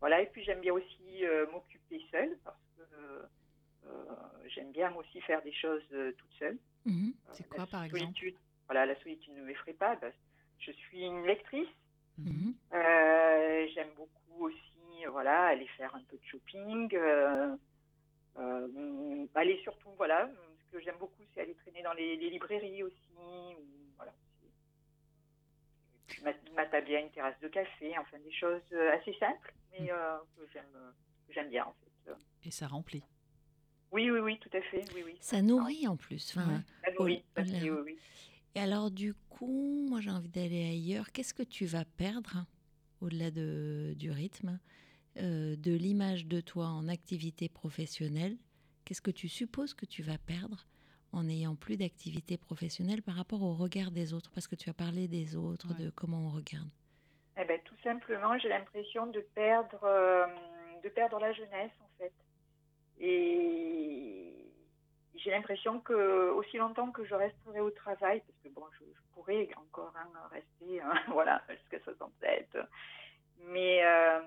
voilà, 0.00 0.20
et 0.20 0.26
puis 0.26 0.42
j'aime 0.44 0.60
bien 0.60 0.72
aussi 0.72 1.24
euh, 1.24 1.46
m'occuper 1.52 2.00
seule 2.10 2.36
parce 2.44 2.64
que 2.76 2.82
euh, 3.86 4.04
j'aime 4.52 4.72
bien 4.72 4.94
aussi 4.94 5.20
faire 5.22 5.42
des 5.42 5.52
choses 5.52 5.86
toute 6.18 6.32
seule. 6.38 6.58
Mhm. 6.84 7.14
C'est 7.32 7.48
quoi, 7.48 7.58
la 7.64 7.66
par 7.66 7.84
exemple? 7.84 8.02
solitude, 8.02 8.36
Voilà, 8.68 8.86
la 8.86 8.96
solitude 9.02 9.34
ne 9.34 9.42
m'effraie 9.42 9.72
pas. 9.74 9.96
ben, 9.96 10.12
je 10.58 10.72
suis 10.72 11.02
une 11.02 11.24
lectrice. 11.26 11.68
Mhm. 12.18 12.54
Euh, 12.72 13.66
J'aime 13.74 13.92
beaucoup 13.96 14.46
aussi, 14.46 15.04
voilà, 15.10 15.46
aller 15.52 15.66
faire 15.78 15.94
un 15.94 16.02
peu 16.04 16.16
de 16.16 16.24
shopping. 16.24 16.88
euh, 16.94 17.56
euh, 18.38 19.26
aller 19.34 19.58
surtout, 19.62 19.90
voilà, 19.96 20.28
ce 20.60 20.76
que 20.76 20.80
j'aime 20.82 20.98
beaucoup, 20.98 21.22
c'est 21.32 21.40
aller 21.40 21.54
traîner 21.54 21.82
dans 21.82 21.92
les, 21.94 22.16
les 22.16 22.30
librairies 22.30 22.82
aussi. 22.82 23.14
Ou, 23.18 23.64
voilà, 23.96 24.12
puis 26.16 26.24
mat- 26.24 26.52
m'attabler 26.54 26.96
à 26.96 27.00
une 27.00 27.10
terrasse 27.10 27.38
de 27.40 27.48
café, 27.48 27.92
enfin 27.98 28.18
des 28.24 28.32
choses 28.32 28.62
euh, 28.72 28.96
assez 28.98 29.12
simples, 29.20 29.54
mais 29.72 29.90
euh, 29.92 30.16
que 30.36 30.42
j'aime 30.52 30.64
euh, 30.76 30.90
que 31.28 31.34
j'aime 31.34 31.50
bien 31.50 31.64
en 31.66 31.72
fait. 31.74 32.10
Euh, 32.10 32.14
Et 32.44 32.50
ça 32.50 32.66
remplit. 32.68 33.02
Oui, 33.92 34.10
oui, 34.10 34.18
oui, 34.20 34.38
tout 34.40 34.50
à 34.54 34.60
fait. 34.62 34.84
Oui, 34.94 35.02
oui. 35.04 35.16
Ça 35.20 35.42
nourrit 35.42 35.86
en 35.86 35.96
plus. 35.96 36.30
Enfin. 36.36 36.62
Ça 36.84 36.90
nourrit, 36.98 37.22
Oh, 37.36 37.40
ça, 37.40 37.44
là. 37.44 37.58
oui, 37.62 37.70
oui, 37.70 37.80
oui. 37.84 37.98
Et 38.54 38.60
alors, 38.60 38.90
du 38.90 39.14
coup, 39.28 39.86
moi, 39.88 40.00
j'ai 40.00 40.10
envie 40.10 40.28
d'aller 40.30 40.64
ailleurs. 40.70 41.12
Qu'est-ce 41.12 41.34
que 41.34 41.42
tu 41.42 41.66
vas 41.66 41.84
perdre 41.84 42.46
au-delà 43.00 43.30
de, 43.30 43.92
du 43.96 44.10
rythme, 44.10 44.58
euh, 45.18 45.54
de 45.56 45.72
l'image 45.72 46.26
de 46.26 46.40
toi 46.40 46.66
en 46.68 46.88
activité 46.88 47.48
professionnelle? 47.48 48.36
Qu'est-ce 48.84 49.02
que 49.02 49.10
tu 49.10 49.28
supposes 49.28 49.74
que 49.74 49.84
tu 49.86 50.02
vas 50.02 50.18
perdre 50.18 50.66
en 51.12 51.24
n'ayant 51.24 51.54
plus 51.54 51.76
d'activité 51.76 52.36
professionnelle 52.36 53.02
par 53.02 53.14
rapport 53.14 53.42
au 53.42 53.54
regard 53.54 53.90
des 53.90 54.12
autres 54.12 54.30
Parce 54.32 54.46
que 54.48 54.54
tu 54.56 54.68
as 54.70 54.74
parlé 54.74 55.08
des 55.08 55.36
autres, 55.36 55.68
Ouais. 55.78 55.84
de 55.86 55.90
comment 55.90 56.26
on 56.26 56.28
regarde. 56.30 56.68
Eh 57.38 57.44
ben, 57.44 57.60
tout 57.64 57.76
simplement, 57.82 58.38
j'ai 58.38 58.48
l'impression 58.48 59.06
de 59.06 59.20
perdre, 59.34 59.84
euh, 59.84 60.26
de 60.82 60.88
perdre 60.88 61.18
la 61.18 61.32
jeunesse, 61.32 61.72
en 61.80 61.88
fait. 61.98 62.12
Et 62.98 64.32
j'ai 65.16 65.30
l'impression 65.30 65.80
que 65.80 66.30
aussi 66.30 66.56
longtemps 66.56 66.90
que 66.92 67.04
je 67.04 67.14
resterai 67.14 67.60
au 67.60 67.70
travail, 67.70 68.20
parce 68.26 68.38
que 68.42 68.48
bon, 68.48 68.64
je, 68.78 68.84
je 68.84 69.00
pourrais 69.12 69.48
encore 69.56 69.92
hein, 69.96 70.08
rester, 70.30 70.80
hein, 70.80 70.94
voilà, 71.12 71.42
jusqu'à 71.50 71.80
67, 71.80 72.56
mais 73.48 73.84
euh, 73.84 74.20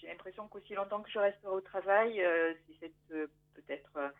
j'ai 0.00 0.06
l'impression 0.08 0.48
qu'aussi 0.48 0.74
longtemps 0.74 1.02
que 1.02 1.10
je 1.10 1.18
resterai 1.18 1.52
au 1.52 1.60
travail, 1.60 2.22
euh, 2.22 2.54
c'est 2.66 2.78
cette 2.80 3.30
peut-être 3.54 4.12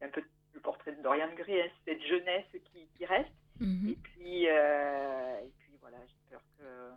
un 0.00 0.08
peu 0.08 0.22
le 0.54 0.60
portrait 0.60 0.92
de 0.92 1.02
Dorian 1.02 1.32
Gray, 1.34 1.62
hein, 1.62 1.70
cette 1.84 2.02
jeunesse 2.02 2.46
qui, 2.72 2.86
qui 2.96 3.04
reste. 3.06 3.30
Mhm. 3.60 3.88
Et 3.90 3.94
puis, 3.96 4.48
euh, 4.48 5.40
et 5.40 5.50
puis 5.58 5.76
voilà, 5.80 5.98
j'ai 6.06 6.30
peur 6.30 6.42
que. 6.58 6.90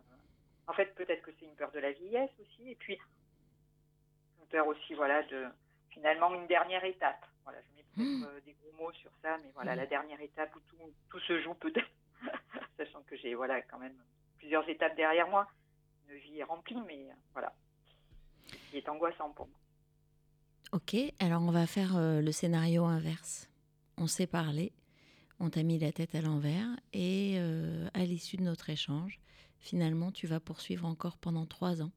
En 0.67 0.73
fait, 0.73 0.95
peut-être 0.95 1.21
que 1.21 1.31
c'est 1.39 1.45
une 1.45 1.55
peur 1.55 1.71
de 1.71 1.79
la 1.79 1.91
vieillesse 1.91 2.31
aussi. 2.41 2.71
Et 2.71 2.75
puis, 2.75 2.97
une 4.39 4.47
peur 4.47 4.65
aussi, 4.67 4.93
voilà, 4.95 5.21
de 5.23 5.45
finalement 5.91 6.33
une 6.33 6.47
dernière 6.47 6.83
étape. 6.83 7.23
Voilà, 7.43 7.59
je 7.61 7.75
mets 7.77 7.83
peut-être 7.93 8.29
euh, 8.35 8.39
des 8.41 8.53
gros 8.53 8.71
mots 8.83 8.91
sur 8.93 9.11
ça, 9.21 9.37
mais 9.43 9.51
voilà, 9.53 9.75
Mm. 9.75 9.77
la 9.77 9.85
dernière 9.85 10.21
étape 10.21 10.55
où 10.55 10.59
tout, 10.61 10.93
tout 11.09 11.19
se 11.19 11.39
joue 11.41 11.53
peut-être. 11.53 11.87
Sachant 12.77 13.03
que 13.03 13.15
j'ai, 13.15 13.35
voilà, 13.35 13.61
quand 13.61 13.77
même 13.77 13.95
plusieurs 14.37 14.67
étapes 14.67 14.95
derrière 14.95 15.27
moi. 15.27 15.47
Une 16.09 16.17
vie 16.17 16.39
est 16.39 16.43
remplie, 16.43 16.81
mais 16.87 17.05
euh, 17.09 17.13
voilà. 17.33 17.53
Ce 18.47 18.55
qui 18.71 18.77
est 18.77 18.89
angoissant 18.89 19.29
pour 19.31 19.47
moi. 19.47 19.57
Ok, 20.76 20.93
alors 21.19 21.41
on 21.41 21.51
va 21.51 21.67
faire 21.67 21.95
euh, 21.95 22.19
le 22.21 22.32
scénario 22.34 22.84
inverse. 22.84 23.47
On 23.97 24.07
s'est 24.07 24.28
parlé, 24.28 24.73
on 25.39 25.49
t'a 25.49 25.63
mis 25.63 25.80
la 25.80 25.93
tête 25.93 26.15
à 26.15 26.21
l'envers 26.21 26.67
et 26.91 27.36
euh, 27.38 27.88
à 27.93 28.03
l'issue 28.03 28.36
de 28.36 28.41
notre 28.43 28.69
échange, 28.69 29.21
finalement, 29.57 30.11
tu 30.11 30.28
vas 30.28 30.41
poursuivre 30.41 30.86
encore 30.86 31.17
pendant 31.17 31.45
trois 31.45 31.82
ans. 31.82 31.93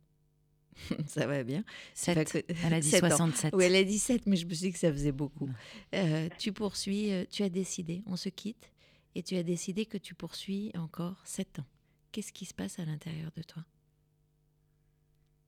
ça 1.09 1.27
va 1.27 1.43
bien. 1.43 1.65
Ça 1.93 2.15
Sept. 2.15 2.31
fait 2.31 2.43
que- 2.45 2.53
Elle 2.65 2.75
a 2.75 2.81
dit 2.81 2.89
Sept 2.91 3.03
ans. 3.03 3.09
67. 3.09 3.55
Oui, 3.57 3.65
elle 3.65 3.75
a 3.75 3.83
dit 3.83 3.99
7, 3.99 4.27
mais 4.27 4.37
je 4.37 4.47
me 4.47 4.55
suis 4.55 4.69
dit 4.69 4.73
que 4.73 4.79
ça 4.79 4.93
faisait 4.93 5.11
beaucoup. 5.11 5.51
Euh, 5.97 6.29
tu 6.39 6.53
poursuis, 6.53 7.11
tu 7.33 7.43
as 7.43 7.49
décidé, 7.49 8.05
on 8.07 8.15
se 8.15 8.29
quitte, 8.29 8.71
et 9.17 9.25
tu 9.25 9.35
as 9.37 9.43
décidé 9.43 9.87
que 9.87 9.99
tu 9.99 10.15
poursuis 10.15 10.71
encore 10.79 11.21
7 11.25 11.59
ans. 11.59 11.67
Qu'est-ce 12.13 12.33
qui 12.33 12.45
se 12.45 12.55
passe 12.55 12.79
à 12.79 12.85
l'intérieur 12.85 13.33
de 13.37 13.43
toi 13.43 13.65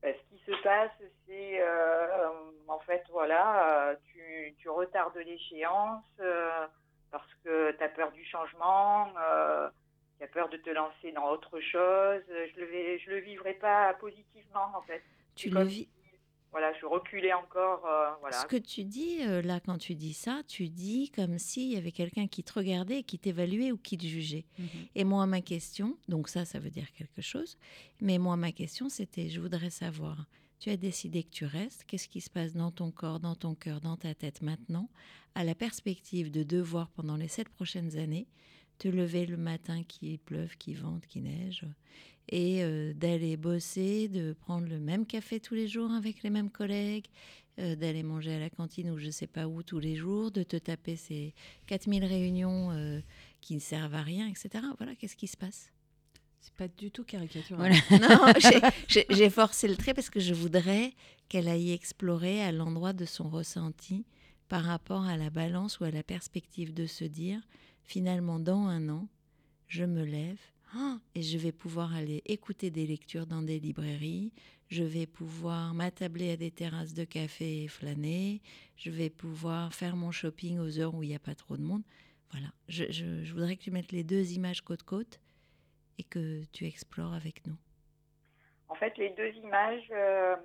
Euh, 0.05 0.09
ce 0.13 0.35
qui 0.37 0.43
se 0.45 0.60
passe, 0.71 0.99
c'est 1.27 1.61
euh, 1.61 2.29
en 2.69 2.79
fait, 2.81 3.03
voilà, 3.11 3.91
euh, 3.91 3.97
tu, 4.07 4.55
tu 4.59 4.69
retardes 4.69 5.17
l'échéance 5.17 6.05
euh, 6.21 6.67
parce 7.11 7.33
que 7.43 7.73
tu 7.77 7.83
as 7.83 7.89
peur 7.89 8.13
du 8.13 8.25
changement, 8.25 9.09
tu 10.19 10.25
as 10.25 10.29
peur 10.33 10.49
de 10.49 10.59
te 10.59 10.71
lancer 10.71 11.11
dans 11.13 11.29
autre 11.31 11.59
chose. 11.61 12.23
Je 12.29 12.61
le, 12.61 12.99
je 12.99 13.11
le 13.11 13.19
vivrai 13.19 13.55
pas 13.55 13.95
positivement, 13.95 14.69
en 14.77 14.83
fait. 14.83 15.03
Tu 15.35 15.51
le 15.51 15.65
vis. 15.65 15.89
Voilà, 16.53 16.73
je 16.81 16.85
reculais 16.85 17.33
encore, 17.33 17.87
euh, 17.87 18.11
voilà. 18.21 18.37
Ce 18.37 18.47
que 18.47 18.57
tu 18.57 18.83
dis 18.83 19.25
là, 19.51 19.61
quand 19.65 19.79
tu 19.79 19.95
dis 19.95 20.13
ça, 20.13 20.43
tu 20.49 20.69
dis 20.69 21.11
comme 21.11 21.39
s'il 21.39 21.73
y 21.73 21.77
avait 21.77 21.93
quelqu'un 21.93 22.27
qui 22.27 22.43
te 22.43 22.53
regardait, 22.53 23.05
qui 23.05 23.19
t'évaluait 23.21 23.71
ou 23.71 23.79
qui 23.79 23.97
te 23.97 24.05
jugeait. 24.05 24.47
Et 24.97 25.05
moi, 25.05 25.27
ma 25.27 25.43
question, 25.43 25.97
donc 26.09 26.29
ça, 26.29 26.45
ça 26.45 26.59
veut 26.59 26.71
dire 26.71 26.91
quelque 26.93 27.23
chose, 27.23 27.57
mais 28.01 28.19
moi, 28.19 28.37
ma 28.37 28.51
question, 28.51 28.89
c'était, 28.89 29.29
je 29.29 29.41
voudrais 29.41 29.71
savoir, 29.71 30.17
tu 30.61 30.71
as 30.71 30.77
décidé 30.77 31.25
que 31.25 31.31
tu 31.31 31.47
restes, 31.47 31.85
qu'est-ce 31.87 32.07
qui 32.07 32.21
se 32.21 32.31
passe 32.31 32.53
dans 32.53 32.71
ton 32.71 32.91
corps, 32.91 33.19
dans 33.19 33.35
ton 33.35 33.55
cœur, 33.55 33.81
dans 33.81 33.97
ta 33.97 34.15
tête 34.15 34.43
maintenant, 34.43 34.91
à 35.35 35.43
la 35.43 35.55
perspective 35.55 36.31
de 36.31 36.43
devoir, 36.43 36.91
pendant 36.91 37.17
les 37.17 37.29
sept 37.29 37.49
prochaines 37.49 37.97
années, 37.97 38.29
te 38.79 38.87
lever 38.87 39.27
le 39.27 39.39
matin 39.39 39.83
qu'il 39.83 40.19
pleuve, 40.19 40.57
qu'il 40.59 40.77
vente, 40.77 41.07
qu'il 41.07 41.23
neige, 41.23 41.65
et 42.29 42.63
euh, 42.63 42.93
d'aller 42.93 43.37
bosser, 43.37 44.09
de 44.09 44.35
prendre 44.35 44.69
le 44.69 44.79
même 44.79 45.07
café 45.07 45.41
tous 45.41 45.55
les 45.55 45.67
jours 45.67 45.91
avec 45.93 46.23
les 46.23 46.31
mêmes 46.31 46.51
collègues, 46.51 47.07
euh, 47.59 47.75
d'aller 47.75 48.03
manger 48.03 48.35
à 48.35 48.39
la 48.39 48.51
cantine 48.51 48.91
ou 48.91 48.99
je 48.99 49.11
sais 49.11 49.27
pas 49.27 49.49
où 49.49 49.63
tous 49.63 49.81
les 49.81 49.97
jours, 49.97 50.31
de 50.31 50.43
te 50.43 50.57
taper 50.57 50.97
ces 50.97 51.35
4000 51.67 52.05
réunions 52.05 52.71
euh, 52.73 53.01
qui 53.41 53.55
ne 53.55 53.61
servent 53.61 53.95
à 53.95 54.03
rien, 54.03 54.29
etc. 54.29 54.65
Voilà, 54.79 54.95
qu'est-ce 54.95 55.17
qui 55.17 55.27
se 55.27 55.37
passe? 55.37 55.73
C'est 56.41 56.55
pas 56.55 56.69
du 56.69 56.91
tout 56.91 57.05
caricatural. 57.05 57.73
Voilà. 57.91 58.09
Non, 58.09 58.33
j'ai- 58.89 59.31
forcé 59.31 59.69
le 59.69 59.77
trait 59.77 59.95
parce 59.95 60.11
que 60.11 60.21
je 60.21 60.33
voudrais 60.35 60.93
qu'elle 61.29 61.49
aille 61.49 61.73
explorer 61.73 62.43
à 62.43 62.51
l'endroit 62.53 62.93
de 62.93 63.05
son 63.05 63.29
ressenti 63.29 64.05
par 64.49 64.65
rapport 64.65 65.05
à 65.05 65.17
la 65.17 65.31
balance 65.31 65.79
ou 65.81 65.85
à 65.85 65.91
la 65.91 66.03
perspective 66.03 66.73
de 66.75 66.87
se 66.87 67.05
dire, 67.05 67.41
finalement, 67.85 68.41
dans 68.41 68.67
un 68.67 68.89
an, 68.89 69.09
je 69.69 69.85
me 69.85 70.03
lève 70.05 70.39
ah, 70.75 70.99
et 71.15 71.23
je 71.23 71.37
vais 71.37 71.53
pouvoir 71.53 71.95
aller 71.95 72.23
écouter 72.27 72.71
des 72.71 72.87
lectures 72.87 73.27
dans 73.27 73.43
des 73.43 73.59
librairies, 73.61 74.33
je 74.69 74.83
vais 74.85 75.07
pouvoir 75.07 75.75
m'attabler 75.75 76.31
à 76.31 76.37
des 76.37 76.51
terrasses 76.53 76.95
de 76.95 77.05
café 77.05 77.65
et 77.65 77.69
flâner, 77.69 78.41
je 78.77 78.91
vais 78.91 79.11
pouvoir 79.11 79.75
faire 79.75 79.97
mon 79.97 80.11
shopping 80.13 80.59
aux 80.59 80.79
heures 80.79 80.95
où 80.95 81.03
il 81.03 81.09
n'y 81.09 81.15
a 81.15 81.19
pas 81.21 81.35
trop 81.35 81.57
de 81.57 81.63
monde. 81.63 81.83
Voilà, 82.31 82.47
je, 82.69 82.85
je- 82.91 83.25
je 83.25 83.33
voudrais 83.33 83.57
que 83.57 83.63
tu 83.63 83.73
mettes 83.73 83.91
les 83.93 84.05
deux 84.05 84.33
images 84.33 84.63
côte-côte 84.63 85.19
que 86.05 86.45
tu 86.53 86.67
explores 86.67 87.15
avec 87.15 87.47
nous. 87.47 87.57
En 88.69 88.75
fait, 88.75 88.97
les 88.99 89.11
deux 89.11 89.31
images, 89.35 89.89
euh, 89.91 90.37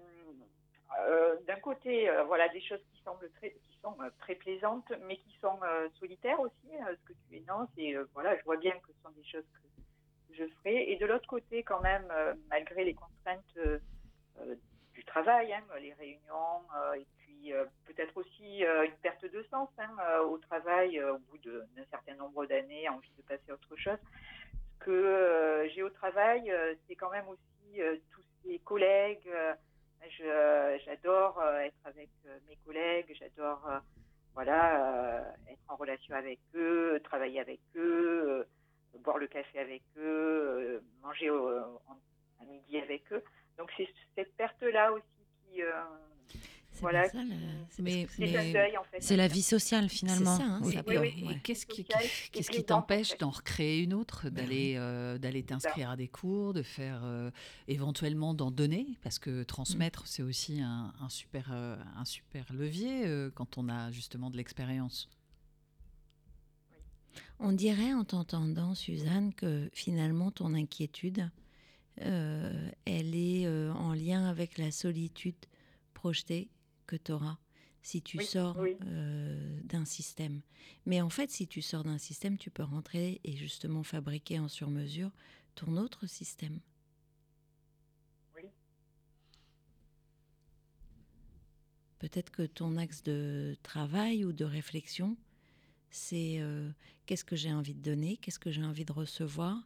euh, 1.00 1.36
d'un 1.48 1.60
côté, 1.60 2.10
euh, 2.10 2.24
voilà, 2.24 2.48
des 2.50 2.62
choses 2.62 2.82
qui 2.92 3.02
semblent 3.04 3.30
très, 3.38 3.56
sont 3.82 3.96
très 4.20 4.36
plaisantes, 4.36 4.92
mais 5.08 5.18
qui 5.18 5.38
sont 5.42 5.60
solitaires 6.00 6.40
aussi. 6.40 6.52
euh, 6.74 6.96
ce 6.96 7.14
que 7.14 7.14
tu 7.28 7.38
énonces, 7.38 7.70
et 7.78 7.96
voilà, 8.14 8.36
je 8.38 8.44
vois 8.44 8.58
bien 8.58 8.72
que 8.72 8.92
ce 8.94 9.02
sont 9.04 9.12
des 9.12 9.24
choses 9.24 9.46
que, 9.54 10.34
je 10.34 10.44
ferai. 10.58 10.92
Et 10.92 10.98
de 10.98 11.06
l'autre 11.06 11.28
côté, 11.28 11.64
quand 11.64 11.80
même, 11.82 12.12
malgré 12.50 12.84
les 12.84 12.94
contraintes 12.94 13.58
du 14.94 15.06
travail, 15.06 15.54
hein, 15.54 15.64
les 15.80 15.94
réunions, 15.94 16.62
et 16.98 17.06
puis 17.18 17.54
peut-être 17.86 18.18
aussi 18.18 18.60
une 18.60 18.96
perte 19.02 19.24
de 19.24 19.44
sens 19.50 19.70
hein, 19.78 19.96
au 20.28 20.38
travail 20.38 21.02
au 21.02 21.20
bout 21.20 21.38
d'un 21.38 21.86
certain 21.90 22.16
nombre 22.16 22.46
d'années, 22.48 22.90
envie 22.90 23.14
de 23.18 23.22
passer 23.22 23.50
à 23.50 23.54
autre 23.54 23.78
chose. 23.78 24.00
Que 24.86 24.92
euh, 24.92 25.68
j'ai 25.70 25.82
au 25.82 25.90
travail, 25.90 26.52
euh, 26.52 26.76
c'est 26.88 26.96
quand 26.96 27.10
même 27.10 27.28
aussi 27.28 27.82
euh, 27.82 27.98
tous 28.12 28.22
ces 28.44 28.60
collègues. 28.60 29.28
j'adore 30.86 31.42
être 31.44 31.86
avec 31.86 32.10
mes 32.48 32.56
collègues, 32.58 33.12
j'adore 33.20 33.68
voilà 34.36 35.34
être 35.50 35.64
en 35.70 35.76
relation 35.76 36.14
avec 36.14 36.40
eux, 36.54 37.02
travailler 37.04 37.40
avec 37.40 37.60
eux, 37.76 38.46
boire 39.00 39.18
le 39.18 39.26
café 39.26 39.58
avec 39.58 39.82
eux, 39.98 40.84
manger 41.02 41.30
à 41.30 42.46
midi 42.46 42.78
avec 42.78 43.12
eux. 43.12 43.24
Donc 43.58 43.72
c'est 43.76 43.90
cette 44.16 44.36
perte 44.36 44.62
là 44.62 44.94
aussi 44.94 45.26
qui 45.48 45.64
voilà 46.82 47.08
c'est 47.10 47.82
Mais- 47.82 48.08
mais- 48.20 48.78
en 48.78 48.84
fait. 48.84 49.16
La 49.16 49.28
vie 49.28 49.42
sociale 49.42 49.90
finalement. 49.90 50.36
C'est 50.38 50.44
ça, 50.44 50.50
hein, 50.50 50.62
Oui. 50.64 50.74
ça 50.74 50.84
ouais. 51.00 51.40
Qu'est-ce 51.44 51.66
qui, 51.66 51.86
qu'est-ce 52.32 52.62
t'empêche 52.62 53.18
d'en 53.18 53.30
recréer 53.30 53.82
une 53.82 53.94
autre, 53.94 54.30
d'aller 54.30 54.76
euh, 54.78 55.18
d'aller 55.18 55.44
t'inscrire 55.44 55.90
à 55.92 55.96
des 55.96 56.08
cours, 56.08 56.54
de 56.54 56.64
faire 56.64 57.02
euh, 57.04 57.32
éventuellement 57.68 58.34
d'en 58.34 58.52
donner, 58.52 58.88
parce 59.04 59.20
que 59.20 59.44
transmettre 59.44 60.08
c'est 60.08 60.24
aussi 60.24 60.62
un, 60.62 60.94
un 61.00 61.10
super 61.10 61.50
euh, 61.52 61.76
un 61.96 62.06
super 62.06 62.46
levier 62.54 63.06
euh, 63.06 63.30
quand 63.34 63.58
on 63.58 63.70
a 63.70 63.92
justement 63.92 64.30
de 64.30 64.38
l'expérience. 64.38 65.10
On 67.40 67.52
dirait 67.52 67.94
en 67.94 68.04
t'entendant, 68.04 68.76
Suzanne, 68.76 69.34
que 69.34 69.70
finalement 69.74 70.32
ton 70.32 70.54
inquiétude, 70.54 71.30
euh, 72.02 72.70
elle 72.86 73.16
est 73.16 73.46
euh, 73.46 73.72
en 73.74 73.94
lien 73.94 74.26
avec 74.30 74.58
la 74.58 74.72
solitude 74.72 75.36
projetée 75.94 76.50
que 76.86 76.96
tu 76.96 77.12
auras 77.12 77.38
si 77.84 78.02
tu 78.02 78.18
Oui, 78.18 78.26
sors 78.26 78.58
oui. 78.60 78.78
euh, 78.86 79.62
d'un 79.64 79.86
système. 79.86 80.42
Mais 80.86 81.02
en 81.02 81.10
fait, 81.10 81.30
si 81.32 81.48
tu 81.48 81.62
sors 81.62 81.84
d'un 81.84 81.98
système, 82.00 82.38
tu 82.38 82.50
peux 82.50 82.64
rentrer 82.64 83.22
et 83.24 83.36
justement 83.38 83.84
fabriquer 83.84 84.40
en 84.40 84.48
sur-mesure 84.48 85.12
ton 85.56 85.78
autre 85.78 86.08
système. 86.08 86.60
Oui. 88.36 88.50
Peut-être 92.00 92.32
que 92.32 92.44
ton 92.44 92.76
axe 92.78 93.04
de 93.04 93.56
travail 93.64 94.26
ou 94.26 94.34
de 94.34 94.46
réflexion, 94.46 95.18
c'est 95.92 96.40
euh, 96.40 96.70
qu'est-ce 97.06 97.26
que 97.26 97.36
j'ai 97.36 97.54
envie 97.54 97.74
de 97.76 97.82
donner, 97.82 98.18
qu'est-ce 98.18 98.40
que 98.40 98.52
j'ai 98.52 98.64
envie 98.64 98.86
de 98.86 98.92
recevoir, 98.94 99.64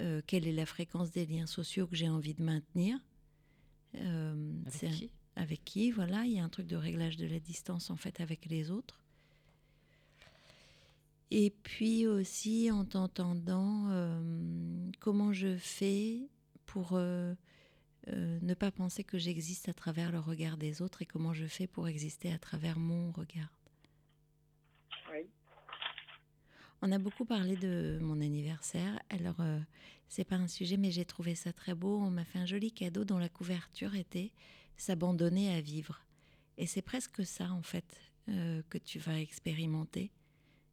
euh, 0.00 0.22
quelle 0.26 0.46
est 0.46 0.52
la 0.52 0.66
fréquence 0.66 1.10
des 1.10 1.26
liens 1.26 1.46
sociaux 1.46 1.86
que 1.86 1.96
j'ai 1.96 2.08
envie 2.08 2.34
de 2.34 2.42
maintenir. 2.42 2.98
Euh, 3.96 4.52
Avec 4.66 4.80
c'est 4.80 4.88
un- 4.88 4.90
qui? 4.92 5.10
Avec 5.36 5.64
qui, 5.64 5.90
voilà, 5.90 6.24
il 6.24 6.32
y 6.32 6.38
a 6.38 6.44
un 6.44 6.48
truc 6.48 6.66
de 6.66 6.76
réglage 6.76 7.16
de 7.16 7.26
la 7.26 7.40
distance 7.40 7.90
en 7.90 7.96
fait 7.96 8.20
avec 8.20 8.46
les 8.46 8.70
autres. 8.70 9.04
Et 11.30 11.50
puis 11.50 12.06
aussi 12.06 12.70
en 12.70 12.84
t'entendant, 12.84 13.88
euh, 13.90 14.90
comment 15.00 15.32
je 15.32 15.56
fais 15.56 16.28
pour 16.66 16.90
euh, 16.92 17.34
euh, 18.08 18.38
ne 18.40 18.54
pas 18.54 18.70
penser 18.70 19.02
que 19.02 19.18
j'existe 19.18 19.68
à 19.68 19.72
travers 19.72 20.12
le 20.12 20.20
regard 20.20 20.56
des 20.56 20.82
autres 20.82 21.02
et 21.02 21.06
comment 21.06 21.32
je 21.32 21.46
fais 21.46 21.66
pour 21.66 21.88
exister 21.88 22.32
à 22.32 22.38
travers 22.38 22.78
mon 22.78 23.10
regard. 23.10 23.52
Oui. 25.10 25.26
On 26.82 26.92
a 26.92 26.98
beaucoup 26.98 27.24
parlé 27.24 27.56
de 27.56 27.98
mon 28.00 28.20
anniversaire. 28.20 29.00
Alors, 29.08 29.38
c'est 30.08 30.24
pas 30.24 30.36
un 30.36 30.48
sujet, 30.48 30.76
mais 30.76 30.90
j'ai 30.90 31.06
trouvé 31.06 31.34
ça 31.34 31.52
très 31.52 31.74
beau. 31.74 31.98
On 31.98 32.10
m'a 32.10 32.24
fait 32.24 32.38
un 32.38 32.46
joli 32.46 32.70
cadeau 32.70 33.04
dont 33.04 33.18
la 33.18 33.30
couverture 33.30 33.94
était 33.94 34.32
s'abandonner 34.76 35.54
à 35.56 35.60
vivre. 35.60 36.00
Et 36.56 36.66
c'est 36.66 36.82
presque 36.82 37.24
ça, 37.24 37.50
en 37.50 37.62
fait, 37.62 38.00
euh, 38.28 38.62
que 38.70 38.78
tu 38.78 38.98
vas 38.98 39.18
expérimenter 39.18 40.10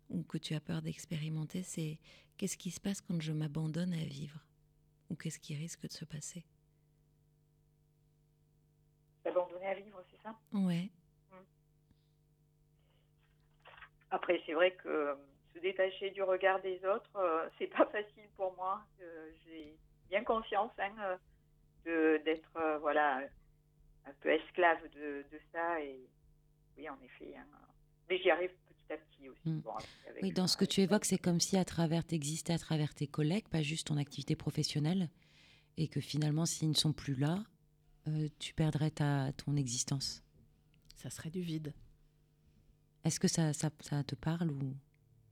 ou 0.09 0.23
que 0.23 0.37
tu 0.37 0.53
as 0.53 0.59
peur 0.59 0.81
d'expérimenter. 0.81 1.63
C'est 1.63 1.99
qu'est-ce 2.37 2.57
qui 2.57 2.71
se 2.71 2.79
passe 2.79 3.01
quand 3.01 3.21
je 3.21 3.31
m'abandonne 3.31 3.93
à 3.93 4.03
vivre 4.03 4.39
ou 5.09 5.15
qu'est-ce 5.15 5.39
qui 5.39 5.55
risque 5.55 5.87
de 5.87 5.91
se 5.91 6.05
passer. 6.05 6.45
S'abandonner 9.23 9.67
à 9.67 9.73
vivre, 9.75 10.03
c'est 10.09 10.21
ça? 10.21 10.35
Ouais. 10.53 10.89
Après, 14.11 14.41
c'est 14.45 14.53
vrai 14.53 14.71
que 14.75 14.89
euh, 14.89 15.15
se 15.53 15.59
détacher 15.59 16.11
du 16.11 16.21
regard 16.21 16.61
des 16.61 16.83
autres, 16.85 17.09
euh, 17.15 17.49
c'est 17.57 17.67
pas 17.67 17.85
facile 17.91 18.27
pour 18.35 18.53
moi. 18.55 18.83
Euh, 19.01 19.31
J'ai 19.45 19.75
bien 20.09 20.23
conscience 20.23 20.71
hein, 20.77 21.17
d'être 21.85 22.77
voilà 22.81 23.21
un 24.05 24.13
peu 24.21 24.29
esclave 24.29 24.81
de, 24.95 25.25
de 25.31 25.39
ça 25.51 25.81
et 25.81 25.99
oui, 26.77 26.89
en 26.89 26.97
effet. 27.03 27.35
hein. 27.37 27.45
mais 28.09 28.17
j'y 28.17 28.29
arrive 28.31 28.49
petit 28.49 28.93
à 28.93 28.97
petit 28.97 29.29
aussi. 29.29 29.49
Mm. 29.49 29.59
Bon, 29.59 29.71
avec 30.09 30.23
Oui, 30.23 30.31
dans 30.31 30.47
ce 30.47 30.57
que 30.57 30.65
tu 30.65 30.81
évoques, 30.81 31.05
c'est 31.05 31.17
comme 31.17 31.39
si 31.39 31.57
à 31.57 31.65
travers 31.65 32.03
t'existais 32.05 32.53
à 32.53 32.57
travers 32.57 32.93
tes 32.93 33.07
collègues, 33.07 33.47
pas 33.49 33.61
juste 33.61 33.87
ton 33.87 33.97
activité 33.97 34.35
professionnelle, 34.35 35.09
et 35.77 35.87
que 35.87 36.01
finalement, 36.01 36.45
s'ils 36.45 36.69
ne 36.69 36.73
sont 36.75 36.93
plus 36.93 37.15
là, 37.15 37.43
euh, 38.07 38.27
tu 38.39 38.53
perdrais 38.53 38.91
ta, 38.91 39.31
ton 39.33 39.55
existence. 39.55 40.23
Ça 40.95 41.09
serait 41.09 41.29
du 41.29 41.41
vide. 41.41 41.73
Est-ce 43.03 43.19
que 43.19 43.27
ça, 43.27 43.53
ça, 43.53 43.69
ça 43.81 44.03
te 44.03 44.15
parle 44.15 44.51
ou? 44.51 44.75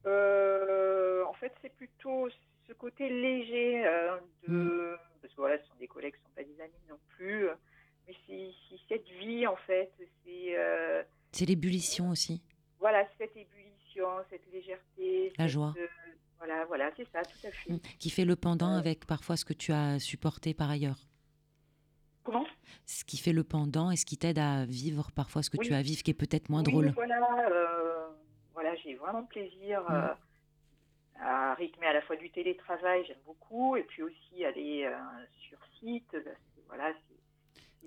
Euh, 0.05 1.23
en 1.25 1.33
fait, 1.33 1.53
c'est 1.61 1.75
plutôt 1.75 2.27
ce 2.67 2.73
côté 2.73 3.09
léger 3.09 3.85
euh, 3.85 4.17
de. 4.47 4.97
Parce 5.21 5.33
que 5.33 5.41
voilà, 5.41 5.61
ce 5.61 5.67
sont 5.67 5.75
des 5.79 5.87
collègues, 5.87 6.15
ce 6.15 6.19
ne 6.21 6.23
sont 6.25 6.35
pas 6.35 6.43
des 6.43 6.61
amis 6.61 6.83
non 6.89 6.99
plus. 7.09 7.47
Euh, 8.09 8.13
Mais 8.29 8.51
c'est 8.69 8.77
cette 8.87 9.07
vie, 9.19 9.45
en 9.47 9.55
fait. 9.55 9.91
C'est. 10.25 10.57
euh, 10.57 11.03
c'est 11.31 11.45
l'ébullition 11.45 12.09
aussi 12.09 12.41
voilà, 12.79 13.05
cette 13.17 13.35
ébullition, 13.35 14.07
cette 14.29 14.49
légèreté. 14.53 15.33
La 15.37 15.45
cette, 15.45 15.49
joie. 15.49 15.73
euh, 15.77 15.85
voilà, 16.37 16.63
voilà, 16.65 16.89
c'est 16.95 17.05
ça, 17.11 17.21
tout 17.23 17.45
à 17.45 17.51
fait. 17.51 17.73
Mm. 17.73 17.79
qui 17.99 18.09
fait 18.09 18.23
le 18.23 18.37
pendant 18.37 18.73
avec 18.73 19.05
parfois 19.05 19.35
ce 19.35 19.43
que 19.43 19.51
tu 19.53 19.73
as 19.73 19.99
supporté 19.99 20.53
par 20.53 20.69
ailleurs. 20.69 20.97
Comment? 22.23 22.45
Ce 22.85 23.03
qui 23.03 23.17
fait 23.17 23.33
le 23.33 23.43
pendant 23.43 23.91
et 23.91 23.97
ce 23.97 24.05
qui 24.05 24.17
t'aide 24.17 24.39
à 24.39 24.65
vivre 24.65 25.11
parfois 25.11 25.43
ce 25.43 25.49
que 25.49 25.57
Oui. 25.57 25.67
tu 25.67 25.73
as 25.73 25.77
à 25.77 25.81
vivre 25.81 26.01
qui 26.03 26.11
est 26.11 26.13
peut-être 26.13 26.47
moins 26.47 26.63
Oui, 26.63 26.71
drôle. 26.71 26.91
Voilà, 26.91 27.49
euh, 27.51 28.07
voilà 28.53 28.73
j'ai 28.77 28.95
vraiment 28.95 29.25
plaisir 29.25 29.81
Mm. 29.89 29.93
euh, 29.93 30.07
à 31.21 31.53
rythmer 31.55 31.87
à 31.87 31.93
la 31.93 32.01
fois 32.03 32.15
du 32.15 32.29
télétravail, 32.29 33.03
j'aime 33.05 33.17
beaucoup, 33.25 33.75
et 33.75 33.83
puis 33.83 34.03
aussi 34.03 34.45
aller 34.45 34.85
euh, 34.85 34.97
sur 35.49 35.57
site. 35.79 36.07
parce 36.11 36.23
que, 36.23 36.61
voilà, 36.67 36.93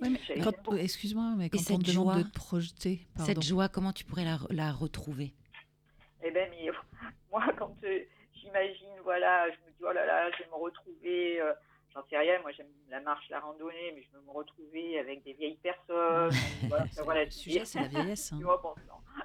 Ouais. 0.01 0.83
Excuse-moi, 0.83 1.35
mais 1.37 1.49
quand 1.51 1.59
on 1.59 1.63
cette 1.63 1.83
te 1.83 1.91
demande 1.91 2.15
de 2.17 2.21
joie, 2.23 2.29
te 2.31 2.35
projeter, 2.35 3.07
pardon. 3.15 3.27
Cette 3.33 3.43
joie, 3.43 3.69
comment 3.69 3.93
tu 3.93 4.05
pourrais 4.05 4.25
la, 4.25 4.39
la 4.51 4.73
retrouver? 4.73 5.35
Eh 6.25 6.31
ben, 6.31 6.49
mais 6.51 6.71
moi, 7.31 7.45
quand 7.59 7.75
euh, 7.85 8.01
j'imagine, 8.35 8.89
voilà, 9.05 9.49
je 9.51 9.57
me 9.67 9.71
dis, 9.71 9.83
oh 9.83 9.93
là 9.93 10.05
là, 10.07 10.31
je 10.33 10.43
vais 10.43 10.49
me 10.49 10.55
retrouver, 10.57 11.41
euh, 11.41 11.53
j'en 11.95 12.03
sais 12.09 12.19
rien, 12.19 12.41
moi 12.43 12.51
j'aime 12.53 12.67
la 12.89 13.01
marche, 13.01 13.29
la 13.31 13.41
randonnée, 13.41 13.93
mais 13.95 14.03
je 14.03 14.17
veux 14.17 14.25
me 14.25 14.31
retrouver 14.31 14.99
avec 14.99 15.23
des 15.25 15.35
vieilles 15.35 15.59
personnes. 15.63 16.31
voilà, 16.69 16.87
C'est- 16.91 17.03
voilà, 17.03 17.25
le 17.25 17.31
je 17.31 17.37
sujet, 17.37 17.65
c'est 17.65 17.81
la 17.81 17.89
vieillesse. 17.89 18.33
hein. 18.33 18.41
Vois, 18.43 18.61
bon. 18.63 18.75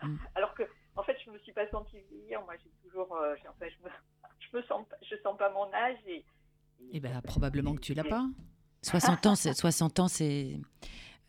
Mm. 0.07 0.17
Alors 0.35 0.53
que, 0.53 0.63
en 0.95 1.03
fait, 1.03 1.17
je 1.25 1.31
me 1.31 1.39
suis 1.39 1.53
pas 1.53 1.67
sentie 1.69 1.97
vieillir, 2.11 2.41
moi 2.43 2.53
j'ai 2.63 2.69
toujours, 2.83 3.15
euh, 3.15 3.35
j'ai- 3.41 3.47
enfin, 3.47 3.65
je 3.67 3.83
me, 3.85 3.89
je 4.39 4.57
me 4.57 4.61
sens, 4.63 4.85
pas- 4.87 4.97
je 5.09 5.15
sens 5.23 5.37
pas 5.37 5.49
mon 5.51 5.71
âge 5.73 5.97
et. 6.07 6.23
Eh 6.91 6.99
ben, 6.99 7.19
probablement 7.21 7.73
que 7.75 7.81
tu 7.81 7.93
l'as 7.95 8.03
pas. 8.03 8.25
60 8.81 9.25
ans, 9.25 9.35
c'est 9.35 9.53
60 9.53 9.99
ans, 9.99 10.07
c'est 10.07 10.59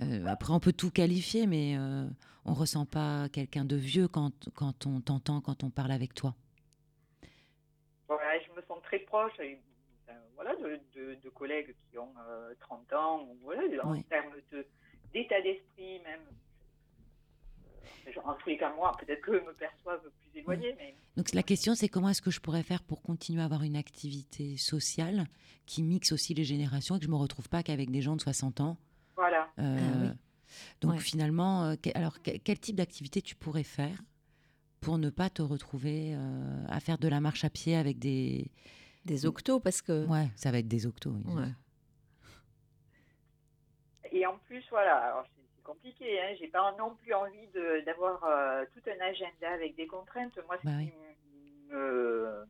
euh, 0.02 0.26
après 0.26 0.52
on 0.52 0.60
peut 0.60 0.72
tout 0.72 0.90
qualifier, 0.90 1.46
mais 1.46 1.76
euh, 1.76 2.06
on 2.44 2.54
ressent 2.54 2.86
pas 2.86 3.28
quelqu'un 3.30 3.64
de 3.64 3.76
vieux 3.76 4.08
quand, 4.08 4.48
quand 4.54 4.86
on 4.86 5.00
t'entend, 5.00 5.40
quand 5.40 5.64
on 5.64 5.70
parle 5.70 5.90
avec 5.92 6.14
toi. 6.14 6.34
Voilà, 8.06 8.38
je 8.40 8.52
me 8.52 8.62
sens 8.66 8.78
très 8.82 9.00
proche 9.00 9.32
enfin, 9.34 10.18
voilà, 10.34 10.54
de, 10.56 10.80
de, 10.94 11.14
de 11.22 11.28
collègues 11.30 11.74
qui 11.90 11.98
ont 11.98 12.12
euh, 12.28 12.54
30 12.60 12.92
ans, 12.94 13.22
ou 13.22 13.36
voilà, 13.42 13.62
en 13.84 13.92
Oui. 13.92 14.04
termes 14.04 14.32
de, 14.52 14.66
d'état 15.12 15.40
d'esprit 15.42 16.00
même. 16.04 16.20
En 18.24 18.34
tous 18.34 18.48
les 18.48 18.56
cas, 18.58 18.72
moi, 18.74 18.92
peut-être 18.98 19.20
qu'eux 19.22 19.42
me 19.46 19.52
perçoivent 19.54 20.00
plus 20.20 20.40
éloigné, 20.40 20.74
mais 20.78 20.94
Donc 21.16 21.32
la 21.34 21.42
question, 21.42 21.74
c'est 21.74 21.88
comment 21.88 22.08
est-ce 22.08 22.22
que 22.22 22.30
je 22.30 22.40
pourrais 22.40 22.62
faire 22.62 22.82
pour 22.82 23.02
continuer 23.02 23.42
à 23.42 23.44
avoir 23.44 23.62
une 23.62 23.76
activité 23.76 24.56
sociale 24.56 25.26
qui 25.66 25.82
mixe 25.82 26.12
aussi 26.12 26.34
les 26.34 26.44
générations 26.44 26.96
et 26.96 26.98
que 26.98 27.04
je 27.04 27.10
me 27.10 27.16
retrouve 27.16 27.48
pas 27.48 27.62
qu'avec 27.62 27.90
des 27.90 28.02
gens 28.02 28.16
de 28.16 28.20
60 28.20 28.60
ans? 28.60 28.76
voilà. 29.16 29.50
Euh, 29.58 29.78
Ah 29.78 29.98
oui. 30.02 30.08
Donc 30.80 30.92
Ouais. 30.92 30.98
finalement, 30.98 31.64
euh, 31.64 31.76
que- 31.76 31.90
alors 31.94 32.22
que- 32.22 32.36
quel 32.38 32.58
type 32.58 32.76
d'activité 32.76 33.20
tu 33.20 33.34
pourrais 33.34 33.62
faire 33.64 34.00
pour 34.80 34.96
ne 34.98 35.10
pas 35.10 35.28
te 35.28 35.42
retrouver 35.42 36.14
euh, 36.14 36.64
à 36.68 36.80
faire 36.80 36.98
de 36.98 37.08
la 37.08 37.20
marche 37.20 37.44
à 37.44 37.50
pied 37.50 37.76
avec 37.76 37.98
des... 37.98 38.50
Des 39.04 39.24
octos, 39.26 39.58
parce 39.60 39.80
que. 39.82 40.06
Ouais, 40.06 40.28
ça 40.36 40.50
va 40.50 40.58
être 40.58 40.68
des 40.68 40.86
octos. 40.86 41.14
oui. 41.26 41.34
Ouais. 41.34 41.52
Et 44.12 44.26
en 44.26 44.38
plus, 44.38 44.64
voilà, 44.70 44.96
alors 44.96 45.26
compliqué, 45.72 46.20
hein, 46.22 46.34
j'ai 46.38 46.48
pas 46.48 46.72
non 46.78 46.94
plus 46.96 47.12
envie 47.14 47.46
de- 47.48 47.80
d'avoir 47.84 48.24
euh, 48.24 48.64
tout 48.72 48.82
un 48.90 49.00
agenda 49.00 49.50
avec 49.52 49.76
des 49.76 49.86
contraintes. 49.86 50.36
Moi, 50.46 50.56
ce 50.58 50.64
Bah 50.66 50.72
qui 50.80 50.86
oui. 50.86 50.92
me- 51.70 52.46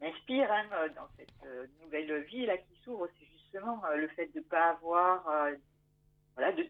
m'inspire 0.00 0.50
hein, 0.52 0.88
dans 0.96 1.08
cette 1.16 1.28
euh, 1.44 1.66
nouvelle 1.80 2.22
vie 2.24 2.46
là 2.46 2.58
qui 2.58 2.74
s'ouvre, 2.82 3.08
c'est 3.18 3.26
justement 3.26 3.84
euh, 3.86 3.96
le 3.96 4.08
fait 4.08 4.26
de 4.34 4.40
ne 4.40 4.44
pas 4.44 4.70
avoir, 4.70 5.28
euh, 5.28 5.54
voilà, 6.34 6.52
de- 6.52 6.68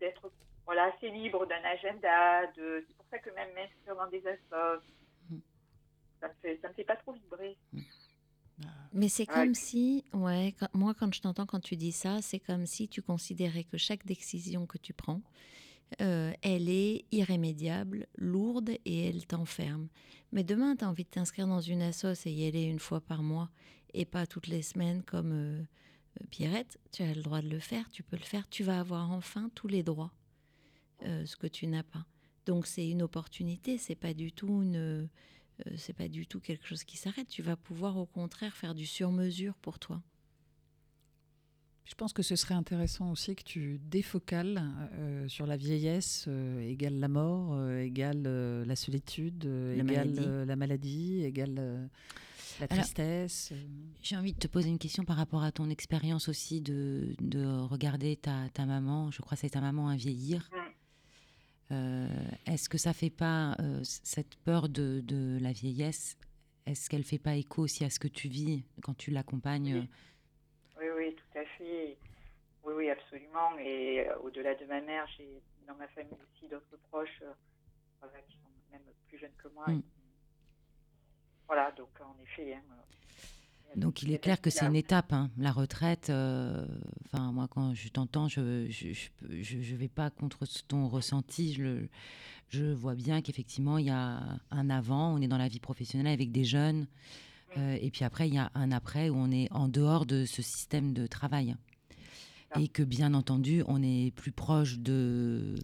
d'être 0.00 0.30
voilà, 0.64 0.84
assez 0.94 1.10
libre 1.10 1.46
d'un 1.46 1.62
agenda. 1.64 2.46
De, 2.52 2.84
c'est 2.86 2.96
pour 2.96 3.06
ça 3.10 3.18
que 3.18 3.30
même 3.30 3.52
m'inscrire 3.54 3.96
dans 3.96 4.08
des 4.08 4.26
assos, 4.26 4.82
Mm. 5.30 5.38
ça 6.20 6.28
me 6.28 6.34
fait, 6.42 6.58
ça 6.62 6.68
me 6.68 6.74
fait 6.74 6.84
pas 6.84 6.96
trop 6.96 7.12
vibrer. 7.12 7.56
Mais 8.92 9.08
c'est 9.08 9.28
Ouais. 9.28 9.34
comme 9.34 9.54
si, 9.54 10.04
ouais, 10.12 10.54
quand- 10.58 10.74
moi 10.74 10.94
quand 10.94 11.12
je 11.14 11.20
t'entends 11.20 11.46
quand 11.46 11.60
tu 11.60 11.76
dis 11.76 11.92
ça, 11.92 12.20
c'est 12.22 12.40
comme 12.40 12.66
si 12.66 12.88
tu 12.88 13.02
considérais 13.02 13.64
que 13.64 13.76
chaque 13.76 14.04
décision 14.06 14.66
que 14.66 14.78
tu 14.78 14.92
prends, 14.94 15.20
euh, 16.00 16.32
elle 16.42 16.68
est 16.68 17.04
irrémédiable, 17.12 18.06
lourde 18.16 18.70
et 18.84 19.06
elle 19.08 19.26
t'enferme. 19.26 19.88
Mais 20.32 20.44
demain, 20.44 20.76
tu 20.76 20.84
as 20.84 20.88
envie 20.88 21.04
de 21.04 21.08
t'inscrire 21.10 21.46
dans 21.46 21.60
une 21.60 21.82
assoce 21.82 22.26
et 22.26 22.30
y 22.32 22.46
aller 22.46 22.62
une 22.64 22.78
fois 22.78 23.00
par 23.00 23.22
mois 23.22 23.50
et 23.94 24.04
pas 24.04 24.26
toutes 24.26 24.46
les 24.48 24.62
semaines 24.62 25.02
comme 25.02 25.32
euh, 25.32 25.60
euh, 25.60 26.24
Pierrette, 26.30 26.78
tu 26.92 27.02
as 27.02 27.14
le 27.14 27.22
droit 27.22 27.40
de 27.42 27.48
le 27.48 27.58
faire, 27.60 27.88
tu 27.90 28.02
peux 28.02 28.16
le 28.16 28.22
faire, 28.24 28.48
tu 28.48 28.64
vas 28.64 28.80
avoir 28.80 29.10
enfin 29.12 29.50
tous 29.54 29.68
les 29.68 29.82
droits, 29.82 30.12
euh, 31.04 31.24
ce 31.26 31.36
que 31.36 31.46
tu 31.46 31.66
n'as 31.66 31.82
pas. 31.84 32.04
Donc 32.46 32.66
c'est 32.66 32.88
une 32.88 33.02
opportunité, 33.02 33.78
c'est 33.78 33.94
pas 33.94 34.14
du 34.14 34.32
tout 34.32 34.62
une, 34.62 35.08
c'est 35.76 35.92
pas 35.94 36.08
du 36.08 36.26
tout 36.26 36.40
quelque 36.40 36.66
chose 36.66 36.84
qui 36.84 36.96
s'arrête. 36.96 37.28
Tu 37.28 37.42
vas 37.42 37.56
pouvoir 37.56 37.96
au 37.96 38.06
contraire 38.06 38.54
faire 38.56 38.74
du 38.74 38.86
sur-mesure 38.86 39.54
pour 39.56 39.78
toi. 39.78 40.02
Je 41.84 41.94
pense 41.94 42.12
que 42.12 42.22
ce 42.22 42.36
serait 42.36 42.54
intéressant 42.54 43.10
aussi 43.10 43.34
que 43.34 43.42
tu 43.42 43.80
défocales 43.90 44.62
euh, 44.92 45.26
sur 45.26 45.46
la 45.46 45.56
vieillesse 45.56 46.26
euh, 46.28 46.60
égale 46.60 46.98
la 46.98 47.08
mort, 47.08 47.54
euh, 47.54 47.80
égale 47.80 48.24
euh, 48.26 48.64
la 48.66 48.76
solitude, 48.76 49.46
euh, 49.46 49.74
La 49.74 49.82
égale 49.84 50.08
maladie. 50.10 50.20
euh, 50.20 50.44
la 50.44 50.56
maladie, 50.56 51.24
égale 51.24 51.56
euh, 51.58 51.86
la 52.60 52.68
tristesse. 52.68 53.52
euh. 53.52 53.64
J'ai 54.02 54.18
envie 54.18 54.34
de 54.34 54.38
te 54.38 54.48
poser 54.48 54.68
une 54.68 54.78
question 54.78 55.04
par 55.04 55.16
rapport 55.16 55.42
à 55.42 55.50
ton 55.50 55.70
expérience 55.70 56.28
aussi 56.28 56.60
de, 56.60 57.14
de 57.22 57.46
regarder 57.46 58.16
ta, 58.16 58.50
ta 58.52 58.66
maman, 58.66 59.10
je 59.10 59.22
crois 59.22 59.36
que 59.36 59.40
c'est 59.40 59.50
ta 59.50 59.62
maman 59.62 59.88
à 59.88 59.96
vieillir. 59.96 60.50
Euh, 61.70 62.08
est-ce 62.46 62.68
que 62.68 62.78
ça 62.78 62.92
fait 62.92 63.10
pas 63.10 63.54
euh, 63.60 63.80
cette 63.82 64.36
peur 64.36 64.68
de, 64.68 65.00
de 65.04 65.38
la 65.40 65.52
vieillesse 65.52 66.16
Est-ce 66.66 66.88
qu'elle 66.88 67.04
fait 67.04 67.18
pas 67.18 67.34
écho 67.34 67.62
aussi 67.62 67.84
à 67.84 67.90
ce 67.90 67.98
que 67.98 68.08
tu 68.08 68.28
vis 68.28 68.64
quand 68.82 68.94
tu 68.96 69.10
l'accompagnes? 69.10 69.74
Oui. 69.74 69.90
Oui, 70.80 70.86
oui, 70.96 71.14
tout 71.14 71.38
à 71.38 71.44
fait. 71.58 71.98
Oui, 72.64 72.74
oui, 72.76 72.90
absolument. 72.90 73.58
Et 73.58 74.00
euh, 74.08 74.16
au-delà 74.20 74.54
de 74.54 74.64
ma 74.66 74.80
mère, 74.80 75.06
j'ai 75.16 75.42
dans 75.66 75.74
ma 75.74 75.88
famille 75.88 76.16
aussi 76.32 76.48
d'autres 76.48 76.78
proches 76.88 77.22
voilà, 78.00 78.18
qui 78.28 78.36
sont 78.38 78.48
même 78.72 78.82
plus 79.08 79.18
jeunes 79.18 79.36
que 79.36 79.48
moi. 79.48 79.68
Mm. 79.68 79.82
Voilà, 81.46 81.72
donc 81.72 81.90
en 82.00 82.16
effet. 82.22 82.54
hein, 82.54 82.62
Donc 83.76 84.02
il 84.02 84.10
est 84.12 84.18
clair 84.18 84.40
que 84.40 84.50
c'est 84.50 84.64
une 84.66 84.76
étape, 84.76 85.12
hein. 85.12 85.30
la 85.38 85.52
retraite. 85.52 86.08
euh, 86.10 86.64
Enfin, 87.06 87.32
moi, 87.32 87.46
quand 87.48 87.74
je 87.74 87.88
t'entends, 87.88 88.28
je 88.28 88.66
je 88.70 89.74
vais 89.76 89.88
pas 89.88 90.10
contre 90.10 90.44
ton 90.66 90.88
ressenti. 90.88 91.52
Je, 91.54 91.62
le- 91.62 91.88
je 92.48 92.64
vois 92.64 92.94
bien 92.94 93.20
qu'effectivement, 93.22 93.78
il 93.78 93.86
y 93.86 93.90
a 93.90 94.20
un 94.50 94.70
avant, 94.70 95.14
on 95.14 95.20
est 95.20 95.28
dans 95.28 95.38
la 95.38 95.48
vie 95.48 95.60
professionnelle 95.60 96.12
avec 96.12 96.32
des 96.32 96.44
jeunes. 96.44 96.86
euh, 97.56 97.78
et 97.80 97.90
puis 97.90 98.04
après, 98.04 98.28
il 98.28 98.34
y 98.34 98.38
a 98.38 98.50
un 98.54 98.72
après 98.72 99.10
où 99.10 99.16
on 99.16 99.30
est 99.30 99.50
en 99.52 99.68
dehors 99.68 100.06
de 100.06 100.24
ce 100.26 100.42
système 100.42 100.92
de 100.92 101.06
travail. 101.06 101.54
Et 102.58 102.68
que 102.68 102.82
bien 102.82 103.12
entendu, 103.14 103.62
on 103.66 103.82
est 103.82 104.10
plus 104.14 104.32
proche 104.32 104.78
de... 104.78 105.54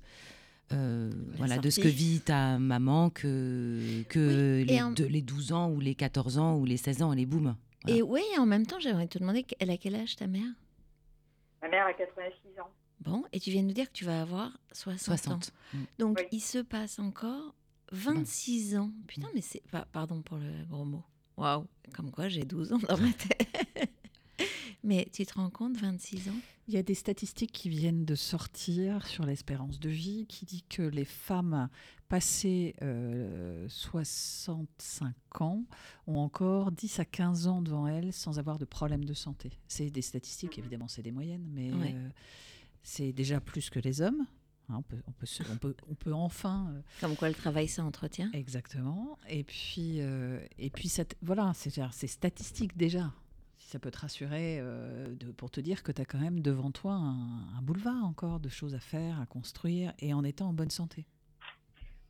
euh, 0.73 1.11
voilà, 1.39 1.57
de 1.59 1.71
ce 1.71 1.81
que 1.81 1.89
vit 1.89 2.21
ta 2.21 2.59
maman 2.59 3.09
que, 3.11 4.03
que 4.11 4.59
Oui, 4.61 4.67
les, 4.67 4.83
en- 4.83 4.93
de- 4.93 5.05
les 5.05 5.23
12 5.23 5.53
ans 5.53 5.71
ou 5.71 5.81
les 5.81 5.95
14 5.95 6.37
ans 6.39 6.57
ou 6.59 6.65
les 6.67 6.77
16 6.77 7.03
ans, 7.03 7.13
les 7.13 7.25
booms. 7.27 7.55
Voilà. 7.85 7.99
Et 7.99 8.03
oui, 8.03 8.23
en 8.39 8.47
même 8.47 8.67
temps, 8.67 8.79
j'aimerais 8.81 9.07
te 9.09 9.19
demander, 9.19 9.45
elle 9.61 9.71
a 9.71 9.77
quel 9.77 9.95
âge 9.95 10.17
ta 10.17 10.27
mère? 10.27 10.51
Ma 11.63 11.69
mère 11.69 11.87
a 11.87 11.93
86 11.95 12.61
ans. 12.61 12.71
Bon, 13.01 13.25
et 13.33 13.41
tu 13.41 13.51
viens 13.51 13.63
de 13.63 13.69
nous 13.69 13.75
dire 13.75 13.87
que 13.89 13.93
tu 13.97 14.05
vas 14.05 14.23
avoir 14.23 14.57
60, 14.73 14.95
ans. 14.95 15.17
60. 15.41 15.53
Mm. 15.75 15.79
Donc 15.99 16.19
Oui. 16.21 16.27
il 16.33 16.41
se 16.41 16.59
passe 16.59 16.99
encore 16.99 17.55
26 17.93 18.77
ans. 18.77 18.91
Putain, 19.07 19.29
mais 19.35 19.41
c'est... 19.43 19.63
pa- 19.71 19.87
Pardon 19.93 20.23
pour 20.23 20.39
le 20.39 20.65
gros 20.69 20.85
mot. 20.85 21.03
Waouh, 21.37 21.67
comme 21.95 22.11
quoi 22.11 22.29
j'ai 22.29 22.45
12 22.45 22.73
ans 22.73 22.79
dans 22.89 22.97
ma 22.99 23.13
tête. 23.13 23.91
mais 24.83 25.09
tu 25.13 25.27
te 25.27 25.35
rends 25.35 25.51
compte, 25.51 25.77
26 25.77 26.29
ans? 26.29 26.37
Il 26.69 26.75
y 26.75 26.79
a 26.79 26.83
des 26.83 26.95
statistiques 26.95 27.53
qui 27.53 27.69
viennent 27.69 28.05
de 28.07 28.15
sortir 28.15 29.07
sur 29.07 29.27
l'espérance 29.27 29.79
de 29.81 29.91
vie 29.91 30.27
qui 30.27 30.47
dit 30.47 30.63
que 30.69 30.83
les 30.83 31.05
femmes 31.05 31.69
passées 32.15 32.77
euh, 32.81 33.67
65 33.69 35.13
ans 35.41 35.65
ont 36.07 36.19
encore 36.19 36.71
10 36.71 37.01
à 37.01 37.05
15 37.05 37.49
ans 37.49 37.61
devant 37.61 37.89
elles 37.89 38.13
sans 38.13 38.39
avoir 38.39 38.57
de 38.59 38.65
problème 38.65 39.05
de 39.05 39.15
santé. 39.15 39.59
C'est 39.67 39.91
des 39.91 40.01
statistiques, 40.03 40.57
évidemment, 40.57 40.87
c'est 40.87 41.03
des 41.03 41.11
moyennes, 41.11 41.45
mais 41.53 41.73
Ouais. 41.73 41.93
euh, 41.97 42.09
c'est 42.85 43.13
déjà 43.13 43.41
plus 43.41 43.69
que 43.69 43.81
les 43.81 44.01
hommes. 44.01 44.25
Hein, 44.69 44.77
on, 44.79 44.83
peut, 44.83 45.03
on, 45.09 45.11
peut 45.13 45.27
se- 45.27 45.43
on, 45.53 45.57
peut, 45.57 45.75
on 45.91 45.95
peut 45.97 46.15
enfin 46.15 46.69
euh, 46.73 46.81
Comme 47.01 47.17
quoi 47.17 47.29
le 47.29 47.35
travail 47.35 47.67
s'entretient. 47.67 48.31
Exactement. 48.33 49.19
Et 49.29 49.43
puis, 49.43 49.97
euh, 50.01 50.39
et 50.59 50.71
puis 50.71 50.89
cette- 50.89 51.17
voilà, 51.21 51.53
c'est 51.55 52.07
statistique 52.07 52.77
déjà. 52.77 53.13
Si 53.57 53.71
ça 53.71 53.81
peut 53.81 53.91
te 53.91 53.99
rassurer 53.99 54.59
euh, 54.61 55.13
de- 55.17 55.33
pour 55.33 55.51
te 55.51 55.61
dire 55.61 55.83
que 55.83 55.91
tu 55.91 56.01
as 56.01 56.05
quand 56.05 56.21
même 56.21 56.39
devant 56.41 56.71
toi 56.71 56.93
un, 56.93 57.57
un 57.59 57.63
boulevard 57.63 58.05
encore 58.05 58.39
de 58.39 58.49
choses 58.49 58.75
à 58.77 58.81
faire, 58.81 59.21
à 59.21 59.27
construire, 59.27 59.93
et 59.99 60.15
en 60.15 60.23
étant 60.23 60.49
en 60.51 60.53
bonne 60.53 60.71
santé. 60.71 61.07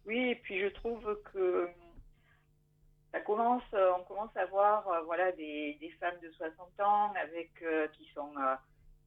Oui, 0.07 0.31
et 0.31 0.35
puis 0.37 0.61
je 0.61 0.67
trouve 0.69 1.21
que 1.33 1.69
ça 3.13 3.21
commence, 3.21 3.63
on 3.73 4.03
commence 4.05 4.37
à 4.37 4.45
voir 4.47 4.87
euh, 4.89 5.01
voilà, 5.03 5.33
des, 5.33 5.75
des 5.81 5.91
femmes 6.01 6.19
de 6.23 6.31
60 6.31 6.81
ans 6.81 7.13
avec, 7.15 7.51
euh, 7.63 7.87
qui 7.89 8.05
sont 8.15 8.33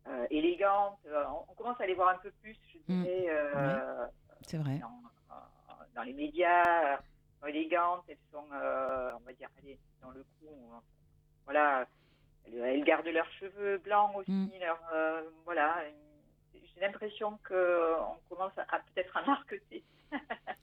euh, 0.08 0.26
élégantes. 0.30 1.00
On, 1.06 1.46
on 1.50 1.54
commence 1.56 1.80
à 1.82 1.86
les 1.86 1.94
voir 1.94 2.10
un 2.10 2.18
peu 2.18 2.32
plus, 2.42 2.58
je 2.74 2.78
Mm. 2.94 3.04
dirais, 3.04 3.26
euh, 3.30 4.06
C'est 4.42 4.58
vrai. 4.58 4.80
dans, 4.80 5.02
dans 5.94 6.04
les 6.04 6.14
médias, 6.14 7.00
élégantes, 7.46 8.04
elles 8.08 8.18
sont, 8.32 8.46
on 8.50 9.20
va 9.26 9.34
dire, 9.38 9.50
allez, 9.60 9.78
dans 10.02 10.12
le 10.12 10.24
coup, 10.24 10.72
voilà, 11.46 11.86
elles, 12.46 12.58
elles 12.60 12.84
gardent 12.86 13.08
leurs 13.08 13.30
cheveux 13.34 13.78
blancs 13.80 14.16
aussi. 14.16 14.32
Mm. 14.32 14.50
leur, 14.62 14.80
euh, 14.94 15.30
voilà. 15.46 15.84
J'ai 16.54 16.80
l'impression 16.82 17.38
qu'on 17.48 18.18
commence 18.30 18.58
à, 18.58 18.62
à 18.74 18.80
peut-être 18.80 19.16
à 19.18 19.22
marqueter. 19.26 19.84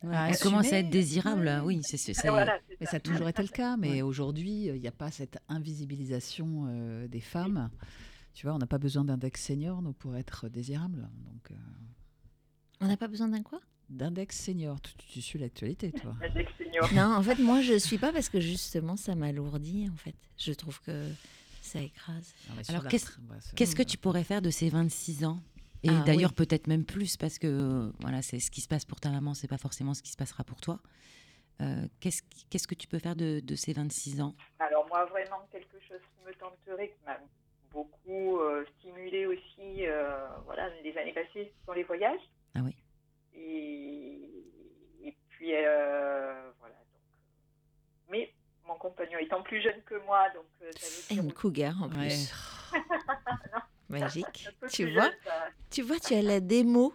Elle 0.02 0.38
commence 0.38 0.72
à 0.72 0.78
être 0.78 0.90
désirable, 0.90 1.62
oui. 1.64 1.80
C'est, 1.82 1.96
c'est, 1.96 2.12
c'est- 2.14 2.28
Voilà, 2.28 2.58
c'est 2.68 2.76
Mais 2.80 2.86
ça. 2.86 2.90
ça 2.92 2.96
a 2.98 3.00
toujours 3.00 3.28
été 3.28 3.42
le 3.42 3.48
cas, 3.48 3.76
mais 3.76 4.02
aujourd'hui, 4.02 4.66
il 4.66 4.80
n'y 4.80 4.86
a 4.88 4.92
pas 4.92 5.10
cette 5.10 5.38
invisibilisation 5.48 6.66
euh, 6.68 7.08
des 7.08 7.20
femmes. 7.20 7.70
Tu 8.34 8.46
vois, 8.46 8.54
on 8.54 8.58
n'a 8.58 8.66
pas 8.66 8.78
besoin 8.78 9.04
d'index 9.04 9.40
senior 9.42 9.80
nous, 9.80 9.92
pour 9.92 10.16
être 10.16 10.48
désirable. 10.48 11.08
Donc, 11.26 11.50
euh, 11.52 11.54
On 12.80 12.86
n'a 12.88 12.96
pas 12.96 13.08
besoin 13.08 13.28
d'un 13.28 13.42
quoi? 13.42 13.60
D'index 13.90 14.36
senior, 14.38 14.80
tu, 14.80 14.94
tu 14.96 15.22
suis 15.22 15.38
l'actualité, 15.38 15.92
toi. 15.92 16.16
Avec 16.22 16.48
senior. 16.58 16.92
Non, 16.94 17.14
en 17.16 17.22
fait, 17.22 17.38
moi, 17.38 17.60
je 17.62 17.78
suis 17.78 17.98
pas 17.98 18.12
parce 18.12 18.28
que 18.28 18.40
justement, 18.40 18.96
ça 18.96 19.14
m'alourdit, 19.14 19.88
en 19.92 19.96
fait. 19.96 20.14
Je 20.36 20.52
trouve 20.52 20.80
que 20.80 21.06
ça 21.62 21.80
écrase. 21.80 22.34
Non, 22.50 22.62
Alors, 22.68 22.88
qu'est-ce- 22.88 23.18
bah, 23.20 23.36
Qu'est-ce 23.54 23.76
que 23.76 23.82
tu 23.82 23.96
pourrais 23.98 24.24
faire 24.24 24.42
de 24.42 24.50
ces 24.50 24.68
26 24.68 25.24
ans? 25.24 25.40
Et 25.84 25.90
Ah, 25.90 26.02
d'ailleurs, 26.04 26.30
oui. 26.30 26.46
peut-être 26.46 26.66
même 26.66 26.84
plus, 26.84 27.16
parce 27.18 27.38
que 27.38 27.46
euh, 27.46 27.92
voilà, 28.00 28.22
c'est 28.22 28.40
ce 28.40 28.50
qui 28.50 28.62
se 28.62 28.68
passe 28.68 28.84
pour 28.86 29.00
ta 29.00 29.10
maman, 29.10 29.34
c'est 29.34 29.48
pas 29.48 29.58
forcément 29.58 29.92
ce 29.92 30.02
qui 30.02 30.10
se 30.10 30.16
passera 30.16 30.42
pour 30.42 30.60
toi. 30.60 30.80
Euh, 31.60 31.86
qu'est-ce, 32.00 32.66
que 32.66 32.74
tu 32.74 32.88
peux 32.88 32.98
faire 32.98 33.14
de, 33.14 33.40
de 33.40 33.54
ces 33.54 33.74
26 33.74 34.20
ans? 34.22 34.34
Alors 34.58 34.88
moi, 34.88 35.04
vraiment, 35.04 35.46
quelque 35.52 35.78
chose 35.86 36.00
qui 36.00 36.26
me 36.26 36.32
tenterait, 36.34 36.88
qui 36.88 37.04
m'a 37.04 37.18
beaucoup 37.70 38.38
euh, 38.40 38.64
stimulé 38.78 39.26
aussi, 39.26 39.86
euh, 39.86 40.26
voilà, 40.46 40.70
les 40.82 40.96
années 40.96 41.12
passées, 41.12 41.52
ce 41.60 41.66
sont 41.66 41.72
les 41.72 41.82
voyages. 41.84 42.20
Ah 42.54 42.60
oui. 42.64 42.74
Et, 43.34 44.30
et 45.02 45.16
puis, 45.28 45.54
euh, 45.54 46.50
voilà. 46.60 46.74
Donc, 46.76 47.02
mais 48.10 48.32
mon 48.66 48.76
compagnon 48.76 49.18
étant 49.18 49.42
plus 49.42 49.60
jeune 49.60 49.82
que 49.84 49.96
moi, 50.06 50.30
donc 50.30 50.46
euh, 50.62 50.70
ça 50.78 50.86
veut 50.86 51.14
dire 51.14 51.24
une 51.24 51.32
cougar, 51.34 51.74
en 51.82 51.88
Ouais. 51.90 52.08
plus. 52.08 52.32
Magique. 54.00 54.48
Tu 54.70 54.90
vois? 54.90 55.10
Tu 55.70 55.82
vois, 55.82 55.98
tu 55.98 56.14
as 56.14 56.22
la 56.22 56.40
démo 56.40 56.94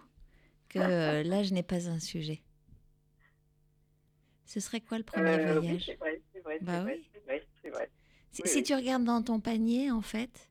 que 0.70 0.80
euh, 0.80 1.24
l'âge 1.24 1.52
n'est 1.52 1.64
pas 1.64 1.90
un 1.90 2.00
sujet. 2.00 2.42
Ce 4.46 4.60
serait 4.60 4.82
quoi 4.82 4.98
le 4.98 5.04
premier 5.04 5.30
Euh, 5.32 5.60
oui, 5.60 5.68
voyage? 5.68 5.92
vrai, 6.00 6.22
vrai, 6.44 6.60
Bah 6.62 6.82
vrai, 6.84 7.00
oui. 7.28 7.70
vrai. 7.70 7.90
Si, 8.32 8.42
Oui, 8.44 8.50
si 8.50 8.58
oui. 8.58 8.64
tu 8.64 8.76
regardes 8.76 9.04
dans 9.04 9.22
ton 9.22 9.40
panier, 9.40 9.92
en 9.92 10.02
fait, 10.02 10.50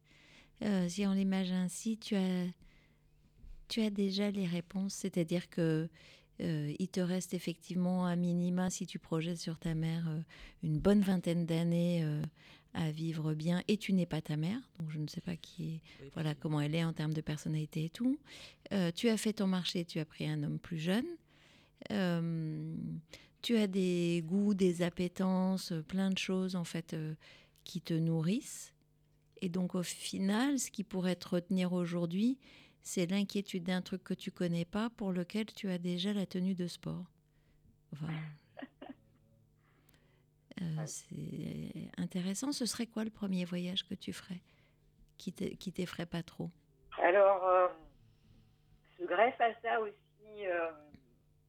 euh, 0.62 0.88
si 0.88 1.07
on 1.07 1.12
l'imagine 1.12 1.55
ainsi, 1.55 1.99
tu 1.99 2.14
as, 2.16 2.46
tu 3.68 3.82
as 3.82 3.90
déjà 3.90 4.30
les 4.30 4.46
réponses. 4.46 4.94
C'est-à-dire 4.94 5.49
que 5.51 5.88
euh, 6.40 6.72
il 6.78 6.88
te 6.88 7.01
reste 7.01 7.34
effectivement 7.34 8.07
un 8.07 8.16
minima, 8.16 8.70
si 8.70 8.86
tu 8.86 8.99
projettes 8.99 9.38
sur 9.38 9.59
ta 9.59 9.74
mère, 9.74 10.09
une 10.62 10.78
bonne 10.78 11.01
vingtaine 11.01 11.46
d'années 11.46 12.05
à 12.79 12.93
vivre 12.93 13.35
bien. 13.35 13.62
Et 13.68 13.76
tu 13.76 13.93
n'es 13.93 14.07
pas 14.07 14.22
ta 14.22 14.37
mère, 14.37 14.61
donc 14.79 14.91
je 14.91 14.99
ne 14.99 15.09
sais 15.09 15.20
pas 15.20 15.37
qui 15.37 15.74
est, 15.74 16.11
voilà 16.14 16.35
comment 16.35 16.61
elle 16.61 16.74
est 16.74 16.85
en 16.85 16.93
termes 16.93 17.12
de 17.12 17.20
personnalité 17.20 17.85
et 17.85 17.91
tout. 17.91 18.18
Euh, 18.72 18.93
tu 18.95 19.09
as 19.09 19.16
fait 19.16 19.35
ton 19.35 19.49
marché, 19.49 19.85
tu 19.85 19.99
as 19.99 20.05
pris 20.05 20.29
un 20.29 20.43
homme 20.43 20.59
plus 20.59 20.79
jeune. 20.79 21.07
Euh, 21.91 22.74
tu 23.43 23.57
as 23.57 23.66
des 23.66 24.22
goûts, 24.24 24.55
des 24.55 24.83
appétences, 24.83 25.72
plein 25.89 26.11
de 26.11 26.18
choses 26.18 26.57
en 26.57 26.64
fait 26.64 26.95
euh, 26.95 27.14
qui 27.64 27.81
te 27.81 27.95
nourrissent. 27.95 28.72
Et 29.43 29.49
donc 29.49 29.74
au 29.74 29.83
final, 29.83 30.59
ce 30.59 30.70
qui 30.70 30.85
pourrait 30.85 31.16
te 31.16 31.29
retenir 31.29 31.72
aujourd'hui, 31.72 32.39
c'est 32.83 33.11
l'inquiétude 33.11 33.64
d'un 33.64 33.83
truc 33.83 34.05
que 34.05 34.14
tu 34.14 34.31
connais 34.31 34.64
pas 34.64 34.89
pour 34.91 35.12
lequel 35.12 35.47
tu 35.47 35.68
as 35.68 35.79
déjà 35.79 36.12
la 36.12 36.26
tenue 36.26 36.55
de 36.55 36.68
sport. 36.68 37.05
Euh, 40.62 40.84
c'est 40.86 41.90
intéressant. 41.96 42.52
Ce 42.52 42.66
serait 42.66 42.86
quoi 42.86 43.04
le 43.04 43.11
premier 43.11 43.44
voyage 43.44 43.86
que 43.88 43.94
tu 43.94 44.12
ferais 44.12 44.40
qui 45.16 45.32
te- 45.32 45.54
qui 45.56 45.72
t'effraie 45.72 46.06
pas 46.06 46.22
trop? 46.22 46.50
Alors, 47.02 47.44
euh, 47.46 47.68
se 48.98 49.04
greffe 49.04 49.40
à 49.40 49.52
ça 49.62 49.80
aussi. 49.80 50.46
euh, 50.46 50.70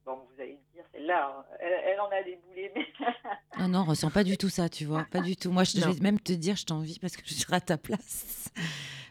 bon, 0.05 0.15
vous 0.15 0.41
allez 0.41 0.53
me 0.53 0.73
dire, 0.73 0.83
celle-là, 0.91 1.35
hein, 1.37 1.45
elle, 1.59 1.73
elle 1.85 1.99
en 1.99 2.09
a 2.09 2.23
des 2.23 2.37
boulets, 2.37 2.71
mais 2.75 2.85
Ah 3.53 3.67
non, 3.67 3.79
on 3.79 3.85
ressent 3.85 4.09
pas 4.11 4.23
du 4.23 4.37
tout 4.37 4.49
ça, 4.49 4.69
tu 4.69 4.85
vois, 4.85 5.03
pas 5.05 5.21
du 5.21 5.35
tout. 5.35 5.51
Moi, 5.51 5.63
je, 5.63 5.79
vais 5.79 5.99
même 6.01 6.19
te 6.19 6.31
dire, 6.33 6.55
je 6.55 6.65
t'envie 6.65 6.99
parce 6.99 7.15
que 7.17 7.23
je 7.25 7.33
serai 7.33 7.57
à 7.57 7.61
ta 7.61 7.77
place. 7.77 8.51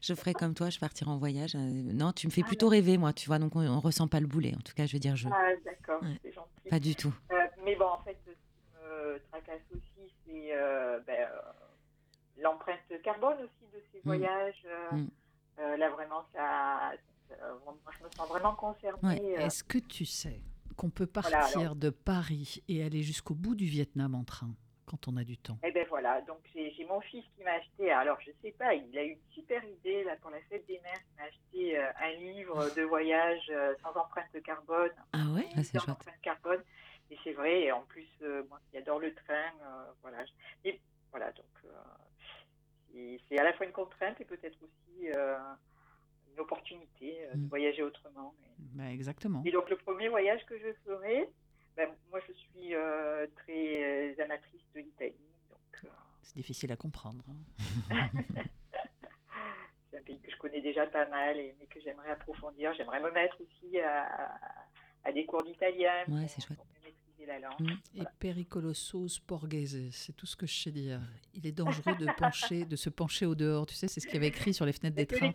Je 0.01 0.15
ferai 0.15 0.33
comme 0.33 0.55
toi, 0.55 0.71
je 0.71 0.79
partirai 0.79 1.11
en 1.11 1.19
voyage. 1.19 1.55
Euh, 1.57 1.59
Non, 1.61 2.13
tu 2.13 2.27
me 2.29 2.33
fais 2.33 2.43
plutôt 2.43 2.69
rêver, 2.69 2.99
moi, 2.99 3.13
tu 3.13 3.27
vois, 3.27 3.39
donc 3.39 3.57
on, 3.57 3.67
on 3.67 3.81
ressent 3.81 4.07
pas 4.09 4.21
le 4.21 4.27
boulet. 4.27 4.55
En 4.57 4.61
tout 4.61 4.73
cas, 4.75 4.87
je 4.87 4.93
veux 4.93 5.01
dire, 5.01 5.17
je. 5.17 5.29
ah, 5.29 5.51
d'accord, 5.65 6.03
Ouais. 6.03 6.17
c'est 6.23 6.33
gentil. 6.33 6.69
Pas 6.71 6.79
du 6.81 6.95
tout. 6.95 7.13
Mais 7.65 7.75
bon, 7.77 7.87
en 7.87 7.99
fait, 8.05 8.17
tracasse 9.31 9.63
aussi, 9.73 10.13
c'est 10.27 10.53
euh, 10.57 11.01
ben, 11.07 11.29
euh, 11.31 11.41
l'empreinte 12.39 12.81
carbone 13.03 13.37
aussi 13.39 13.71
de 13.73 13.83
ces 13.93 14.01
voyages. 14.01 14.63
euh, 14.67 14.93
Mm. 14.93 15.09
euh, 15.61 15.77
là, 15.77 15.91
vraiment, 15.91 16.25
ça, 16.33 16.93
je 17.31 18.05
me 18.05 18.11
sens 18.11 18.29
vraiment 18.29 18.55
concernée. 18.55 19.01
Ouais. 19.03 19.39
euh, 19.39 19.47
Est-ce 19.47 19.65
que 19.65 19.79
tu 19.79 20.05
sais 20.05 20.41
qu'on 20.77 20.91
peut 20.91 21.09
Voilà, 21.13 21.39
partir 21.39 21.61
alors. 21.63 21.77
de 21.77 21.91
Paris 21.91 22.63
et 22.69 22.85
aller 22.85 23.03
jusqu'au 23.03 23.35
bout 23.35 23.55
du 23.57 23.67
Vietnam 23.67 24.15
en 24.15 24.25
train 24.25 24.51
quand 24.87 25.09
on 25.09 25.17
a 25.17 25.25
du 25.25 25.37
temps? 25.37 25.59
Eh 25.65 25.73
ben 25.73 25.85
voilà, 25.89 26.21
donc 26.23 26.39
j'ai 26.55 26.85
mon 26.89 27.01
fils 27.01 27.25
qui 27.37 27.43
m'a 27.43 27.53
acheté, 27.53 27.91
alors 27.91 28.19
je 28.25 28.31
sais 28.41 28.53
pas, 28.53 28.73
il 28.75 28.97
a 28.97 29.05
eu 29.05 29.11
une 29.11 29.33
super 29.35 29.63
idée 29.65 30.05
là 30.05 30.17
pour 30.23 30.31
la 30.31 30.41
fête 30.43 30.65
des 30.67 30.81
mères, 30.81 31.01
il 31.13 31.17
m'a 31.21 31.25
acheté 31.27 31.79
euh, 31.79 31.91
un 32.01 32.13
livre 32.13 32.71
de 32.77 32.83
voyage 32.83 33.43
euh, 33.51 33.75
sans 33.83 33.91
empreinte 34.01 34.33
de 34.33 34.39
carbone, 34.39 34.91
Ah 35.13 35.27
ouais? 35.35 35.47
Ah, 35.57 35.63
c'est 35.65 35.79
chouette. 35.81 35.89
empreinte 35.91 36.21
carbone, 36.23 36.63
et 37.11 37.19
c'est 37.25 37.33
vrai, 37.33 37.63
et 37.63 37.73
en 37.73 37.83
plus, 37.83 38.07
euh, 38.23 38.45
moi 38.49 38.61
qui 38.71 38.77
adore 38.77 38.99
le 39.01 39.15
train, 39.15 39.51
euh, 39.63 39.85
voilà, 40.03 40.25
et 40.65 40.81
voilà, 41.11 41.33
donc 41.33 41.47
euh, 41.65 43.19
c'est- 43.29 43.39
à 43.39 43.45
la 43.45 43.53
fois 43.55 43.67
une 43.67 43.73
contrainte 43.73 44.21
et 44.21 44.25
peut-être 44.25 44.59
aussi 44.63 45.07
une 45.09 46.41
opportunité 46.41 47.27
de 47.35 47.39
Mm. 47.39 47.49
voyager 47.49 47.83
autrement. 47.83 48.35
mais- 48.41 48.49
Bah, 48.85 48.91
Exactement. 48.93 49.43
et 49.45 49.51
donc 49.51 49.69
le 49.71 49.77
premier 49.77 50.09
voyage 50.09 50.45
que 50.47 50.59
je 50.59 50.73
ferai, 50.85 51.29
ben, 51.77 51.89
moi 52.11 52.21
je 52.27 52.33
suis 52.33 52.75
très 53.37 54.21
amatrice 54.21 54.63
de 54.75 54.81
l'Italie, 54.81 55.15
C'est 56.23 56.35
difficile 56.37 56.71
à 56.73 56.77
comprendre. 56.77 57.25
hein. 57.31 57.37
c'est 59.91 59.99
un 59.99 60.03
pays 60.03 60.21
que 60.21 60.31
je 60.31 60.37
connais 60.37 60.61
déjà 60.61 60.87
pas 60.87 61.07
mal 61.09 61.39
et 61.39 61.55
mais 61.59 61.67
que 61.67 61.81
j'aimerais 61.81 62.11
approfondir. 62.11 62.75
J'aimerais 62.75 63.01
me 63.01 63.11
mettre 63.13 63.41
aussi 63.41 63.79
à, 63.81 64.05
à- 65.05 65.13
des 65.13 65.25
cours 65.25 65.43
d'italien 65.43 66.05
Ouais, 66.09 66.29
c'est 66.29 66.43
chouette. 66.45 66.59
La 67.27 67.39
langue. 67.39 67.61
Mm. 67.61 68.01
Et 68.01 68.05
pericolosos 68.19 69.19
porghese, 69.27 69.91
c'est 69.93 70.13
tout 70.15 70.27
ce 70.27 70.37
que 70.37 70.47
je 70.47 70.55
sais 70.55 70.71
dire. 70.71 71.01
Il 71.35 71.47
est 71.47 71.53
dangereux 71.53 71.95
de 71.97 72.07
pencher, 72.17 72.65
de 72.65 72.77
se 72.77 72.91
pencher 72.91 73.27
au 73.27 73.35
dehors. 73.35 73.67
Tu 73.67 73.75
sais, 73.75 73.89
c'est 73.89 74.01
ce 74.01 74.07
qu'il 74.07 74.15
y 74.15 74.19
avait 74.19 74.29
écrit 74.29 74.53
sur 74.55 74.65
les 74.67 74.73
fenêtres 74.73 74.97
des 74.97 75.07
trains. 75.07 75.33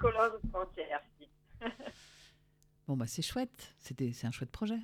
Bon, 2.87 2.97
bah, 2.97 3.07
c'est 3.07 3.21
chouette. 3.21 3.73
C'était, 3.79 4.11
c'est 4.11 4.27
un 4.27 4.31
chouette 4.31 4.51
projet. 4.51 4.77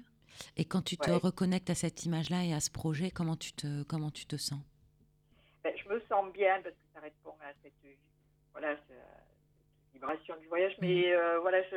Et 0.56 0.64
quand 0.64 0.82
tu 0.82 0.96
te 0.98 1.10
Ouais. 1.12 1.18
reconnectes 1.18 1.70
à 1.70 1.76
cette 1.76 2.06
image-là 2.06 2.46
et 2.46 2.54
à 2.54 2.62
ce 2.62 2.72
projet, 2.72 3.12
comment 3.12 3.36
tu 3.36 3.52
te, 3.52 3.84
comment 3.84 4.10
tu 4.10 4.26
te 4.26 4.38
sens? 4.38 4.62
Ben, 5.64 5.74
je 5.76 5.90
me 5.90 6.00
sens 6.08 6.32
bien 6.32 6.62
parce 6.62 6.76
que 6.76 6.82
ça 6.94 7.02
répond 7.02 7.34
à 7.42 7.52
cette, 7.62 7.74
voilà, 8.54 8.78
ce- 8.78 8.94
cette 8.94 9.94
vibration 9.94 10.38
du 10.40 10.48
voyage. 10.48 10.74
Mais 10.80 11.12
euh, 11.14 11.40
voilà, 11.42 11.62
je, 11.70 11.76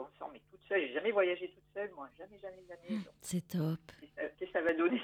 je 0.00 0.04
me 0.04 0.08
dis, 0.08 0.18
bon 0.18 0.18
sang, 0.18 0.30
mais 0.32 0.40
toute 0.50 0.60
seule, 0.68 0.80
j'ai 0.80 0.94
jamais 0.94 1.12
voyagé 1.12 1.48
toute 1.54 1.64
seule, 1.74 1.90
moi, 1.94 2.08
jamais, 2.18 2.38
jamais, 2.40 2.62
jamais. 2.68 2.96
Donc, 3.04 3.12
C'est 3.20 3.46
top. 3.48 3.78
qu'est-ce 4.00 4.12
que 4.40 4.46
ça- 4.46 4.52
ça 4.52 4.62
va 4.62 4.74
donner? 4.74 5.00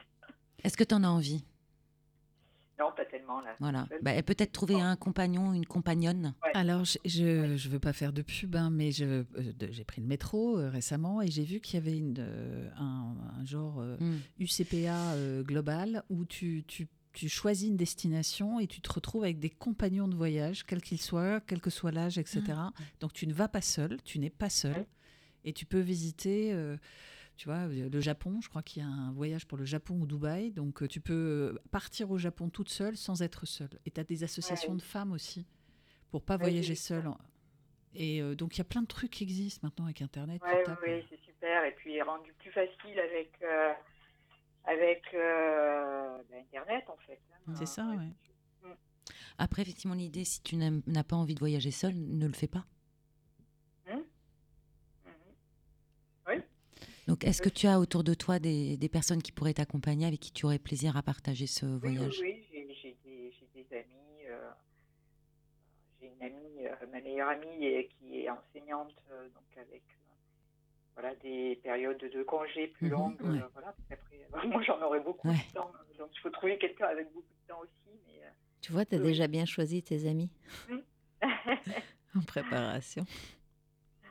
Est-ce 0.64 0.76
que 0.76 0.84
tu 0.84 0.94
en 0.94 1.04
as 1.04 1.08
envie? 1.08 1.44
Non, 2.78 2.92
pas 2.94 3.06
tellement 3.06 3.40
là. 3.40 3.56
Voilà. 3.58 3.88
Bah, 4.02 4.14
et 4.14 4.22
peut-être 4.22 4.52
trouver 4.52 4.78
un 4.82 4.96
compagnon, 4.96 5.54
une 5.54 5.64
compagnonne. 5.64 6.34
Ouais. 6.44 6.50
Alors, 6.52 6.84
je- 6.84 6.98
je 7.06 7.24
ne 7.54 7.70
veux 7.70 7.78
pas 7.80 7.94
faire 7.94 8.12
de 8.12 8.20
pub, 8.20 8.54
hein, 8.54 8.68
mais 8.70 8.92
je, 8.92 9.04
euh, 9.06 9.24
j'ai 9.70 9.84
pris 9.84 10.02
le 10.02 10.06
métro 10.06 10.58
euh, 10.58 10.68
récemment 10.68 11.22
et 11.22 11.28
j'ai 11.28 11.44
vu 11.44 11.60
qu'il 11.60 11.76
y 11.76 11.82
avait 11.82 11.96
une, 11.96 12.16
euh, 12.18 12.68
un, 12.76 13.16
un 13.40 13.44
genre 13.46 13.80
euh, 13.80 13.96
Mm. 13.98 14.18
UCPA 14.40 15.14
euh, 15.14 15.42
global 15.42 16.02
où 16.10 16.26
tu, 16.26 16.64
tu, 16.68 16.86
tu 17.16 17.28
choisis 17.30 17.68
une 17.68 17.76
destination 17.76 18.60
et 18.60 18.66
tu 18.66 18.80
te 18.82 18.92
retrouves 18.92 19.24
avec 19.24 19.38
des 19.38 19.48
compagnons 19.50 20.06
de 20.06 20.14
voyage, 20.14 20.64
quels 20.66 20.82
qu'ils 20.82 21.00
soient, 21.00 21.40
quel 21.40 21.60
que 21.62 21.70
soit 21.70 21.90
l'âge, 21.90 22.18
etc. 22.18 22.42
Donc 23.00 23.12
tu 23.14 23.26
ne 23.26 23.32
vas 23.32 23.48
pas 23.48 23.62
seul, 23.62 24.00
tu 24.02 24.18
n'es 24.18 24.30
pas 24.30 24.50
seul 24.50 24.86
et 25.44 25.52
tu 25.52 25.64
peux 25.64 25.80
visiter. 25.80 26.52
euh, 26.52 26.76
tu 27.36 27.48
vois, 27.48 27.68
euh, 27.68 27.88
le 27.90 28.00
Japon, 28.00 28.40
je 28.42 28.48
crois 28.48 28.62
qu'il 28.62 28.82
y 28.82 28.84
a 28.84 28.88
un 28.88 29.12
voyage 29.12 29.46
pour 29.46 29.58
le 29.58 29.64
Japon 29.66 29.94
ou 30.00 30.06
Dubaï. 30.06 30.52
Donc, 30.52 30.82
euh, 30.82 30.88
tu 30.88 31.00
peux 31.02 31.58
partir 31.70 32.10
au 32.10 32.16
Japon 32.16 32.48
toute 32.48 32.70
seule 32.70 32.96
sans 32.96 33.20
être 33.20 33.44
seule. 33.46 33.78
Et 33.84 33.90
tu 33.90 34.00
as 34.00 34.04
des 34.04 34.24
associations 34.24 34.72
Ouais. 34.72 34.78
de 34.78 34.82
femmes 34.82 35.12
aussi 35.12 35.46
pour 36.10 36.22
pas 36.22 36.34
Ouais, 36.36 36.40
voyager 36.40 36.74
seule. 36.74 37.10
Et 37.94 38.22
euh, 38.22 38.34
donc, 38.34 38.56
il 38.56 38.58
y 38.58 38.60
a 38.62 38.64
plein 38.64 38.80
de 38.80 38.86
trucs 38.86 39.10
qui 39.10 39.22
existent 39.24 39.66
maintenant 39.66 39.84
avec 39.84 40.00
Internet. 40.00 40.40
Ouais, 40.42 40.64
oui, 40.82 41.04
c'est 41.10 41.20
super. 41.26 41.64
Et 41.64 41.72
puis 41.72 42.00
rendu 42.00 42.32
plus 42.38 42.50
facile 42.52 42.98
avec, 42.98 43.32
avec 44.66 45.02
euh, 45.14 46.18
ben, 46.30 46.40
Internet, 46.40 46.84
en 46.88 46.96
fait. 47.06 47.20
hein. 47.48 47.54
C'est 47.56 47.66
ça, 47.66 47.86
Ouais. 47.86 47.96
ouais. 47.96 48.12
Après, 49.38 49.62
effectivement, 49.62 49.94
l'idée, 49.94 50.24
si 50.24 50.42
tu 50.42 50.56
n'as 50.56 51.04
pas 51.04 51.16
envie 51.16 51.34
de 51.34 51.38
voyager 51.40 51.70
seul, 51.70 51.94
ne 51.94 52.26
le 52.26 52.32
fais 52.32 52.48
pas. 52.48 52.64
Mhm. 53.86 54.02
Donc, 57.06 57.22
est-ce 57.24 57.40
que 57.40 57.48
tu 57.48 57.68
as 57.68 57.78
autour 57.78 58.02
de 58.02 58.14
toi 58.14 58.40
des, 58.40 58.76
des 58.76 58.88
personnes 58.88 59.22
qui 59.22 59.30
pourraient 59.30 59.54
t'accompagner, 59.54 60.06
avec 60.06 60.18
qui 60.18 60.32
tu 60.32 60.44
aurais 60.44 60.58
plaisir 60.58 60.96
à 60.96 61.02
partager 61.02 61.46
ce 61.46 61.64
Oui, 61.64 61.72
oui, 61.84 61.96
voyage? 61.96 62.18
oui, 62.20 62.44
j'ai 62.50 62.74
j'ai 62.82 62.96
des, 63.04 63.32
j'ai 63.32 63.62
des 63.62 63.76
amis. 63.76 64.26
euh, 64.26 64.50
ma 66.92 67.00
meilleure 67.00 67.28
amie 67.28 67.88
qui 67.98 68.20
est 68.20 68.28
enseignante, 68.30 68.94
donc 69.34 69.56
avec 69.56 69.82
voilà, 70.96 71.14
des 71.16 71.56
périodes 71.62 71.98
de 71.98 72.22
congés 72.24 72.68
plus 72.68 72.86
Mhm, 72.88 72.92
longues. 72.92 73.20
ouais. 73.22 73.38
euh, 73.40 73.48
voilà, 73.52 73.74
qu'après, 73.88 74.28
moi, 74.48 74.62
j'en 74.62 74.80
aurais 74.82 75.00
beaucoup 75.00 75.28
Ouais. 75.28 75.34
de 75.48 75.52
temps. 75.52 75.70
Donc, 75.98 76.10
il 76.14 76.20
faut 76.20 76.30
trouver 76.30 76.58
quelqu'un 76.58 76.86
avec 76.86 77.12
beaucoup 77.12 77.32
de 77.32 77.46
temps 77.52 77.60
aussi. 77.60 78.00
Mais, 78.06 78.22
euh, 78.24 78.30
Tu 78.62 78.72
vois, 78.72 78.84
tu 78.84 78.94
as 78.94 78.98
déjà 78.98 79.26
bien 79.28 79.44
choisi 79.44 79.82
tes 79.82 80.08
amis 80.08 80.30
en 82.14 82.22
préparation. 82.26 83.04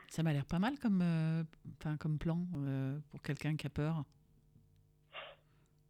Ça 0.08 0.22
m'a 0.22 0.32
l'air 0.32 0.46
pas 0.46 0.58
mal 0.60 0.78
comme, 0.78 1.00
euh, 1.02 1.42
enfin, 1.78 1.96
comme 1.96 2.18
plan 2.18 2.38
euh, 2.56 2.98
pour 3.10 3.20
quelqu'un 3.22 3.56
qui 3.56 3.66
a 3.66 3.70
peur. 3.70 4.04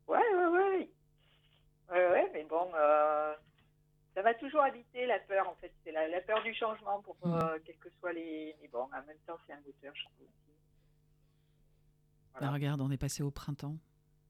ouais, 0.09 0.19
ouais, 0.35 0.47
ouais. 0.47 0.91
Ouais, 1.91 2.11
ouais, 2.11 2.31
mais 2.33 2.45
bon, 2.45 2.69
euh, 2.75 3.35
ça 4.15 4.23
va 4.23 4.35
toujours 4.35 4.63
habiter 4.63 5.07
la 5.07 5.19
peur, 5.21 5.49
en 5.49 5.55
fait. 5.57 5.73
C'est 5.85 5.93
la, 5.93 6.09
la 6.09 6.21
peur 6.21 6.43
du 6.43 6.53
changement, 6.55 7.01
pour 7.03 7.17
euh, 7.25 7.59
quels 7.65 7.77
que 7.79 7.89
soient 8.01 8.13
les. 8.13 8.57
Mais 8.61 8.69
bon, 8.69 8.85
en 8.85 8.89
même 9.07 9.19
temps, 9.27 9.39
c'est 9.47 9.53
un 9.53 9.61
moteur, 9.61 9.95
je 9.95 10.03
trouve 10.05 10.27
Là, 12.41 12.51
regarde, 12.53 12.81
on 12.81 12.91
est 12.91 12.97
passé 12.97 13.23
au 13.23 13.31
printemps. 13.31 13.79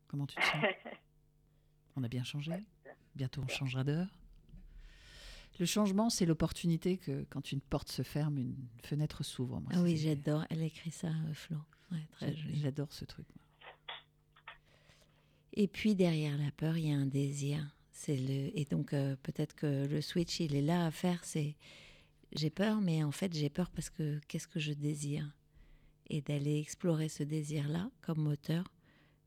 Comment 0.09 0.27
tu 0.27 0.37
te 0.37 0.43
sens? 0.43 0.65
On 1.97 2.05
a 2.05 2.09
bien 2.09 2.25
changé. 2.25 2.53
Bientôt, 3.15 3.41
on 3.43 3.49
changera 3.49 3.83
d'heure. 3.83 4.09
Le 5.59 5.65
changement, 5.65 6.11
c'est 6.11 6.27
l'opportunité 6.27 6.99
que 6.99 7.25
quand 7.31 7.51
une 7.53 7.63
porte 7.63 7.91
se 7.91 8.03
ferme, 8.03 8.37
une 8.37 8.69
fenêtre 8.83 9.25
s'ouvre. 9.25 9.61
Moi, 9.63 9.71
Ah 9.75 9.81
oui, 9.81 9.97
j'adore. 9.97 10.45
Elle 10.51 10.63
écrit 10.63 10.91
ça, 10.91 11.09
euh, 11.09 11.33
Flo. 11.33 11.57
Ouais, 11.91 12.07
très 12.13 12.37
joli. 12.37 12.61
J'adore 12.61 12.93
ce 12.93 13.07
truc. 13.07 13.27
Et 15.55 15.69
puis 15.69 15.95
derrière 15.95 16.37
la 16.37 16.51
peur, 16.51 16.77
il 16.77 16.89
y 16.89 16.93
a 16.93 16.97
un 16.97 17.07
désir. 17.07 17.67
C'est 17.93 18.17
le 18.17 18.51
et 18.59 18.67
donc 18.71 18.93
euh, 18.93 19.17
peut-être 19.23 19.55
que 19.55 19.87
le 19.87 20.03
switch 20.03 20.41
il 20.41 20.55
est 20.55 20.61
là 20.61 20.85
à 20.85 20.91
faire. 20.91 21.25
C'est 21.25 21.57
j'ai 22.33 22.51
peur, 22.51 22.83
mais 22.83 23.03
en 23.03 23.11
fait 23.13 23.33
j'ai 23.33 23.49
peur 23.49 23.71
parce 23.71 23.89
que 23.89 24.21
qu'est-ce 24.29 24.49
que 24.49 24.61
je 24.61 24.75
désire? 24.75 25.31
Et 26.09 26.21
d'aller 26.23 26.59
explorer 26.59 27.09
ce 27.09 27.23
désir-là 27.23 27.91
comme 28.03 28.19
moteur 28.21 28.65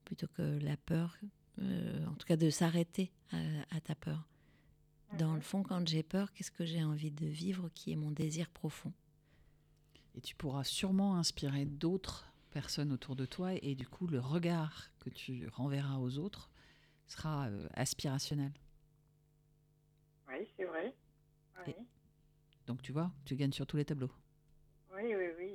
plutôt 0.06 0.28
que 0.28 0.58
la 0.60 0.78
peur. 0.78 1.18
euh, 1.60 2.06
en 2.08 2.14
tout 2.16 2.26
cas 2.26 2.38
de 2.38 2.50
s'arrêter 2.50 3.12
à, 3.32 3.38
à 3.76 3.82
ta 3.82 3.96
peur. 3.96 4.28
Dans 5.18 5.34
le 5.36 5.42
fond, 5.42 5.64
quand 5.64 5.88
j'ai 5.88 6.04
peur, 6.04 6.32
qu'est-ce 6.34 6.52
que 6.52 6.66
j'ai 6.66 6.84
envie 6.84 7.12
de 7.12 7.26
vivre 7.26 7.70
qui 7.74 7.92
est 7.92 7.96
mon 7.96 8.12
désir 8.12 8.50
profond? 8.50 8.94
Et 10.16 10.22
tu 10.22 10.36
pourras 10.36 10.64
sûrement 10.64 11.16
inspirer 11.18 11.66
d'autres 11.66 12.32
personnes 12.52 12.92
autour 12.92 13.16
de 13.16 13.26
toi 13.26 13.54
et 13.56 13.76
du 13.76 13.88
coup, 13.88 14.08
le 14.08 14.20
regard 14.20 14.90
que 15.00 15.10
tu 15.10 15.48
renverras 15.50 15.98
aux 15.98 16.18
autres 16.18 16.50
sera 17.08 17.48
euh, 17.48 17.68
aspirationnel. 17.74 18.52
Oui, 20.28 20.48
c'est 20.56 20.66
vrai. 20.66 20.96
Oui. 21.68 21.74
Donc 22.68 22.82
tu 22.82 22.92
vois, 22.92 23.12
tu 23.26 23.36
gagnes 23.36 23.52
sur 23.52 23.66
tous 23.68 23.78
les 23.78 23.86
tableaux. 23.86 24.12
oui, 24.94 25.16
oui, 25.16 25.28
oui. 25.38 25.49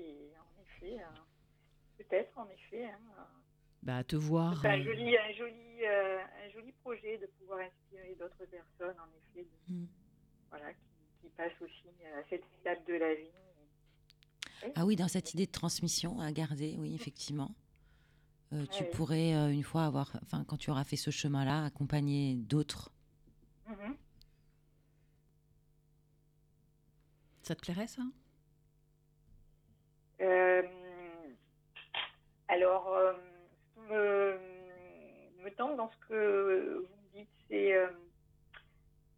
Peut-être, 2.09 2.37
en 2.39 2.49
effet. 2.49 2.85
hein. 2.87 3.27
Bah, 3.83 4.03
te 4.05 4.17
voir. 4.17 4.61
C'est 4.63 4.69
un 4.69 4.79
euh, 4.81 4.83
joli, 4.85 5.17
un, 5.17 5.33
joli, 5.33 5.85
euh, 5.85 6.19
un 6.47 6.49
joli 6.51 6.73
projet 6.73 7.19
de 7.19 7.27
pouvoir 7.39 7.61
inspirer 7.61 8.15
d'autres 8.19 8.45
personnes, 8.51 8.97
en 8.99 9.09
effet, 9.19 9.47
de- 9.69 9.75
Mm. 9.75 9.87
voilà, 10.51 10.73
qui, 10.73 10.79
qui 11.23 11.29
passent 11.37 11.61
aussi 11.61 11.89
à 12.17 12.23
cette 12.31 12.45
étape 12.61 12.87
de 12.87 12.95
la 12.95 13.15
vie. 13.15 13.31
Ah 14.75 14.87
oui, 14.87 14.97
dans 14.97 15.09
cette 15.09 15.35
idée 15.35 15.45
de 15.47 15.51
transmission 15.53 16.21
à 16.21 16.33
garder, 16.33 16.77
oui, 16.79 16.95
effectivement. 16.95 17.55
Euh, 18.55 18.65
tu 18.67 18.85
Ouais. 18.85 18.91
pourrais, 18.91 19.35
euh, 19.35 19.51
une 19.53 19.63
fois 19.65 19.85
avoir, 19.85 20.17
enfin, 20.23 20.45
quand 20.45 20.57
tu 20.57 20.71
auras 20.71 20.85
fait 20.85 20.97
ce 20.97 21.11
chemin-là, 21.11 21.65
accompagner 21.65 22.37
d'autres. 22.37 22.91
Mhm. 23.67 23.97
Ça 27.43 27.55
te 27.55 27.61
plairait 27.61 27.87
ça? 27.89 28.03
Euh, 30.21 30.63
alors, 32.49 32.89
euh, 32.93 33.13
ce 33.13 33.75
qui 33.75 33.93
me, 33.93 34.39
me 35.45 35.51
tente 35.51 35.77
dans 35.77 35.91
ce 35.91 35.97
que 36.09 36.87
vous 36.89 36.97
me 37.03 37.19
dites, 37.19 37.31
c'est 37.49 37.75
euh, 37.75 37.89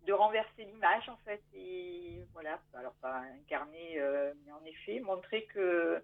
de 0.06 0.12
renverser 0.12 0.64
l'image, 0.64 1.08
en 1.08 1.16
fait, 1.24 1.42
et 1.54 2.24
voilà, 2.32 2.60
alors 2.74 2.94
pas 2.94 3.22
incarner, 3.42 3.98
euh, 3.98 4.32
mais 4.44 4.52
en 4.52 4.64
effet, 4.64 5.00
montrer 5.00 5.44
que, 5.46 6.02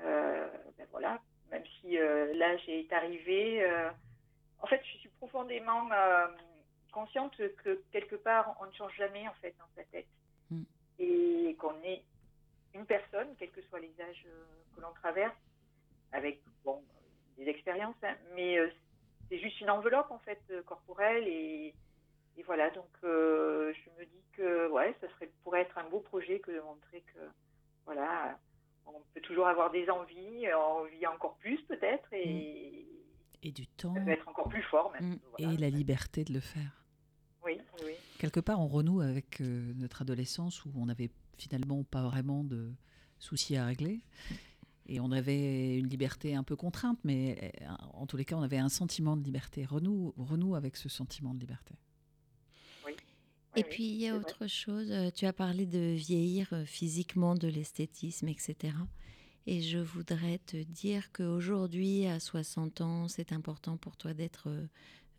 euh, 0.00 0.48
ben 0.78 0.86
voilà, 0.90 1.20
même 1.50 1.64
si 1.80 1.98
euh, 1.98 2.32
l'âge 2.34 2.66
est 2.68 2.92
arrivé, 2.92 3.66
en 4.62 4.66
fait, 4.66 4.80
je 4.84 4.98
suis 4.98 5.08
profondément 5.10 5.88
consciente 6.92 7.36
que 7.36 7.82
quelque 7.92 8.16
part, 8.16 8.56
on 8.60 8.66
ne 8.66 8.72
change 8.72 8.94
jamais, 8.96 9.26
en 9.28 9.34
fait, 9.34 9.54
dans 9.58 9.68
sa 9.76 9.84
tête. 9.84 10.08
Mm. 10.50 10.62
Et 10.98 11.56
qu'on 11.58 11.80
est 11.82 12.02
une 12.74 12.86
personne, 12.86 13.34
quels 13.38 13.50
que 13.50 13.62
soient 13.62 13.80
les 13.80 13.94
âges 14.00 14.26
que 14.74 14.80
l'on 14.80 14.92
traverse, 14.92 15.34
avec 16.12 16.40
bon, 16.64 16.82
des 17.38 17.48
expériences, 17.48 17.96
hein, 18.02 18.14
mais 18.34 18.58
euh, 18.58 18.68
c'est 19.28 19.38
juste 19.38 19.60
une 19.60 19.70
enveloppe 19.70 20.10
en 20.10 20.18
fait 20.20 20.40
euh, 20.50 20.62
corporelle 20.62 21.26
et, 21.26 21.74
et 22.36 22.42
voilà. 22.42 22.70
Donc 22.70 22.90
euh, 23.04 23.72
je 23.72 24.00
me 24.00 24.06
dis 24.06 24.24
que 24.32 24.68
ouais, 24.70 24.94
ça 25.00 25.08
serait 25.10 25.30
pourrait 25.42 25.62
être 25.62 25.78
un 25.78 25.88
beau 25.88 26.00
projet 26.00 26.40
que 26.40 26.50
de 26.50 26.60
montrer 26.60 27.02
que 27.14 27.20
voilà, 27.86 28.38
on 28.86 29.00
peut 29.14 29.20
toujours 29.20 29.46
avoir 29.46 29.70
des 29.70 29.88
envies, 29.90 30.46
on 30.54 30.84
vit 30.84 31.06
encore 31.06 31.36
plus 31.36 31.60
peut-être 31.62 32.12
et 32.12 32.86
Et 33.42 33.52
du 33.52 33.66
temps 33.66 33.94
ça 33.94 34.00
peut 34.00 34.10
être 34.10 34.28
encore 34.28 34.48
plus 34.48 34.62
fort 34.64 34.92
même. 34.92 35.10
Mm. 35.10 35.18
Voilà. 35.38 35.54
et 35.54 35.56
la 35.56 35.70
liberté 35.70 36.24
de 36.24 36.32
le 36.32 36.40
faire. 36.40 36.80
Oui, 37.44 37.58
oui. 37.84 37.92
Quelque 38.18 38.40
part, 38.40 38.60
on 38.60 38.68
renoue 38.68 39.00
avec 39.00 39.40
euh, 39.40 39.72
notre 39.76 40.02
adolescence 40.02 40.64
où 40.66 40.72
on 40.76 40.86
n'avait 40.86 41.10
finalement 41.38 41.82
pas 41.84 42.02
vraiment 42.02 42.44
de 42.44 42.70
soucis 43.18 43.56
à 43.56 43.64
régler. 43.64 44.00
Et 44.90 44.98
on 45.00 45.12
avait 45.12 45.78
une 45.78 45.86
liberté 45.88 46.34
un 46.34 46.42
peu 46.42 46.56
contrainte, 46.56 46.98
mais 47.04 47.52
euh, 47.62 47.68
en 47.94 48.06
tous 48.06 48.16
les 48.16 48.24
cas, 48.24 48.36
on 48.36 48.42
avait 48.42 48.58
un 48.58 48.68
sentiment 48.68 49.16
de 49.16 49.22
liberté. 49.24 49.64
Renoue, 49.64 50.12
renoue 50.16 50.56
avec 50.56 50.76
ce 50.76 50.88
sentiment 50.88 51.32
de 51.32 51.38
liberté. 51.40 51.76
Oui, 52.84 52.92
Et 53.54 53.64
oui, 53.64 53.68
puis 53.68 53.84
il 53.88 53.96
y 53.96 54.08
a 54.08 54.14
vrai. 54.14 54.18
autre 54.18 54.46
chose, 54.48 54.90
euh, 54.90 55.10
tu 55.10 55.26
as 55.26 55.32
parlé 55.32 55.66
de 55.66 55.94
vieillir 55.94 56.48
euh, 56.52 56.64
physiquement, 56.64 57.34
de 57.36 57.48
l'esthétisme, 57.48 58.28
etc. 58.28 58.74
Et 59.46 59.62
je 59.62 59.78
voudrais 59.78 60.38
te 60.38 60.56
dire 60.62 61.12
qu'aujourd'hui, 61.12 62.06
à 62.06 62.20
60 62.20 62.80
ans, 62.80 63.08
c'est 63.08 63.32
important 63.32 63.76
pour 63.76 63.96
toi 63.96 64.14
d'être 64.14 64.48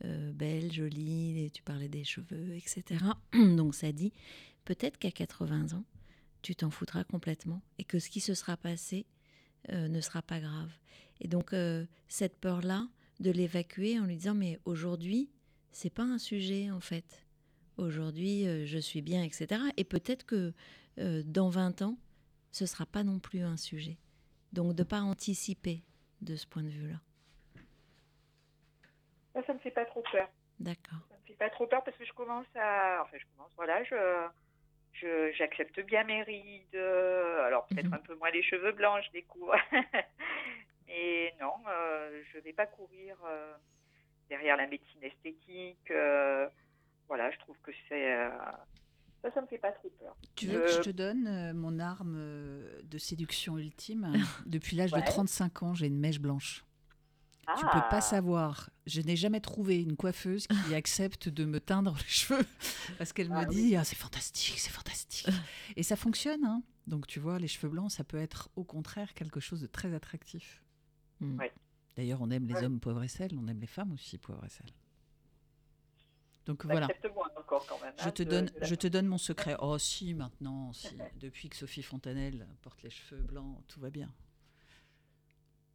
euh, 0.05 0.31
belle, 0.33 0.71
jolie, 0.71 1.43
et 1.45 1.49
tu 1.49 1.63
parlais 1.63 1.89
des 1.89 2.03
cheveux, 2.03 2.55
etc. 2.55 3.05
Donc 3.33 3.75
ça 3.75 3.91
dit, 3.91 4.13
peut-être 4.65 4.97
qu'à 4.97 5.11
80 5.11 5.73
ans, 5.77 5.83
tu 6.41 6.55
t'en 6.55 6.71
foutras 6.71 7.03
complètement 7.03 7.61
et 7.77 7.83
que 7.83 7.99
ce 7.99 8.09
qui 8.09 8.19
se 8.19 8.33
sera 8.33 8.57
passé 8.57 9.05
euh, 9.69 9.87
ne 9.87 10.01
sera 10.01 10.21
pas 10.21 10.39
grave. 10.39 10.71
Et 11.19 11.27
donc 11.27 11.53
euh, 11.53 11.85
cette 12.07 12.39
peur-là, 12.39 12.87
de 13.19 13.29
l'évacuer 13.29 13.99
en 13.99 14.05
lui 14.05 14.15
disant, 14.15 14.33
mais 14.33 14.59
aujourd'hui, 14.65 15.29
c'est 15.71 15.93
pas 15.93 16.03
un 16.03 16.17
sujet 16.17 16.71
en 16.71 16.79
fait 16.79 17.23
aujourd'hui 17.77 18.47
euh, 18.47 18.65
je 18.65 18.77
suis 18.79 19.01
bien, 19.01 19.23
etc. 19.23 19.61
Et 19.77 19.83
peut-être 19.83 20.25
que 20.25 20.53
dans 20.97 21.49
20 21.49 21.81
ans, 21.81 21.97
ce 22.51 22.65
sera 22.65 22.85
pas 22.85 23.03
non 23.03 23.19
plus 23.19 23.41
un 23.41 23.57
sujet. 23.57 23.97
Donc 24.53 24.75
de 24.75 24.83
pas 24.83 24.99
anticiper 24.99 25.81
de 26.21 26.35
ce 26.35 26.45
point 26.45 26.63
de 26.63 26.69
vue-là. 26.69 26.99
Ça, 29.33 29.41
ça 29.45 29.53
me 29.53 29.59
fait 29.59 29.71
pas 29.71 29.85
trop 29.85 30.03
peur. 30.11 30.29
D'accord. 30.59 30.99
Ça 31.09 31.15
me 31.15 31.25
fait 31.25 31.35
pas 31.35 31.49
trop 31.49 31.65
peur 31.65 31.83
parce 31.83 31.97
que 31.97 32.05
je 32.05 32.13
commence 32.13 32.45
à. 32.55 33.01
Enfin, 33.03 33.17
je 33.17 33.25
commence, 33.35 33.51
voilà, 33.55 33.83
je. 33.83 33.95
Je- 34.93 35.31
J'accepte 35.33 35.79
bien 35.81 36.03
mes 36.03 36.23
rides, 36.23 36.75
euh, 36.75 37.43
alors 37.45 37.65
peut-être 37.67 37.87
Mhm. 37.87 37.93
un 37.93 37.99
peu 37.99 38.15
moins 38.15 38.31
les 38.31 38.43
cheveux 38.43 38.71
blancs, 38.73 39.03
je 39.07 39.11
découvre. 39.11 39.55
Mais 40.87 41.33
non, 41.39 41.53
euh, 41.69 42.21
je 42.33 42.39
vais 42.39 42.53
pas 42.53 42.65
courir 42.65 43.15
euh, 43.25 43.53
derrière 44.29 44.57
la 44.57 44.67
médecine 44.67 45.03
esthétique. 45.03 45.89
euh, 45.91 46.47
voilà, 47.07 47.29
je 47.31 47.37
trouve 47.39 47.57
que 47.63 47.71
c'est. 47.89 48.15
ça, 49.21 49.31
ça 49.33 49.41
me 49.41 49.47
fait 49.47 49.57
pas 49.57 49.71
trop 49.71 49.89
peur. 49.99 50.15
Tu 50.35 50.47
veux 50.47 50.61
que 50.61 50.67
je 50.69 50.81
te 50.81 50.89
donne 50.89 51.53
mon 51.53 51.79
arme 51.79 52.15
de 52.83 52.97
séduction 52.97 53.57
ultime? 53.57 54.11
Depuis 54.45 54.75
l'âge 54.75 54.93
Ouais. 54.93 55.01
de 55.01 55.05
35 55.05 55.63
ans, 55.63 55.73
j'ai 55.73 55.87
une 55.87 55.99
mèche 55.99 56.19
blanche. 56.19 56.63
Tu 57.41 57.47
Ah. 57.65 57.69
peux 57.73 57.89
pas 57.89 58.01
savoir. 58.01 58.69
Je 58.85 59.01
n'ai 59.01 59.15
jamais 59.15 59.41
trouvé 59.41 59.81
une 59.81 59.95
coiffeuse 59.97 60.47
qui 60.47 60.75
accepte 60.75 61.27
de 61.29 61.43
me 61.45 61.59
teindre 61.59 61.95
les 61.97 62.07
cheveux 62.07 62.45
parce 62.97 63.11
qu'elle 63.13 63.29
Ah 63.33 63.45
me 63.45 63.49
dit 63.51 63.75
ah, 63.75 63.83
c'est 63.83 63.95
fantastique, 63.97 64.57
c'est 64.59 64.69
fantastique. 64.71 65.27
Et 65.75 65.83
ça 65.83 65.95
fonctionne. 65.95 66.45
hein. 66.45 66.63
Donc 66.87 67.07
tu 67.07 67.19
vois, 67.19 67.39
les 67.39 67.47
cheveux 67.47 67.69
blancs, 67.69 67.91
ça 67.91 68.03
peut 68.03 68.17
être 68.17 68.49
au 68.55 68.63
contraire 68.63 69.13
quelque 69.13 69.39
chose 69.39 69.59
de 69.61 69.67
très 69.67 69.93
attractif. 69.93 70.63
Mm. 71.19 71.37
Ouais. 71.39 71.51
D'ailleurs, 71.97 72.21
on 72.21 72.31
aime 72.31 72.47
les 72.47 72.63
hommes 72.63 72.79
poivre 72.79 73.03
et 73.03 73.07
sel, 73.07 73.31
on 73.37 73.47
aime 73.47 73.59
les 73.59 73.67
femmes 73.67 73.91
aussi 73.91 74.17
poivre 74.17 74.45
et 74.45 74.49
sel. 74.49 74.67
Donc 76.45 76.65
voilà. 76.65 76.87
J'accepte 76.87 77.13
moins 77.13 77.27
encore 77.37 77.65
quand 77.67 77.79
même. 77.81 77.93
Je 77.99 78.07
hein, 78.07 78.11
te, 78.11 78.23
de- 78.23 78.29
donne, 78.29 78.45
de 78.45 78.59
la- 78.59 78.65
je 78.67 78.75
te 78.75 78.87
donne 78.87 79.05
mon 79.07 79.17
secret. 79.17 79.55
Oh 79.59 79.77
si, 79.77 80.13
maintenant, 80.13 80.73
si. 80.73 80.87
Depuis 81.19 81.49
que 81.49 81.55
Sophie 81.55 81.83
Fontanelle 81.83 82.47
porte 82.61 82.81
les 82.83 82.89
cheveux 82.89 83.21
blancs, 83.21 83.61
tout 83.67 83.79
va 83.79 83.89
bien. 83.89 84.11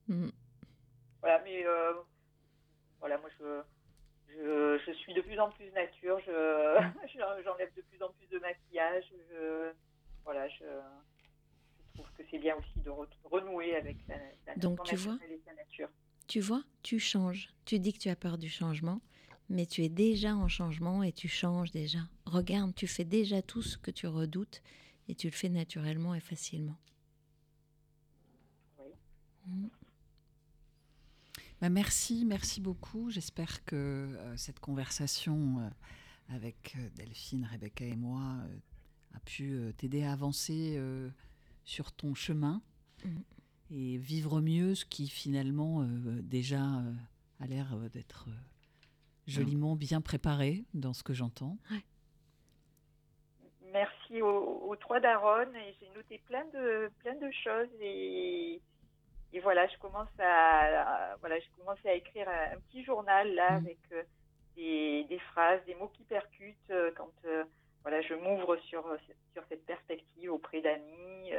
Mm. 0.09 0.29
Voilà, 1.27 1.43
mais 1.43 1.67
euh, 1.67 1.93
voilà, 3.01 3.19
moi 3.19 3.29
je, 3.37 3.63
je, 4.29 4.79
je 4.87 4.93
suis 4.93 5.13
de 5.13 5.23
plus 5.23 5.37
en 5.41 5.51
plus 5.51 5.69
nature, 5.73 6.21
je, 6.21 6.31
j'en- 7.19 7.43
j'enlève 7.43 7.75
de 7.75 7.83
plus 7.83 8.01
en 8.01 8.11
plus 8.13 8.29
de 8.29 8.39
maquillage, 8.39 9.05
je, 9.31 9.73
voilà, 10.23 10.49
je, 10.51 10.65
trouve 11.95 12.07
que 12.17 12.23
c'est 12.31 12.39
bien 12.39 12.55
aussi 12.55 12.79
de 12.79 12.91
re- 12.91 13.09
renouer 13.25 13.75
avec 13.75 13.97
la, 14.07 14.15
la 14.47 14.55
Donc, 14.55 14.81
tu 14.85 14.95
vois 14.95 15.19
nature. 15.57 15.89
Tu 16.29 16.39
vois, 16.39 16.63
tu 16.85 17.01
changes. 17.01 17.49
Tu 17.65 17.81
dis 17.81 17.93
que 17.93 17.99
tu 17.99 18.09
as 18.09 18.15
peur 18.15 18.39
du 18.39 18.49
changement, 18.49 19.01
mais 19.49 19.67
tu 19.67 19.83
es 19.83 19.89
déjà 19.89 20.33
en 20.37 20.47
changement 20.47 21.03
et 21.03 21.11
tu 21.13 21.27
changes 21.27 21.73
déjà. 21.73 21.99
Regarde, 22.25 22.73
tu 22.75 22.87
fais 22.87 23.05
déjà 23.05 23.43
tout 23.43 23.63
ce 23.63 23.77
que 23.79 23.91
tu 23.91 24.07
redoutes 24.07 24.63
et 25.09 25.17
tu 25.17 25.27
le 25.27 25.33
fais 25.33 25.49
naturellement 25.49 26.15
et 26.15 26.21
facilement. 26.21 26.77
Oui. 28.79 28.93
Mm. 29.47 29.67
Bah, 31.61 31.69
merci, 31.71 32.25
merci 32.27 32.61
beaucoup. 32.61 33.11
J'espère 33.11 33.65
que 33.65 33.77
euh, 33.77 34.37
cette 34.37 34.61
conversation 34.61 35.59
euh, 35.61 35.69
avec 36.35 36.75
euh, 36.77 36.89
Delphine, 36.97 37.49
Rebecca 37.51 37.85
et 37.85 37.97
moi 37.97 38.21
euh, 38.21 38.57
a 39.17 39.21
pu 39.21 39.53
euh, 39.55 39.73
t'aider 39.73 40.03
à 40.05 40.13
avancer 40.13 40.75
euh, 40.77 41.09
sur 41.65 41.93
ton 41.93 42.15
chemin 42.15 42.63
Mhm. 43.05 43.23
et 43.71 43.99
vivre 43.99 44.41
mieux 44.41 44.75
ce 44.75 44.87
qui 44.87 45.07
finalement 45.09 45.83
euh, 45.83 45.87
déjà 46.23 46.63
euh, 46.79 46.93
a 47.41 47.47
l'air 47.47 47.75
euh, 47.75 47.91
d'être 47.91 48.27
euh, 48.29 48.33
joliment 49.27 49.77
bien 49.77 50.01
préparé 50.01 50.65
dans 50.73 50.95
ce 50.95 51.03
que 51.03 51.13
j'entends. 51.13 51.59
Merci 53.71 54.23
aux, 54.23 54.63
aux 54.69 54.77
trois 54.77 54.99
daronnes 55.01 55.55
et 55.55 55.75
j'ai 55.79 55.91
noté 55.95 56.23
plein 56.27 56.45
de 56.55 56.91
plein 57.01 57.15
de 57.17 57.31
choses 57.45 57.69
et, 57.83 58.63
et 59.33 59.41
voilà 59.41 59.67
je 59.69 59.77
commence 59.79 60.09
à, 60.19 61.13
à- 61.13 61.17
voilà 61.17 61.39
je 61.41 61.47
commence 61.59 61.85
à 61.85 61.93
écrire 61.93 62.29
un, 62.29 62.57
un 62.57 62.61
petit 62.69 62.85
journal 62.85 63.35
là 63.35 63.53
Mhm. 63.53 63.67
avec 63.67 63.79
euh, 63.93 64.03
des, 64.57 65.05
des 65.09 65.19
phrases 65.19 65.61
des 65.67 65.75
mots 65.75 65.89
qui 65.89 66.05
percutent 66.05 66.71
euh, 66.71 66.91
quand 66.97 67.13
euh, 67.27 67.45
voilà 67.83 68.01
je 68.03 68.15
m'ouvre 68.15 68.57
sur 68.69 68.85
sur 69.33 69.43
cette 69.49 69.65
perspective 69.67 70.33
auprès 70.33 70.61
d'amis 70.63 71.31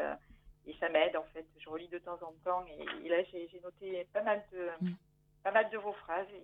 et 0.68 0.76
ça 0.80 0.90
m'aide 0.90 1.16
en 1.16 1.24
fait 1.34 1.46
je 1.58 1.70
relis 1.70 1.88
de 1.88 1.98
temps 1.98 2.20
en 2.22 2.34
temps 2.44 2.64
et, 2.68 3.06
et 3.06 3.10
là 3.10 3.24
j'ai 3.32 3.48
j'ai 3.52 3.60
noté 3.62 4.06
pas 4.14 4.22
mal 4.24 4.44
de 4.52 4.68
Mhm. 4.82 4.96
pas 5.44 5.52
mal 5.52 5.70
de 5.72 5.78
vos 5.78 5.94
phrases 5.94 6.28
et, 6.34 6.44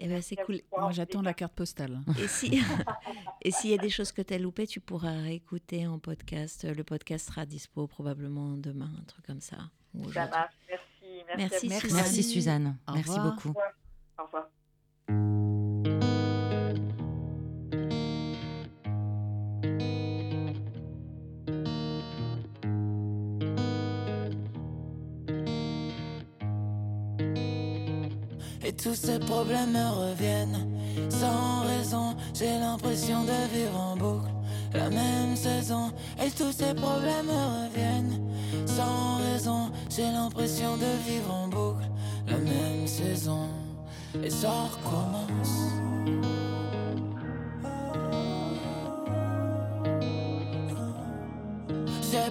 Eh 0.00 0.06
ben, 0.08 0.22
c'est 0.22 0.36
cool. 0.36 0.60
Moi 0.70 0.84
en 0.84 0.90
j'attends 0.92 1.22
la 1.22 1.34
carte 1.34 1.54
postale. 1.54 1.98
Et 2.22 2.28
si 2.28 2.48
et 3.42 3.50
s'il 3.50 3.70
y 3.70 3.74
a 3.74 3.78
des 3.78 3.90
choses 3.90 4.12
que 4.12 4.22
tu 4.22 4.32
as 4.34 4.38
loupées, 4.38 4.66
tu 4.66 4.80
pourras 4.80 5.12
réécouter 5.22 5.86
en 5.88 5.98
podcast. 5.98 6.64
Le 6.64 6.84
podcast 6.84 7.26
sera 7.28 7.44
dispo 7.46 7.86
probablement 7.88 8.56
demain, 8.56 8.90
un 9.00 9.04
truc 9.04 9.26
comme 9.26 9.40
ça. 9.40 9.58
Ça 10.12 10.26
marche 10.26 10.54
merci 11.36 11.68
merci. 11.68 11.80
Suzanne. 11.80 11.96
Merci 11.96 12.22
Suzanne. 12.22 12.76
Au 12.86 12.92
Merci 12.92 13.10
revoir. 13.10 13.34
beaucoup. 13.34 13.48
au 14.18 14.22
revoir 14.24 14.48
Et 28.64 28.72
tous 28.74 28.94
ces 28.94 29.18
problèmes 29.18 29.72
me 29.72 30.10
reviennent 30.10 30.68
sans 31.10 31.60
raison. 31.62 32.14
J'ai 32.34 32.58
l'impression 32.58 33.22
de 33.24 33.54
vivre 33.54 33.78
en 33.80 33.96
boucle 33.96 34.28
la 34.74 34.90
même 34.90 35.36
saison. 35.36 35.92
Et 36.24 36.30
tous 36.30 36.52
ces 36.52 36.74
problèmes 36.74 37.26
me 37.26 37.66
reviennent 37.66 38.20
sans 38.66 39.16
raison. 39.16 39.70
J'ai 39.90 40.10
l'impression 40.10 40.76
de 40.76 41.10
vivre 41.10 41.32
en 41.32 41.48
boucle 41.48 41.88
la 42.26 42.38
même 42.38 42.86
saison. 42.86 43.48
Et 44.22 44.30
ça 44.30 44.50
recommence. 44.50 46.37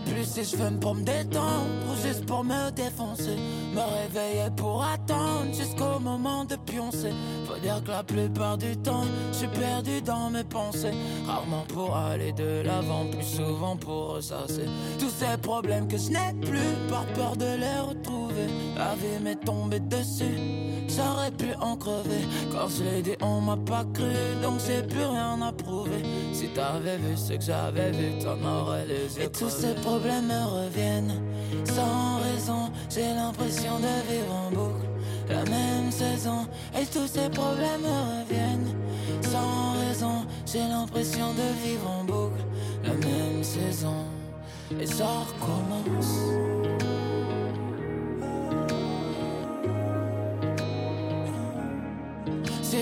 Plus 0.10 0.26
si 0.26 0.43
je 0.43 0.55
fume 0.55 0.80
pour 0.80 0.95
me 0.95 1.03
détendre 1.03 1.68
ou 1.89 2.08
juste 2.08 2.26
pour 2.26 2.43
me 2.43 2.72
défoncer. 2.72 3.38
Me 3.74 3.82
réveiller 3.82 4.49
pour 4.55 4.84
attendre 4.84 5.53
jusqu'au 5.53 5.99
moment 5.99 6.45
de 6.45 6.55
pioncer. 6.55 7.12
Faut 7.45 7.60
dire 7.60 7.84
que 7.84 7.91
la 7.91 8.03
plupart 8.03 8.58
du 8.58 8.76
temps, 8.78 9.05
je 9.32 9.38
suis 9.38 9.47
perdu 9.47 10.01
dans 10.01 10.30
mes 10.30 10.43
pensées. 10.43 10.93
Rarement 11.26 11.66
pour 11.68 11.95
aller 11.95 12.32
de 12.34 12.62
l'avant, 12.62 13.05
plus 13.12 13.24
souvent 13.26 13.76
pour 13.76 14.16
ressasser. 14.16 14.66
Tous 14.99 15.10
ces 15.10 15.38
problèmes 15.38 15.88
que 15.88 15.97
je 15.97 16.10
n'ai 16.10 16.34
plus 16.41 16.89
par 16.89 17.05
peur 17.08 17.36
de 17.36 17.45
les 17.45 17.80
retrouver. 17.80 18.47
La 18.78 18.95
vie 18.95 19.24
m'est 19.24 19.43
tombée 19.43 19.80
dessus. 19.80 20.76
J'aurais 20.97 21.29
pu 21.29 21.53
en 21.61 21.75
crever. 21.75 22.25
Quand 22.51 22.67
je 22.67 22.83
l'ai 22.83 23.01
dit 23.03 23.15
on 23.21 23.39
m'a 23.39 23.55
pas 23.55 23.85
cru 23.93 24.11
Donc 24.41 24.59
j'ai 24.65 24.81
plus 24.81 25.05
rien 25.05 25.39
à 25.43 25.51
prouver. 25.51 26.01
Si 26.33 26.47
t'avais 26.47 26.97
vu 26.97 27.15
ce 27.15 27.33
que 27.33 27.41
j'avais 27.41 27.91
vu 27.91 28.17
T'en 28.17 28.43
aurais 28.43 28.85
les 28.87 29.15
yeux 29.15 29.25
Et 29.25 29.29
tous 29.29 29.49
ces 29.49 29.75
problèmes 29.75 30.25
me 30.25 30.43
reviennent. 30.45 31.21
Sans 31.65 32.17
raison 32.17 32.71
J'ai 32.89 33.13
l'impression 33.13 33.77
de 33.77 34.11
vivre 34.11 34.33
en 34.33 34.49
boucle 34.49 34.87
La 35.29 35.43
même 35.43 35.91
saison. 35.91 36.47
Et 36.73 36.85
tous 36.87 37.07
ces 37.07 37.29
problèmes 37.29 37.81
me 37.81 38.23
reviennent. 38.23 38.73
Sans 39.21 39.73
raison 39.79 40.25
J'ai 40.51 40.67
l'impression 40.67 41.31
de 41.33 41.67
vivre 41.67 41.87
en 41.87 42.03
boucle 42.05 42.43
La 42.83 42.93
même 42.93 43.43
saison. 43.43 44.05
Et 44.81 44.87
ça 44.87 45.05
recommence 45.05 46.17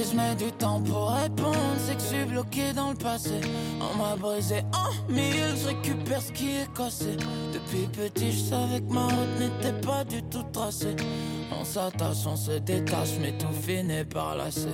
je 0.09 0.15
mets 0.15 0.35
du 0.35 0.51
temps 0.51 0.81
pour 0.81 1.11
répondre, 1.11 1.57
c'est 1.85 1.95
que 1.95 2.01
je 2.01 2.07
suis 2.07 2.25
bloqué 2.25 2.73
dans 2.73 2.89
le 2.91 2.95
passé. 2.95 3.41
On 3.79 3.97
m'a 3.97 4.15
brisé 4.15 4.61
en 4.73 5.11
mille, 5.11 5.55
je 5.61 5.67
récupère 5.67 6.21
ce 6.21 6.31
qui 6.31 6.49
est 6.51 6.73
cassé. 6.75 7.17
Depuis 7.53 7.87
petit, 7.87 8.31
je 8.31 8.49
savais 8.49 8.81
que 8.81 8.91
ma 8.91 9.05
route 9.05 9.39
n'était 9.39 9.79
pas 9.81 10.03
du 10.03 10.21
tout 10.23 10.43
tracée. 10.51 10.95
On 11.51 11.63
s'attache, 11.63 12.25
on 12.27 12.35
se 12.35 12.59
détache, 12.59 13.17
mais 13.21 13.37
tout 13.37 13.53
finit 13.61 14.03
par 14.03 14.35
lasser. 14.35 14.69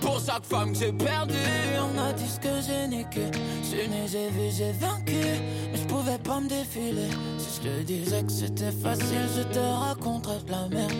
Pour 0.00 0.20
chaque 0.20 0.44
femme 0.44 0.72
que 0.72 0.78
j'ai 0.78 0.92
perdue, 0.92 1.34
on 1.78 1.98
a 1.98 2.12
dit 2.12 2.28
ce 2.28 2.40
que 2.40 2.60
j'ai 2.66 2.88
niqué. 2.88 3.26
Suis 3.62 3.88
né, 3.88 4.06
j'ai 4.06 4.28
vu, 4.30 4.50
j'ai 4.50 4.72
vaincu, 4.72 5.12
mais 5.72 5.78
je 5.78 5.84
pouvais 5.86 6.18
pas 6.18 6.40
me 6.40 6.48
défiler. 6.48 7.08
Si 7.38 7.60
je 7.62 7.68
te 7.68 7.82
disais 7.82 8.22
que 8.22 8.32
c'était 8.32 8.72
facile, 8.72 9.28
je 9.36 9.42
te 9.42 9.58
raconterais 9.58 10.40
de 10.46 10.50
la 10.50 10.68
merde. 10.68 10.92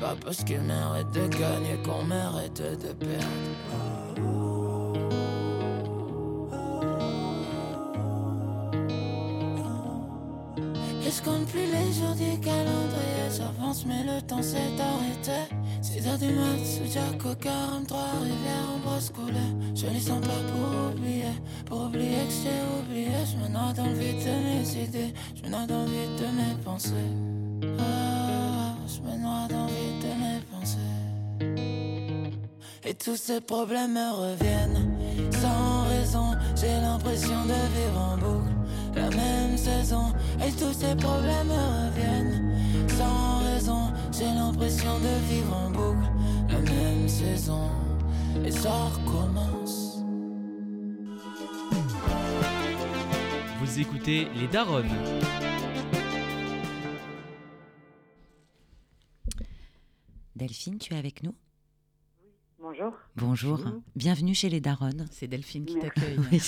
Pas 0.00 0.14
parce 0.24 0.44
qu'il 0.44 0.60
mérite 0.60 1.10
de 1.12 1.26
gagner 1.26 1.76
qu'on 1.84 2.04
mérite 2.04 2.62
de 2.62 2.92
perdre. 2.92 3.26
Je 11.18 11.22
compte 11.24 11.46
plus 11.48 11.66
les 11.66 11.92
jours 11.92 12.14
du 12.14 12.38
calendrier? 12.38 13.28
J'avance 13.36 13.84
mais 13.86 14.04
le 14.04 14.22
temps 14.22 14.42
s'est 14.42 14.58
arrêté. 14.78 15.52
6 15.82 16.06
heures 16.06 16.18
du 16.18 16.26
mat 16.26 16.64
sous 16.64 16.92
Jack 16.92 17.24
au 17.24 17.34
43 17.34 17.98
rivière 18.22 18.68
en 18.74 18.78
brosse 18.78 19.10
coulée. 19.10 19.34
Je 19.74 19.86
les 19.86 20.00
sens 20.00 20.20
pas 20.20 20.28
pour 20.52 20.92
oublier 20.92 21.32
Pour 21.66 21.86
oublier 21.86 22.24
que 22.28 22.34
j'ai 22.42 22.60
oublié. 22.78 23.08
Je 23.24 23.36
me 23.42 23.48
noie 23.48 23.72
dans 23.74 23.86
le 23.86 23.94
vide 23.94 24.18
de 24.18 24.30
mes 24.44 24.84
idées 24.84 25.14
Je 25.34 25.42
me 25.42 25.48
noie 25.48 25.66
dans 25.66 25.82
le 25.84 25.90
vide 25.90 26.16
de 26.18 26.26
mes 26.26 26.62
pensées. 26.62 26.92
Ah, 27.80 28.67
Je 28.88 29.00
me 29.02 29.16
noie 29.18 29.46
dans 29.48 29.66
le 29.66 29.72
vide 29.72 30.02
de 30.02 30.12
mes 30.22 30.40
pensées 30.50 30.78
Et 32.84 32.94
tous 32.94 33.16
ces 33.16 33.40
problèmes 33.40 33.92
me 33.92 34.10
reviennent 34.12 35.30
Sans 35.32 35.84
raison 35.88 36.34
J'ai 36.56 36.80
l'impression 36.80 37.44
de 37.44 37.58
vivre 37.76 38.00
en 38.00 38.16
boucle 38.16 38.58
la 38.94 39.10
même 39.10 39.56
saison 39.56 40.12
et 40.44 40.50
tous 40.52 40.72
ces 40.72 40.94
problèmes 40.96 41.46
me 41.46 41.86
reviennent 41.86 42.48
sans 42.88 43.38
raison. 43.44 43.92
J'ai 44.12 44.24
l'impression 44.24 44.98
de 44.98 45.32
vivre 45.32 45.56
en 45.56 45.70
boucle 45.70 46.10
la 46.48 46.58
même 46.58 47.08
saison 47.08 47.70
et 48.44 48.50
ça 48.50 48.70
recommence. 48.86 50.02
Vous 53.60 53.80
écoutez 53.80 54.28
Les 54.34 54.48
Daronnes. 54.48 54.86
Delphine, 60.38 60.78
tu 60.78 60.94
es 60.94 60.96
avec 60.96 61.24
nous 61.24 61.34
Bonjour. 62.60 62.92
Bonjour. 63.16 63.58
Bonjour. 63.58 63.80
Bienvenue 63.96 64.34
chez 64.34 64.48
les 64.48 64.60
Daronnes. 64.60 65.06
C'est 65.10 65.26
Delphine 65.26 65.64
qui 65.66 65.78
t'accueille. 65.80 66.16
Oui, 66.30 66.38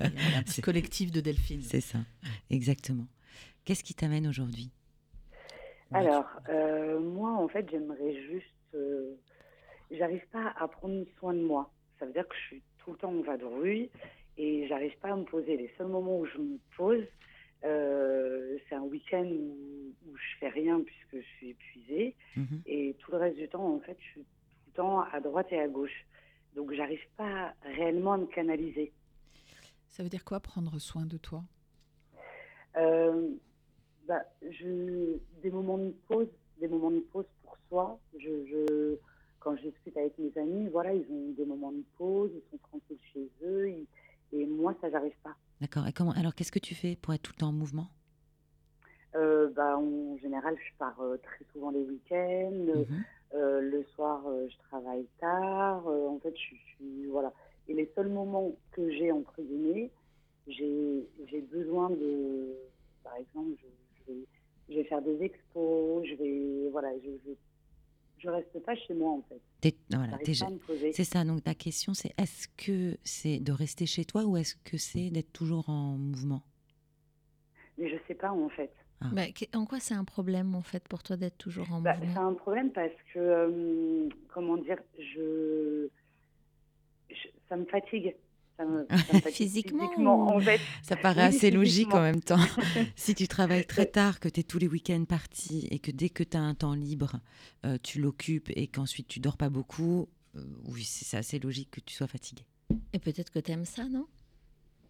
un 0.00 0.42
petit 0.42 0.62
collectif 0.62 1.12
de 1.12 1.20
Delphine. 1.20 1.60
C'est 1.60 1.82
ça, 1.82 1.98
exactement. 2.50 3.06
Qu'est-ce 3.66 3.84
qui 3.84 3.92
t'amène 3.94 4.26
aujourd'hui 4.26 4.70
Alors, 5.92 6.24
euh, 6.48 6.98
moi, 7.00 7.32
en 7.32 7.46
fait, 7.48 7.68
j'aimerais 7.70 8.14
juste. 8.30 8.46
euh, 8.74 9.14
j'arrive 9.90 10.26
pas 10.32 10.54
à 10.58 10.66
prendre 10.66 11.04
soin 11.18 11.34
de 11.34 11.42
moi. 11.42 11.70
Ça 11.98 12.06
veut 12.06 12.12
dire 12.12 12.26
que 12.26 12.34
je 12.34 12.46
suis 12.46 12.62
tout 12.78 12.92
le 12.92 12.96
temps 12.98 13.12
en 13.12 13.20
vadrouille 13.22 13.90
et 14.38 14.66
j'arrive 14.68 14.96
pas 15.00 15.12
à 15.12 15.16
me 15.16 15.24
poser. 15.24 15.56
Les 15.58 15.70
seuls 15.76 15.88
moments 15.88 16.18
où 16.18 16.26
je 16.26 16.38
me 16.38 16.58
pose, 16.78 17.04
euh, 17.64 18.58
c'est 18.68 18.74
un 18.74 18.82
week-end 18.82 19.24
où, 19.24 19.92
où 20.06 20.16
je 20.16 20.38
fais 20.38 20.48
rien 20.48 20.80
puisque 20.80 21.16
je 21.16 21.28
suis 21.36 21.50
épuisée. 21.50 22.14
Mhm. 22.36 22.62
Et 22.66 22.94
tout 22.98 23.10
le 23.12 23.18
reste 23.18 23.36
du 23.36 23.48
temps, 23.48 23.66
en 23.74 23.80
fait, 23.80 23.96
je 23.98 24.04
suis 24.04 24.20
tout 24.22 24.26
le 24.68 24.72
temps 24.72 25.00
à 25.00 25.20
droite 25.20 25.48
et 25.50 25.60
à 25.60 25.68
gauche. 25.68 26.06
Donc, 26.54 26.72
j'arrive 26.72 27.04
pas 27.16 27.54
réellement 27.62 28.12
à 28.12 28.18
me 28.18 28.26
canaliser. 28.26 28.92
Ça 29.88 30.02
veut 30.02 30.08
dire 30.08 30.24
quoi 30.24 30.40
prendre 30.40 30.78
soin 30.78 31.06
de 31.06 31.16
toi? 31.18 31.42
Euh, 32.76 33.30
bah, 34.06 34.22
je, 34.42 35.16
des 35.42 35.50
moments 35.50 35.78
de 35.78 35.90
pause, 36.08 36.28
des 36.60 36.68
moments 36.68 36.90
de 36.90 37.00
pause 37.00 37.26
pour 37.42 37.56
soi. 37.68 37.98
Je, 38.18 38.44
je, 38.46 38.96
quand 39.40 39.56
je 39.56 39.68
discute 39.68 39.96
avec 39.96 40.18
mes 40.18 40.36
amis, 40.38 40.68
voilà, 40.68 40.92
ils 40.94 41.06
ont 41.10 41.32
des 41.32 41.44
moments 41.44 41.72
de 41.72 41.84
pause, 41.96 42.30
ils 42.34 42.50
sont 42.50 42.58
tranquilles 42.58 42.98
chez 43.12 43.28
eux, 43.42 43.70
ils- 43.70 43.86
et 44.32 44.46
moi, 44.46 44.74
ça, 44.80 44.90
j'arrive 44.90 45.14
pas. 45.22 45.36
D'accord. 45.60 45.86
Et 45.86 45.92
comment 45.92 46.12
Alors, 46.12 46.34
qu'est-ce 46.34 46.52
que 46.52 46.58
tu 46.58 46.74
fais 46.74 46.96
pour 46.96 47.14
être 47.14 47.22
tout 47.22 47.32
le 47.34 47.40
temps 47.40 47.48
en 47.48 47.52
mouvement? 47.52 47.88
Euh, 49.14 49.48
bah, 49.50 49.78
en 49.78 50.16
général, 50.18 50.56
je 50.58 50.76
pars 50.78 51.00
euh, 51.00 51.16
très 51.18 51.44
souvent 51.52 51.70
les 51.70 51.82
week-ends. 51.82 52.66
Mhm. 52.66 53.04
Euh, 53.34 53.60
le 53.60 53.84
soir, 53.94 54.22
je 54.48 54.56
travaille 54.68 55.06
tard. 55.20 55.86
En 55.86 56.18
fait, 56.20 56.34
je, 56.36 56.56
suis 56.56 57.06
voilà. 57.10 57.32
Et 57.68 57.74
les 57.74 57.90
seuls 57.94 58.08
moments 58.08 58.52
que 58.72 58.90
j'ai 58.90 59.10
entre 59.10 59.40
guillemets, 59.40 59.90
j'ai 60.46 61.08
j'ai 61.26 61.40
besoin 61.40 61.90
de, 61.90 62.54
par 63.02 63.16
exemple, 63.16 63.50
je, 63.60 63.66
je 64.06 64.12
vais, 64.12 64.26
je 64.68 64.74
vais 64.74 64.84
faire 64.84 65.02
des 65.02 65.22
expos. 65.22 66.06
Je 66.06 66.14
vais 66.14 66.68
voilà, 66.70 66.90
je, 66.98 67.10
je 67.26 67.32
je 68.24 68.30
reste 68.30 68.58
pas 68.64 68.74
chez 68.74 68.94
moi 68.94 69.12
en 69.12 69.22
fait. 69.28 69.40
T'es- 69.60 69.76
voilà. 69.90 70.18
C'est 70.92 71.04
ça, 71.04 71.24
donc 71.24 71.44
ta 71.44 71.54
question 71.54 71.94
c'est 71.94 72.12
est-ce 72.18 72.48
que 72.56 72.96
c'est 73.04 73.38
de 73.38 73.52
rester 73.52 73.86
chez 73.86 74.04
toi 74.04 74.24
ou 74.24 74.36
est-ce 74.36 74.56
que 74.56 74.78
c'est 74.78 75.10
d'être 75.10 75.32
toujours 75.32 75.68
en 75.68 75.96
mouvement? 75.98 76.42
Mais 77.78 77.88
je 77.90 77.96
sais 78.08 78.14
pas 78.14 78.30
en 78.32 78.48
fait. 78.48 78.72
Bah, 79.12 79.26
que- 79.32 79.44
en 79.56 79.66
quoi 79.66 79.80
c'est 79.80 79.94
un 79.94 80.04
problème 80.04 80.54
en 80.54 80.62
fait 80.62 80.88
pour 80.88 81.02
toi 81.02 81.16
d'être 81.16 81.36
toujours 81.36 81.70
en 81.72 81.80
Bah, 81.82 81.94
c'est 82.00 82.06
mouvement 82.06 82.28
un 82.28 82.34
problème 82.34 82.72
parce 82.72 82.94
que, 83.12 83.18
euh, 83.18 84.08
comment 84.28 84.56
dire, 84.56 84.78
je, 84.98 85.88
je- 87.10 87.28
ça 87.48 87.56
me 87.56 87.66
fatigue. 87.66 88.14
Ça 88.56 88.64
me, 88.64 88.86
ça 88.90 88.94
me 89.14 89.20
fatigue 89.20 89.32
Physiquement 89.32 90.28
en 90.36 90.40
fait. 90.40 90.60
Ça 90.82 90.96
paraît 90.96 91.22
assez 91.22 91.50
logique 91.60 91.92
en 91.94 92.00
même 92.02 92.20
temps. 92.20 92.38
si 92.94 93.14
tu 93.14 93.26
travailles 93.28 93.66
très 93.66 93.86
tard, 93.86 94.20
que 94.20 94.28
tu 94.28 94.40
es 94.40 94.42
tous 94.44 94.58
les 94.58 94.68
week-ends 94.68 95.04
parti 95.04 95.66
et 95.70 95.78
que 95.80 95.90
dès 95.90 96.08
que 96.08 96.22
tu 96.22 96.36
as 96.36 96.40
un 96.40 96.54
temps 96.54 96.74
libre, 96.74 97.16
euh, 97.66 97.76
tu 97.82 98.00
l'occupes 98.00 98.50
et 98.54 98.66
qu'ensuite 98.68 99.08
tu 99.08 99.18
dors 99.20 99.36
pas 99.36 99.48
beaucoup, 99.50 100.08
euh, 100.36 100.40
oui, 100.68 100.84
c'est 100.84 101.04
c'est 101.04 101.16
assez 101.16 101.38
logique 101.38 101.70
que 101.72 101.80
tu 101.80 101.94
sois 101.94 102.06
fatigué. 102.06 102.44
Et 102.92 102.98
peut-être 102.98 103.30
que 103.32 103.38
tu 103.40 103.50
aimes 103.52 103.64
ça, 103.64 103.84
non? 103.88 104.06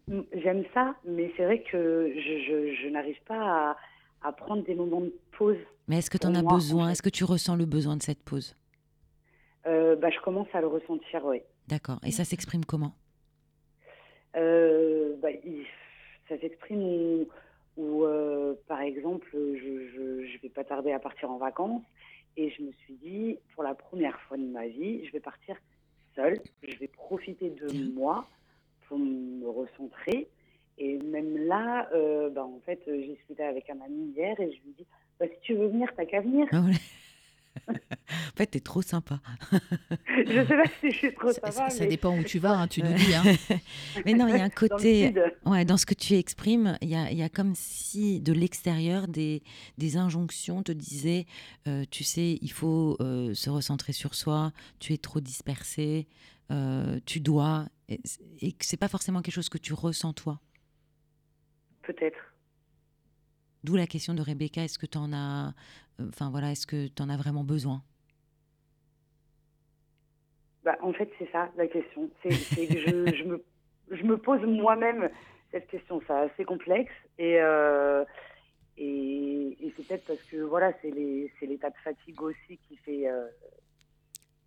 Mm, 0.07 0.21
J'aime 0.43 0.63
ça, 0.73 0.95
mais 1.07 1.31
c'est 1.35 1.43
vrai 1.45 1.63
que 1.71 2.13
je, 2.15 2.21
je, 2.47 2.75
je 2.83 2.89
n'arrive 2.89 3.17
pas 3.27 3.71
à, 3.71 3.77
à 4.21 4.31
prendre 4.31 4.63
des 4.63 4.75
moments 4.75 5.01
de 5.01 5.13
pause. 5.37 5.57
Mais 5.87 5.97
est-ce 5.97 6.09
que 6.11 6.17
tu 6.19 6.27
en 6.27 6.35
as 6.35 6.41
moi, 6.43 6.53
en 6.53 6.55
besoin? 6.55 6.85
fait. 6.87 6.91
Est-ce 6.93 7.01
que 7.01 7.09
tu 7.09 7.23
ressens 7.23 7.55
le 7.55 7.65
besoin 7.65 7.97
de 7.97 8.03
cette 8.03 8.21
pause? 8.23 8.55
Euh, 9.67 9.95
bah, 9.95 10.09
je 10.11 10.19
commence 10.21 10.47
à 10.53 10.61
le 10.61 10.67
ressentir, 10.67 11.25
oui. 11.25 11.39
D'accord. 11.67 11.99
Et 12.05 12.11
ça 12.11 12.23
s'exprime 12.23 12.63
comment? 12.65 12.93
Bah, 14.35 15.31
il- 15.43 15.65
ça 16.27 16.37
s'exprime 16.39 16.81
où, 16.83 17.27
où, 17.77 18.03
euh, 18.05 18.55
par 18.67 18.81
exemple, 18.81 19.27
je, 19.33 20.25
je 20.27 20.41
vais 20.41 20.49
pas 20.49 20.63
tarder 20.63 20.91
à 20.91 20.99
partir 20.99 21.29
en 21.31 21.37
vacances 21.37 21.83
et 22.37 22.49
je 22.49 22.63
me 22.63 22.71
suis 22.71 22.93
dit, 22.95 23.37
pour 23.53 23.63
la 23.63 23.75
première 23.75 24.19
fois 24.21 24.37
de 24.37 24.43
ma 24.43 24.67
vie, 24.67 25.05
je 25.05 25.11
vais 25.11 25.19
partir 25.19 25.55
seule, 26.15 26.39
je 26.63 26.75
vais 26.77 26.87
profiter 26.87 27.49
de 27.49 27.71
moi 27.93 28.27
pour 28.87 28.97
me 28.99 29.47
recentrer. 29.47 30.27
Et 30.77 30.97
même 30.97 31.37
là, 31.47 31.89
euh, 31.93 32.29
bah, 32.29 32.43
en 32.43 32.59
fait, 32.65 32.81
j'ai 32.85 33.15
discuté 33.15 33.43
avec 33.43 33.69
un 33.69 33.79
ami 33.81 34.11
hier 34.15 34.37
et 34.39 34.51
je 34.51 34.61
lui 34.63 34.73
dis, 34.77 34.85
bah, 35.19 35.27
si 35.27 35.39
tu 35.41 35.53
veux 35.53 35.67
venir, 35.67 35.89
t'as 35.95 36.05
qu'à 36.05 36.21
venir. 36.21 36.47
Ah 36.51 36.61
ouais. 36.61 36.73
En 37.67 38.37
fait, 38.37 38.51
tu 38.51 38.57
es 38.57 38.61
trop 38.61 38.81
sympa. 38.81 39.19
je 39.51 40.45
sais 40.45 40.55
pas 40.55 40.63
si 40.79 40.91
je 40.91 40.95
suis 40.95 41.13
trop 41.15 41.31
Ça, 41.31 41.51
sympa, 41.51 41.69
ça 41.69 41.83
mais- 41.83 41.87
dépend 41.89 42.17
où 42.17 42.23
tu 42.23 42.37
vas, 42.39 42.51
hein, 42.59 42.67
tu 42.67 42.83
nous 42.83 42.93
dis. 42.93 43.13
hein. 43.15 43.23
Mais 44.05 44.13
non, 44.13 44.27
il 44.27 44.35
y 44.35 44.39
a 44.39 44.43
un 44.43 44.47
Dans 44.49 44.53
côté. 44.53 45.07
sud. 45.07 45.33
Ouais, 45.45 45.65
dans 45.65 45.77
ce 45.77 45.85
que 45.85 45.93
tu 45.95 46.13
exprimes, 46.13 46.77
il 46.81 46.89
y 46.89 46.95
a, 46.95 47.11
il 47.11 47.17
y 47.17 47.23
a 47.23 47.29
comme 47.29 47.53
si 47.55 48.19
de 48.21 48.33
l'extérieur, 48.33 49.07
des, 49.07 49.41
des 49.77 49.97
injonctions 49.97 50.61
te 50.63 50.71
disaient 50.71 51.25
euh, 51.67 51.85
tu 51.89 52.03
sais, 52.03 52.37
il 52.41 52.51
faut 52.51 52.97
euh, 52.99 53.33
se 53.33 53.49
recentrer 53.49 53.93
sur 53.93 54.13
soi, 54.15 54.51
tu 54.79 54.93
es 54.93 54.97
trop 54.97 55.19
dispersé, 55.21 56.07
euh, 56.51 56.99
tu 57.05 57.19
dois. 57.19 57.67
Et, 57.89 57.99
et 58.41 58.51
que 58.51 58.65
c'est 58.65 58.77
pas 58.77 58.87
forcément 58.89 59.21
quelque 59.21 59.33
chose 59.35 59.49
que 59.49 59.57
tu 59.57 59.73
ressens 59.73 60.13
toi. 60.13 60.39
Peut-être. 61.83 62.17
D'où 63.63 63.75
la 63.75 63.87
question 63.87 64.13
de 64.13 64.21
Rebecca 64.21 64.63
est-ce 64.63 64.77
que 64.77 64.85
tu 64.85 64.97
en 64.97 65.11
as. 65.13 65.53
Enfin 65.99 66.29
voilà, 66.29 66.51
est-ce 66.51 66.67
que 66.67 66.87
tu 66.87 67.01
en 67.01 67.09
as 67.09 67.17
vraiment 67.17 67.43
besoin? 67.43 67.83
Bah, 70.63 70.77
en 70.81 70.93
fait, 70.93 71.09
c'est 71.19 71.31
ça 71.31 71.51
la 71.57 71.67
question. 71.67 72.09
C'est 72.23 72.31
c'est 72.31 72.67
que 72.67 72.79
je, 72.79 73.15
je, 73.17 73.23
me, 73.23 73.45
je 73.91 74.03
me 74.03 74.17
pose 74.17 74.41
moi-même 74.41 75.09
cette 75.51 75.67
question. 75.67 76.01
C'est 76.07 76.13
assez 76.13 76.43
complexe. 76.43 76.91
Et, 77.19 77.39
euh, 77.39 78.03
et, 78.77 79.55
et 79.59 79.73
c'est 79.77 79.87
peut-être 79.87 80.05
parce 80.05 80.23
que 80.23 80.37
voilà, 80.37 80.73
c'est 80.81 80.91
les- 80.91 81.31
c'est 81.39 81.45
l'état 81.45 81.69
de 81.69 81.77
fatigue 81.83 82.19
aussi 82.21 82.57
qui 82.67 82.77
fait, 82.77 83.07
euh, 83.07 83.27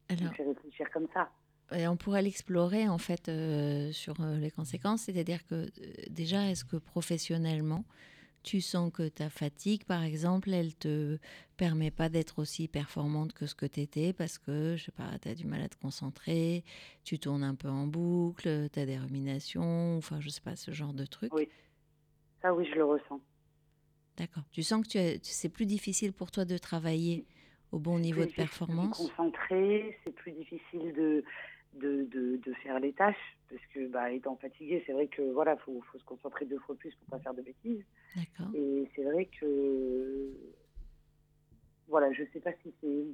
qui 0.08 0.22
Alors, 0.22 0.34
fait 0.34 0.42
réfléchir 0.44 0.90
comme 0.92 1.06
ça. 1.14 1.30
Et 1.70 1.86
on 1.86 1.96
pourrait 1.96 2.22
l'explorer 2.22 2.88
en 2.88 2.98
fait 2.98 3.28
euh, 3.28 3.92
sur 3.92 4.14
euh, 4.20 4.38
les 4.38 4.50
conséquences, 4.50 5.02
c'est-à-dire 5.02 5.46
que 5.46 5.54
euh, 5.54 5.68
déjà, 6.10 6.50
est-ce 6.50 6.64
que 6.64 6.76
professionnellement, 6.76 7.84
tu 8.42 8.60
sens 8.60 8.92
que 8.92 9.08
ta 9.08 9.30
fatigue, 9.30 9.84
par 9.84 10.02
exemple, 10.02 10.50
elle 10.50 10.74
te 10.74 11.18
permet 11.56 11.90
pas 11.90 12.08
d'être 12.08 12.38
aussi 12.38 12.68
performante 12.68 13.32
que 13.32 13.46
ce 13.46 13.54
que 13.54 13.66
tu 13.66 13.80
étais 13.80 14.12
parce 14.12 14.38
que, 14.38 14.76
je 14.76 14.84
sais 14.84 14.92
pas, 14.92 15.18
tu 15.20 15.28
as 15.28 15.34
du 15.34 15.46
mal 15.46 15.60
à 15.60 15.68
te 15.68 15.76
concentrer, 15.76 16.64
tu 17.04 17.18
tournes 17.18 17.44
un 17.44 17.54
peu 17.54 17.68
en 17.68 17.86
boucle, 17.86 18.68
tu 18.72 18.78
as 18.80 18.86
des 18.86 18.98
ruminations, 18.98 19.96
enfin, 19.96 20.20
je 20.20 20.28
sais 20.30 20.40
pas, 20.40 20.56
ce 20.56 20.70
genre 20.70 20.92
de 20.94 21.04
truc. 21.04 21.32
Oui. 21.34 21.48
Ça, 22.42 22.54
oui, 22.54 22.66
je 22.70 22.74
le 22.76 22.84
ressens. 22.84 23.20
D'accord. 24.16 24.44
Tu 24.50 24.62
sens 24.62 24.82
que 24.84 24.88
tu 24.88 24.98
as- 24.98 25.18
c'est 25.22 25.48
plus 25.48 25.66
difficile 25.66 26.12
pour 26.12 26.30
toi 26.30 26.44
de 26.44 26.58
travailler 26.58 27.26
au 27.72 27.78
bon 27.78 27.98
niveau 27.98 28.24
de 28.24 28.32
performance? 28.32 29.12
c'est 30.04 30.14
plus 30.14 30.32
difficile 30.32 30.92
de, 30.94 31.24
de, 31.74 32.04
de, 32.04 32.36
de 32.36 32.52
faire 32.62 32.80
les 32.80 32.92
tâches. 32.92 33.38
Parce 33.50 33.62
que, 33.72 33.86
bah, 33.88 34.10
étant 34.12 34.36
fatigué, 34.36 34.82
c'est 34.86 34.92
vrai 34.92 35.06
que 35.08 35.22
voilà, 35.32 35.56
faut, 35.56 35.80
faut 35.90 35.98
se 35.98 36.04
concentrer 36.04 36.44
deux 36.44 36.58
fois 36.58 36.74
plus 36.76 36.94
pour 36.96 37.08
pas 37.08 37.18
faire 37.20 37.34
de 37.34 37.42
bêtises. 37.42 37.82
Et 38.54 38.90
c'est 38.94 39.04
vrai 39.04 39.26
que, 39.40 40.30
voilà, 41.88 42.12
je 42.12 42.24
sais 42.32 42.40
pas 42.40 42.52
si 42.62 42.72
c'est 42.80 43.06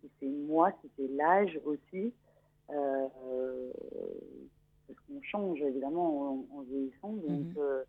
si 0.00 0.10
c'est 0.20 0.26
moi, 0.28 0.72
si 0.82 0.90
c'est 0.96 1.08
l'âge 1.08 1.58
aussi, 1.64 2.12
euh, 2.70 3.72
parce 4.86 5.00
qu'on 5.00 5.22
change 5.22 5.60
évidemment 5.62 6.32
en, 6.52 6.58
en 6.58 6.62
vieillissant, 6.62 7.12
donc 7.14 7.46
Mhm. 7.46 7.54
euh, 7.56 7.82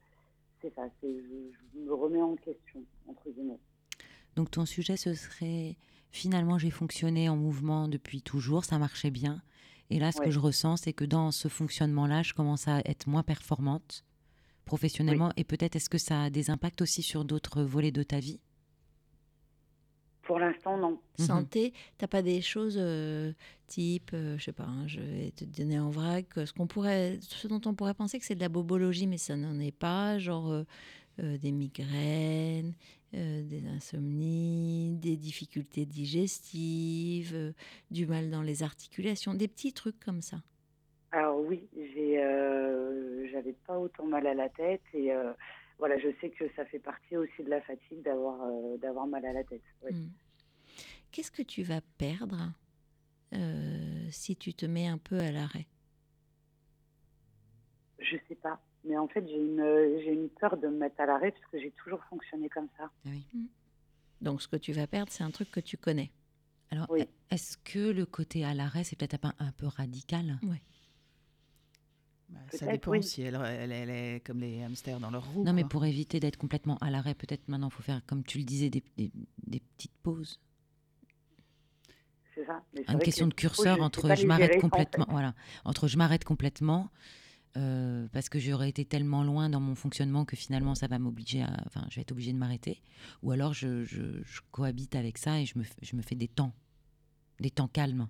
c'est 0.62 0.74
ça, 0.74 0.88
je, 1.04 1.08
je 1.08 1.80
me 1.80 1.94
remets 1.94 2.22
en 2.22 2.36
question 2.38 2.82
entre 3.08 3.30
guillemets. 3.30 3.60
Donc 4.36 4.50
ton 4.52 4.66
sujet, 4.66 4.98
ce 4.98 5.14
serait 5.14 5.76
finalement 6.12 6.58
j'ai 6.58 6.72
fonctionné 6.72 7.28
en 7.30 7.36
mouvement 7.36 7.88
depuis 7.88 8.22
toujours, 8.22 8.64
ça 8.66 8.80
marchait 8.80 9.12
bien. 9.12 9.42
Et 9.90 10.00
là, 10.00 10.12
ce 10.12 10.20
que 10.20 10.32
je 10.32 10.40
ressens, 10.40 10.78
c'est 10.78 10.94
que 10.94 11.06
dans 11.06 11.32
ce 11.32 11.48
fonctionnement-là, 11.48 12.22
je 12.24 12.34
commence 12.34 12.68
à 12.68 12.80
être 12.86 13.08
moins 13.08 13.24
performante 13.24 14.04
professionnellement. 14.66 15.32
Et 15.38 15.44
peut-être 15.44 15.76
est-ce 15.78 15.90
que 15.90 15.98
ça 15.98 16.24
a 16.24 16.30
des 16.30 16.50
impacts 16.50 16.82
aussi 16.82 17.02
sur 17.02 17.26
d'autres 17.26 17.64
volets 17.64 17.92
de 17.92 18.04
ta 18.04 18.20
vie? 18.20 18.40
Pour 20.24 20.40
l'instant, 20.40 20.78
non. 20.78 21.00
Mhm. 21.20 21.26
santé, 21.26 21.74
t'as 21.98 22.08
pas 22.08 22.22
des 22.22 22.42
choses 22.42 22.76
euh, 22.78 23.32
type, 23.68 24.12
euh, 24.14 24.38
je 24.38 24.44
sais 24.44 24.52
pas, 24.52 24.66
hein, 24.66 24.86
je 24.86 25.00
vais 25.00 25.32
te 25.32 25.46
donner 25.46 25.80
en 25.80 25.90
vrac, 25.90 26.26
euh, 26.38 26.46
ce 26.46 26.52
qu'on 26.52 26.68
pourrait, 26.68 27.18
ce 27.22 27.48
dont 27.48 27.62
on 27.66 27.74
pourrait 27.74 27.94
penser 27.94 28.20
que 28.20 28.26
c'est 28.26 28.36
de 28.36 28.42
la 28.42 28.50
bobologie, 28.50 29.08
mais 29.08 29.18
ça 29.18 29.38
n'en 29.38 29.58
est 29.58 29.72
pas, 29.72 30.20
genre 30.20 30.52
euh, 30.52 30.64
euh, 31.20 31.38
des 31.38 31.54
migraines, 31.54 32.76
euh, 33.18 33.42
des 33.42 33.68
insomnies, 33.68 34.96
des 34.98 35.18
difficultés 35.18 35.86
digestives, 35.86 37.34
euh, 37.34 37.52
du 37.90 38.06
mal 38.06 38.30
dans 38.30 38.44
les 38.44 38.62
articulations, 38.62 39.34
des 39.34 39.48
petits 39.48 39.74
trucs 39.74 40.00
comme 40.00 40.22
ça. 40.22 40.38
Alors 41.12 41.40
oui, 41.40 41.68
j'ai, 41.76 42.24
euh, 42.24 43.28
j'avais 43.32 43.54
pas 43.66 43.80
autant 43.80 44.06
mal 44.06 44.28
à 44.28 44.34
la 44.34 44.50
tête 44.50 44.84
et 44.94 45.12
voilà, 45.80 45.98
je 45.98 46.10
sais 46.22 46.30
que 46.30 46.46
ça 46.56 46.66
fait 46.66 46.80
partie 46.80 47.18
aussi 47.18 47.44
de 47.44 47.50
la 47.50 47.62
fatigue 47.62 48.02
d'avoir 48.04 48.38
d'avoir 48.80 49.08
mal 49.08 49.26
à 49.26 49.34
la 49.34 49.44
tête. 49.44 49.62
oui. 49.84 49.94
Mm. 49.94 50.10
Qu'est-ce 51.12 51.32
que 51.32 51.42
tu 51.42 51.64
vas 51.64 51.82
perdre 51.98 52.54
si 54.12 54.36
tu 54.36 54.54
te 54.54 54.66
mets 54.66 54.88
un 54.88 54.98
peu 54.98 55.20
à 55.20 55.32
l'arrêt? 55.32 55.66
Je 58.00 58.18
sais 58.28 58.36
pas, 58.36 58.60
mais 58.88 58.98
en 58.98 59.08
fait 59.08 59.28
j'ai 59.28 59.36
une 59.38 60.00
j'ai 60.04 60.14
une 60.14 60.30
peur 60.30 60.58
de 60.58 60.68
me 60.68 60.78
mettre 60.78 61.00
à 61.02 61.06
l'arrêt 61.06 61.32
parce 61.32 61.46
que 61.52 61.60
j'ai 61.60 61.72
toujours 61.72 62.04
fonctionné 62.10 62.50
comme 62.50 62.68
ça. 62.78 62.90
Donc 64.22 64.42
ce 64.42 64.48
que 64.48 64.56
tu 64.56 64.74
vas 64.74 64.88
perdre, 64.88 65.12
c'est 65.12 65.24
un 65.24 65.32
truc 65.32 65.52
que 65.52 65.60
tu 65.60 65.78
connais. 65.78 66.12
Alors, 66.70 66.88
Oui. 66.90 67.06
est-ce 67.30 67.58
que 67.58 67.80
le 67.92 68.06
côté 68.06 68.44
à 68.44 68.54
l'arrêt, 68.54 68.84
c'est 68.84 68.98
peut-être 68.98 69.24
un, 69.26 69.34
un 69.40 69.52
peu 69.52 69.68
radical? 69.68 70.38
Bah, 72.30 72.40
ça 72.52 72.66
dépend 72.66 72.92
oui. 72.92 73.04
si 73.04 73.22
elle, 73.22 73.36
elle, 73.46 73.72
elle 73.72 73.90
est 73.90 74.20
comme 74.26 74.42
les 74.42 74.62
hamsters 74.64 75.00
dans 75.00 75.12
leur 75.12 75.26
roue. 75.32 75.46
Non, 75.46 75.54
mais 75.54 75.64
pour 75.64 75.86
éviter 75.86 76.20
d'être 76.20 76.36
complètement 76.36 76.78
à 76.80 76.90
l'arrêt, 76.90 77.14
peut-être 77.16 77.48
maintenant, 77.48 77.70
il 77.70 77.74
faut 77.74 77.84
faire, 77.84 78.02
comme 78.06 78.24
tu 78.24 78.38
le 78.40 78.44
disais, 78.44 78.70
des, 78.70 78.84
des- 78.98 79.12
des 79.46 79.62
petites 79.62 79.96
pauses. 80.04 80.42
C'est 82.36 82.46
ça. 82.46 82.62
Mais 82.74 82.84
Une 82.90 83.00
question 83.00 83.26
que 83.26 83.30
de 83.30 83.36
curseur 83.36 83.82
entre 83.82 84.14
je 84.16 84.28
m'arrête 84.28 84.58
en 84.58 84.60
complètement, 84.60 85.06
fait. 85.06 85.12
voilà, 85.12 85.34
entre 85.64 85.88
je 85.88 85.98
m'arrête 85.98 86.26
complètement 86.26 86.92
euh, 87.56 88.08
parce 88.12 88.30
que 88.30 88.40
j'aurais 88.40 88.70
été 88.70 88.86
tellement 88.86 89.24
loin 89.24 89.50
dans 89.50 89.60
mon 89.60 89.76
fonctionnement 89.76 90.26
que 90.26 90.36
finalement 90.36 90.76
ça 90.76 90.88
va 90.88 91.00
m'obliger 91.00 91.42
à, 91.44 91.50
enfin, 91.66 91.86
je 91.90 91.96
vais 91.96 92.02
être 92.02 92.12
obligée 92.12 92.34
de 92.34 92.38
m'arrêter. 92.38 92.82
Ou 93.24 93.32
alors 93.32 93.54
je, 93.54 93.84
je- 93.86 94.22
je 94.24 94.42
cohabite 94.52 94.96
avec 94.96 95.18
ça 95.18 95.40
et 95.40 95.46
je 95.46 95.58
me, 95.58 95.64
je 95.82 95.96
me 95.96 96.02
fais 96.02 96.16
des 96.16 96.28
temps, 96.28 96.54
des 97.40 97.50
temps 97.52 97.68
calmes. 97.68 98.08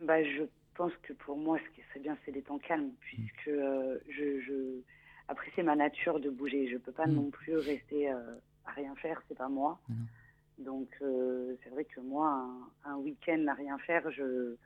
Bah, 0.00 0.22
je 0.22 0.42
pense 0.74 0.92
que 1.02 1.12
pour 1.12 1.36
moi, 1.36 1.58
ce 1.58 1.74
qui 1.74 1.82
serait 1.88 2.00
bien, 2.00 2.16
c'est 2.24 2.30
des 2.32 2.42
temps 2.42 2.58
calmes, 2.58 2.90
puisque 3.00 3.48
euh, 3.48 3.98
je, 4.08 4.40
je... 4.40 4.80
après 5.26 5.50
c'est 5.56 5.64
ma 5.64 5.74
nature 5.74 6.20
de 6.20 6.30
bouger. 6.30 6.68
Je 6.70 6.76
peux 6.78 6.92
pas 6.92 7.06
Mm. 7.06 7.14
non 7.14 7.30
plus 7.30 7.56
rester 7.56 8.10
euh, 8.12 8.36
à 8.64 8.72
rien 8.72 8.94
faire, 8.96 9.20
c'est 9.28 9.36
pas 9.38 9.48
moi. 9.48 9.80
Non. 9.88 9.96
Donc 10.58 10.88
c'est 11.00 11.70
vrai 11.70 11.84
que 11.84 12.00
moi, 12.00 12.28
un, 12.84 12.90
un 12.92 12.96
week-end 12.96 13.44
à 13.48 13.54
rien 13.54 13.78
faire, 13.78 14.10
je 14.10 14.56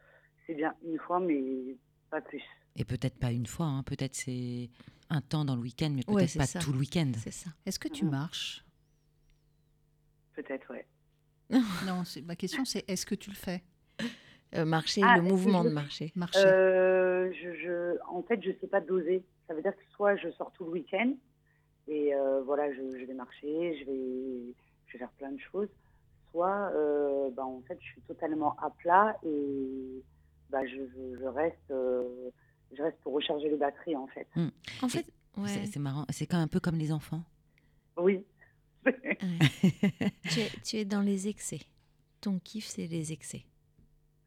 c'est 0.47 0.55
bien 0.55 0.75
une 0.85 0.99
fois, 0.99 1.21
mais 1.21 1.77
pas 2.11 2.21
plus. 2.21 2.43
Et 2.77 2.85
peut-être 2.85 3.19
pas 3.19 3.33
une 3.33 3.47
fois, 3.47 3.67
hein, 3.67 3.83
peut-être 3.83 4.15
c'est 4.15 4.71
un 5.11 5.21
temps 5.21 5.45
dans 5.45 5.57
le 5.57 5.63
week-end, 5.63 5.91
mais 5.95 6.03
peut-être 6.03 6.39
pas 6.39 6.47
ça. 6.47 6.59
tout 6.59 6.73
le 6.73 6.79
week-end. 6.79 7.13
C'est 7.19 7.31
ça. 7.33 7.51
Est-ce 7.67 7.79
que 7.79 7.89
tu 7.89 8.05
Mhm. 8.05 8.11
marches? 8.13 8.65
Peut-être, 10.35 10.71
ouais. 10.73 10.87
Non, 11.87 12.05
c'est- 12.05 12.23
ma 12.23 12.37
question 12.37 12.65
c'est 12.65 12.89
est-ce 12.89 13.05
que 13.05 13.15
tu 13.15 13.31
le 13.31 13.37
fais? 13.37 13.63
Euh, 14.55 14.65
marcher, 14.65 15.03
Ah, 15.05 15.17
le 15.17 15.23
mouvement 15.23 15.63
je- 15.63 15.69
de 15.69 15.75
marcher. 15.75 16.13
Marcher 16.15 16.47
Euh, 16.47 17.31
je, 17.33 17.55
je, 17.57 17.99
en 18.09 18.23
fait, 18.23 18.43
je 18.43 18.53
sais 18.61 18.67
pas 18.67 18.81
doser. 18.81 19.23
Ça 19.49 19.55
veut 19.55 19.63
dire 19.63 19.75
que 19.77 19.83
soit 19.95 20.17
je 20.17 20.31
sors 20.33 20.51
tout 20.53 20.65
le 20.65 20.71
week-end 20.71 21.15
et 21.89 22.15
euh, 22.15 22.43
voilà, 22.43 22.73
je, 22.73 22.81
je 22.99 23.05
vais 23.05 23.15
marcher, 23.15 23.79
je 23.79 23.85
vais, 23.85 24.55
je 24.87 24.93
vais 24.95 24.99
faire 24.99 25.11
plein 25.13 25.33
de 25.33 25.41
choses. 25.41 25.69
Soit, 26.31 26.71
euh, 26.75 27.31
bah, 27.31 27.45
en 27.45 27.61
fait, 27.69 27.79
je 27.81 27.87
suis 27.87 28.01
totalement 28.03 28.57
à 28.61 28.71
plat 28.71 29.19
et 29.25 30.03
bah, 30.51 30.67
je, 30.67 30.77
je, 30.77 31.19
je 31.21 31.25
reste, 31.27 31.71
euh, 31.71 32.31
je 32.77 32.83
reste 32.83 32.99
pour 33.01 33.13
recharger 33.15 33.49
les 33.49 33.57
batteries, 33.57 33.97
en 33.97 34.07
fait. 34.09 34.27
En 34.83 34.89
fait, 34.89 35.07
ouais, 35.37 35.49
C'est 35.49 35.67
c'est 35.67 35.79
marrant, 35.81 36.05
c'est 36.11 36.27
quand 36.27 36.37
même 36.37 36.45
un 36.45 36.49
peu 36.49 36.61
comme 36.61 36.77
les 36.79 36.93
enfants. 36.93 37.23
Oui. 37.97 38.25
ouais. 38.87 39.19
tu, 40.31 40.41
es, 40.41 40.51
tu 40.65 40.77
es 40.77 40.85
dans 40.85 41.03
les 41.03 41.29
excès. 41.29 41.61
Ton 42.21 42.39
kiff, 42.39 42.67
c'est 42.67 42.87
les 42.87 43.13
excès. 43.13 43.43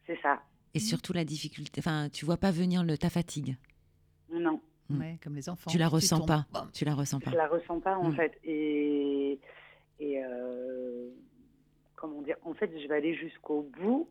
C'est 0.06 0.20
ça. 0.22 0.42
Et 0.74 0.80
surtout 0.80 1.14
la 1.14 1.24
difficulté, 1.26 1.80
enfin, 1.80 2.10
tu 2.12 2.26
vois 2.26 2.38
pas 2.38 2.52
venir 2.52 2.84
le, 2.84 2.98
ta 2.98 3.10
fatigue. 3.10 3.56
Non, 4.32 4.62
Mm. 4.88 5.00
Ouais, 5.00 5.18
comme 5.24 5.34
les 5.36 5.50
enfants. 5.50 5.72
Tu 5.72 5.80
la 5.80 5.88
ressens 5.88 6.24
pas. 6.28 6.46
Tu 6.72 6.86
la 6.86 6.94
ressens 6.94 7.20
pas. 7.20 7.32
je 7.32 7.36
la 7.36 7.48
ressens 7.48 7.80
pas, 7.80 7.98
en 7.98 8.10
Mm. 8.12 8.16
fait. 8.18 8.40
Et, 8.44 9.40
et 10.00 10.24
euh, 10.24 11.10
comment 11.96 12.22
dire, 12.22 12.36
en 12.44 12.54
fait, 12.54 12.70
je 12.80 12.88
vais 12.88 12.94
aller 12.94 13.16
jusqu'au 13.16 13.64
bout. 13.80 14.08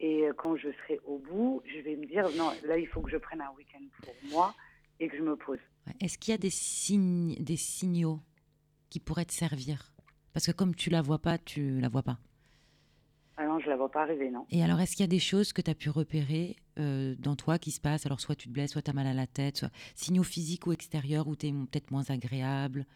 Et 0.00 0.28
quand 0.36 0.56
je 0.56 0.68
serai 0.82 0.98
au 1.06 1.18
bout, 1.18 1.62
je 1.66 1.80
vais 1.80 1.96
me 1.96 2.06
dire, 2.06 2.28
non, 2.36 2.50
là, 2.64 2.78
il 2.78 2.86
faut 2.88 3.00
que 3.00 3.10
je 3.10 3.16
prenne 3.16 3.40
un 3.40 3.50
week-end 3.56 3.84
pour 4.02 4.14
moi 4.30 4.54
et 5.00 5.08
que 5.08 5.16
je 5.16 5.22
me 5.22 5.36
pose. 5.36 5.58
Est-ce 6.00 6.18
qu'il 6.18 6.32
y 6.32 6.34
a 6.34 6.38
des 6.38 6.50
signes, 6.50 7.36
des 7.36 7.56
signaux 7.56 8.20
qui 8.90 9.00
pourraient 9.00 9.24
te 9.24 9.32
servir? 9.32 9.92
Parce 10.32 10.46
que 10.46 10.52
comme 10.52 10.74
tu 10.74 10.90
la 10.90 11.00
vois 11.00 11.20
pas, 11.20 11.38
tu 11.38 11.80
la 11.80 11.88
vois 11.88 12.02
pas. 12.02 12.18
Ah 13.36 13.46
non, 13.46 13.58
je 13.58 13.68
la 13.68 13.76
vois 13.76 13.90
pas 13.90 14.02
arriver, 14.02 14.30
non. 14.30 14.46
Et 14.50 14.62
alors, 14.62 14.80
est-ce 14.80 14.92
qu'il 14.92 15.02
y 15.02 15.04
a 15.04 15.08
des 15.08 15.18
choses 15.18 15.52
que 15.52 15.60
tu 15.60 15.70
as 15.70 15.74
pu 15.74 15.90
repérer 15.90 16.56
euh, 16.78 17.16
dans 17.18 17.34
toi 17.34 17.58
qui 17.58 17.72
se 17.72 17.80
passent? 17.80 18.06
Alors, 18.06 18.20
soit 18.20 18.36
tu 18.36 18.48
te 18.48 18.52
blesses, 18.52 18.72
soit 18.72 18.82
tu 18.82 18.90
as 18.90 18.94
mal 18.94 19.06
à 19.06 19.14
la 19.14 19.26
tête, 19.26 19.56
soit 19.58 19.70
signaux 19.94 20.22
physiques 20.22 20.66
ou 20.66 20.72
extérieurs 20.72 21.26
où 21.26 21.34
tu 21.34 21.48
es 21.48 21.52
peut-être 21.52 21.90
moins 21.90 22.08
agréable. 22.10 22.86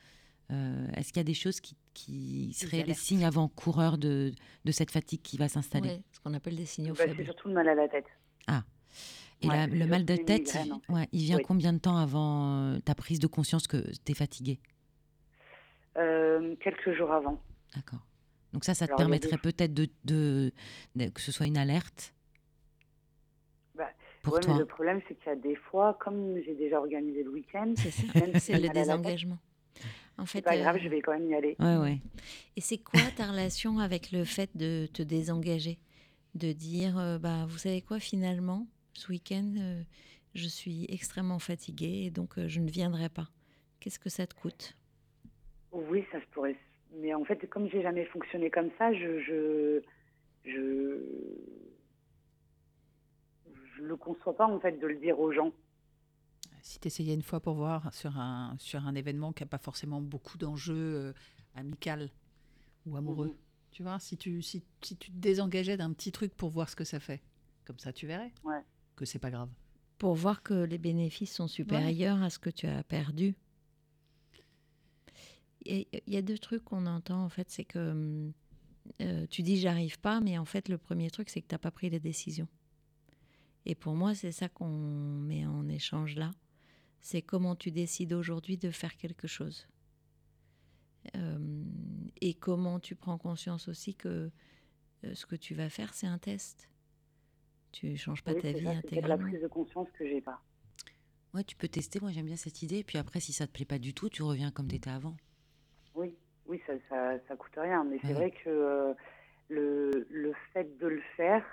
Euh, 0.50 0.86
est-ce 0.96 1.08
qu'il 1.08 1.18
y 1.18 1.20
a 1.20 1.24
des 1.24 1.34
choses 1.34 1.60
qui, 1.60 1.76
qui 2.04 2.52
seraient 2.54 2.84
les 2.84 2.94
signes 2.94 3.24
avant-coureurs 3.24 3.98
de, 3.98 4.32
de 4.64 4.72
cette 4.72 4.90
fatigue 4.90 5.20
qui 5.22 5.36
va 5.36 5.48
s'installer 5.48 5.88
Ouais, 5.88 6.02
ce 6.12 6.20
qu'on 6.20 6.34
appelle 6.34 6.56
des 6.56 6.66
signaux 6.66 6.94
Bah, 6.94 7.00
c'est 7.04 7.08
faibles. 7.08 7.24
surtout 7.24 7.48
le 7.48 7.54
mal 7.54 7.68
à 7.68 7.74
la 7.74 7.88
tête. 7.88 8.06
Et 9.40 9.46
Ouais, 9.46 9.54
la- 9.56 9.64
c'est 9.68 9.76
le 9.76 9.86
mal 9.86 10.04
de 10.04 10.16
tête, 10.16 10.58
ouais, 10.88 11.06
il 11.12 11.22
vient 11.24 11.36
Oui. 11.36 11.44
combien 11.46 11.72
de 11.72 11.78
temps 11.78 11.96
avant 11.96 12.56
euh, 12.74 12.78
ta 12.80 12.94
prise 12.96 13.20
de 13.20 13.28
conscience 13.28 13.68
que 13.68 13.76
tu 14.04 14.10
es 14.12 14.14
fatigué 14.14 14.58
Euh, 15.96 16.56
quelques 16.56 16.92
jours 16.96 17.12
avant. 17.12 17.40
D'accord. 17.74 18.00
Donc 18.52 18.64
ça, 18.64 18.74
ça 18.74 18.86
te 18.86 18.90
Alors, 18.92 18.98
permettrait 18.98 19.32
des- 19.36 19.38
peut-être 19.52 19.74
de, 19.74 19.88
de- 20.04 20.52
de- 20.96 21.08
que 21.08 21.20
ce 21.20 21.30
soit 21.32 21.46
une 21.46 21.56
alerte? 21.58 22.14
Bah, 23.76 23.88
pour 24.22 24.34
ouais, 24.34 24.40
toi. 24.40 24.54
mais 24.54 24.58
le 24.60 24.66
problème, 24.66 25.00
c'est 25.06 25.14
qu'il 25.14 25.26
y 25.28 25.30
a 25.32 25.36
des 25.36 25.54
fois, 25.56 25.96
comme 26.00 26.36
j'ai 26.44 26.54
déjà 26.54 26.78
organisé 26.80 27.22
le 27.22 27.30
week-end, 27.30 27.74
C'est 27.76 27.90
ça. 27.92 28.58
le 28.58 28.68
désengagement. 28.70 29.38
En 30.18 30.26
fait, 30.26 30.38
c'est 30.38 30.42
pas 30.42 30.56
euh, 30.56 30.62
grave, 30.62 30.78
je 30.82 30.88
vais 30.88 31.00
quand 31.00 31.12
même 31.12 31.30
y 31.30 31.34
aller. 31.34 31.56
Ouais, 31.60 31.76
ouais. 31.76 32.00
Et 32.56 32.60
c'est 32.60 32.78
quoi 32.78 33.00
ta 33.16 33.30
relation 33.30 33.78
avec 33.78 34.10
le 34.10 34.24
fait 34.24 34.50
de 34.56 34.86
te 34.92 35.02
désengager? 35.02 35.78
De 36.34 36.52
dire, 36.52 36.98
euh, 36.98 37.18
bah, 37.18 37.46
vous 37.48 37.58
savez 37.58 37.80
quoi, 37.82 38.00
finalement, 38.00 38.66
ce 38.94 39.10
week-end, 39.12 39.54
euh, 39.58 39.82
je 40.34 40.48
suis 40.48 40.86
extrêmement 40.88 41.38
fatiguée 41.38 42.04
et 42.06 42.10
donc 42.10 42.36
euh, 42.36 42.48
je 42.48 42.60
ne 42.60 42.68
viendrai 42.68 43.08
pas. 43.08 43.28
Qu'est-ce 43.80 43.98
que 43.98 44.10
ça 44.10 44.26
te 44.26 44.34
coûte? 44.34 44.76
Oui, 45.72 46.04
ça 46.10 46.20
se 46.20 46.26
pourrait. 46.32 46.56
Mais 46.96 47.14
en 47.14 47.24
fait, 47.24 47.48
comme 47.48 47.68
j'ai 47.70 47.82
jamais 47.82 48.04
fonctionné 48.06 48.50
comme 48.50 48.70
ça, 48.76 48.92
je, 48.92 49.20
je, 49.20 49.82
je, 50.44 50.98
je 53.76 53.82
le 53.82 53.96
conçois 53.96 54.36
pas 54.36 54.46
en 54.46 54.58
fait 54.58 54.80
de 54.80 54.86
le 54.86 54.96
dire 54.96 55.20
aux 55.20 55.32
gens. 55.32 55.52
Si 56.68 56.78
tu 56.78 56.88
essayais 56.88 57.14
une 57.14 57.22
fois 57.22 57.40
pour 57.40 57.54
voir 57.54 57.94
sur 57.94 58.18
un, 58.18 58.54
sur 58.58 58.86
un 58.86 58.94
événement 58.94 59.32
qui 59.32 59.42
n'a 59.42 59.46
pas 59.46 59.56
forcément 59.56 60.02
beaucoup 60.02 60.36
d'enjeux 60.36 60.74
euh, 60.76 61.12
amical 61.54 62.10
ou 62.84 62.94
amoureux, 62.98 63.28
Mhm. 63.28 63.36
tu 63.70 63.82
vois, 63.82 63.98
si 63.98 64.18
tu, 64.18 64.42
si, 64.42 64.62
si 64.82 64.94
tu 64.98 65.10
te 65.10 65.16
désengageais 65.16 65.78
d'un 65.78 65.90
petit 65.94 66.12
truc 66.12 66.34
pour 66.34 66.50
voir 66.50 66.68
ce 66.68 66.76
que 66.76 66.84
ça 66.84 67.00
fait, 67.00 67.22
comme 67.64 67.78
ça 67.78 67.90
tu 67.94 68.06
verrais 68.06 68.34
Ouais. 68.44 68.60
que 68.96 69.06
c'est 69.06 69.18
pas 69.18 69.30
grave. 69.30 69.48
Pour 69.96 70.14
voir 70.14 70.42
que 70.42 70.52
les 70.52 70.76
bénéfices 70.76 71.34
sont 71.34 71.48
supérieurs 71.48 72.22
à 72.22 72.28
ce 72.28 72.38
que 72.38 72.50
tu 72.50 72.66
as 72.66 72.82
perdu. 72.84 73.34
Il 75.64 75.86
y 76.06 76.16
a 76.18 76.22
deux 76.22 76.38
trucs 76.38 76.64
qu'on 76.64 76.84
entend, 76.84 77.24
en 77.24 77.30
fait, 77.30 77.48
c'est 77.50 77.64
que 77.64 78.30
euh, 79.00 79.26
tu 79.30 79.40
dis 79.42 79.58
j'arrive 79.58 79.98
pas, 80.00 80.20
mais 80.20 80.36
en 80.36 80.44
fait, 80.44 80.68
le 80.68 80.76
premier 80.76 81.10
truc, 81.10 81.30
c'est 81.30 81.40
que 81.40 81.48
tu 81.48 81.54
n'as 81.54 81.58
pas 81.58 81.70
pris 81.70 81.88
les 81.88 81.98
décisions. 82.00 82.48
Et 83.64 83.74
pour 83.74 83.94
moi, 83.94 84.14
c'est 84.14 84.32
ça 84.32 84.50
qu'on 84.50 84.68
met 84.68 85.46
en 85.46 85.66
échange 85.68 86.14
là. 86.14 86.30
C'est 87.00 87.22
comment 87.22 87.56
tu 87.56 87.70
décides 87.70 88.12
aujourd'hui 88.12 88.58
de 88.58 88.70
faire 88.70 88.96
quelque 88.96 89.26
chose. 89.26 89.66
Euh, 91.16 91.64
et 92.20 92.34
comment 92.34 92.80
tu 92.80 92.94
prends 92.96 93.18
conscience 93.18 93.68
aussi 93.68 93.94
que 93.94 94.30
euh, 95.04 95.14
ce 95.14 95.26
que 95.26 95.36
tu 95.36 95.54
vas 95.54 95.68
faire, 95.70 95.94
c'est 95.94 96.06
un 96.06 96.18
test. 96.18 96.68
Tu 97.72 97.96
changes 97.96 98.22
pas 98.24 98.32
Oui, 98.32 98.42
ta 98.42 98.52
c'est 98.52 98.58
vie 98.58 98.64
ça, 98.66 98.74
c'est 98.74 98.88
peut-être 98.88 99.06
la 99.06 99.14
intégralement. 99.14 99.28
prise 99.28 99.42
de 99.42 99.46
conscience 99.48 99.88
que 99.92 100.06
j'ai 100.06 100.20
pas. 100.20 100.40
Ouais, 101.34 101.44
tu 101.44 101.56
peux 101.56 101.68
tester. 101.68 102.00
Moi, 102.00 102.10
j'aime 102.10 102.26
bien 102.26 102.36
cette 102.36 102.62
idée. 102.62 102.82
Puis 102.82 102.98
après, 102.98 103.20
si 103.20 103.32
ça 103.32 103.46
te 103.46 103.52
plaît 103.52 103.64
pas 103.66 103.78
du 103.78 103.94
tout, 103.94 104.08
tu 104.08 104.22
reviens 104.22 104.50
comme 104.50 104.66
tu 104.68 104.74
étais 104.76 104.90
avant. 104.90 105.16
Oui, 105.94 106.14
oui, 106.46 106.60
ça, 106.66 106.72
ça, 106.88 107.18
ça 107.28 107.36
coûte 107.36 107.52
rien. 107.56 107.84
Mais 107.84 107.98
c'est 108.02 108.12
vrai 108.14 108.30
que 108.32 108.48
euh, 108.48 108.94
le, 109.48 110.06
le 110.10 110.32
fait 110.52 110.76
de 110.78 110.86
le 110.86 111.02
faire, 111.16 111.44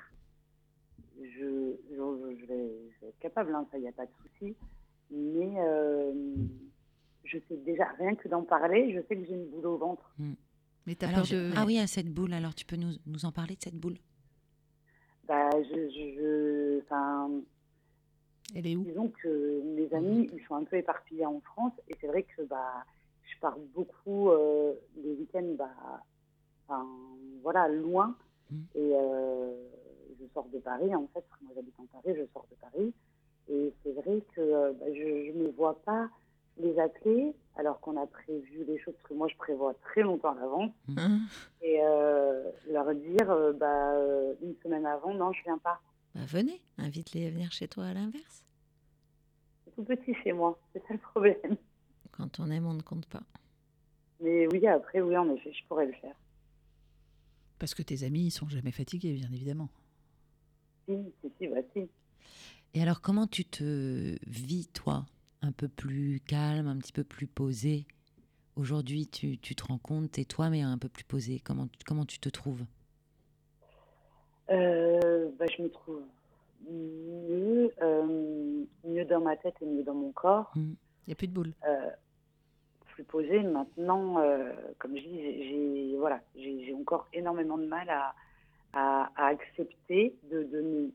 je, 1.18 1.76
je, 1.90 1.96
je 1.96 2.46
vais, 2.46 2.70
je 2.96 3.02
vais 3.02 3.10
être 3.10 3.20
capable, 3.20 3.54
hein, 3.54 3.68
ça, 3.72 3.78
il 3.78 3.82
n'y 3.82 3.88
a 3.88 3.92
pas 3.94 4.06
de 4.06 4.12
souci. 4.24 4.56
Mais 5.12 5.54
euh, 5.60 6.14
je 7.24 7.38
sais 7.48 7.58
déjà, 7.58 7.86
rien 8.00 8.16
que 8.16 8.28
d'en 8.28 8.44
parler, 8.44 8.94
je 8.94 9.02
sais 9.08 9.16
que 9.16 9.26
j'ai 9.26 9.34
une 9.34 9.50
boule 9.50 9.68
au 9.68 9.78
ventre. 9.78 10.16
Mais 10.88 10.96
tu 10.96 11.06
as 11.06 11.10
Alors, 11.10 11.20
peur 11.22 11.26
je- 11.26 11.36
de... 11.36 11.52
Ah 11.56 11.66
oui, 11.66 11.80
à 11.80 11.88
cette 11.88 12.10
boule. 12.14 12.34
Alors, 12.34 12.54
tu 12.56 12.66
peux 12.66 12.76
nous, 12.76 12.94
nous 13.06 13.26
en 13.26 13.32
parler 13.32 13.56
de 13.56 13.62
cette 13.62 13.76
boule? 13.80 13.98
Bah, 15.28 15.50
je, 15.64 15.90
je, 15.90 16.82
Elle 18.56 18.68
est 18.68 18.76
où? 18.76 18.84
disons 18.84 19.10
que 19.22 19.62
mes 19.76 19.92
amis, 19.94 20.30
ils 20.34 20.44
sont 20.48 20.56
un 20.56 20.64
peu 20.64 20.78
éparpillés 20.78 21.26
en 21.26 21.40
France, 21.42 21.74
et 21.88 21.96
c'est 22.00 22.08
vrai 22.08 22.24
que 22.24 22.44
bah, 22.44 22.86
je 23.24 23.40
pars 23.40 23.58
beaucoup 23.74 24.30
euh, 24.30 24.74
les 24.98 25.14
week-ends, 25.14 25.56
bah, 25.58 26.04
voilà, 27.42 27.68
loin, 27.68 28.16
Mm. 28.52 28.62
et 28.76 28.92
euh, 28.94 29.52
je 30.20 30.26
sors 30.36 30.48
de 30.50 30.60
Paris, 30.60 30.94
en 30.94 31.08
fait, 31.08 31.22
parce 31.28 31.40
que 31.40 31.46
moi 31.46 31.54
j'habite 31.56 31.74
en 31.80 31.86
Paris, 31.88 32.16
je 32.16 32.26
sors 32.32 32.46
de 32.52 32.56
Paris, 32.58 32.94
et 33.50 33.74
c'est 33.84 33.92
vrai 33.94 34.22
que 34.36 34.42
euh, 34.42 34.74
bah, 34.74 34.86
je 34.94 35.32
ne 35.32 35.44
me 35.44 35.52
vois 35.52 35.80
pas 35.84 36.10
les 36.58 36.78
appeler 36.80 37.34
alors 37.58 37.80
qu'on 37.80 38.02
a 38.02 38.06
prévu 38.06 38.64
les 38.66 38.78
choses, 38.80 38.94
parce 38.96 39.10
que 39.10 39.14
moi 39.14 39.28
je 39.28 39.36
prévois 39.38 39.74
très 39.84 40.02
longtemps 40.02 40.32
à 40.32 40.40
l'avance, 40.40 40.72
Hein 40.98 41.22
et 41.62 41.80
euh, 41.82 42.52
leur 42.70 42.94
dire 42.94 43.30
euh, 43.30 43.54
bah, 43.54 43.94
une 44.42 44.56
semaine 44.64 44.86
avant, 44.86 45.14
non, 45.14 45.32
je 45.34 45.44
viens 45.44 45.58
pas. 45.58 45.80
Bah, 46.14 46.22
venez, 46.28 46.62
invite-les 46.78 47.28
à 47.28 47.30
venir 47.30 47.52
chez 47.52 47.68
toi 47.68 47.86
à 47.86 47.94
l'inverse. 47.94 48.46
C'est 49.66 49.76
tout 49.76 49.84
petit 49.84 50.14
chez 50.24 50.34
moi, 50.34 50.58
c'est 50.74 50.82
ça 50.88 50.94
le 50.94 51.00
problème. 51.00 51.58
Quand 52.12 52.40
on 52.40 52.50
aime, 52.50 52.66
on 52.66 52.74
ne 52.74 52.82
compte 52.82 53.06
pas. 53.08 53.24
Mais 54.22 54.48
oui, 54.48 54.66
après, 54.68 55.02
oui, 55.02 55.18
en 55.18 55.30
effet, 55.36 55.52
je 55.52 55.68
pourrais 55.68 55.86
le 55.86 55.94
faire. 55.94 56.16
Parce 57.60 57.74
que 57.74 57.84
tes 57.84 58.04
amis, 58.04 58.28
ils 58.28 58.32
sont 58.32 58.48
jamais 58.48 58.72
fatigués, 58.72 59.14
bien 59.14 59.30
évidemment. 59.32 59.70
Si, 60.88 60.96
si, 61.22 61.32
si, 61.38 61.48
bah 61.48 61.62
si. 61.74 61.90
Et 62.78 62.82
alors, 62.82 63.00
comment 63.00 63.26
tu 63.26 63.46
te 63.46 64.18
vis, 64.30 64.68
toi? 64.68 65.06
Un 65.42 65.54
peu 65.54 65.70
plus 65.70 66.20
calme, 66.28 66.68
un 66.68 66.78
petit 66.78 66.92
peu 66.92 67.06
plus 67.06 67.26
posé? 67.26 67.86
Aujourd'hui, 68.58 69.08
tu, 69.08 69.38
tu 69.38 69.56
te 69.56 69.64
rends 69.64 69.78
compte, 69.78 70.12
t'es 70.12 70.26
toi, 70.26 70.50
mais 70.50 70.62
un 70.62 70.78
peu 70.78 70.90
plus 70.90 71.06
posé. 71.06 71.40
Comment, 71.40 71.68
tu- 71.68 71.80
comment 71.86 72.06
tu 72.06 72.20
te 72.20 72.28
trouves? 72.28 72.66
Euh, 74.50 75.32
bah, 75.40 75.46
je 75.58 75.64
me 75.64 75.70
trouve 75.70 76.02
mieux, 76.70 77.74
euh, 77.82 78.66
mieux 78.84 79.06
dans 79.06 79.22
ma 79.22 79.38
tête 79.38 79.56
et 79.62 79.66
mieux 79.66 79.84
dans 79.84 79.94
mon 79.94 80.12
corps. 80.12 80.52
Il 80.58 80.76
n'y 81.08 81.14
a 81.14 81.16
plus 81.16 81.28
de 81.28 81.34
boule. 81.34 81.54
Euh, 81.66 81.90
plus 82.88 83.06
posé. 83.06 83.40
Maintenant, 83.42 84.20
euh, 84.20 84.52
comme 84.80 84.98
je 84.98 85.02
dis, 85.02 85.22
j'ai- 85.22 85.96
voilà, 85.98 86.22
j'ai 86.36 86.66
j'ai 86.66 86.74
encore 86.74 87.08
énormément 87.14 87.58
de 87.58 87.68
mal 87.68 87.90
à, 87.90 88.14
à, 88.74 89.12
à 89.16 89.28
accepter 89.28 90.14
de, 90.30 90.44
de, 90.44 90.62
ne, 90.62 90.90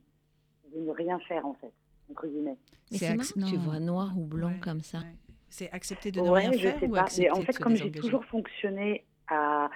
de 0.74 0.80
ne 0.80 0.90
rien 0.90 1.18
faire, 1.20 1.44
en 1.46 1.54
fait, 1.54 1.72
entre 2.10 2.26
guillemets. 2.26 2.56
Mais 2.90 2.98
C'est 2.98 3.14
marrant 3.14 3.28
que 3.28 3.50
tu 3.50 3.56
vois 3.56 3.80
noir 3.80 4.16
ou 4.18 4.24
blanc 4.26 4.48
Ouais, 4.48 4.60
comme 4.60 4.82
ça. 4.82 4.98
ouais. 4.98 5.16
C'est 5.48 5.70
accepter 5.72 6.12
de 6.12 6.20
ne 6.20 6.28
Ouais, 6.30 6.40
rien 6.40 6.52
je 6.52 6.58
faire 6.58 6.78
sais 6.78 6.86
ou 6.86 6.92
pas. 6.92 7.00
accepter 7.02 7.22
Mais 7.30 7.30
en 7.38 7.42
fait, 7.42 7.58
comme 7.58 7.74
j'ai 7.76 7.90
toujours 7.90 8.24
fonctionné 8.26 9.04
à, 9.28 9.68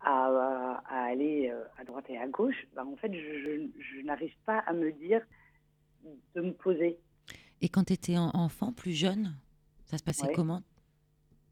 à, 0.00 0.80
à 0.86 1.04
aller 1.06 1.50
euh, 1.50 1.64
à 1.76 1.84
droite 1.84 2.04
et 2.08 2.18
à 2.18 2.28
gauche, 2.28 2.66
bah, 2.74 2.84
en 2.86 2.96
fait, 2.96 3.12
je, 3.12 3.18
je, 3.18 3.68
je 3.96 4.00
n'arrive 4.02 4.34
pas 4.46 4.58
à 4.60 4.72
me 4.72 4.92
dire 4.92 5.22
de 6.34 6.40
me 6.40 6.52
poser. 6.52 6.98
Et 7.60 7.68
quand 7.68 7.84
tu 7.84 7.92
étais 7.92 8.16
enfant, 8.18 8.72
plus 8.72 8.92
jeune, 8.92 9.36
ça 9.86 9.98
se 9.98 10.02
passait 10.02 10.26
Ouais. 10.26 10.32
comment? 10.34 10.62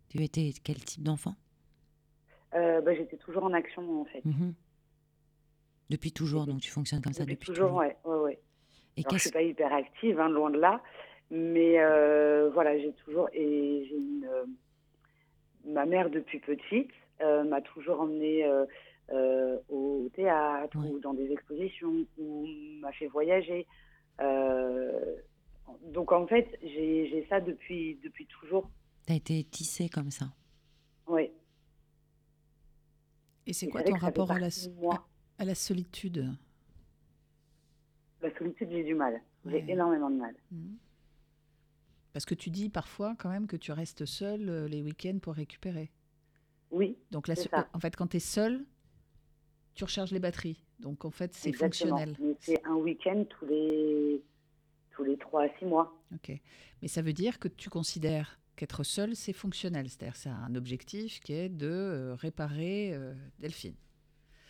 Tu 0.09 0.23
étais 0.23 0.53
quel 0.65 0.83
type 0.85 1.03
d'enfant? 1.05 1.37
Euh, 2.55 2.81
bah, 2.81 2.95
J'étais 2.95 3.17
toujours 3.17 3.45
en 3.45 3.53
action, 3.53 4.01
en 4.01 4.05
fait. 4.07 4.25
Mhm. 4.25 4.55
Depuis 5.89 6.13
toujours, 6.13 6.47
donc 6.47 6.61
tu 6.61 6.71
fonctionnes 6.71 7.01
comme 7.03 7.13
ça 7.13 7.25
Depuis 7.25 7.35
depuis 7.35 7.47
toujours, 7.47 7.67
toujours. 7.69 7.79
ouais, 7.79 7.97
ouais, 8.05 8.15
ouais. 8.17 8.20
Et 9.01 9.07
Alors, 9.07 9.19
je 9.19 9.23
suis 9.23 9.31
pas 9.31 9.43
hyper 9.43 9.73
active, 9.73 10.21
hein, 10.21 10.29
loin 10.29 10.51
de 10.51 10.59
là, 10.59 10.83
mais 11.31 11.81
euh, 11.81 12.51
voilà, 12.53 12.79
j'ai 12.79 12.93
toujours 13.05 13.29
et 13.33 13.87
j'ai 13.89 13.97
une 13.97 14.27
euh, 14.31 14.45
ma 15.65 15.87
mère 15.87 16.11
depuis 16.11 16.41
petite 16.41 16.91
euh, 17.21 17.45
m'a 17.45 17.61
toujours 17.61 18.01
emmenée 18.01 18.45
euh, 18.45 18.65
euh, 19.13 19.59
au 19.69 20.09
théâtre 20.15 20.77
ou 20.79 20.99
dans 20.99 21.15
des 21.15 21.31
expositions 21.33 22.07
ou 22.19 22.47
m'a 22.81 22.93
fait 22.93 23.07
voyager. 23.09 23.67
Euh, 24.21 25.17
donc 25.85 26.13
en 26.13 26.27
fait, 26.27 26.59
j'ai 26.63 27.27
ça 27.29 27.41
depuis 27.41 27.99
depuis 28.03 28.27
toujours. 28.27 28.71
tu 29.07 29.13
as 29.13 29.17
été 29.17 29.45
tissé 29.45 29.89
comme 29.89 30.11
ça 30.11 30.27
Ouais. 31.07 31.33
Et 33.47 33.53
c'est 33.53 33.69
quoi 33.69 33.83
ton 33.83 33.95
rapport 33.95 34.31
à 34.31 34.39
la, 34.39 34.49
à 35.39 35.45
la 35.45 35.55
solitude? 35.55 36.33
La 38.23 38.37
solitude, 38.37 38.69
j'ai 38.71 38.85
du 38.85 38.95
mal. 38.95 39.15
Ouais. 39.45 39.63
J'ai 39.67 39.73
énormément 39.73 40.11
de 40.11 40.17
mal. 40.17 40.35
Mhm. 40.51 40.77
Parce 42.13 42.25
que 42.25 42.35
tu 42.35 42.51
dis 42.51 42.69
parfois 42.69 43.15
quand 43.19 43.31
même 43.31 43.47
que 43.47 43.57
tu 43.57 43.73
restes 43.73 44.05
seul 44.05 44.49
euh, 44.49 44.69
les 44.69 44.83
week-ends 44.83 45.19
pour 45.23 45.35
récupérer. 45.35 45.91
Oui. 46.71 46.99
Donc 47.11 47.29
la 47.29 47.37
C'est 47.37 47.45
so- 47.45 47.51
ça. 47.51 47.69
en 47.73 47.81
fait, 47.81 47.95
quand 47.97 48.09
tu 48.09 48.17
es 48.17 48.21
seul, 48.21 48.65
tu 49.75 49.85
recharges 49.85 50.11
les 50.13 50.19
batteries. 50.19 50.65
Donc 50.81 51.05
en 51.05 51.11
fait, 51.11 51.35
c'est 51.35 51.53
fonctionnel. 51.53 52.17
C'est 52.41 52.65
un 52.67 52.75
week-end 52.75 53.25
tous 53.29 53.47
les 53.47 54.23
tous 54.91 55.05
les 55.05 55.17
trois 55.19 55.45
à 55.45 55.49
six 55.59 55.65
mois. 55.65 55.97
Ok. 56.13 56.33
Mais 56.83 56.89
ça 56.89 57.01
veut 57.01 57.13
dire 57.13 57.39
que 57.39 57.49
tu 57.49 57.71
considères 57.71 58.39
qu'être 58.57 58.83
seul, 58.83 59.15
c'est 59.15 59.33
fonctionnel. 59.33 59.89
C'est-à-dire 59.89 60.17
c'est 60.17 60.29
un 60.31 60.55
objectif 60.57 61.21
qui 61.21 61.33
est 61.33 61.49
de 61.49 61.69
euh, 61.69 62.15
réparer 62.17 62.93
euh, 62.93 63.15
Delphine. 63.39 63.77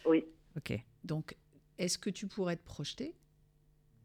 Oui. 0.07 0.25
Ok. 0.57 0.73
Donc, 1.05 1.37
est-ce 1.79 1.99
que 1.99 2.11
tu 2.11 2.27
pourrais 2.27 2.57
te 2.57 2.65
projeter, 2.65 3.15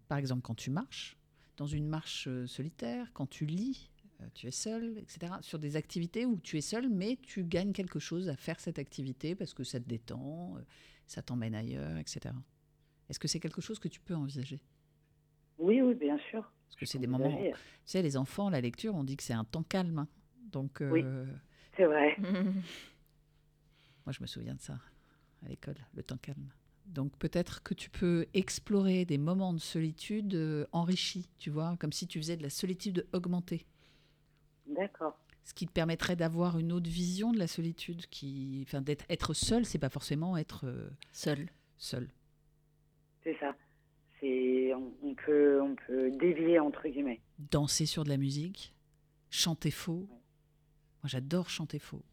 par 0.07 0.17
exemple, 0.17 0.41
quand 0.41 0.55
tu 0.55 0.69
marches, 0.71 1.17
dans 1.57 1.67
une 1.67 1.87
marche 1.87 2.27
euh, 2.27 2.47
solitaire, 2.47 3.11
quand 3.13 3.27
tu 3.27 3.45
lis, 3.45 3.89
euh, 4.21 4.25
tu 4.33 4.47
es 4.47 4.51
seul, 4.51 4.97
etc., 4.97 5.33
sur 5.41 5.59
des 5.59 5.75
activités 5.75 6.25
où 6.25 6.37
tu 6.37 6.57
es 6.57 6.61
seul, 6.61 6.89
mais 6.89 7.17
tu 7.21 7.43
gagnes 7.43 7.71
quelque 7.73 7.99
chose 7.99 8.29
à 8.29 8.35
faire 8.35 8.59
cette 8.59 8.79
activité 8.79 9.35
parce 9.35 9.53
que 9.53 9.63
ça 9.63 9.79
te 9.79 9.87
détend, 9.87 10.57
euh, 10.57 10.61
ça 11.07 11.21
t'emmène 11.21 11.55
ailleurs, 11.55 11.97
etc. 11.97 12.33
Est-ce 13.09 13.19
que 13.19 13.27
c'est 13.27 13.39
quelque 13.39 13.61
chose 13.61 13.79
que 13.79 13.87
tu 13.87 13.99
peux 13.99 14.15
envisager? 14.15 14.59
Oui, 15.57 15.81
oui, 15.81 15.95
bien 15.95 16.17
sûr. 16.29 16.51
Parce 16.67 16.75
que 16.75 16.85
c'est 16.85 16.99
des 16.99 17.07
moments. 17.07 17.37
Tu 17.41 17.53
sais, 17.85 18.01
les 18.01 18.17
enfants, 18.17 18.49
la 18.49 18.59
lecture, 18.59 18.95
on 18.95 19.03
dit 19.03 19.15
que 19.15 19.23
c'est 19.23 19.33
un 19.33 19.45
temps 19.45 19.63
calme. 19.63 19.99
hein. 19.99 20.07
Donc, 20.51 20.79
Oui. 20.81 21.03
C'est 21.77 21.85
vrai. 21.85 22.15
moi, 24.05 24.11
je 24.11 24.21
me 24.21 24.27
souviens 24.27 24.55
de 24.55 24.61
ça 24.61 24.79
à 25.45 25.47
l'école, 25.49 25.75
le 25.93 26.03
temps 26.03 26.17
calme. 26.17 26.49
Donc, 26.87 27.11
peut-être 27.17 27.61
que 27.63 27.73
tu 27.73 27.89
peux 27.89 28.25
explorer 28.33 29.05
des 29.05 29.17
moments 29.17 29.53
de 29.53 29.59
solitude 29.59 30.33
euh, 30.35 30.65
enrichis, 30.71 31.27
tu 31.39 31.49
vois, 31.49 31.75
comme 31.79 31.91
si 31.91 32.07
tu 32.07 32.19
faisais 32.19 32.37
de 32.37 32.43
la 32.43 32.49
solitude 32.49 33.05
augmentée. 33.13 33.65
D'accord. 34.67 35.17
Ce 35.43 35.53
qui 35.53 35.67
te 35.67 35.71
permettrait 35.71 36.15
d'avoir 36.15 36.57
une 36.57 36.71
autre 36.71 36.89
vision 36.89 37.31
de 37.31 37.37
la 37.37 37.47
solitude. 37.47 38.05
Qui, 38.07 38.63
enfin, 38.67 38.81
d'être 38.81 39.05
être 39.09 39.33
seul, 39.33 39.65
c'est 39.65 39.77
pas 39.79 39.89
forcément 39.89 40.37
être 40.37 40.65
euh, 40.65 40.89
Seul. 41.11 41.49
seul. 41.77 42.09
C'est 43.23 43.37
ça. 43.39 43.55
C'est 44.19 44.73
on, 44.73 44.93
on 45.03 45.13
peut 45.15 45.61
on 45.61 45.75
peut 45.75 46.09
dévier 46.11 46.59
entre 46.59 46.87
guillemets. 46.87 47.21
Danser 47.37 47.85
sur 47.85 48.03
de 48.03 48.09
la 48.09 48.17
musique, 48.17 48.73
chanter 49.29 49.71
faux. 49.71 50.07
Moi, 50.09 51.07
j'adore 51.09 51.49
chanter 51.49 51.77
faux. 51.79 52.03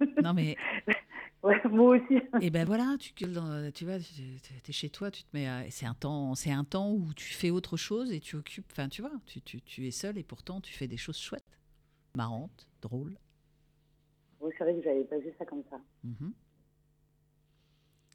non, 0.22 0.32
mais 0.32 0.56
Ouais, 1.46 1.60
moi 1.70 1.96
aussi. 1.96 2.18
Et 2.40 2.50
ben 2.50 2.64
voilà, 2.66 2.96
tu 2.98 3.12
gueules 3.14 3.32
dans- 3.34 3.70
tu 3.72 3.84
vois, 3.84 3.98
tu 4.00 4.22
es 4.68 4.72
chez 4.72 4.90
toi, 4.90 5.10
tu 5.10 5.22
te 5.22 5.28
mets, 5.32 5.46
à- 5.46 5.70
c'est 5.70 5.86
un 5.86 5.94
temps, 5.94 6.34
c'est 6.34 6.50
un 6.50 6.64
temps 6.64 6.92
où 6.92 7.14
tu 7.14 7.32
fais 7.32 7.50
autre 7.50 7.76
chose 7.76 8.10
et 8.12 8.20
tu 8.20 8.36
occupes, 8.36 8.66
enfin 8.72 8.88
tu 8.88 9.00
vois, 9.02 9.12
tu, 9.26 9.40
tu, 9.42 9.60
tu 9.62 9.86
es 9.86 9.90
seul 9.90 10.18
et 10.18 10.24
pourtant 10.24 10.60
tu 10.60 10.72
fais 10.72 10.88
des 10.88 10.96
choses 10.96 11.18
chouettes, 11.18 11.58
marrantes, 12.16 12.66
drôles. 12.82 13.16
Oui, 14.40 14.52
c'est 14.58 14.64
vrai 14.64 14.74
que 14.74 14.82
j'avais 14.82 15.04
pas 15.04 15.18
vu 15.18 15.32
ça 15.38 15.44
comme 15.46 15.62
ça. 15.70 15.80
Mhm. 16.04 16.32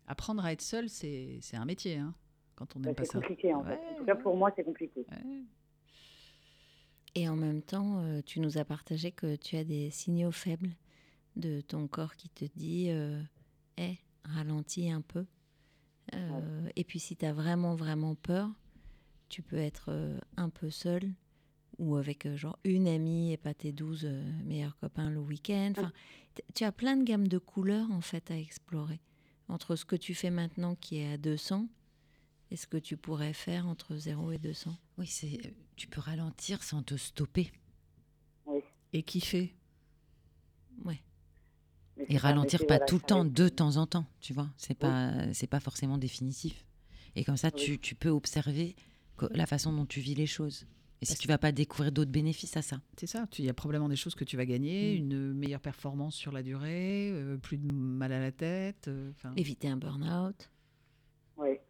Apprendre 0.07 0.43
à 0.45 0.51
être 0.51 0.61
seul, 0.61 0.89
c'est 0.89 1.39
c'est 1.41 1.57
un 1.57 1.65
métier, 1.65 1.97
hein, 1.97 2.13
quand 2.55 2.75
on 2.75 2.79
Bah, 2.79 2.87
n'aime 2.87 2.95
pas 2.95 3.05
c'est 3.05 3.11
ça. 3.13 3.19
compliqué 3.19 3.53
en 3.53 3.63
Ouais, 3.63 3.77
fait. 3.77 3.93
En 3.95 3.95
tout 3.99 4.05
cas 4.05 4.15
pour 4.15 4.35
moi 4.35 4.51
c'est 4.55 4.63
compliqué. 4.63 5.05
ouais. 5.09 5.43
Et 7.15 7.27
en 7.27 7.35
même 7.35 7.61
temps, 7.61 7.99
euh, 8.03 8.21
tu 8.25 8.39
nous 8.39 8.57
as 8.57 8.65
partagé 8.65 9.11
que 9.11 9.35
tu 9.35 9.57
as 9.57 9.63
des 9.63 9.89
signaux 9.89 10.31
faibles 10.31 10.69
de 11.35 11.61
ton 11.61 11.87
corps 11.87 12.15
qui 12.15 12.29
te 12.29 12.45
dit 12.55 12.87
euh, 12.89 13.21
Eh, 13.77 13.97
ralentis 14.23 14.89
un 14.89 15.01
peu. 15.01 15.25
Euh, 16.13 16.69
Et 16.75 16.83
puis 16.83 16.99
si 16.99 17.15
tu 17.15 17.25
as 17.25 17.33
vraiment, 17.33 17.75
vraiment 17.75 18.15
peur, 18.15 18.49
tu 19.29 19.41
peux 19.41 19.57
être 19.57 19.85
euh, 19.89 20.19
un 20.37 20.49
peu 20.49 20.69
seul 20.69 21.13
ou 21.77 21.95
avec 21.95 22.25
euh, 22.25 22.35
genre 22.35 22.59
une 22.63 22.87
amie 22.87 23.31
et 23.31 23.37
pas 23.37 23.53
tes 23.53 23.71
12 23.71 24.01
euh, 24.05 24.31
meilleurs 24.43 24.77
copains 24.77 25.09
le 25.09 25.19
week-end. 25.19 25.71
Enfin, 25.77 25.91
tu 26.53 26.63
as 26.63 26.71
plein 26.71 26.97
de 26.97 27.03
gammes 27.03 27.27
de 27.27 27.37
couleurs 27.37 27.89
en 27.91 28.01
fait 28.01 28.29
à 28.29 28.37
explorer 28.37 28.99
entre 29.47 29.75
ce 29.75 29.85
que 29.85 29.95
tu 29.95 30.13
fais 30.13 30.29
maintenant 30.31 30.75
qui 30.75 30.97
est 30.97 31.13
à 31.13 31.17
200 31.17 31.67
et 32.51 32.57
ce 32.57 32.67
que 32.67 32.77
tu 32.77 32.97
pourrais 32.97 33.33
faire 33.33 33.67
entre 33.67 33.95
0 33.95 34.31
et 34.33 34.37
200. 34.37 34.75
Oui, 34.97 35.07
c'est 35.07 35.53
tu 35.77 35.87
peux 35.87 36.01
ralentir 36.01 36.61
sans 36.63 36.83
te 36.83 36.95
stopper 36.95 37.51
Et 38.93 39.03
kiffer. 39.03 39.55
Ouais. 40.83 41.01
Et 42.09 42.17
ça, 42.17 42.27
ralentir 42.27 42.65
pas 42.65 42.79
tout 42.79 42.95
le 42.95 43.01
temps, 43.01 43.25
de 43.25 43.47
temps 43.49 43.77
en 43.77 43.85
temps, 43.85 44.05
tu 44.21 44.33
vois. 44.33 44.47
C'est 44.57 44.77
pas 44.77 45.11
c'est 45.33 45.47
pas 45.47 45.59
forcément 45.59 45.97
définitif. 45.97 46.65
Et 47.15 47.23
comme 47.23 47.37
ça, 47.37 47.51
tu, 47.51 47.71
Oui. 47.71 47.79
tu 47.79 47.95
peux 47.95 48.09
observer 48.09 48.75
la 49.31 49.45
façon 49.45 49.71
dont 49.73 49.85
tu 49.85 49.99
vis 49.99 50.15
les 50.15 50.25
choses. 50.25 50.65
Et 51.01 51.05
si 51.05 51.17
tu 51.17 51.27
vas 51.27 51.37
pas 51.37 51.51
découvrir 51.51 51.91
d'autres 51.91 52.11
bénéfices 52.11 52.55
à 52.57 52.61
ça. 52.61 52.79
C'est 52.95 53.07
ça, 53.07 53.25
il 53.39 53.45
y 53.45 53.49
a 53.49 53.53
probablement 53.55 53.89
des 53.89 53.95
choses 53.95 54.13
que 54.15 54.23
tu 54.23 54.37
vas 54.37 54.45
gagner, 54.45 54.93
Mm. 54.93 54.97
une 55.03 55.33
meilleure 55.33 55.59
performance 55.59 56.15
sur 56.15 56.31
la 56.31 56.43
durée, 56.43 57.09
euh, 57.11 57.37
plus 57.37 57.57
de 57.57 57.71
mal 57.73 58.11
à 58.13 58.19
la 58.19 58.31
tête. 58.31 58.87
euh. 58.87 59.11
Éviter 59.35 59.67
un 59.67 59.77
burn-out. 59.77 60.49
Ouais. 61.37 61.61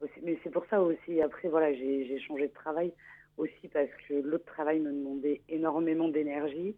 Aussi- 0.00 0.20
Mais 0.22 0.38
c'est 0.44 0.50
pour 0.50 0.64
ça 0.66 0.80
aussi. 0.82 1.20
Après 1.22 1.48
voilà 1.48 1.72
j'ai 1.74 2.06
j'ai 2.06 2.20
changé 2.20 2.48
de 2.48 2.52
travail 2.52 2.92
aussi 3.38 3.68
parce 3.72 3.88
que 4.08 4.14
l'autre 4.14 4.44
travail 4.44 4.78
me 4.80 4.92
demandait 4.92 5.40
énormément 5.48 6.08
d'énergie 6.08 6.74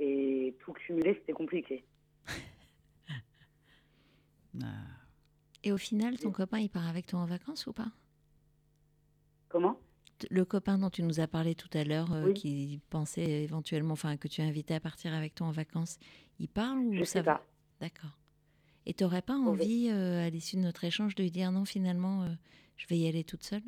et 0.00 0.54
tout 0.60 0.72
cumuler 0.72 1.14
c'était 1.14 1.32
compliqué. 1.32 1.84
Ah. 4.62 4.66
Et 5.64 5.72
au 5.72 5.76
final, 5.78 6.18
ton 6.18 6.30
copain, 6.32 6.58
il 6.58 6.70
part 6.70 6.86
avec 6.86 7.06
toi 7.06 7.20
en 7.20 7.26
vacances 7.26 7.66
ou 7.66 7.72
pas? 7.72 7.90
Comment? 9.48 9.78
Le 10.30 10.44
copain 10.44 10.78
dont 10.78 10.90
tu 10.90 11.02
nous 11.02 11.20
as 11.20 11.28
parlé 11.28 11.54
tout 11.54 11.68
à 11.74 11.84
l'heure, 11.84 12.12
euh, 12.12 12.32
qui 12.32 12.80
pensait 12.90 13.42
éventuellement, 13.44 13.92
enfin, 13.92 14.16
que 14.16 14.26
tu 14.28 14.40
as 14.40 14.44
invité 14.44 14.74
à 14.74 14.80
partir 14.80 15.14
avec 15.14 15.34
toi 15.34 15.46
en 15.46 15.52
vacances, 15.52 15.98
il 16.38 16.48
parle 16.48 16.78
ou 16.78 16.94
Je 16.94 17.04
ça 17.04 17.06
sais 17.06 17.22
va? 17.22 17.34
pas. 17.36 17.46
D'accord. 17.80 18.18
Et 18.86 18.94
t'aurais 18.94 19.22
pas 19.22 19.36
envie, 19.36 19.88
euh, 19.90 20.26
à 20.26 20.30
l'issue 20.30 20.56
de 20.56 20.62
notre 20.62 20.82
échange, 20.84 21.14
de 21.14 21.22
lui 21.22 21.30
dire 21.30 21.52
non, 21.52 21.64
finalement, 21.64 22.22
euh, 22.24 22.28
je 22.76 22.86
vais 22.88 22.98
y 22.98 23.06
aller 23.06 23.22
toute 23.22 23.42
seule? 23.44 23.62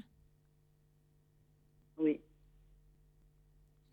Oui. 1.99 2.21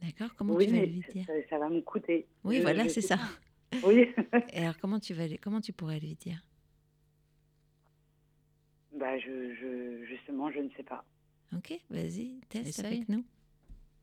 D'accord 0.01 0.33
Comment 0.35 0.55
oui 0.55 0.65
tu 0.65 0.71
vas 0.71 0.85
lui 0.85 1.03
dire? 1.13 1.25
ça, 1.27 1.33
ça 1.49 1.57
va 1.59 1.69
me 1.69 1.81
coûter. 1.81 2.27
Oui, 2.43 2.57
Je- 2.57 2.61
voilà, 2.61 2.87
c'est 2.89 3.01
ça. 3.01 3.17
Oui. 3.83 4.05
Et 4.53 4.59
alors, 4.59 4.77
comment 4.79 4.99
tu, 4.99 5.13
vas, 5.13 5.27
comment 5.37 5.61
tu 5.61 5.73
pourrais 5.73 5.99
lui 5.99 6.15
dire? 6.15 6.41
Bah, 8.97 9.17
je, 9.19 9.53
je, 9.53 10.05
justement, 10.05 10.49
je 10.51 10.59
ne 10.59 10.69
sais 10.71 10.83
pas. 10.83 11.03
Ok, 11.55 11.71
vas-y, 11.89 12.39
teste 12.49 12.83
avec 12.83 13.07
nous. 13.07 13.23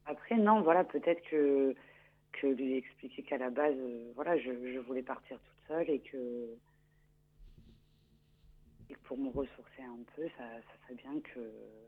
Après, 0.07 0.37
non, 0.37 0.63
voilà, 0.63 0.85
peut-être 0.85 1.23
que, 1.29 1.75
que 2.33 2.47
lui 2.47 2.77
expliquer 2.77 3.23
qu'à 3.25 3.39
la 3.39 3.51
base, 3.51 3.75
euh, 3.77 4.13
voilà, 4.15 4.39
je, 4.39 4.51
je, 4.73 4.79
voulais 4.79 5.03
partir 5.03 5.39
toute 5.39 5.67
seule 5.67 5.91
et 5.91 5.99
que, 6.01 6.57
et 8.89 8.95
que 8.95 8.99
pour 9.01 9.19
me 9.19 9.31
ressourcer 9.31 9.83
un 9.83 9.99
peu, 10.15 10.29
ça, 10.37 10.45
ça 10.45 10.73
serait 10.85 10.95
bien 10.95 11.21
que. 11.21 11.41
Euh, 11.41 11.83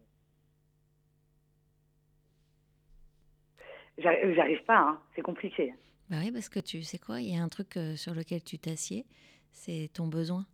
j'arrive 4.34 4.64
pas, 4.64 4.78
hein, 4.78 5.00
c'est 5.14 5.22
compliqué. 5.22 5.72
Bah 6.10 6.16
oui, 6.20 6.32
parce 6.32 6.48
que 6.48 6.60
tu 6.60 6.82
sais 6.82 6.98
quoi, 6.98 7.20
il 7.20 7.32
y 7.32 7.36
a 7.36 7.42
un 7.42 7.48
truc 7.48 7.76
euh, 7.76 7.96
sur 7.96 8.14
lequel 8.14 8.42
tu 8.42 8.58
t'assieds, 8.58 9.06
c'est 9.52 9.90
ton 9.92 10.08
besoin. 10.08 10.44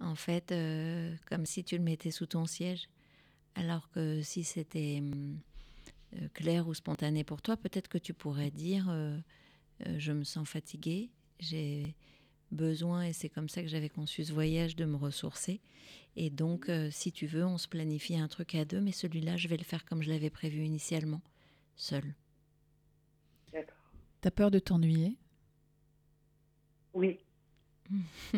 En 0.00 0.14
fait, 0.14 0.52
euh, 0.52 1.14
comme 1.26 1.46
si 1.46 1.64
tu 1.64 1.76
le 1.76 1.82
mettais 1.82 2.10
sous 2.10 2.26
ton 2.26 2.46
siège. 2.46 2.88
Alors 3.54 3.90
que 3.90 4.22
si 4.22 4.44
c'était 4.44 4.98
hum, 5.00 5.40
euh, 6.14 6.28
clair 6.34 6.68
ou 6.68 6.74
spontané 6.74 7.24
pour 7.24 7.42
toi, 7.42 7.56
peut-être 7.56 7.88
que 7.88 7.98
tu 7.98 8.14
pourrais 8.14 8.50
dire 8.50 8.86
euh, 8.88 9.18
euh, 9.86 9.98
je 9.98 10.12
me 10.12 10.24
sens 10.24 10.48
fatiguée, 10.48 11.10
j'ai 11.40 11.94
besoin, 12.50 13.04
et 13.04 13.12
c'est 13.12 13.28
comme 13.28 13.48
ça 13.48 13.62
que 13.62 13.68
j'avais 13.68 13.88
conçu 13.88 14.24
ce 14.24 14.32
voyage, 14.32 14.74
de 14.76 14.84
me 14.84 14.96
ressourcer. 14.96 15.60
Et 16.16 16.30
donc, 16.30 16.68
euh, 16.68 16.90
si 16.90 17.12
tu 17.12 17.26
veux, 17.26 17.44
on 17.44 17.58
se 17.58 17.68
planifie 17.68 18.16
un 18.16 18.28
truc 18.28 18.54
à 18.54 18.64
deux, 18.64 18.80
mais 18.80 18.92
celui-là, 18.92 19.36
je 19.36 19.48
vais 19.48 19.56
le 19.56 19.64
faire 19.64 19.84
comme 19.84 20.02
je 20.02 20.08
l'avais 20.08 20.30
prévu 20.30 20.64
initialement, 20.64 21.20
seul. 21.76 22.14
D'accord. 23.52 23.76
T'as 24.20 24.30
peur 24.30 24.50
de 24.50 24.58
t'ennuyer? 24.58 25.16
Oui, 26.94 27.20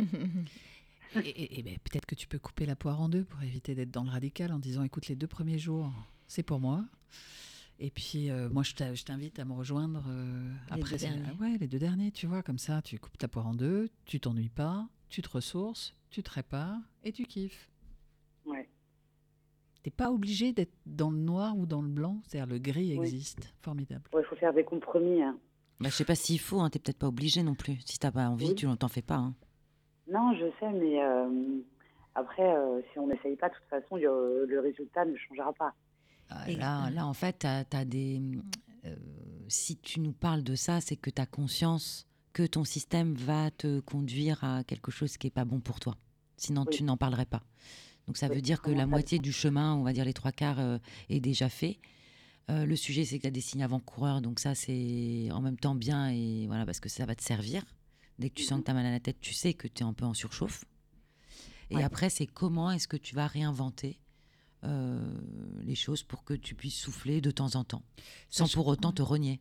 Et, 1.16 1.18
et- 1.28 1.58
et 1.58 1.62
ben, 1.62 1.76
peut-être 1.78 2.06
que 2.06 2.14
tu 2.14 2.26
peux 2.28 2.38
couper 2.38 2.66
la 2.66 2.76
poire 2.76 3.00
en 3.00 3.08
deux 3.08 3.24
pour 3.24 3.42
éviter 3.42 3.74
d'être 3.74 3.90
dans 3.90 4.04
le 4.04 4.10
radical 4.10 4.52
en 4.52 4.58
disant 4.58 4.82
écoute, 4.84 5.08
les 5.08 5.16
deux 5.16 5.26
premiers 5.26 5.58
jours, 5.58 5.92
c'est 6.26 6.42
pour 6.42 6.60
moi. 6.60 6.84
Et 7.78 7.90
puis, 7.90 8.30
euh, 8.30 8.48
moi, 8.50 8.62
je 8.62 8.74
t'invite 9.04 9.38
à 9.38 9.44
me 9.44 9.52
rejoindre 9.54 10.04
euh, 10.08 10.52
Les 10.70 10.80
après. 10.80 10.96
deux 10.98 11.06
ouais, 11.40 11.56
les 11.58 11.66
deux 11.66 11.78
derniers, 11.78 12.12
tu 12.12 12.26
vois, 12.26 12.42
comme 12.42 12.58
ça, 12.58 12.82
tu 12.82 12.98
coupes 12.98 13.16
ta 13.16 13.26
poire 13.26 13.46
en 13.46 13.54
deux, 13.54 13.88
tu 14.04 14.20
t'ennuies 14.20 14.50
pas, 14.50 14.86
tu 15.08 15.22
te 15.22 15.28
ressources, 15.30 15.94
tu 16.10 16.22
te 16.22 16.30
répares 16.30 16.78
et 17.04 17.12
tu 17.12 17.24
kiffes. 17.24 17.70
ouais. 18.46 18.68
T'es 19.82 19.90
pas 19.90 20.10
obligé 20.12 20.52
d'être 20.52 20.74
dans 20.84 21.10
le 21.10 21.16
noir 21.16 21.56
ou 21.56 21.64
dans 21.64 21.80
le 21.80 21.88
blanc, 21.88 22.20
c'est-à-dire 22.26 22.52
le 22.52 22.58
gris 22.58 22.98
Oui. 22.98 23.06
existe. 23.06 23.54
Formidable. 23.62 24.02
Il 24.12 24.22
faut 24.28 24.36
faire 24.36 24.52
des 24.52 24.62
compromis. 24.62 25.22
hein. 25.22 25.38
Bah, 25.80 25.88
je 25.88 25.94
sais 25.94 26.04
pas 26.04 26.14
s'il 26.14 26.38
faut, 26.38 26.60
hein, 26.60 26.68
t'es 26.68 26.78
peut-être 26.78 26.98
pas 26.98 27.08
obligé 27.08 27.42
non 27.42 27.54
plus. 27.54 27.78
Si 27.86 27.98
t'as 27.98 28.10
pas 28.12 28.28
envie, 28.28 28.48
Oui. 28.48 28.54
tu 28.54 28.66
t'en 28.76 28.88
fais 28.88 29.00
pas. 29.00 29.16
hein. 29.16 29.34
Non, 30.12 30.34
je 30.34 30.46
sais, 30.58 30.70
mais 30.72 31.02
euh, 31.02 31.60
après, 32.14 32.42
euh, 32.56 32.80
si 32.92 32.98
on 32.98 33.06
n'essaye 33.06 33.36
pas, 33.36 33.48
de 33.48 33.54
toute 33.54 33.68
façon, 33.68 33.96
le, 33.96 34.46
le 34.48 34.60
résultat 34.60 35.04
ne 35.04 35.16
changera 35.16 35.52
pas. 35.52 35.72
Ah, 36.30 36.50
Là, 36.50 36.90
là, 36.90 37.06
en 37.06 37.14
fait, 37.14 37.38
t'as- 37.40 37.64
t'as 37.64 37.84
des. 37.84 38.20
euh, 38.84 38.94
si 39.48 39.76
tu 39.76 40.00
nous 40.00 40.12
parles 40.12 40.42
de 40.42 40.54
ça, 40.54 40.80
c'est 40.80 40.96
que 40.96 41.10
tu 41.10 41.20
as 41.20 41.26
conscience 41.26 42.06
que 42.32 42.46
ton 42.46 42.64
système 42.64 43.14
va 43.14 43.50
te 43.50 43.80
conduire 43.80 44.42
à 44.44 44.62
quelque 44.64 44.90
chose 44.92 45.16
qui 45.16 45.26
est 45.26 45.30
pas 45.34 45.44
bon 45.44 45.60
pour 45.60 45.80
toi. 45.80 45.96
Sinon, 46.36 46.64
Oui. 46.68 46.76
tu 46.76 46.84
n'en 46.84 46.96
parlerais 46.96 47.26
pas. 47.26 47.42
Donc, 48.06 48.16
ça 48.16 48.28
Oui, 48.28 48.36
veut 48.36 48.40
dire 48.42 48.62
que 48.62 48.70
la 48.70 48.86
moitié 48.86 49.18
du 49.18 49.32
chemin, 49.32 49.74
on 49.74 49.82
va 49.82 49.92
dire 49.92 50.04
les 50.04 50.12
trois 50.14 50.32
quarts, 50.32 50.60
euh, 50.60 50.78
est 51.08 51.20
déjà 51.20 51.48
fait. 51.48 51.78
Euh, 52.48 52.64
le 52.64 52.74
sujet, 52.76 53.04
c'est 53.04 53.18
que 53.18 53.22
tu 53.22 53.28
as 53.28 53.32
des 53.32 53.40
signes 53.40 53.62
avant-coureurs, 53.62 54.20
donc 54.22 54.40
ça, 54.40 54.54
c'est 54.54 55.28
en 55.32 55.40
même 55.40 55.56
temps 55.56 55.74
bien 55.74 56.08
et 56.10 56.46
voilà, 56.48 56.64
parce 56.64 56.80
que 56.80 56.88
ça 56.88 57.04
va 57.06 57.14
te 57.14 57.22
servir. 57.22 57.62
Dès 58.20 58.28
que 58.30 58.34
tu 58.34 58.44
sens 58.44 58.59
Mhm. 58.59 58.60
que 58.60 58.64
tu 58.66 58.70
as 58.70 58.74
mal 58.74 58.86
à 58.86 58.90
la 58.90 59.01
tête, 59.01 59.18
tu 59.20 59.32
sais 59.34 59.55
que 59.55 59.66
tu 59.66 59.82
es 59.82 59.86
un 59.86 59.94
peu 59.94 60.05
en 60.05 60.14
surchauffe. 60.14 60.64
Et 61.70 61.76
Ouais. 61.76 61.82
après, 61.82 62.10
c'est 62.10 62.26
comment 62.26 62.70
est-ce 62.70 62.86
que 62.86 62.97
tu 62.98 63.14
vas 63.14 63.26
réinventer 63.26 63.98
euh, 64.62 65.01
les 65.62 65.74
choses 65.74 66.02
pour 66.02 66.22
que 66.22 66.34
tu 66.34 66.55
puisses 66.55 66.76
souffler 66.78 67.22
de 67.22 67.30
temps 67.30 67.55
en 67.56 67.64
temps, 67.64 67.82
sans 68.28 68.44
Sachant- 68.44 68.55
pour 68.59 68.66
autant 68.66 68.92
te 68.92 69.01
renier. 69.01 69.40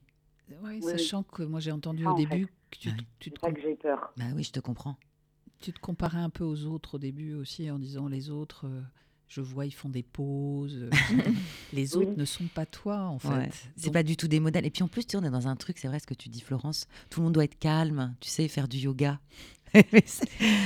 Ouais, 0.49 0.79
Oui, 0.81 0.81
sachant 0.81 1.23
que 1.23 1.43
moi 1.43 1.59
j'ai 1.59 1.73
entendu 1.73 2.03
Ça, 2.05 2.09
au 2.11 2.13
en 2.13 2.15
début 2.15 2.47
que 2.71 2.77
tu, 2.79 2.89
Ouais. 2.89 2.95
tu 3.19 3.31
te 3.31 3.39
que 3.51 3.61
j'ai 3.61 3.75
peur. 3.75 4.13
Bah 4.15 4.23
oui, 4.33 4.43
je 4.43 4.51
te 4.53 4.61
comprends. 4.61 4.95
Tu 5.59 5.73
te 5.73 5.79
comparais 5.81 6.19
un 6.19 6.29
peu 6.29 6.45
aux 6.45 6.63
autres 6.65 6.95
au 6.95 6.99
début 6.99 7.33
aussi 7.33 7.69
en 7.69 7.77
disant 7.79 8.07
les 8.07 8.29
autres, 8.29 8.65
euh, 8.65 8.81
je 9.29 9.41
vois, 9.41 9.65
ils 9.65 9.71
font 9.71 9.89
des 9.89 10.03
pauses. 10.03 10.89
les 11.73 11.95
Oui. 11.95 12.03
autres 12.03 12.17
ne 12.17 12.25
sont 12.25 12.47
pas 12.47 12.65
toi 12.65 13.03
en 13.05 13.19
fait. 13.19 13.29
Ouais, 13.29 13.49
C'est 13.77 13.85
Donc, 13.85 13.93
pas 13.93 14.03
du 14.03 14.17
tout 14.17 14.27
des 14.27 14.39
modèles. 14.39 14.65
Et 14.65 14.71
puis 14.71 14.83
en 14.83 14.87
plus, 14.87 15.05
tu 15.05 15.15
on 15.17 15.23
est 15.23 15.29
dans 15.29 15.47
un 15.47 15.55
truc, 15.55 15.77
c'est 15.77 15.87
vrai 15.87 15.99
ce 15.99 16.07
que 16.07 16.13
tu 16.15 16.29
dis, 16.29 16.41
Florence. 16.41 16.87
Tout 17.09 17.19
le 17.21 17.25
monde 17.25 17.33
doit 17.33 17.43
être 17.45 17.57
calme, 17.59 18.15
tu 18.19 18.29
sais, 18.29 18.47
faire 18.47 18.67
du 18.67 18.77
yoga. 18.77 19.19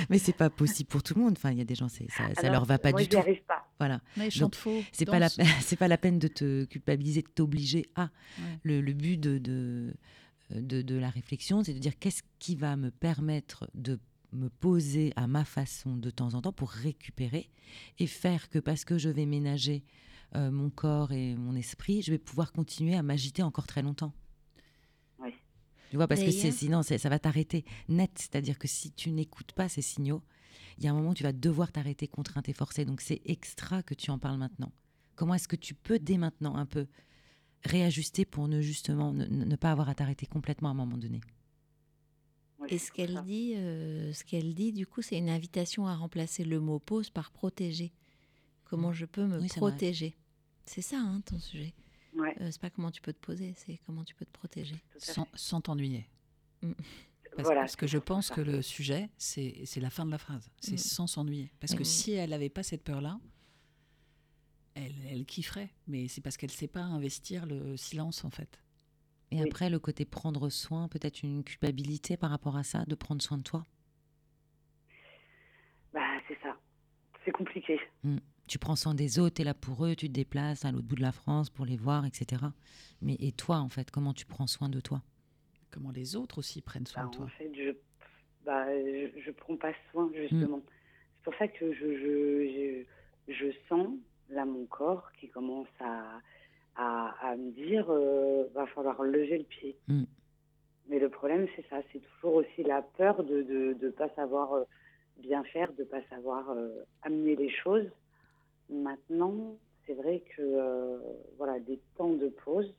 mais 0.10 0.18
c'est- 0.18 0.32
pas 0.38 0.50
possible 0.50 0.88
pour 0.88 1.04
tout 1.04 1.14
le 1.16 1.22
monde. 1.22 1.34
Enfin, 1.38 1.52
il 1.52 1.58
y 1.58 1.62
a 1.62 1.66
des 1.66 1.76
gens, 1.76 1.90
ça, 1.90 2.04
leur 2.50 2.64
va 2.64 2.80
pas 2.80 2.92
moi, 2.92 3.00
du 3.02 3.04
j'y 3.04 3.10
tout. 3.10 3.18
arrive 3.18 3.44
pas. 3.44 3.68
Voilà. 3.78 4.00
mais 4.16 4.30
Donc, 4.30 4.56
faux. 4.56 4.82
C'est 4.94 5.06
pas 5.06 5.20
la 5.20 5.28
c'est 5.62 5.76
pas 5.76 5.90
la 5.90 5.98
peine 5.98 6.20
de 6.20 6.30
te 6.30 6.64
culpabiliser, 6.64 7.22
de 7.22 7.28
t'obliger 7.28 7.86
à. 7.96 8.04
Ouais. 8.04 8.10
Le, 8.64 8.80
le 8.82 8.94
but 8.94 9.18
de 9.20 9.40
de, 9.40 9.94
de 10.56 10.82
de 10.82 10.96
la 10.96 11.10
réflexion, 11.10 11.66
c'est 11.66 11.74
de 11.74 11.80
dire 11.80 12.00
qu'est-ce 12.00 12.24
qui 12.40 12.56
va 12.56 12.78
me 12.78 12.92
permettre 12.92 13.70
de 13.76 14.00
me 14.34 14.50
poser 14.50 15.14
à 15.16 15.28
ma 15.28 15.46
façon 15.46 15.96
de 15.96 16.10
temps 16.10 16.34
en 16.34 16.42
temps 16.42 16.54
pour 16.54 16.70
récupérer 16.70 17.50
et 18.00 18.08
faire 18.08 18.50
que 18.50 18.60
parce 18.60 18.86
que 18.86 18.98
je 18.98 19.10
vais 19.10 19.26
ménager 19.26 19.84
euh, 20.36 20.52
mon 20.52 20.70
corps 20.70 21.12
et 21.12 21.36
mon 21.36 21.56
esprit, 21.56 22.02
je 22.02 22.12
vais 22.12 22.18
pouvoir 22.18 22.52
continuer 22.52 22.96
à 22.96 23.04
m'agiter 23.04 23.44
encore 23.44 23.68
très 23.68 23.82
longtemps. 23.82 24.14
Oui. 25.20 25.32
Tu 25.92 25.98
vois, 25.98 26.08
parce 26.08 26.22
que 26.22 26.32
sinon 26.32 26.82
ça 26.82 27.10
va 27.10 27.20
t'arrêter 27.20 27.66
net. 27.88 28.12
C'est-à-dire 28.16 28.58
que 28.58 28.68
si 28.68 28.92
tu 28.92 29.12
n'écoutes 29.12 29.52
pas 29.52 29.70
ces 29.70 29.84
signaux, 29.84 30.24
il 30.78 30.84
y 30.84 30.88
a 30.88 30.92
un 30.92 30.96
moment 30.96 31.12
où 31.12 31.14
tu 31.14 31.24
vas 31.24 31.34
devoir 31.34 31.72
t'arrêter 31.72 32.08
contrainte 32.08 32.50
et 32.50 32.54
forcée. 32.54 32.86
Donc 32.86 33.02
c'est 33.02 33.22
extra 33.26 33.84
que 33.84 33.94
tu 33.94 34.10
en 34.10 34.18
parles 34.18 34.40
maintenant. 34.40 34.72
Comment 35.16 35.36
est-ce 35.36 35.48
que 35.48 35.56
tu 35.56 35.76
peux 35.76 36.00
dès 36.00 36.18
maintenant 36.18 36.56
un 36.56 36.66
peu 36.66 36.88
réajuster 37.64 38.26
pour 38.26 38.48
ne 38.48 38.62
justement 38.62 39.14
ne, 39.14 39.26
ne 39.26 39.56
pas 39.56 39.72
avoir 39.72 39.88
à 39.88 39.96
t'arrêter 39.96 40.26
complètement 40.26 40.70
à 40.70 40.72
un 40.72 40.76
moment 40.76 40.98
donné? 40.98 41.22
Et 42.70 42.78
ce 42.78 42.92
qu'elle 42.92 43.22
dit, 43.24 43.54
euh, 43.56 44.14
ce 44.14 44.24
qu'elle 44.24 44.54
dit, 44.54 44.72
du 44.72 44.86
coup, 44.88 45.02
c'est 45.02 45.18
une 45.18 45.30
invitation 45.30 45.88
à 45.88 45.96
remplacer 45.96 46.44
le 46.44 46.60
mot 46.60 46.80
pause 46.80 47.10
par 47.10 47.32
protéger. 47.32 47.92
Comment 48.66 48.94
je 48.94 49.06
peux 49.06 49.26
me 49.26 49.40
Oui, 49.40 49.48
protéger 49.48 50.16
C'est 50.66 50.82
ça, 50.82 50.98
hein, 51.00 51.22
ton 51.26 51.40
sujet. 51.40 51.74
Ouais, 52.16 52.36
Euh, 52.42 52.50
c'est 52.52 52.62
pas 52.62 52.70
comment 52.70 52.92
tu 52.92 53.02
peux 53.02 53.14
te 53.14 53.20
poser, 53.20 53.54
c'est 53.58 53.80
comment 53.86 54.04
tu 54.04 54.16
peux 54.16 54.26
te 54.26 54.32
protéger. 54.32 54.76
sans, 54.98 55.28
sans 55.34 55.62
t'ennuyer. 55.62 56.08
Mm. 56.62 56.72
Parce, 57.36 57.46
Voilà, 57.48 57.62
parce 57.62 57.76
que 57.76 57.88
je 57.88 57.98
pense 57.98 58.28
ça. 58.28 58.36
que 58.36 58.42
le 58.42 58.62
sujet, 58.62 59.10
c'est 59.18 59.62
c'est 59.66 59.80
la 59.80 59.90
fin 59.90 60.06
de 60.06 60.12
la 60.12 60.20
phrase. 60.20 60.50
C'est 60.60 60.74
Mm. 60.76 60.78
sans 60.78 61.08
s'ennuyer. 61.08 61.52
Parce 61.60 61.74
que 61.74 61.82
Mm. 61.82 61.86
si 61.86 62.12
elle 62.12 62.30
n'avait 62.30 62.50
pas 62.50 62.62
cette 62.64 62.84
peur-là, 62.84 63.20
elle, 64.76 64.94
elle 65.10 65.26
kifferait. 65.26 65.70
Mais 65.88 66.08
c'est 66.08 66.22
parce 66.22 66.38
qu'elle 66.38 66.52
ne 66.52 66.56
sait 66.56 66.68
pas 66.68 66.82
investir 66.84 67.46
le 67.46 67.76
silence, 67.78 68.24
en 68.24 68.30
fait. 68.30 68.60
Et 69.34 69.42
Oui. 69.42 69.50
après, 69.50 69.70
le 69.70 69.80
côté 69.80 70.06
prendre 70.06 70.48
soin, 70.50 70.88
peut-être 70.88 71.24
une 71.24 71.44
culpabilité 71.44 72.18
par 72.18 72.30
rapport 72.30 72.56
à 72.56 72.64
ça, 72.64 72.86
de 72.86 72.96
prendre 72.96 73.22
soin 73.22 73.38
de 73.38 73.44
toi? 73.44 73.66
Bah, 75.94 76.20
c'est 76.28 76.38
ça. 76.42 76.56
C'est 77.26 77.32
compliqué. 77.32 77.80
Tu 78.48 78.60
prends 78.60 78.76
soin 78.76 78.94
des 78.94 79.20
autres, 79.20 79.36
tu 79.36 79.42
es 79.42 79.46
là 79.46 79.54
pour 79.54 79.86
eux, 79.86 79.96
tu 79.96 80.08
te 80.08 80.14
déplaces 80.14 80.66
à 80.66 80.72
l'autre 80.72 80.86
bout 80.88 80.96
de 80.96 81.02
la 81.02 81.12
France 81.14 81.50
pour 81.50 81.66
les 81.66 81.78
voir, 81.78 82.06
etc. 82.06 82.54
Mais 83.02 83.16
et 83.20 83.32
toi, 83.32 83.58
en 83.58 83.70
fait, 83.70 83.90
comment 83.92 84.14
tu 84.14 84.26
prends 84.26 84.48
soin 84.48 84.70
de 84.70 84.80
toi? 84.82 85.02
Comment 85.72 85.92
les 85.92 86.16
autres 86.16 86.40
aussi 86.40 86.62
prennent 86.62 86.86
soin 86.86 87.04
Bah, 87.04 87.10
de 87.10 87.16
toi? 87.16 87.26
en 87.26 87.30
fait, 87.30 87.52
je 87.56 87.72
bah, 88.46 88.66
je, 88.68 89.22
je 89.22 89.32
prends 89.32 89.56
pas 89.58 89.74
soin, 89.92 90.12
justement. 90.14 90.62
C'est 91.18 91.24
pour 91.24 91.36
ça 91.36 91.48
que 91.48 91.74
je, 91.74 91.80
je, 91.98 92.86
je, 93.30 93.34
je 93.34 93.52
sens, 93.70 93.90
là, 94.30 94.46
mon 94.46 94.66
corps 94.66 95.12
qui 95.20 95.30
commence 95.30 95.68
à, 95.80 96.20
à, 96.76 97.16
à 97.22 97.36
me 97.36 97.52
dire 97.52 97.86
euh, 97.90 98.46
va 98.54 98.66
falloir 98.68 99.02
lever 99.04 99.38
le 99.40 99.44
pied. 99.44 99.78
Mm. 99.88 100.04
Mais 100.90 101.00
le 101.00 101.10
problème, 101.10 101.48
c'est 101.56 101.66
ça. 101.70 101.82
C'est 101.92 102.00
toujours 102.00 102.36
aussi 102.36 102.64
la 102.64 102.82
peur 102.82 103.24
de 103.24 103.38
ne 103.38 103.44
de, 103.44 103.74
de 103.74 103.90
pas 103.90 104.10
savoir 104.16 104.54
euh, 104.54 104.64
bien 105.18 105.44
faire, 105.46 105.72
de 105.74 105.84
pas 105.84 106.02
savoir 106.10 106.50
euh, 106.50 106.84
amener 107.04 107.36
les 107.36 107.50
choses. 107.50 107.90
Maintenant, 108.70 109.56
c'est 109.86 109.94
vrai 109.94 110.24
que 110.36 110.42
euh, 110.42 110.98
voilà, 111.38 111.60
des 111.60 111.80
temps 111.98 112.14
de 112.14 112.30
pause, 112.30 112.74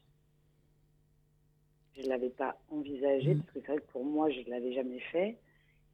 je 1.97 2.03
ne 2.03 2.09
l'avais 2.09 2.31
pas 2.31 2.59
envisagé 2.71 3.35
Mm. 3.35 3.39
parce 3.41 3.53
que 3.53 3.61
c'est 3.61 3.67
vrai 3.73 3.79
que 3.79 3.93
pour 3.93 4.05
moi, 4.05 4.29
je 4.31 4.41
ne 4.41 4.51
l'avais 4.51 4.73
jamais 4.73 5.01
fait 5.01 5.39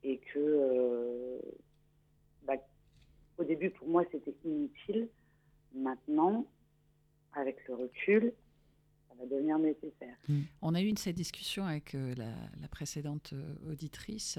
et 0.03 0.19
que 0.19 0.39
euh, 0.39 1.39
bah, 2.45 2.55
au 3.39 3.45
début, 3.45 3.71
pour 3.71 3.87
moi, 3.89 4.05
c'était 4.11 4.35
inutile. 4.45 5.09
Maintenant, 5.75 6.47
avec 7.33 7.57
le 7.69 7.75
recul, 7.75 8.33
ça 9.09 9.15
va 9.19 9.27
devenir 9.27 9.59
nécessaire. 9.59 10.17
On 10.63 10.75
a 10.75 10.81
eu 10.81 10.87
une, 10.87 10.97
cette 10.97 11.17
discussion 11.17 11.65
avec 11.65 11.95
euh, 11.95 12.15
la, 12.17 12.33
la 12.61 12.69
précédente 12.69 13.33
euh, 13.33 13.55
auditrice, 13.71 14.39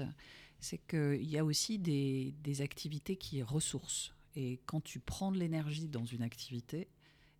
c'est 0.60 0.78
qu'il 0.78 1.28
y 1.28 1.38
a 1.38 1.44
aussi 1.44 1.78
des, 1.78 2.34
des 2.42 2.62
activités 2.62 3.16
qui 3.16 3.42
ressourcent. 3.42 4.12
Et 4.36 4.60
quand 4.66 4.80
tu 4.80 5.00
prends 5.00 5.32
de 5.32 5.38
l'énergie 5.38 5.88
dans 5.88 6.04
une 6.04 6.22
activité, 6.22 6.88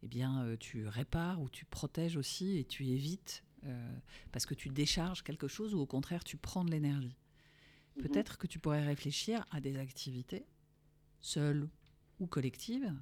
eh 0.02 0.08
bien, 0.08 0.44
euh, 0.44 0.56
tu 0.58 0.86
répares 0.86 1.40
ou 1.40 1.48
tu 1.48 1.64
protèges 1.64 2.16
aussi 2.16 2.58
et 2.58 2.64
tu 2.64 2.86
évites 2.88 3.44
euh, 3.64 3.96
parce 4.32 4.46
que 4.46 4.54
tu 4.54 4.68
décharges 4.68 5.22
quelque 5.22 5.46
chose 5.46 5.74
ou 5.74 5.78
au 5.78 5.86
contraire 5.86 6.24
tu 6.24 6.36
prends 6.36 6.64
de 6.64 6.70
l'énergie. 6.70 7.16
Mhm. 7.96 8.02
Peut-être 8.02 8.38
que 8.38 8.46
tu 8.46 8.58
pourrais 8.58 8.84
réfléchir 8.84 9.46
à 9.50 9.60
des 9.60 9.76
activités, 9.78 10.44
seules 11.20 11.68
ou 12.18 12.26
collectives, 12.26 12.92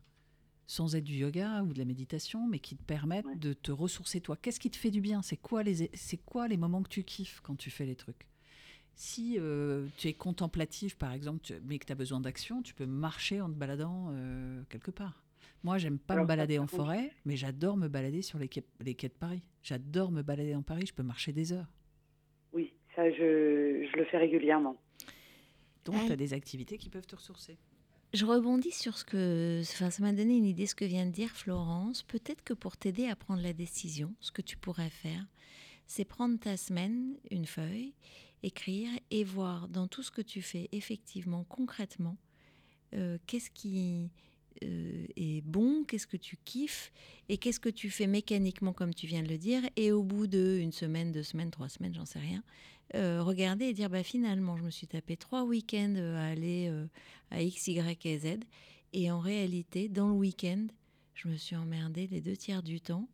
sans 0.70 0.94
être 0.94 1.02
du 1.02 1.14
yoga 1.16 1.64
ou 1.64 1.72
de 1.72 1.78
la 1.80 1.84
méditation, 1.84 2.46
mais 2.46 2.60
qui 2.60 2.76
te 2.76 2.84
permettent 2.84 3.26
Ouais. 3.26 3.34
de 3.34 3.54
te 3.54 3.72
ressourcer 3.72 4.20
toi. 4.20 4.36
Qu'est-ce 4.36 4.60
qui 4.60 4.70
te 4.70 4.76
fait 4.76 4.92
du 4.92 5.00
bien? 5.00 5.20
C'est 5.20 5.36
quoi, 5.36 5.64
les, 5.64 5.90
c'est 5.94 6.16
quoi 6.18 6.46
les 6.46 6.56
moments 6.56 6.80
que 6.84 6.88
tu 6.88 7.02
kiffes 7.02 7.40
quand 7.42 7.56
tu 7.56 7.70
fais 7.70 7.86
les 7.86 7.96
trucs? 7.96 8.28
Si 8.94 9.34
euh, 9.40 9.88
tu 9.96 10.06
es 10.06 10.12
contemplatif, 10.12 10.94
par 10.96 11.12
exemple, 11.12 11.40
tu- 11.42 11.54
mais 11.64 11.80
que 11.80 11.86
tu 11.86 11.92
as 11.92 11.96
besoin 11.96 12.20
d'action, 12.20 12.62
tu 12.62 12.72
peux 12.74 12.86
marcher 12.86 13.40
en 13.40 13.48
te 13.48 13.54
baladant 13.56 14.10
euh, 14.12 14.62
quelque 14.68 14.92
part. 14.92 15.24
Moi, 15.64 15.76
j'aime 15.78 15.98
pas 15.98 16.14
Alors 16.14 16.24
me 16.24 16.28
balader 16.28 16.60
en 16.60 16.68
forêt, 16.68 17.10
mais 17.24 17.36
j'adore 17.36 17.76
me 17.76 17.88
balader 17.88 18.22
sur 18.22 18.38
les 18.38 18.46
quais, 18.46 18.62
les 18.80 18.94
quais 18.94 19.08
de 19.08 19.14
Paris. 19.14 19.42
J'adore 19.64 20.12
me 20.12 20.22
balader 20.22 20.54
en 20.54 20.62
Paris, 20.62 20.84
je 20.86 20.94
peux 20.94 21.02
marcher 21.02 21.32
des 21.32 21.52
heures. 21.52 21.66
Oui, 22.52 22.72
ça, 22.94 23.10
je, 23.10 23.88
je 23.90 23.96
le 23.96 24.04
fais 24.04 24.18
régulièrement. 24.18 24.76
Donc, 25.84 26.06
tu 26.06 26.12
as 26.12 26.16
des 26.16 26.32
activités 26.32 26.78
qui 26.78 26.90
peuvent 26.90 27.06
te 27.08 27.16
ressourcer. 27.16 27.58
Je 28.12 28.24
rebondis 28.24 28.72
sur 28.72 28.98
ce 28.98 29.04
que. 29.04 29.60
Enfin, 29.62 29.90
ça 29.90 30.02
m'a 30.02 30.12
donné 30.12 30.36
une 30.36 30.44
idée, 30.44 30.66
ce 30.66 30.74
que 30.74 30.84
vient 30.84 31.06
de 31.06 31.12
dire 31.12 31.30
Florence. 31.30 32.02
Peut-être 32.02 32.42
que 32.42 32.54
pour 32.54 32.76
t'aider 32.76 33.06
à 33.06 33.14
prendre 33.14 33.42
la 33.42 33.52
décision, 33.52 34.12
ce 34.20 34.32
que 34.32 34.42
tu 34.42 34.56
pourrais 34.56 34.90
faire, 34.90 35.24
c'est 35.86 36.04
prendre 36.04 36.38
ta 36.38 36.56
semaine, 36.56 37.16
une 37.30 37.46
feuille, 37.46 37.94
écrire 38.42 38.90
et 39.12 39.22
voir 39.22 39.68
dans 39.68 39.86
tout 39.86 40.02
ce 40.02 40.10
que 40.10 40.22
tu 40.22 40.42
fais, 40.42 40.68
effectivement, 40.72 41.44
concrètement, 41.44 42.16
euh, 42.94 43.16
qu'est-ce 43.26 43.50
qui 43.50 44.10
euh, 44.64 45.06
est 45.16 45.42
bon, 45.42 45.84
qu'est-ce 45.84 46.08
que 46.08 46.16
tu 46.16 46.36
kiffes 46.44 46.92
et 47.28 47.38
qu'est-ce 47.38 47.60
que 47.60 47.68
tu 47.68 47.90
fais 47.90 48.08
mécaniquement, 48.08 48.72
comme 48.72 48.92
tu 48.92 49.06
viens 49.06 49.22
de 49.22 49.28
le 49.28 49.38
dire. 49.38 49.62
Et 49.76 49.92
au 49.92 50.02
bout 50.02 50.26
de 50.26 50.58
une 50.60 50.72
semaine, 50.72 51.12
deux 51.12 51.22
semaines, 51.22 51.52
trois 51.52 51.68
semaines, 51.68 51.94
j'en 51.94 52.06
sais 52.06 52.18
rien, 52.18 52.42
euh, 52.94 53.22
regarder 53.22 53.66
et 53.66 53.72
dire 53.72 53.90
bah, 53.90 54.02
finalement, 54.02 54.56
je 54.56 54.62
me 54.62 54.70
suis 54.70 54.86
tapé 54.86 55.16
trois 55.16 55.44
week-ends 55.44 55.94
à 55.96 56.26
aller 56.26 56.68
euh, 56.68 56.86
à 57.30 57.42
X, 57.42 57.68
Y 57.68 58.06
et 58.06 58.18
Z. 58.18 58.40
Et 58.92 59.10
en 59.10 59.20
réalité, 59.20 59.88
dans 59.88 60.08
le 60.08 60.14
week-end, 60.14 60.66
je 61.14 61.28
me 61.28 61.36
suis 61.36 61.56
emmerdée 61.56 62.08
les 62.08 62.20
deux 62.20 62.36
tiers 62.36 62.62
du 62.62 62.80
temps. 62.80 63.08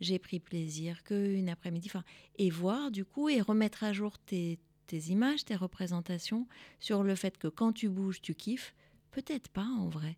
J'ai 0.00 0.18
pris 0.18 0.40
plaisir 0.40 1.02
qu'une 1.04 1.48
après-midi. 1.48 1.88
Enfin, 1.88 2.04
et 2.38 2.50
voir 2.50 2.90
du 2.90 3.04
coup 3.04 3.28
et 3.28 3.40
remettre 3.40 3.84
à 3.84 3.92
jour 3.92 4.18
tes, 4.18 4.58
tes 4.86 4.98
images, 5.10 5.44
tes 5.44 5.56
représentations 5.56 6.48
sur 6.80 7.02
le 7.02 7.14
fait 7.14 7.38
que 7.38 7.48
quand 7.48 7.72
tu 7.72 7.88
bouges, 7.88 8.20
tu 8.20 8.34
kiffes. 8.34 8.74
Peut-être 9.10 9.48
pas 9.48 9.66
en 9.66 9.88
vrai. 9.88 10.16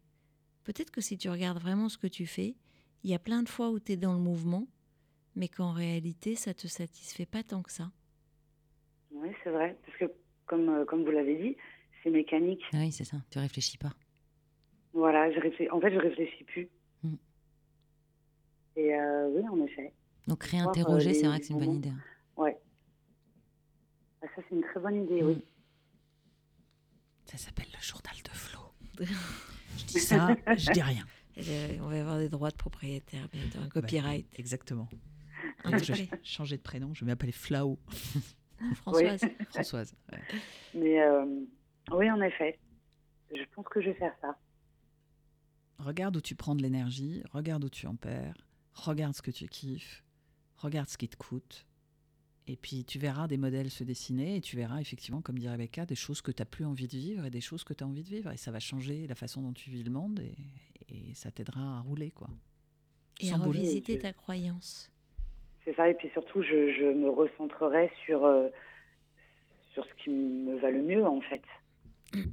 Peut-être 0.65 0.91
que 0.91 1.01
si 1.01 1.19
tu 1.19 1.29
regardes 1.29 1.61
vraiment 1.61 1.89
ce 1.89 1.99
que 1.99 2.07
tu 2.07 2.27
fais, 2.27 2.57
il 3.03 3.11
y 3.11 3.15
a 3.15 3.19
plein 3.19 3.43
de 3.43 3.49
fois 3.49 3.71
où 3.71 3.81
tu 3.81 3.93
es 3.93 3.97
dans 3.97 4.13
le 4.13 4.21
mouvement, 4.21 4.69
mais 5.35 5.49
qu'en 5.49 5.73
réalité, 5.73 6.37
ça 6.37 6.55
te 6.55 6.69
satisfait 6.69 7.27
pas 7.27 7.43
tant 7.43 7.63
que 7.63 7.73
ça. 7.73 7.91
Oui, 9.23 9.29
c'est 9.45 9.51
vrai. 9.51 9.79
Parce 9.87 9.99
que, 9.99 10.05
comme, 10.47 10.69
euh, 10.69 10.85
comme 10.85 11.05
vous 11.05 11.11
l'avez 11.13 11.37
dit, 11.37 11.57
c'est 12.03 12.11
mécanique. 12.11 12.63
Ah 12.73 12.79
Oui, 12.79 12.93
c'est 12.93 13.05
ça. 13.05 13.19
Tu 13.31 13.39
réfléchis 13.39 13.79
pas. 13.79 13.93
Voilà, 14.93 15.31
je 15.33 15.39
réfléchis. 15.39 15.71
en 15.71 15.81
fait, 15.81 15.93
je 15.93 15.99
réfléchis 15.99 16.45
plus. 16.45 16.69
Mm. 17.03 17.15
Et 18.77 18.95
euh, 18.95 19.29
oui, 19.29 19.49
en 19.49 19.65
effet. 19.65 19.93
Donc 20.27 20.45
euh, 20.45 20.49
réinterroger, 20.51 21.15
c'est 21.15 21.27
vrai 21.27 21.39
que 21.39 21.47
c'est 21.47 21.53
une 21.53 21.61
bonne 21.61 21.77
idée. 21.77 21.93
Ouais. 22.37 22.59
Ah, 24.23 24.27
ça, 24.35 24.43
c'est 24.49 24.55
une 24.55 24.63
très 24.63 24.81
bonne 24.81 25.05
idée, 25.05 25.23
oui. 25.23 25.45
Ça 27.27 27.39
s'appelle 27.39 27.69
le 27.73 27.81
journal 27.81 28.15
de 28.25 28.31
Flo. 28.31 28.61
je 29.79 29.85
dis 29.87 30.01
ça, 30.01 30.37
je 30.57 30.71
dis 30.73 30.83
rien. 30.83 31.05
On 31.81 31.89
va 31.89 32.01
avoir 32.01 32.19
des 32.19 32.29
droits 32.29 32.51
de 32.51 32.57
propriétaire 32.57 33.27
bientôt, 33.33 33.59
un 33.61 33.69
copyright. 33.69 34.27
Exactement. 34.39 34.89
Un 35.65 35.71
Donc, 35.71 35.85
je 35.85 35.93
vais 35.93 36.09
changer 36.23 36.57
de 36.57 36.63
prénom, 36.63 36.93
je 36.93 37.05
vais 37.05 37.11
m'appeler 37.11 37.33
Flao. 37.33 37.79
Françoise. 38.77 39.21
Françoise. 39.51 39.95
ouais. 40.13 40.21
Mais 40.75 41.03
euh, 41.03 41.45
oui, 41.93 42.11
en 42.11 42.21
effet. 42.21 42.59
Je 43.35 43.43
pense 43.55 43.67
que 43.67 43.81
je 43.81 43.89
vais 43.91 43.95
faire 43.95 44.15
ça. 44.21 44.39
Regarde 45.79 46.17
où 46.17 46.21
tu 46.21 46.35
prends 46.35 46.55
de 46.55 46.63
l'énergie, 46.63 47.23
regarde 47.33 47.65
où 47.65 47.71
tu 47.71 47.87
en 47.87 47.97
perds, 47.97 48.37
regarde 48.75 49.15
ce 49.15 49.23
que 49.23 49.31
tu 49.31 49.49
kiffes, 49.49 50.05
regarde 50.59 50.89
ce 50.89 50.97
qui 50.97 51.09
te 51.09 51.17
coûte. 51.17 51.67
Et 52.47 52.57
puis 52.57 52.85
tu 52.85 52.99
verras 52.99 53.27
des 53.29 53.37
modèles 53.37 53.71
se 53.71 53.85
dessiner 53.85 54.37
et 54.37 54.41
tu 54.41 54.57
verras 54.57 54.81
effectivement, 54.81 55.23
comme 55.23 55.39
dit 55.39 55.49
Rebecca, 55.49 55.87
des 55.87 55.95
choses 55.95 56.21
que 56.21 56.31
tu 56.31 56.43
n'as 56.43 56.47
plus 56.47 56.65
envie 56.65 56.89
de 56.89 56.97
vivre 56.97 57.25
et 57.25 57.31
des 57.31 57.41
choses 57.41 57.65
que 57.65 57.73
tu 57.73 57.83
as 57.83 57.87
envie 57.87 58.03
de 58.03 58.09
vivre. 58.09 58.31
Et 58.31 58.37
ça 58.37 58.51
va 58.51 58.61
changer 58.61 59.07
la 59.07 59.15
façon 59.15 59.43
dont 59.43 59.53
tu 59.53 59.71
vis 59.71 59.83
le 59.83 59.91
monde 59.91 60.21
et, 60.21 60.37
et 60.89 61.15
ça 61.15 61.31
t'aidera 61.31 61.79
à 61.79 61.81
rouler. 61.81 62.11
quoi. 62.11 62.29
Et 63.21 63.31
à 63.33 63.37
Sans 63.37 63.45
revisiter 63.45 63.99
ta 63.99 64.13
croyance. 64.13 64.92
C'est 65.65 65.75
ça. 65.75 65.89
Et 65.89 65.95
puis 65.95 66.09
surtout, 66.11 66.43
je, 66.43 66.73
je 66.73 66.85
me 66.93 67.09
recentrerai 67.11 67.91
sur, 68.05 68.25
euh, 68.25 68.49
sur 69.73 69.85
ce 69.87 69.95
qui 70.03 70.11
me 70.11 70.59
va 70.59 70.71
le 70.71 70.83
mieux, 70.83 71.05
en 71.07 71.21
fait. 71.21 71.43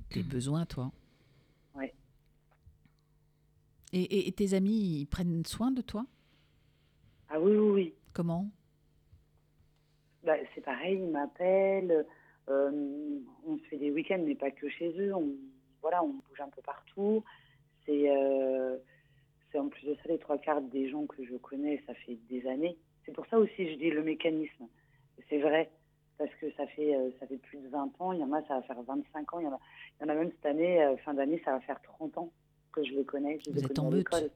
Tes 0.10 0.24
besoins, 0.24 0.66
toi. 0.66 0.92
Ouais. 1.76 1.94
Et, 3.94 4.02
et- 4.02 4.28
et 4.28 4.32
tes 4.32 4.54
amis, 4.54 5.00
ils 5.02 5.06
prennent 5.08 5.46
soin 5.46 5.72
de 5.72 5.82
toi? 5.82 6.06
Ah 7.30 7.40
oui, 7.40 7.52
oui, 7.56 7.70
oui. 7.72 7.94
Comment? 8.14 8.50
Bah, 10.24 10.34
c'est 10.54 10.62
pareil, 10.62 11.00
ils 11.00 11.08
m'appellent. 11.10 12.06
euh, 12.50 13.20
on 13.46 13.58
se 13.60 13.64
fait 13.66 13.78
des 13.78 13.92
week-ends, 13.92 14.22
mais 14.26 14.36
pas 14.36 14.50
que 14.52 14.68
chez 14.70 14.90
eux. 15.00 15.14
On, 15.16 15.30
voilà, 15.82 16.04
on 16.04 16.10
bouge 16.14 16.42
un 16.42 16.50
peu 16.50 16.62
partout. 16.64 17.24
C'est 17.86 18.10
euh, 18.10 18.78
c'est 19.52 19.60
en 19.60 19.70
plus 19.70 19.86
de 19.88 19.96
ça, 19.96 20.02
les 20.10 20.18
trois 20.20 20.38
quarts 20.40 20.62
des 20.62 20.90
gens 20.90 21.06
que 21.06 21.24
je 21.24 21.36
connais, 21.38 21.82
ça 21.88 21.94
fait 21.94 22.16
des 22.30 22.46
années. 22.48 22.78
C'est 23.10 23.16
pour 23.16 23.26
ça 23.26 23.40
aussi 23.40 23.72
je 23.72 23.76
dis 23.80 23.90
le 23.90 24.04
mécanisme. 24.04 24.68
C'est 25.30 25.40
vrai, 25.40 25.72
parce 26.20 26.30
que 26.36 26.52
ça 26.54 26.68
fait, 26.68 26.96
euh, 26.96 27.10
ça 27.20 27.26
fait 27.26 27.38
plus 27.38 27.58
de 27.58 27.68
20 27.70 27.92
ans. 28.00 28.12
Il 28.14 28.20
y 28.20 28.24
en 28.24 28.32
a, 28.34 28.44
ça 28.44 28.56
va 28.56 28.62
faire 28.62 28.80
25 28.84 29.34
ans. 29.34 29.40
Il 29.40 29.46
y 29.46 29.48
en 29.48 29.54
a, 29.54 29.60
il 30.00 30.04
y 30.04 30.06
en 30.06 30.14
a 30.14 30.16
même 30.16 30.30
cette 30.30 30.46
année, 30.46 30.84
euh, 30.84 30.96
fin 30.98 31.16
d'année, 31.16 31.42
ça 31.44 31.54
va 31.54 31.60
faire 31.62 31.82
30 31.82 32.16
ans 32.20 32.32
que 32.72 32.84
je 32.84 32.92
les 32.94 33.04
connais. 33.06 33.40
Je 33.40 33.50
Vous 33.52 33.58
êtes 33.58 33.68
connais 33.70 33.80
en 33.80 33.88
à 33.88 33.90
meute. 33.90 33.98
l'école. 33.98 34.30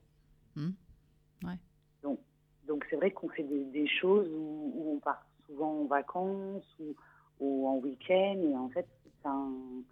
Ouais. 1.44 1.54
Donc, 2.02 2.20
donc 2.68 2.84
c'est 2.90 2.96
vrai 2.96 3.12
qu'on 3.12 3.30
fait 3.30 3.44
des, 3.44 3.64
des 3.66 3.88
choses 3.88 4.28
où, 4.34 4.72
où 4.76 4.94
on 4.96 5.00
part 5.00 5.24
souvent 5.46 5.82
en 5.82 5.86
vacances 5.86 6.66
ou, 6.80 6.96
ou 7.40 7.68
en 7.68 7.76
week-end. 7.78 8.40
Et 8.42 8.56
en 8.56 8.70
fait, 8.70 8.88
c'est 9.22 9.28
un- 9.28 9.84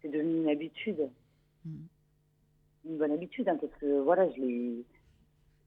c'est 0.00 0.08
devenu 0.08 0.42
une 0.42 0.48
habitude. 0.48 1.08
Hmm. 1.64 1.86
Une 2.88 2.98
bonne 2.98 3.10
habitude, 3.10 3.48
hein, 3.48 3.56
parce 3.60 3.74
que 3.80 3.98
voilà, 4.02 4.30
je 4.30 4.40
les. 4.40 4.84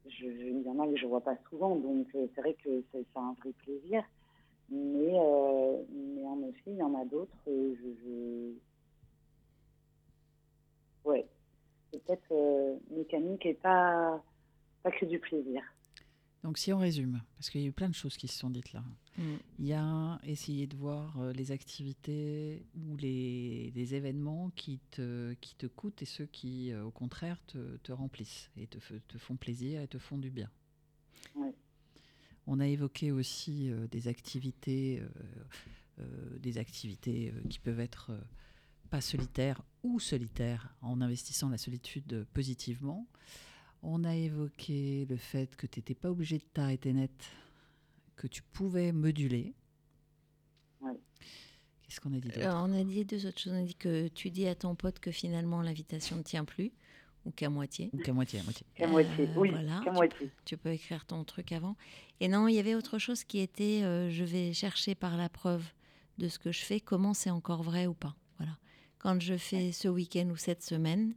Je, 0.07 0.25
il 0.25 0.61
y 0.63 0.69
en 0.69 0.79
a 0.79 0.87
que 0.87 0.95
je 0.97 1.05
vois 1.05 1.21
pas 1.21 1.37
souvent, 1.49 1.75
donc 1.75 2.07
euh, 2.15 2.27
c'est 2.35 2.41
vrai 2.41 2.55
que 2.63 2.83
c'est 2.91 3.05
un 3.15 3.33
vrai 3.41 3.51
plaisir. 3.53 4.03
Mais, 4.69 5.13
euh, 5.19 5.83
mais 5.91 6.25
en 6.25 6.41
effet, 6.49 6.71
il 6.71 6.77
y 6.77 6.83
en 6.83 6.95
a 6.95 7.05
d'autres. 7.05 7.37
euh, 7.47 7.75
Je, 7.75 7.89
je... 8.03 8.53
Ouais. 11.03 11.27
Peut-être 11.91 12.31
euh, 12.31 12.77
mécanique 12.91 13.45
et 13.45 13.55
pas, 13.55 14.23
pas 14.83 14.91
que 14.91 15.05
du 15.05 15.19
plaisir. 15.19 15.61
Donc 16.43 16.57
si 16.57 16.71
on 16.71 16.77
résume, 16.77 17.21
parce 17.35 17.49
qu'il 17.49 17.61
y 17.61 17.65
a 17.65 17.67
eu 17.67 17.73
plein 17.73 17.89
de 17.89 17.95
choses 17.95 18.15
qui 18.15 18.27
se 18.27 18.37
sont 18.37 18.49
dites 18.49 18.71
là. 18.71 18.83
Mm. 19.17 19.23
Il 19.59 19.65
y 19.65 19.73
a 19.73 20.19
essayer 20.23 20.67
de 20.67 20.75
voir 20.77 21.19
euh, 21.19 21.33
les 21.33 21.51
activités 21.51 22.65
ou 22.75 22.95
les, 22.95 23.71
les 23.75 23.95
événements 23.95 24.49
qui 24.55 24.79
te, 24.91 25.33
qui 25.41 25.55
te 25.55 25.67
coûtent 25.67 26.01
et 26.01 26.05
ceux 26.05 26.25
qui, 26.25 26.71
euh, 26.71 26.85
au 26.85 26.91
contraire, 26.91 27.37
te, 27.47 27.77
te 27.77 27.91
remplissent 27.91 28.49
et 28.55 28.67
te, 28.67 28.77
te 28.77 29.17
font 29.17 29.35
plaisir 29.35 29.81
et 29.81 29.87
te 29.87 29.97
font 29.97 30.17
du 30.17 30.29
bien. 30.29 30.49
On 32.47 32.59
a 32.59 32.67
évoqué 32.67 33.11
aussi 33.11 33.69
euh, 33.69 33.87
des 33.87 34.07
activités, 34.07 35.03
des 36.39 36.57
activités 36.57 37.33
qui 37.49 37.59
peuvent 37.59 37.81
être 37.81 38.17
pas 38.89 39.01
solitaires 39.01 39.61
ou 39.83 39.99
solitaires 39.99 40.73
en 40.81 41.01
investissant 41.01 41.49
la 41.49 41.57
solitude 41.57 42.25
positivement. 42.33 43.05
On 43.81 44.03
a 44.03 44.15
évoqué 44.15 45.05
le 45.09 45.15
fait 45.17 45.55
que 45.55 45.65
tu 45.67 45.79
n'étais 45.79 45.95
pas 45.95 46.09
obligé 46.09 46.37
de 46.37 46.43
t'arrêter 46.43 46.91
net, 46.93 47.11
que 48.15 48.27
tu 48.27 48.41
pouvais 48.41 48.91
moduler. 48.91 49.53
Ouais. 50.81 50.99
Qu'est-ce 51.81 52.01
qu'on 52.01 52.13
a 52.13 52.19
dit 52.19 52.27
d'autre? 52.27 52.41
Alors, 52.45 52.65
on 52.67 52.73
a 52.73 52.83
dit 52.83 53.05
deux 53.05 53.25
autres 53.25 53.39
choses. 53.39 53.53
On 53.53 53.61
a 53.61 53.65
dit 53.65 53.75
que 53.75 54.09
tu 54.09 54.29
dis 54.29 54.47
à 54.47 54.55
ton 54.55 54.75
pote 54.75 54.99
que 54.99 55.11
finalement 55.11 55.61
l'invitation 55.61 56.17
ne 56.17 56.23
tient 56.23 56.43
plus, 56.45 56.71
ou 57.25 57.31
qu'à 57.31 57.49
moitié. 57.49 57.89
Ou 57.93 57.97
qu'à 57.97 58.13
moitié, 58.13 58.39
à 58.39 58.43
moitié. 58.43 58.65
Qu'à 58.75 58.87
moitié, 58.87 59.27
Euh, 59.27 59.33
oui, 59.37 59.49
voilà, 59.51 59.79
qu'à 59.83 59.91
tu 59.91 59.95
moitié. 59.95 60.31
Tu 60.45 60.57
peux 60.57 60.71
écrire 60.71 61.05
ton 61.05 61.23
truc 61.23 61.51
avant. 61.51 61.75
Et 62.19 62.27
non, 62.27 62.47
il 62.47 62.55
y 62.55 62.59
avait 62.59 62.75
autre 62.75 62.99
chose 62.99 63.23
qui 63.23 63.39
était 63.39 63.83
euh, 63.83 64.09
je 64.09 64.23
vais 64.25 64.51
chercher 64.53 64.93
par 64.93 65.15
la 65.15 65.29
preuve 65.29 65.63
de 66.17 66.27
ce 66.27 66.37
que 66.37 66.51
je 66.51 66.59
fais, 66.59 66.81
comment 66.81 67.13
c'est 67.13 67.29
encore 67.29 67.63
vrai 67.63 67.87
ou 67.87 67.93
pas. 67.93 68.15
Voilà. 68.37 68.57
Quand 68.97 69.21
je 69.21 69.37
fais 69.37 69.71
ce 69.71 69.87
week-end 69.87 70.29
ou 70.29 70.35
cette 70.35 70.63
semaine, 70.63 71.15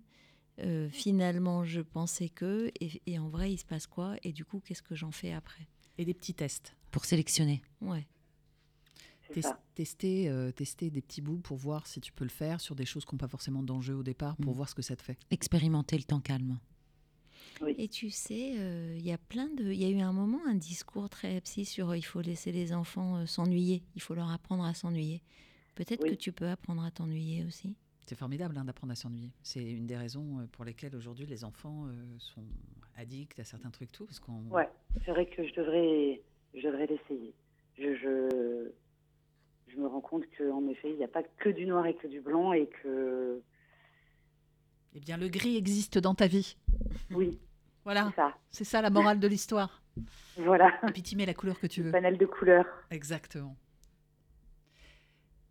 euh, 0.61 0.89
finalement, 0.91 1.65
je 1.65 1.81
pensais 1.81 2.29
que, 2.29 2.71
et, 2.81 3.01
et 3.07 3.19
en 3.19 3.29
vrai, 3.29 3.53
il 3.53 3.59
se 3.59 3.65
passe 3.65 3.87
quoi 3.87 4.17
Et 4.23 4.33
du 4.33 4.45
coup, 4.45 4.61
qu'est-ce 4.61 4.83
que 4.83 4.95
j'en 4.95 5.11
fais 5.13 5.33
après? 5.33 5.67
Et 5.99 6.05
des 6.05 6.15
petits 6.15 6.35
tests. 6.35 6.75
Pour 6.91 7.05
sélectionner. 7.05 7.63
Ouais. 7.81 8.07
Tester, 9.75 10.29
euh, 10.29 10.53
tester 10.53 10.91
des 10.91 11.01
petits 11.01 11.23
bouts 11.23 11.39
pour 11.39 11.57
voir 11.57 11.87
si 11.87 12.01
tu 12.03 12.13
peux 12.13 12.25
le 12.25 12.31
faire 12.31 12.61
sur 12.61 12.75
des 12.75 12.85
choses 12.85 13.07
qui 13.07 13.15
n'ont 13.15 13.19
pas 13.19 13.29
forcément 13.29 13.63
d'enjeu 13.63 13.95
au 13.95 14.03
départ, 14.03 14.37
pour 14.37 14.53
Mm. 14.53 14.57
voir 14.57 14.69
ce 14.69 14.75
que 14.75 14.83
ça 14.83 14.95
te 14.95 15.03
fait. 15.03 15.17
Expérimenter 15.31 15.97
le 15.97 16.03
temps 16.05 16.21
calme. 16.21 16.59
Et 17.79 17.89
tu 17.89 18.11
sais, 18.11 18.55
euh, 18.59 18.95
il 18.99 19.05
y 19.07 19.13
a 19.13 19.19
plein 19.19 19.49
de. 19.49 19.73
Il 19.73 19.81
y 19.81 19.85
a 19.85 19.89
eu 19.89 20.01
un 20.01 20.13
moment 20.13 20.41
un 20.47 20.55
discours 20.55 21.09
très 21.09 21.41
psy 21.43 21.65
sur 21.65 21.91
euh, 21.91 21.97
il 21.97 22.03
faut 22.03 22.21
laisser 22.21 22.51
les 22.53 22.73
enfants 22.75 23.17
euh, 23.19 23.27
s'ennuyer, 23.27 23.83
il 23.95 24.03
faut 24.03 24.15
leur 24.15 24.31
apprendre 24.31 24.65
à 24.65 24.75
s'ennuyer. 24.75 25.23
Peut-être 25.77 26.03
Oui. 26.03 26.11
que 26.11 26.15
tu 26.17 26.33
peux 26.33 26.49
apprendre 26.49 26.83
à 26.83 26.91
t'ennuyer 26.91 27.45
aussi. 27.45 27.75
C'est 28.07 28.17
formidable 28.19 28.57
hein, 28.59 28.65
d'apprendre 28.65 28.93
à 28.93 28.97
s'ennuyer. 28.97 29.31
C'est 29.43 29.63
une 29.63 29.87
des 29.87 29.97
raisons 29.97 30.41
euh, 30.41 30.47
pour 30.53 30.65
lesquelles 30.65 30.95
aujourd'hui 30.97 31.25
les 31.27 31.45
enfants 31.45 31.87
euh, 31.87 31.93
sont 32.19 32.45
addicts 32.97 33.39
à 33.39 33.45
certains 33.45 33.71
trucs 33.71 33.93
tout, 33.93 34.05
parce 34.07 34.19
qu'on 34.21 34.43
Ouais, 34.51 34.69
c'est 35.05 35.13
vrai 35.13 35.27
que 35.27 35.47
je 35.47 35.55
devrais, 35.55 36.21
je 36.55 36.61
devrais 36.67 36.87
l'essayer. 36.87 37.33
Je, 37.79 37.95
je, 37.95 38.71
je 39.69 39.77
me 39.77 39.87
rends 39.87 40.01
compte 40.01 40.25
qu'en 40.37 40.67
effet, 40.69 40.91
il 40.91 40.97
n'y 40.97 41.05
a 41.05 41.09
pas 41.09 41.23
que 41.23 41.49
du 41.49 41.65
noir 41.65 41.87
et 41.87 41.95
que 41.95 42.07
du 42.09 42.21
blanc 42.21 42.53
et 42.53 42.67
que, 42.83 43.41
Eh 44.95 45.01
bien, 45.01 45.17
le 45.17 45.29
gris 45.29 45.57
existe 45.57 45.99
dans 45.99 46.15
ta 46.15 46.27
vie. 46.27 46.57
oui, 47.11 47.39
Voilà. 47.85 48.09
C'est 48.11 48.17
ça. 48.17 48.35
C'est 48.51 48.65
ça 48.65 48.83
la 48.83 48.91
morale 48.91 49.21
de 49.21 49.29
l'histoire. 49.29 49.81
Voilà. 50.37 50.73
Et 50.89 50.93
puis 50.93 51.03
tu 51.03 51.17
mets 51.17 51.27
la 51.27 51.35
couleur 51.35 51.59
que 51.61 51.67
tu 51.69 51.83
veux. 51.83 51.93
Panel 51.93 52.19
de 52.19 52.27
couleurs. 52.27 52.67
Exactement. 52.91 53.57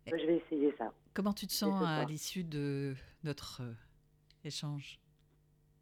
Je 0.06 0.26
vais 0.26 0.36
essayer 0.36 0.74
ça. 0.76 0.92
Comment 1.14 1.32
tu 1.32 1.46
te 1.46 1.52
sens 1.52 1.82
à 1.82 2.04
l'issue 2.04 2.44
de 2.44 2.94
notre 3.24 3.62
euh, 3.62 3.72
échange? 4.44 4.98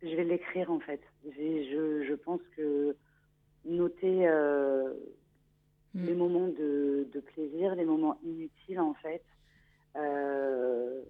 Je 0.02 0.09
vais 0.16 0.24
l'écrire 0.24 0.70
en 0.70 0.81
fait. 0.81 1.01
Je, 1.24 1.31
je, 1.70 2.07
je 2.09 2.15
pense 2.15 2.40
que 2.57 2.97
noter 3.65 4.28
euh, 4.28 4.94
Mm. 5.94 6.07
les 6.07 6.15
moments 6.15 6.48
de, 6.48 7.09
de 7.12 7.20
plaisir, 7.20 7.74
les 7.74 7.85
moments 7.85 8.19
inutiles 8.23 8.81
en 8.81 8.94
fait. 8.94 9.24
euh, 9.97 11.02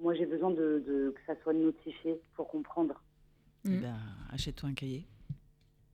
moi 0.00 0.14
j'ai 0.14 0.26
besoin 0.26 0.50
de, 0.50 0.82
de- 0.86 1.10
que 1.10 1.20
ça 1.26 1.34
soit 1.42 1.52
notifié 1.54 2.20
pour 2.34 2.48
comprendre. 2.48 3.02
Eh 3.70 3.76
Mm. 3.76 3.80
ben, 3.80 3.98
Achète-toi 4.30 4.68
un 4.68 4.74
cahier 4.74 5.06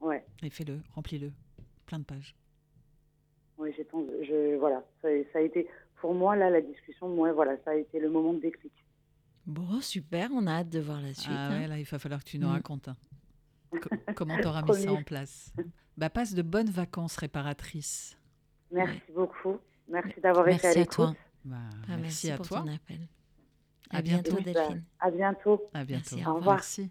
Ouais, 0.01 0.25
et 0.43 0.51
fais-le, 0.51 0.81
remplis-le. 0.95 1.33
Plein 1.87 1.99
de 1.99 2.05
pages. 2.05 2.35
ouais, 3.59 3.73
j'ai 3.77 3.85
pense, 3.85 4.07
je 4.23 4.57
voilà, 4.57 4.85
ça, 5.03 5.09
ça 5.33 5.39
a 5.39 5.43
été 5.43 5.69
pour 6.01 6.15
moi 6.15 6.37
là 6.37 6.51
la 6.51 6.61
discussion, 6.61 7.09
moi 7.09 7.33
voilà, 7.33 7.57
ça 7.65 7.71
a 7.73 7.75
été 7.75 7.99
le 8.01 8.09
moment 8.11 8.33
de 8.35 8.41
déclic. 8.41 8.73
Bon, 9.47 9.81
super, 9.81 10.31
on 10.33 10.47
a 10.47 10.53
hâte 10.61 10.69
de 10.69 10.81
voir 10.81 11.01
la 11.01 11.13
suite. 11.15 11.33
Ah 11.35 11.47
hein. 11.49 11.61
ouais, 11.61 11.67
là, 11.67 11.79
il 11.79 11.85
va 11.85 11.99
falloir 11.99 12.23
que 12.23 12.29
tu 12.29 12.39
nous 12.39 12.49
Mm. 12.49 12.53
racontes. 12.53 12.89
hein. 12.89 12.97
Co- 13.73 13.89
comment 14.17 14.37
tu 14.39 14.47
auras 14.47 14.63
mis 14.63 14.75
ça 14.75 14.93
en 14.93 15.03
place 15.03 15.53
Bah, 15.97 16.11
passe 16.11 16.35
de 16.35 16.43
bonnes 16.43 16.71
vacances 16.71 17.17
réparatrices. 17.17 18.17
Merci 18.71 19.01
beaucoup, 19.15 19.59
merci 19.89 20.21
d'avoir 20.21 20.47
été 20.49 20.59
à 20.59 20.63
Merci 20.63 20.67
à 20.79 20.81
l'écoute. 20.81 20.95
toi. 20.95 21.15
Bah, 21.45 21.57
Ah, 21.89 21.97
merci, 21.97 22.31
à 22.31 22.37
pour 22.37 22.47
toi. 22.49 22.61
ton 22.61 22.69
appel. 22.73 23.09
À 23.91 23.97
À, 23.99 24.03
bientôt, 24.03 24.37
bientôt. 24.37 24.45
Delphine. 24.53 24.85
à 25.01 25.11
bientôt. 25.11 25.63
À 25.75 25.85
bientôt. 25.85 26.17
Merci, 26.17 26.29
au 26.29 26.35
revoir. 26.35 26.57
Merci. 26.57 26.91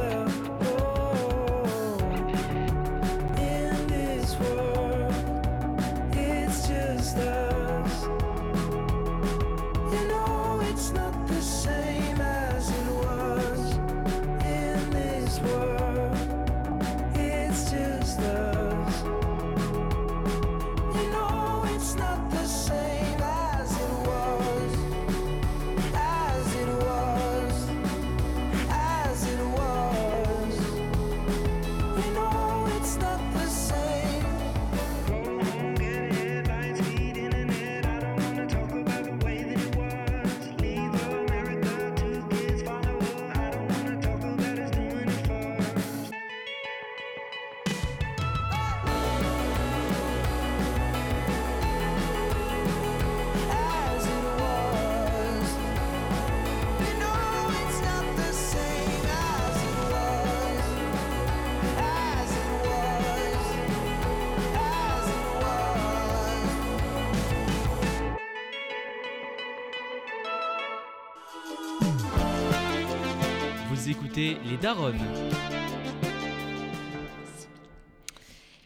écoutez 74.21 74.49
Les 74.49 74.57
Daronnes. 74.57 74.99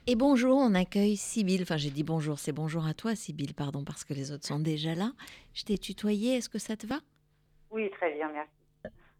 Et 0.07 0.15
bonjour, 0.15 0.57
on 0.57 0.75
accueille 0.75 1.15
Sybille. 1.15 1.63
Enfin, 1.63 1.77
j'ai 1.77 1.89
dit 1.89 2.03
bonjour, 2.03 2.37
c'est 2.37 2.51
bonjour 2.51 2.85
à 2.85 2.93
toi, 2.93 3.15
Sybille, 3.15 3.53
pardon, 3.53 3.83
parce 3.83 4.03
que 4.03 4.13
les 4.13 4.31
autres 4.31 4.45
sont 4.45 4.59
déjà 4.59 4.93
là. 4.93 5.11
Je 5.53 5.63
t'ai 5.63 5.77
tutoyé, 5.77 6.35
est-ce 6.37 6.49
que 6.49 6.59
ça 6.59 6.75
te 6.75 6.85
va? 6.85 6.97
Oui, 7.71 7.89
très 7.91 8.13
bien, 8.13 8.29
merci. 8.31 8.51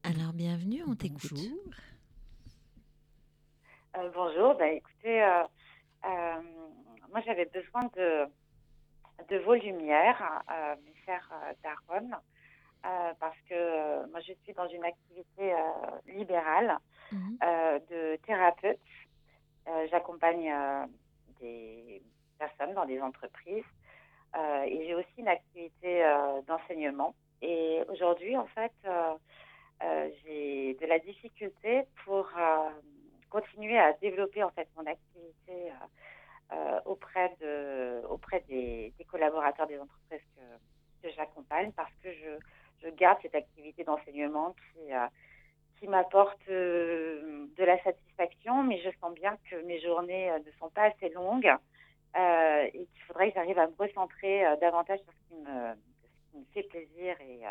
Alors, 0.03 0.34
bienvenue, 0.34 0.84
on 0.88 0.95
t'écoute. 0.95 1.32
Bonjour. 1.32 1.57
Euh, 3.98 4.10
bonjour, 4.14 4.56
bah, 4.56 4.68
écoutez, 4.68 5.24
euh, 5.24 5.44
euh, 6.06 6.41
moi 7.10 7.22
j'avais 7.26 7.45
besoin 7.45 7.90
de, 7.95 8.26
de 9.30 9.38
vos 9.44 9.56
lumières, 9.56 10.44
euh, 10.52 10.76
mes 10.86 10.94
chers 11.06 11.28
euh, 11.32 11.53
darons, 11.64 12.12
euh, 12.86 13.14
parce 13.20 13.38
que 13.49 13.53
euh, 13.53 14.07
moi 14.07 14.20
je 14.22 14.34
suis 14.44 14.53
dans 14.53 14.68
une 14.68 14.84
activité 14.84 15.53
euh, 15.53 15.57
libérale 16.07 16.78
Mhm. 17.12 17.38
de 17.91 18.16
thérapeute. 18.26 18.80
J'accompagne 19.91 20.52
des 21.40 22.02
personnes 22.40 22.74
dans 22.74 22.86
des 22.86 22.99
entreprises 22.99 23.64
et 24.66 24.86
j'ai 24.86 24.95
aussi 24.95 25.14
une 25.20 25.28
activité 25.28 26.03
d'enseignement. 26.48 27.14
Et 27.44 27.84
aujourd'hui, 27.90 28.36
en 28.36 28.48
fait, 28.48 28.74
j'ai 30.24 30.74
de 30.82 30.86
la 30.88 30.98
difficulté 30.98 31.84
pour 32.03 32.28
continuer 33.30 33.78
à 33.78 33.94
développer 33.94 34.44
en 34.44 34.49
fait 34.49 34.68
mon 34.76 34.86
activité 34.88 35.72
euh, 36.52 36.80
auprès 36.86 37.36
de 37.41 38.02
auprès 38.07 38.41
des, 38.48 38.94
des 38.98 39.06
collaborateurs 39.06 39.68
des 39.68 39.80
entreprises 39.80 40.22
que, 40.36 41.07
que 41.07 41.14
j'accompagne 41.16 41.72
parce 41.72 41.91
que 42.03 42.12
je, 42.12 42.38
je 42.81 42.89
garde 42.89 43.19
cette 43.22 43.35
activité 43.35 43.84
d'enseignement 43.84 44.56
qui 44.73 44.93
euh, 44.93 45.07
m'apporte 45.88 46.39
euh, 46.49 47.45
de 47.56 47.64
la 47.64 47.81
satisfaction, 47.84 48.64
mais 48.64 48.80
je 48.80 48.89
sens 48.99 49.14
bien 49.14 49.38
que 49.49 49.56
mes 49.65 49.80
journées 49.81 50.31
euh, 50.31 50.39
ne 50.39 50.52
sont 50.60 50.69
pas 50.69 50.84
assez 50.85 51.10
longues 51.10 51.52
et 52.18 52.72
qu'il 52.93 53.03
faudrait 53.07 53.27
que 53.30 53.35
j'arrive 53.35 53.60
à 53.60 53.68
me 53.68 53.76
recentrer 53.77 54.45
davantage 54.61 54.99
sur 55.02 55.11
ce 55.11 55.27
qui 55.27 55.41
me, 55.41 56.45
fait 56.53 56.64
plaisir 56.64 57.19
et 57.19 57.41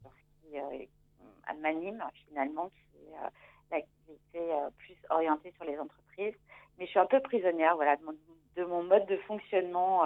sur 0.00 0.10
ce 0.12 0.48
qui 0.48 1.58
m'anime 1.60 2.04
finalement, 2.28 2.68
qui 2.68 2.98
est 2.98 3.72
l'activité 3.72 4.54
plus 4.78 4.96
orientée 5.10 5.52
sur 5.56 5.64
les 5.64 5.76
entreprises. 5.80 6.36
Mais 6.78 6.86
je 6.86 6.90
suis 6.90 7.00
un 7.00 7.06
peu 7.06 7.18
prisonnière 7.18 7.76
de, 7.76 8.04
mon- 8.04 8.14
de 8.54 8.64
mode 8.86 9.06
de 9.06 9.16
fonctionnement 9.26 10.04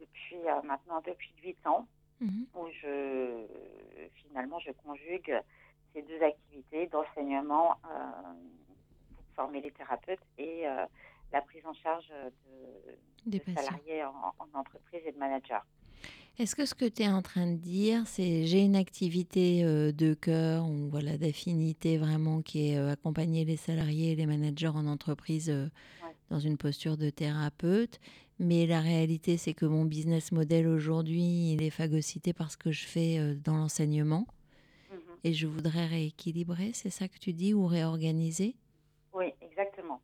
depuis 0.00 0.38
maintenant 0.64 1.00
depuis 1.06 1.32
8 1.44 1.64
ans, 1.68 1.86
Mhm. 2.20 2.46
où 2.54 2.66
je 2.82 3.46
finalement 4.26 4.58
je 4.58 4.72
conjugue 4.72 5.32
ces 5.94 6.02
deux 6.02 6.20
activités 6.22 6.86
d'enseignement 6.88 7.72
euh, 7.84 8.10
pour 9.14 9.24
former 9.36 9.60
les 9.60 9.70
thérapeutes 9.70 10.18
et 10.36 10.66
euh, 10.66 10.84
la 11.32 11.40
prise 11.42 11.64
en 11.64 11.74
charge 11.74 12.08
de, 12.08 13.30
Des 13.30 13.38
de 13.38 13.44
salariés 13.54 14.04
en, 14.04 14.34
en 14.38 14.58
entreprise 14.58 15.02
et 15.06 15.12
de 15.12 15.18
managers. 15.18 15.60
Est-ce 16.38 16.54
que 16.54 16.66
ce 16.66 16.74
que 16.74 16.84
tu 16.84 17.02
es 17.02 17.08
en 17.08 17.20
train 17.22 17.46
de 17.48 17.56
dire, 17.56 18.06
c'est 18.06 18.46
j'ai 18.46 18.60
une 18.62 18.76
activité 18.76 19.64
euh, 19.64 19.90
de 19.92 20.14
cœur 20.14 20.66
ou 20.66 20.88
voilà 20.88 21.16
d'affinité 21.18 21.98
vraiment 21.98 22.42
qui 22.42 22.70
est 22.70 22.78
euh, 22.78 22.92
accompagner 22.92 23.44
les 23.44 23.56
salariés 23.56 24.12
et 24.12 24.16
les 24.16 24.26
managers 24.26 24.68
en 24.68 24.86
entreprise 24.86 25.50
euh, 25.50 25.68
Ouais. 26.04 26.14
dans 26.30 26.38
une 26.38 26.56
posture 26.56 26.96
de 26.96 27.10
thérapeute, 27.10 27.98
mais 28.38 28.66
la 28.66 28.80
réalité 28.80 29.36
c'est 29.36 29.54
que 29.54 29.66
mon 29.66 29.84
business 29.84 30.32
model 30.32 30.68
aujourd'hui, 30.68 31.52
il 31.54 31.62
est 31.62 31.70
phagocyté 31.70 32.32
par 32.32 32.50
ce 32.50 32.56
que 32.56 32.72
je 32.72 32.86
fais 32.86 33.18
euh, 33.18 33.34
dans 33.34 33.56
l'enseignement 33.56 34.26
Mhm. 34.90 35.18
et 35.24 35.32
je 35.34 35.46
voudrais 35.46 35.86
rééquilibrer, 35.86 36.72
c'est 36.74 36.90
ça 36.90 37.08
que 37.08 37.18
tu 37.18 37.32
dis 37.32 37.54
ou 37.54 37.66
réorganiser? 37.66 38.56
Oui, 39.12 39.34
exactement. 39.42 40.02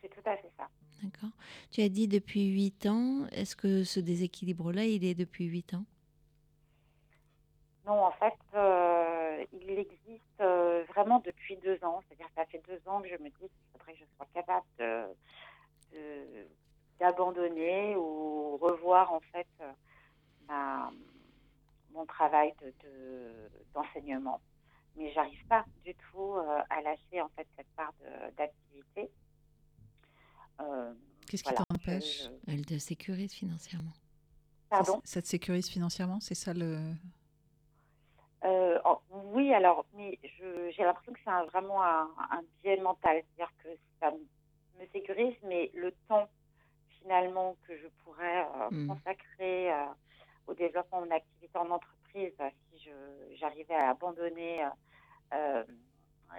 C'est 0.00 0.08
tout 0.10 0.22
à 0.26 0.36
fait 0.36 0.52
ça. 0.58 0.68
D'accord. 1.02 1.30
Tu 1.70 1.80
as 1.82 1.88
dit 1.88 2.08
depuis 2.08 2.46
8 2.46 2.86
ans, 2.86 3.26
est-ce 3.32 3.56
que 3.56 3.84
ce 3.84 4.00
déséquilibre-là, 4.00 4.84
il 4.84 5.04
est 5.04 5.14
depuis 5.14 5.46
8 5.46 5.74
ans? 5.74 5.84
Non, 7.86 8.04
en 8.04 8.12
fait, 8.12 8.34
euh, 8.54 9.44
il 9.52 9.70
existe 9.70 10.40
euh, 10.40 10.84
vraiment 10.94 11.20
depuis 11.20 11.56
deux 11.58 11.82
ans. 11.84 12.00
C'est-à-dire 12.06 12.26
que 12.28 12.34
ça 12.36 12.46
fait 12.46 12.62
deux 12.68 12.80
ans 12.86 13.00
que 13.00 13.08
je 13.08 13.14
me 13.22 13.28
dis 13.30 13.34
qu'il 13.38 13.50
faudrait 13.72 13.92
que 13.94 13.98
je 14.00 14.04
sois 14.16 14.26
capable 14.34 14.66
de, 14.78 15.06
de- 15.92 16.48
d'abandonner 17.00 17.96
ou 17.96 18.56
revoir 18.58 19.12
en 19.12 19.20
fait 19.32 19.48
euh, 19.60 19.72
ma- 20.46 20.92
mon 21.92 22.06
travail 22.06 22.52
de, 22.62 22.72
de- 22.84 23.50
d'enseignement. 23.74 24.40
Mais 24.96 25.10
j'arrive 25.12 25.44
pas 25.46 25.64
du 25.84 25.94
tout 25.94 26.34
euh, 26.36 26.60
à 26.68 26.80
lâcher 26.82 27.20
en 27.20 27.28
fait 27.30 27.46
cette 27.56 27.66
part 27.76 27.92
de- 28.00 28.30
d'activité. 28.36 29.10
Euh, 30.60 30.92
Qu'est-ce 31.26 31.44
qui 31.44 31.54
t'empêche 31.54 32.24
je- 32.24 32.52
Elle 32.52 32.66
te 32.66 32.78
sécurise 32.78 33.32
financièrement? 33.32 33.92
Pardon? 34.68 35.00
Ça, 35.04 35.14
ça 35.14 35.22
te 35.22 35.26
sécurise 35.26 35.68
financièrement 35.68 36.20
C'est 36.20 36.34
ça 36.34 36.52
le. 36.52 36.78
Euh, 38.44 38.78
en- 38.84 39.00
oui, 39.10 39.52
alors, 39.54 39.86
mais 39.94 40.18
j'ai 40.22 40.82
l'impression 40.84 41.12
que 41.12 41.20
c'est 41.24 41.44
vraiment 41.52 41.82
un, 41.82 42.08
un 42.30 42.42
biais 42.62 42.80
mental. 42.80 43.22
C'est-à-dire 43.36 43.54
que 43.62 43.68
ça 44.00 44.10
me 44.78 44.86
sécurise, 44.92 45.34
mais 45.44 45.70
le 45.74 45.92
temps 46.08 46.28
finalement 47.02 47.56
que 47.66 47.76
je 47.76 47.86
pourrais 48.04 48.42
euh, 48.44 48.70
Mm. 48.70 48.88
consacrer 48.88 49.72
euh, 49.72 49.86
au 50.46 50.54
développement 50.54 51.02
de 51.02 51.06
mon 51.08 51.14
activité 51.16 51.58
en 51.58 51.70
entreprise, 51.70 52.32
euh, 52.40 52.48
si 52.72 52.84
je- 52.84 53.36
j'arrivais 53.36 53.74
à 53.74 53.90
abandonner 53.90 54.64
euh, 55.32 55.64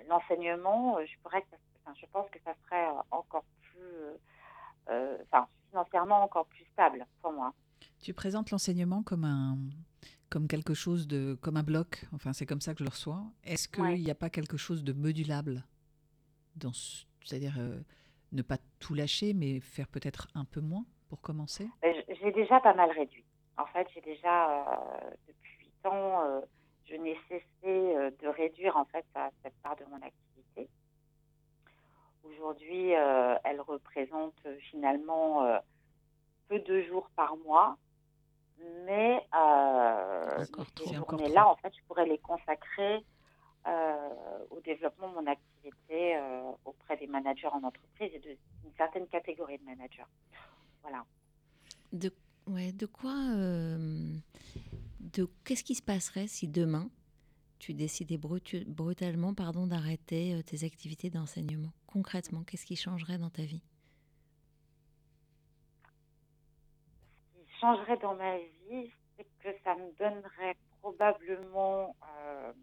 l'enseignement, 0.07 0.97
je 1.05 1.13
pourrais, 1.23 1.43
enfin, 1.85 1.93
je 1.99 2.05
pense 2.11 2.29
que 2.29 2.39
ça 2.43 2.53
serait 2.65 2.87
encore 3.11 3.45
plus, 3.61 4.17
enfin, 4.87 5.47
financièrement 5.69 6.23
encore 6.23 6.45
plus 6.47 6.65
stable 6.73 7.05
pour 7.21 7.31
moi. 7.31 7.53
Tu 7.99 8.13
présentes 8.13 8.51
l'enseignement 8.51 9.03
comme 9.03 9.25
un 9.25 9.57
comme 10.29 10.47
quelque 10.47 10.73
chose 10.73 11.07
de 11.07 11.37
comme 11.41 11.57
un 11.57 11.63
bloc. 11.63 12.05
Enfin, 12.13 12.31
c'est 12.31 12.45
comme 12.45 12.61
ça 12.61 12.73
que 12.73 12.79
je 12.79 12.83
le 12.85 12.89
reçois. 12.89 13.21
Est-ce 13.43 13.67
qu'il 13.67 13.83
Ouais. 13.83 13.97
n'y 13.99 14.09
a 14.11 14.15
pas 14.15 14.29
quelque 14.29 14.55
chose 14.57 14.81
de 14.83 14.93
modulable 14.93 15.63
dans 16.55 16.71
ce- 16.73 17.05
c'est-à-dire 17.25 17.57
ne 18.31 18.41
pas 18.41 18.57
tout 18.79 18.93
lâcher, 18.93 19.33
mais 19.33 19.59
faire 19.59 19.87
peut-être 19.87 20.27
un 20.35 20.45
peu 20.45 20.61
moins 20.61 20.85
pour 21.09 21.21
commencer? 21.21 21.67
Ben, 21.81 21.95
J'ai 22.07 22.31
déjà 22.31 22.59
pas 22.59 22.73
mal 22.73 22.91
réduit. 22.91 23.25
En 23.57 23.65
fait, 23.67 23.87
j'ai 23.93 24.01
déjà, 24.01 24.49
euh, 24.49 25.09
depuis 25.27 25.57
8 25.59 25.85
ans, 25.85 26.21
euh, 26.23 26.41
je 26.85 26.95
n'ai 26.95 27.17
cessé 27.27 27.45
euh, 27.65 28.11
de 28.21 28.27
réduire 28.27 28.77
en 28.77 28.85
fait 28.85 29.05
à 29.15 29.29
cette 29.43 29.55
part 29.61 29.75
de 29.75 29.85
mon 29.85 29.97
activité. 29.97 30.69
Aujourd'hui, 32.23 32.95
euh, 32.95 33.35
elle 33.43 33.61
représente 33.61 34.35
finalement 34.69 35.59
peu 36.47 36.59
de 36.59 36.81
jours 36.83 37.09
par 37.15 37.35
mois, 37.37 37.77
mais 38.85 39.27
ces 40.77 40.93
journées-là, 40.93 41.47
en 41.47 41.55
fait, 41.57 41.73
je 41.75 41.83
pourrais 41.87 42.05
les 42.05 42.19
consacrer 42.19 43.03
au 43.65 44.59
développement 44.61 45.09
de 45.09 45.15
mon 45.15 45.27
activité 45.27 46.15
euh, 46.17 46.51
auprès 46.65 46.97
des 46.97 47.07
managers 47.07 47.47
en 47.47 47.63
entreprise 47.63 48.11
et 48.13 48.19
d'une 48.19 48.73
certaine 48.77 49.07
catégorie 49.07 49.57
de 49.57 49.63
managers. 49.63 50.05
Voilà. 50.81 51.05
De, 51.93 52.11
ouais, 52.47 52.71
de 52.71 52.85
quoi 52.85 53.15
euh, 53.35 54.15
de 54.99 55.29
Qu'est-ce 55.43 55.63
qui 55.63 55.75
se 55.75 55.81
passerait 55.83 56.27
si 56.27 56.47
demain 56.47 56.89
tu 57.59 57.73
décidais 57.73 58.17
brutu- 58.17 58.65
brutalement 58.65 59.33
pardon, 59.35 59.67
d'arrêter 59.67 60.33
euh, 60.33 60.41
tes 60.41 60.63
activités 60.65 61.09
d'enseignement? 61.09 61.71
Concrètement, 61.85 62.43
qu'est-ce 62.43 62.65
qui 62.65 62.75
changerait 62.75 63.19
dans 63.19 63.29
ta 63.29 63.43
vie? 63.43 63.61
Ce 67.35 67.39
qui 67.39 67.59
changerait 67.59 67.97
dans 67.97 68.15
ma 68.15 68.37
vie, 68.37 68.91
c'est 69.17 69.27
que 69.43 69.49
ça 69.63 69.75
me 69.75 69.91
donnerait 69.99 70.57
probablement 70.81 71.95
euh, 72.17 72.53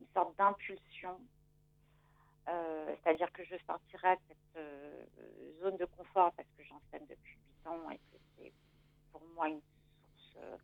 une 0.00 0.06
sorte 0.14 0.36
d'impulsion. 0.36 1.20
Euh, 2.48 2.96
C'est-à-dire 3.02 3.30
que 3.32 3.44
je 3.44 3.56
sortirais 3.66 4.16
de 4.16 4.22
cette 4.28 4.56
euh, 4.56 5.04
zone 5.60 5.76
de 5.76 5.84
confort 5.84 6.32
parce 6.32 6.48
que 6.56 6.64
j'enseigne 6.64 7.06
depuis 7.06 7.36
8 7.64 7.66
ans 7.70 7.90
et 7.90 7.98
que 7.98 8.16
c'est 8.36 8.52
pour 9.12 9.22
moi 9.34 9.48
une 9.48 9.60
source 9.60 10.36
euh, 10.38 10.56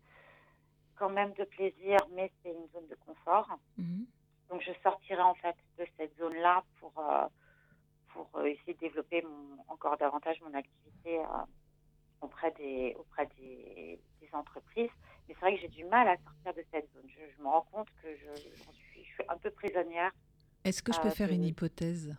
quand 0.97 1.11
même 1.11 1.33
de 1.35 1.45
plaisir, 1.45 1.99
mais 2.13 2.33
c'est 2.43 2.51
une 2.53 2.69
zone 2.69 2.89
de 2.89 2.95
confort. 2.97 3.49
Mhm. 3.77 4.07
Donc 4.49 4.63
je 4.63 4.73
sortirai 4.83 5.21
en 5.23 5.35
fait 5.35 5.57
de 5.79 5.87
cette 5.97 6.17
zone-là 6.19 6.65
pour, 6.81 6.93
pour 8.09 8.47
essayer 8.47 8.75
de 8.75 8.79
développer 8.79 9.23
mon- 9.23 9.63
encore 9.69 9.97
davantage 9.99 10.41
mon 10.41 10.55
activité 10.55 11.21
auprès, 12.21 12.51
des, 12.53 12.95
auprès 12.99 13.27
des, 13.37 14.01
des 14.21 14.29
entreprises. 14.33 14.91
Mais 15.29 15.35
c'est 15.35 15.41
vrai 15.41 15.55
que 15.57 15.61
j'ai 15.61 15.69
du 15.69 15.85
mal 15.85 16.09
à 16.09 16.17
sortir 16.19 16.55
de 16.55 16.65
cette 16.71 16.91
zone. 16.93 17.09
Je, 17.09 17.21
je 17.37 17.43
me 17.43 17.49
rends 17.49 17.63
compte 17.73 17.89
que 18.03 18.17
je, 18.17 18.27
j'en 18.65 18.73
suis, 18.73 18.86
je 18.86 18.86
suis 19.17 19.25
un 19.29 19.37
peu 19.39 19.51
prisonnière. 19.51 20.13
Est-ce 20.65 20.83
que 20.83 20.93
je 20.93 21.01
peux 21.01 21.11
faire 21.11 21.29
c'est- 21.29 21.35
une 21.35 21.45
hypothèse? 21.45 22.15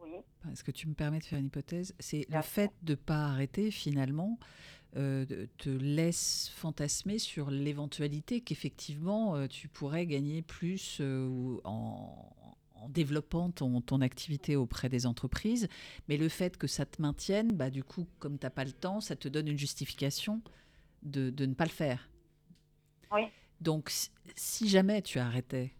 Oui. 0.00 0.12
Est-ce 0.52 0.62
que 0.62 0.70
tu 0.70 0.86
me 0.88 0.94
permets 0.94 1.18
de 1.18 1.24
faire 1.24 1.38
une 1.38 1.46
hypothèse? 1.46 1.94
C'est 1.98 2.26
le 2.28 2.42
fait 2.42 2.70
de 2.82 2.92
ne 2.92 2.96
pas 2.96 3.24
arrêter 3.26 3.70
finalement 3.70 4.38
euh, 4.96 5.46
te 5.58 5.70
laisse 5.70 6.50
fantasmer 6.54 7.18
sur 7.18 7.50
l'éventualité 7.50 8.40
qu'effectivement 8.42 9.34
euh, 9.34 9.48
tu 9.48 9.66
pourrais 9.66 10.06
gagner 10.06 10.40
plus 10.42 10.98
euh, 11.00 11.56
en, 11.64 12.32
en 12.76 12.88
développant 12.90 13.50
ton, 13.50 13.80
ton 13.80 14.00
activité 14.02 14.54
auprès 14.54 14.88
des 14.88 15.06
entreprises. 15.06 15.68
Mais 16.08 16.16
le 16.16 16.28
fait 16.28 16.56
que 16.56 16.68
ça 16.68 16.86
te 16.86 17.02
maintienne, 17.02 17.48
bah, 17.52 17.70
du 17.70 17.82
coup, 17.82 18.06
comme 18.20 18.38
tu 18.38 18.46
n'as 18.46 18.50
pas 18.50 18.64
le 18.64 18.70
temps, 18.72 19.00
ça 19.00 19.16
te 19.16 19.26
donne 19.26 19.48
une 19.48 19.58
justification 19.58 20.42
de, 21.02 21.30
de 21.30 21.44
ne 21.46 21.54
pas 21.54 21.64
le 21.64 21.70
faire. 21.70 22.08
Oui. 23.10 23.22
Donc, 23.60 23.90
si- 24.36 24.68
jamais 24.68 25.02
tu 25.02 25.18
arrêtais 25.18 25.72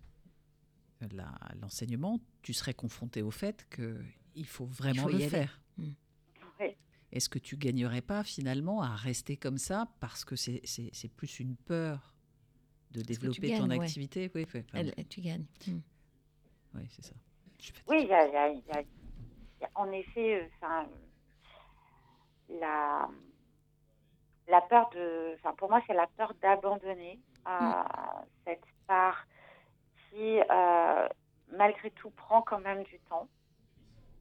l'enseignement, 1.61 2.19
tu 2.43 2.53
serais 2.53 2.75
confronté 2.75 3.23
au 3.23 3.31
fait 3.31 3.67
qu'il 3.75 4.47
faut 4.47 4.67
vraiment 4.67 5.03
faut 5.03 5.09
y 5.11 5.13
le 5.13 5.19
aller. 5.19 5.29
faire. 5.29 5.61
Oui. 5.79 5.97
Est-ce 7.13 7.29
que 7.29 7.39
tu 7.39 7.57
gagnerais 7.57 8.01
pas 8.01 8.25
finalement 8.25 8.83
à 8.83 8.97
rester 8.97 9.37
comme 9.37 9.59
ça 9.59 9.87
parce 10.01 10.25
que 10.25 10.35
c'est 10.35 10.61
c'est- 10.65 10.91
c'est 10.93 11.09
plus 11.09 11.39
une 11.39 11.55
peur 11.57 12.13
de 12.91 13.03
développer 13.03 13.51
gagnes, 13.51 13.61
ton 13.61 13.69
ouais. 13.71 13.81
activité? 13.85 14.31
Oui, 14.35 14.47
ouais, 14.53 14.63
pardon. 14.65 14.91
Elle- 14.97 15.07
Tu 15.09 15.21
gagnes. 15.21 15.45
Mhm. 15.69 15.83
Oui, 16.75 16.83
c'est 16.91 17.05
ça. 17.05 17.15
Oui, 17.87 17.99
fatiguée. 17.99 18.03
il 18.05 18.09
y 18.09 18.15
a, 18.15 18.27
il 18.27 18.33
y 18.33 18.37
a- 18.37 18.49
il 18.51 18.65
y 18.67 18.71
a- 18.73 18.81
il 18.83 19.63
y 19.63 19.65
a 19.65 19.71
en 19.77 19.93
effet 19.93 20.43
euh, 20.43 20.49
enfin, 20.57 20.89
la, 22.49 23.09
la 24.49 24.61
peur 24.63 24.91
de. 24.91 25.35
Enfin, 25.35 25.55
pour 25.55 25.69
moi, 25.71 25.81
c'est 25.87 25.95
la 25.95 26.09
peur 26.17 26.35
d'abandonner 26.43 27.21
euh, 27.47 27.83
cette 28.45 28.65
part 28.89 29.25
qui, 30.15 30.41
euh, 30.51 31.09
malgré 31.57 31.91
tout, 31.91 32.11
prend 32.11 32.43
quand 32.43 32.61
même 32.61 32.83
du 32.85 32.99
temps, 33.11 33.29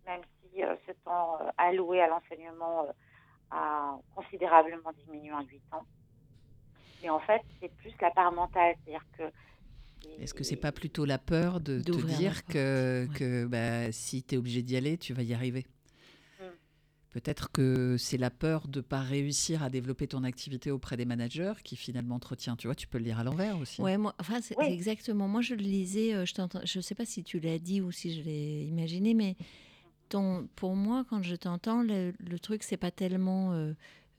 même 0.06 0.22
si 0.42 0.64
euh, 0.64 0.76
ce 0.88 0.92
temps 1.06 1.38
euh, 1.42 1.50
alloué 1.58 2.02
à 2.02 2.08
l'enseignement 2.08 2.86
euh, 2.86 2.92
a 3.52 4.00
considérablement 4.16 4.92
diminué 5.06 5.32
en 5.32 5.42
8 5.42 5.62
ans. 5.72 5.86
Mais 7.02 7.10
en 7.10 7.20
fait, 7.20 7.42
c'est 7.60 7.74
plus 7.76 7.94
la 8.02 8.12
part 8.12 8.32
mentale, 8.32 8.76
c'est-à-dire 8.84 9.06
que. 9.18 9.24
Est-ce 10.22 10.34
que 10.34 10.44
c'est 10.44 10.58
pas 10.58 10.72
plutôt 10.72 11.06
la 11.06 11.18
peur 11.18 11.62
de 11.62 11.82
te 11.82 11.92
dire 12.18 12.44
que, 12.46 13.08
ouais. 13.08 13.18
que 13.18 13.46
bah, 13.46 13.92
si 13.92 14.24
tu 14.24 14.36
es 14.36 14.38
obligé 14.38 14.62
d'y 14.62 14.76
aller, 14.76 14.98
tu 14.98 15.14
vas 15.14 15.22
y 15.22 15.34
arriver? 15.34 15.66
Peut-être 17.14 17.52
que 17.52 17.96
c'est 17.98 18.18
la 18.18 18.32
peur 18.32 18.68
de 18.68 18.82
pas 18.82 19.00
réussir 19.00 19.62
à 19.62 19.70
développer 19.70 20.08
ton 20.08 20.24
activité 20.24 20.72
auprès 20.72 20.98
des 20.98 21.06
managers 21.06 21.54
qui 21.64 21.76
finalement 21.76 22.20
te 22.20 22.28
retient. 22.28 22.56
Tu 22.56 22.68
vois, 22.68 22.76
tu 22.76 22.88
peux 22.88 22.98
le 22.98 23.04
lire 23.06 23.20
à 23.20 23.24
l'envers 23.24 23.58
aussi. 23.60 23.82
Ouais, 23.82 23.98
moi, 23.98 24.16
enfin, 24.20 24.42
c'est 24.42 24.58
Oui. 24.58 24.66
exactement. 24.66 25.28
Moi, 25.28 25.42
je 25.42 25.54
le 25.54 25.62
lisais, 25.62 26.16
euh, 26.16 26.26
je 26.26 26.78
ne 26.78 26.82
sais 26.82 26.96
pas 26.96 27.06
si 27.06 27.24
tu 27.24 27.40
l'as 27.40 27.60
dit 27.60 27.82
ou 27.82 27.92
si 27.92 28.16
je 28.16 28.24
l'ai 28.24 28.64
imaginé, 28.66 29.14
mais 29.14 29.36
ton, 30.10 30.50
pour 30.56 30.76
moi, 30.76 31.06
quand 31.08 31.22
je 31.22 31.36
t'entends, 31.36 31.84
le, 31.84 32.14
le 32.20 32.40
truc, 32.40 32.64
c'est 32.64 32.78
pas 32.78 32.92
tellement 32.92 33.54
euh, 33.54 33.74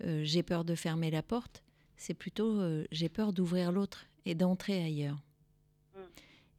euh, 0.05 0.23
j'ai 0.25 0.43
peur 0.43 0.65
de 0.65 0.75
fermer 0.75 1.11
la 1.11 1.23
porte, 1.23 1.63
c'est 1.97 2.15
plutôt 2.15 2.61
euh, 2.61 2.85
j'ai 2.91 3.09
peur 3.09 3.33
d'ouvrir 3.33 3.73
l'autre 3.73 4.07
et 4.25 4.35
d'entrer 4.35 4.83
ailleurs. 4.83 5.21
Mm. 5.95 6.01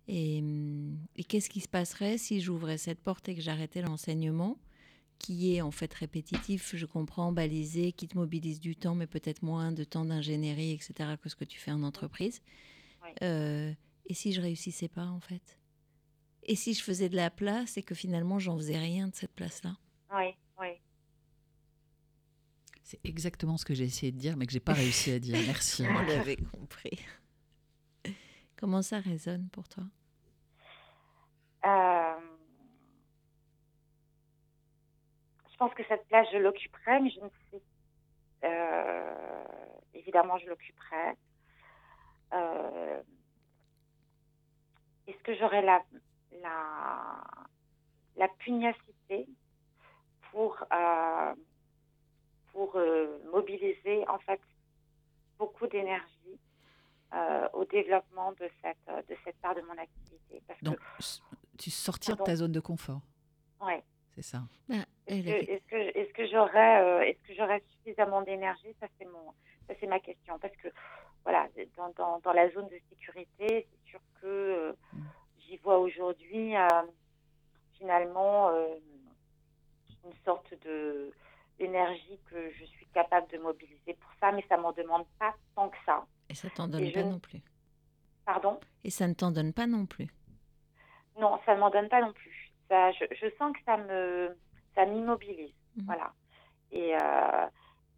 Et, 0.08 0.40
hum, 0.40 0.98
et 1.16 1.24
qu'est-ce 1.24 1.50
qui 1.50 1.62
se 1.62 1.68
passerait 1.68 2.18
si 2.18 2.42
j'ouvrais 2.42 2.78
cette 2.78 3.00
porte 3.00 3.28
et 3.30 3.36
que 3.36 3.42
j'arrêtais 3.42 3.82
l'enseignement? 3.82 4.58
Qui 5.20 5.56
est 5.56 5.62
en 5.62 5.72
fait 5.72 5.94
répétitif, 5.94 6.76
je 6.76 6.86
comprends, 6.86 7.32
balisé, 7.32 7.92
qui 7.92 8.08
te 8.08 8.18
mobilise 8.18 8.60
du 8.60 8.76
temps, 8.76 8.96
mais 8.96 9.08
peut-être 9.08 9.44
moins 9.44 9.72
de 9.72 9.84
temps 9.84 10.06
d'ingénierie, 10.06 10.72
etc., 10.72 11.16
que 11.22 11.30
ce 11.30 11.36
que 11.36 11.46
tu 11.46 11.60
fais 11.60 11.72
en 11.72 11.84
entreprise. 11.84 12.42
Oui. 13.04 13.10
Euh, 13.24 13.74
et 14.08 14.14
si 14.14 14.34
je 14.34 14.42
réussissais 14.42 14.88
pas, 14.88 15.06
en 15.06 15.20
fait? 15.20 15.60
Et 16.44 16.56
si 16.56 16.74
je 16.74 16.84
faisais 16.84 17.10
de 17.10 17.16
la 17.16 17.30
place 17.30 17.78
et 17.78 17.84
que 17.84 17.96
finalement, 17.96 18.38
j'en 18.40 18.56
faisais 18.58 18.78
rien 18.78 19.08
de 19.08 19.16
cette 19.16 19.34
place-là? 19.34 19.78
Oui, 20.14 20.36
oui. 20.60 20.68
C'est 22.84 23.00
exactement 23.04 23.58
ce 23.58 23.66
que 23.66 23.74
j'ai 23.74 23.86
essayé 23.86 24.12
de 24.12 24.18
dire, 24.18 24.38
mais 24.38 24.46
que 24.46 24.52
j'ai 24.52 24.60
pas 24.60 24.74
réussi 24.74 25.12
à 25.12 25.20
dire. 25.20 25.40
Merci. 25.48 25.84
On 25.90 26.02
l'avait 26.04 26.38
compris. 26.38 27.00
Comment 28.58 28.84
ça 28.84 29.00
résonne 29.00 29.50
pour 29.50 29.68
toi? 29.68 29.84
Euh, 31.66 31.95
je 35.56 35.58
pense 35.58 35.74
que 35.74 35.84
cette 35.88 36.06
place, 36.10 36.28
je 36.34 36.38
l'occuperai, 36.38 37.00
mais 37.00 37.10
je 37.10 37.22
ne 37.22 37.30
sais. 37.50 37.62
Euh, 38.44 39.44
évidemment, 39.94 40.38
je 40.38 40.48
l'occuperai. 40.48 41.14
Euh, 42.34 43.02
Est-ce 45.08 45.24
que 45.24 45.34
j'aurai 45.36 45.62
la, 45.62 45.82
la, 46.42 47.24
la 48.18 48.28
pugnacité 48.40 49.30
pour, 50.30 50.62
euh, 50.74 51.36
pour 52.52 52.76
euh, 52.76 53.18
mobiliser 53.32 54.06
en 54.10 54.20
fait 54.20 54.42
beaucoup 55.40 55.68
d'énergie 55.68 56.38
euh, 57.14 57.48
au 57.54 57.64
développement 57.64 58.34
de 58.34 58.50
cette, 58.62 59.08
de 59.08 59.16
cette 59.24 59.38
part 59.38 59.56
de 59.56 59.62
mon 59.62 59.78
activité? 59.78 60.44
Parce 60.48 60.62
Donc, 60.62 60.80
tu 61.58 61.72
sortir 61.72 62.18
de 62.18 62.24
ta 62.24 62.36
zone 62.36 62.52
de 62.52 62.60
confort, 62.60 63.00
ouais. 63.62 63.82
c'est 64.16 64.22
ça. 64.22 64.44
Bah, 64.68 64.84
Est-ce 65.08 65.66
que, 65.68 66.12
que 66.14 66.28
j'aurais, 66.28 66.82
euh, 66.84 67.60
suffisamment 67.78 68.22
d'énergie? 68.22 68.76
Ça 68.80 68.88
c'est 69.80 69.88
ma 69.88 70.00
question. 70.00 70.38
Parce 70.40 70.56
que 70.58 70.68
voilà, 71.24 71.48
dans, 71.78 71.90
dans, 71.98 72.20
dans 72.20 72.34
la 72.34 72.50
zone 72.52 72.68
de 72.68 72.80
sécurité, 72.90 73.68
c'est 73.70 73.90
sûr 73.90 74.00
que 74.22 74.28
euh, 74.28 74.74
j'y 75.40 75.58
vois 75.58 75.80
aujourd'hui 75.80 76.56
euh, 76.56 76.68
finalement 77.78 78.50
euh, 78.50 78.68
une 80.06 80.14
sorte 80.24 80.54
de 80.66 81.12
d'énergie 81.58 82.20
que 82.30 82.52
je 82.52 82.66
suis 82.66 82.86
capable 82.88 83.32
de 83.32 83.38
mobiliser 83.38 83.94
pour 83.94 84.12
ça, 84.20 84.32
mais 84.34 84.44
ça 84.50 84.58
m'en 84.58 84.74
demande 84.74 85.06
pas 85.20 85.34
tant 85.56 85.70
que 85.70 85.78
ça. 85.86 86.06
Et 86.30 86.36
ça 86.36 86.50
t'en 86.50 86.68
donne 86.68 86.84
Et 86.84 86.92
pas 86.92 87.04
ne- 87.04 87.12
non 87.12 87.20
plus. 87.20 87.42
Pardon? 88.26 88.60
Et 88.84 88.90
ça 88.90 89.08
ne 89.08 89.14
t'en 89.14 89.32
donne 89.32 89.54
pas 89.54 89.66
non 89.66 89.86
plus. 89.86 90.08
Non, 91.18 91.40
ça 91.46 91.56
ne 91.56 91.62
m'en 91.62 91.70
donne 91.70 91.88
pas 91.88 92.02
non 92.02 92.12
plus. 92.12 92.52
Ça, 92.68 92.92
je, 92.92 93.06
je 93.12 93.30
sens 93.38 93.54
que 93.54 93.64
ça 93.66 93.78
me, 93.78 94.38
ça 94.76 94.86
m'immobilise. 94.86 95.54
Mhm. 95.78 95.86
Voilà. 95.86 96.14
Et, 96.72 96.96
euh, 96.96 97.48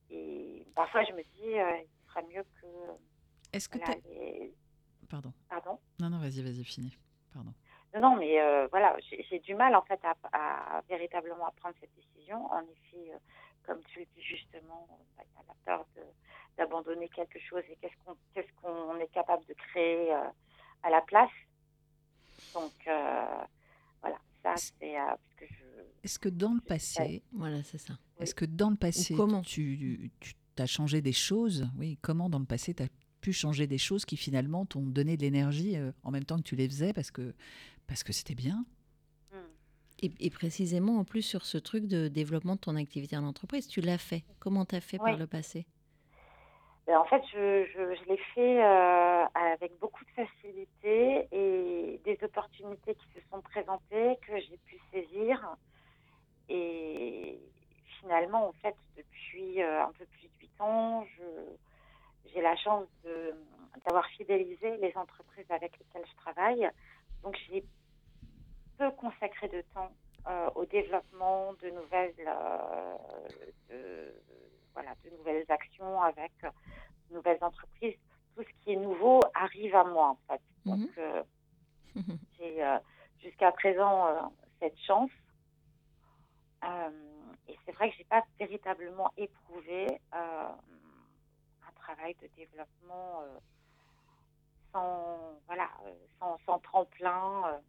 et 0.10 0.66
parfois, 0.76 1.04
je 1.04 1.12
me 1.14 1.24
dis, 1.24 1.60
euh, 1.60 1.78
il 1.82 2.10
serait 2.10 2.24
mieux 2.24 2.44
que. 2.62 2.68
Est-ce 3.54 3.68
que 3.70 3.78
voilà, 3.80 3.96
les- 4.06 4.54
Pardon. 5.10 5.34
Pardon? 5.50 5.80
Non, 6.00 6.10
non, 6.10 6.20
vas-y, 6.20 6.42
vas-y, 6.42 6.64
finis. 6.64 6.98
Pardon. 7.34 7.54
Non, 7.94 8.02
non, 8.02 8.16
mais 8.18 8.40
euh, 8.42 8.68
voilà, 8.68 8.96
j'ai 9.00 9.40
du 9.40 9.56
mal 9.56 9.74
en 9.76 9.82
fait 9.84 10.00
à, 10.04 10.14
à 10.34 10.82
véritablement 10.90 11.50
prendre 11.56 11.76
cette 11.80 11.94
décision. 11.96 12.46
En 12.52 12.62
effet, 12.64 13.12
comme 13.66 13.82
tu 13.86 14.00
le 14.00 14.06
dis 14.16 14.22
justement, 14.22 14.88
bah, 15.18 15.24
il 15.26 15.34
y 15.36 15.40
a 15.40 15.44
la 15.48 15.54
peur 15.66 15.86
d'abandonner 16.58 17.08
quelque 17.10 17.40
chose 17.40 17.64
et 17.70 17.78
qu'est-ce 17.78 18.52
qu'on 18.62 19.00
est 19.00 19.08
capable 19.14 19.46
de 19.46 19.54
créer 19.54 20.12
à 20.84 20.90
la 20.90 21.02
place. 21.02 21.32
Donc 22.54 22.74
ça 24.56 24.72
c'est 24.80 24.96
euh, 24.98 25.06
parce 25.08 25.34
que 25.38 25.46
je. 25.48 25.64
Est-ce 26.04 26.20
que 26.20 26.30
dans 26.30 26.54
le 26.54 26.62
passé, 26.62 27.24
Voilà, 27.34 27.64
c'est 27.64 27.78
ça. 27.78 27.98
est-ce 28.20 28.34
que 28.36 28.46
dans 28.46 28.70
le 28.70 28.76
passé, 28.78 29.14
comment 29.16 29.42
tu, 29.42 30.12
tu 30.22 30.34
as 30.58 30.66
changé 30.66 31.02
des 31.02 31.12
choses? 31.14 31.68
Oui, 31.78 31.98
comment 32.02 32.30
dans 32.30 32.40
le 32.40 32.46
passé 32.46 32.74
tu 32.74 32.84
as 32.84 32.88
pu 33.20 33.34
changer 33.34 33.68
des 33.68 33.78
choses 33.80 34.06
qui 34.06 34.16
finalement 34.16 34.66
t'ont 34.66 34.84
donné 34.86 35.18
de 35.18 35.22
l'énergie 35.24 35.76
euh, 35.76 35.92
en 36.04 36.12
même 36.12 36.24
temps 36.24 36.38
que 36.38 36.44
tu 36.44 36.56
les 36.56 36.68
faisais 36.70 36.94
parce 36.94 37.12
que 37.12 37.34
parce 37.88 38.04
que 38.04 38.14
c'était 38.14 38.36
bien? 38.36 38.66
Hmm. 39.34 39.38
Et, 40.04 40.12
et 40.20 40.30
précisément, 40.30 40.98
en 41.00 41.04
plus, 41.04 41.24
sur 41.24 41.46
ce 41.46 41.58
truc 41.58 41.88
de 41.88 42.08
développement 42.08 42.56
de 42.56 42.62
ton 42.62 42.76
activité 42.76 43.18
en 43.18 43.24
entreprise, 43.24 43.68
tu 43.68 43.82
l'as 43.82 43.98
fait. 43.98 44.24
Comment 44.40 44.66
t'as 44.66 44.80
fait 44.82 44.98
Oui. 45.02 45.10
par 45.12 45.18
le 45.18 45.28
passé? 45.28 45.66
En 46.96 47.04
fait, 47.06 47.22
je, 47.34 48.06
l'ai 48.08 48.18
fait 48.34 48.64
euh, 48.64 49.26
avec 49.34 49.78
beaucoup 49.80 50.06
de 50.06 50.12
facilité 50.12 51.28
et 51.32 52.00
des 52.06 52.18
opportunités 52.24 52.96
qui 52.96 53.20
se 53.20 53.28
sont 53.30 53.42
présentées 53.42 54.18
que 54.26 54.40
j'ai 54.40 54.58
pu 54.66 54.80
saisir. 54.92 55.56
Et 56.48 57.40
finalement, 58.00 58.48
en 58.48 58.54
fait, 58.54 58.76
depuis 58.96 59.62
euh, 59.62 59.84
un 59.84 59.92
peu 59.92 60.06
plus 60.06 60.28
de 60.28 60.34
huit 60.40 60.62
ans, 60.62 61.06
je, 61.18 62.32
j'ai 62.32 62.42
la 62.42 62.56
chance 62.56 62.88
d'avoir 63.86 64.08
fidélisé 64.08 64.78
les 64.78 64.96
entreprises 64.96 65.50
avec 65.50 65.78
lesquelles 65.78 66.08
je 66.10 66.16
travaille. 66.16 66.70
Donc, 67.22 67.38
j'ai 67.50 67.66
peu 68.78 68.92
consacré 68.92 69.50
de 69.50 69.62
temps 69.74 69.92
euh, 70.28 70.50
au 70.56 70.66
développement 70.66 71.54
de 71.62 71.70
nouvelles, 71.70 72.14
voilà, 74.78 74.94
de 75.04 75.10
nouvelles 75.18 75.46
actions 75.50 76.02
avec 76.04 76.32
euh, 76.44 76.50
de 77.10 77.16
nouvelles 77.16 77.40
entreprises. 77.42 77.96
Tout 78.36 78.44
ce 78.44 78.64
qui 78.64 78.74
est 78.74 78.76
nouveau 78.76 79.20
arrive 79.34 79.76
à 79.76 79.84
moi, 79.84 80.10
en 80.10 80.20
fait. 80.28 80.42
Donc, 80.66 80.80
Mhm. 80.80 80.90
euh, 81.00 81.24
j'ai 82.38 82.64
euh, 82.64 82.78
jusqu'à 83.24 83.52
présent 83.54 84.32
cette 84.60 84.78
chance. 84.82 85.10
Et 87.50 87.58
c'est 87.66 87.72
vrai 87.72 87.90
que 87.90 87.96
j'ai 87.98 88.04
pas 88.04 88.24
véritablement 88.40 89.10
éprouvé 89.18 89.88
un 90.12 90.52
travail 91.76 92.14
de 92.22 92.28
développement 92.36 93.24
sans 94.74 95.40
voilà 95.48 95.70
sans, 96.20 96.38
sans 96.46 96.60
tremplin, 96.60 97.62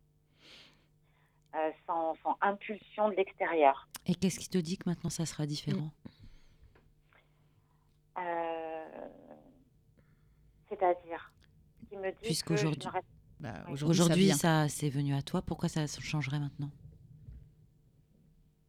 euh, 1.55 1.71
sans, 1.87 2.17
sans 2.23 2.37
impulsion 2.41 3.09
de 3.09 3.15
l'extérieur. 3.15 3.89
Et 4.07 4.15
qu'est-ce 4.17 4.41
qui 4.41 4.49
te 4.49 4.59
dit 4.59 4.79
que 4.79 4.89
maintenant 4.89 5.11
ça 5.11 5.27
sera 5.27 5.47
différent? 5.47 5.91
C'est-à-dire 10.69 11.33
qui 11.89 11.97
me 11.97 12.11
dit 12.11 12.13
que 12.13 12.19
je 12.23 12.27
Puisqu'aujourd'hui- 12.27 12.89
reste- 12.89 13.07
Bah. 13.41 13.55
Aujourd'hui, 13.71 13.97
ça 13.97 14.05
Aujourd'hui, 14.05 14.71
c'est 14.71 14.89
venu 14.91 15.15
à 15.15 15.23
toi. 15.23 15.43
Pourquoi 15.43 15.69
ça 15.69 15.87
changerait 15.87 16.41
maintenant 16.41 16.71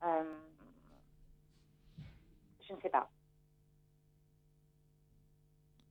euh, 0.04 0.24
je 2.68 2.74
ne 2.74 2.80
sais 2.82 2.90
pas. 2.90 3.10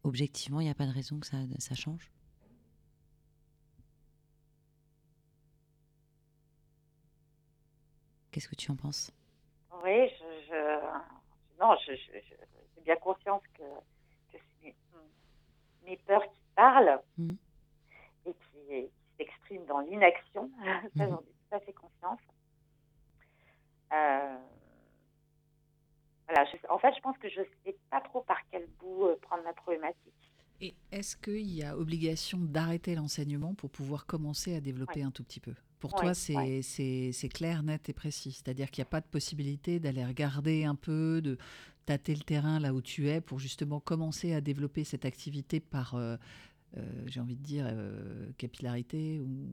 Objectivement, 0.05 0.61
il 0.61 0.65
n'y 0.65 0.71
a 0.71 0.75
pas 0.75 0.87
de 0.87 0.93
raison 0.93 1.19
que 1.21 1.27
ça, 1.27 1.37
ça 1.59 1.75
change. 1.75 2.11
Qu'est-ce 8.31 8.49
que 8.49 8.55
tu 8.55 8.71
en 8.71 8.77
penses? 8.77 9.11
Oui, 9.83 10.09
je, 10.19 10.25
je- 10.49 11.61
non, 11.61 11.75
je, 11.87 11.93
je- 11.95 12.19
je- 12.29 12.58
j'ai 12.79 12.85
bien 12.85 12.97
conscience 12.97 13.43
que, 13.55 13.63
que 14.33 14.39
c'est 14.63 14.65
mes, 14.65 14.75
mes 15.91 15.97
peurs 15.99 16.23
qui 16.25 16.41
parlent 16.55 17.01
Mhm. 17.19 17.37
et 18.27 18.33
qui, 18.33 18.69
qui 18.69 18.91
s'expriment 19.19 19.67
dans 19.67 19.81
l'inaction. 19.81 20.51
Ça, 20.97 21.09
j'en 21.09 21.19
ai 21.21 21.25
tout 21.25 21.55
à 21.57 21.61
fait 21.61 21.73
conscience. 21.73 22.21
Euh, 23.93 24.37
voilà, 26.29 26.45
je- 26.51 26.69
en 26.71 26.79
fait, 26.79 26.93
je 26.95 27.01
pense 27.01 27.17
que 27.19 27.29
je 27.29 27.41
ne 27.41 27.47
sais 27.65 27.77
pas 27.91 28.01
trop 28.03 28.21
par 28.23 28.37
quel 28.51 28.67
bout 28.79 29.07
euh, 29.07 29.17
prendre 29.23 29.43
la 29.45 29.53
problématique. 29.55 30.13
Et 30.61 30.75
est-ce 30.91 31.17
qu'il 31.17 31.49
y 31.55 31.63
a 31.63 31.77
obligation 31.77 32.39
d'arrêter 32.39 32.95
l'enseignement 32.97 33.55
pour 33.55 33.71
pouvoir 33.71 34.07
commencer 34.07 34.55
à 34.57 34.61
développer 34.61 35.03
un 35.03 35.11
tout 35.13 35.23
petit 35.23 35.41
peu? 35.41 35.55
Pour 35.79 35.95
Ouais, 35.95 36.01
toi, 36.01 36.15
c'est 36.15 36.35
ouais. 36.35 36.63
c'est- 36.63 37.13
c'est 37.13 37.29
clair, 37.29 37.63
net 37.63 37.89
et 37.89 37.93
précis. 37.93 38.33
C'est-à-dire 38.33 38.69
qu'il 38.71 38.83
n'y 38.83 38.89
a 38.89 38.91
pas 38.91 39.01
de 39.01 39.07
possibilité 39.07 39.79
d'aller 39.79 40.05
regarder 40.05 40.65
un 40.65 40.75
peu, 40.75 41.23
de 41.23 41.39
tâter 41.89 42.15
le 42.15 42.21
terrain 42.21 42.61
là 42.61 42.75
où 42.75 42.83
tu 42.83 43.09
es 43.09 43.23
pour 43.23 43.39
justement 43.39 43.81
commencer 43.81 44.35
à 44.35 44.43
développer 44.43 44.85
cette 44.85 45.07
activité 45.07 45.59
par, 45.59 45.95
euh, 45.95 46.17
euh, 46.77 46.83
j'ai 47.07 47.19
envie 47.21 47.37
de 47.37 47.43
dire, 47.43 47.65
euh, 47.67 48.31
capillarité 48.37 49.21
ou 49.21 49.49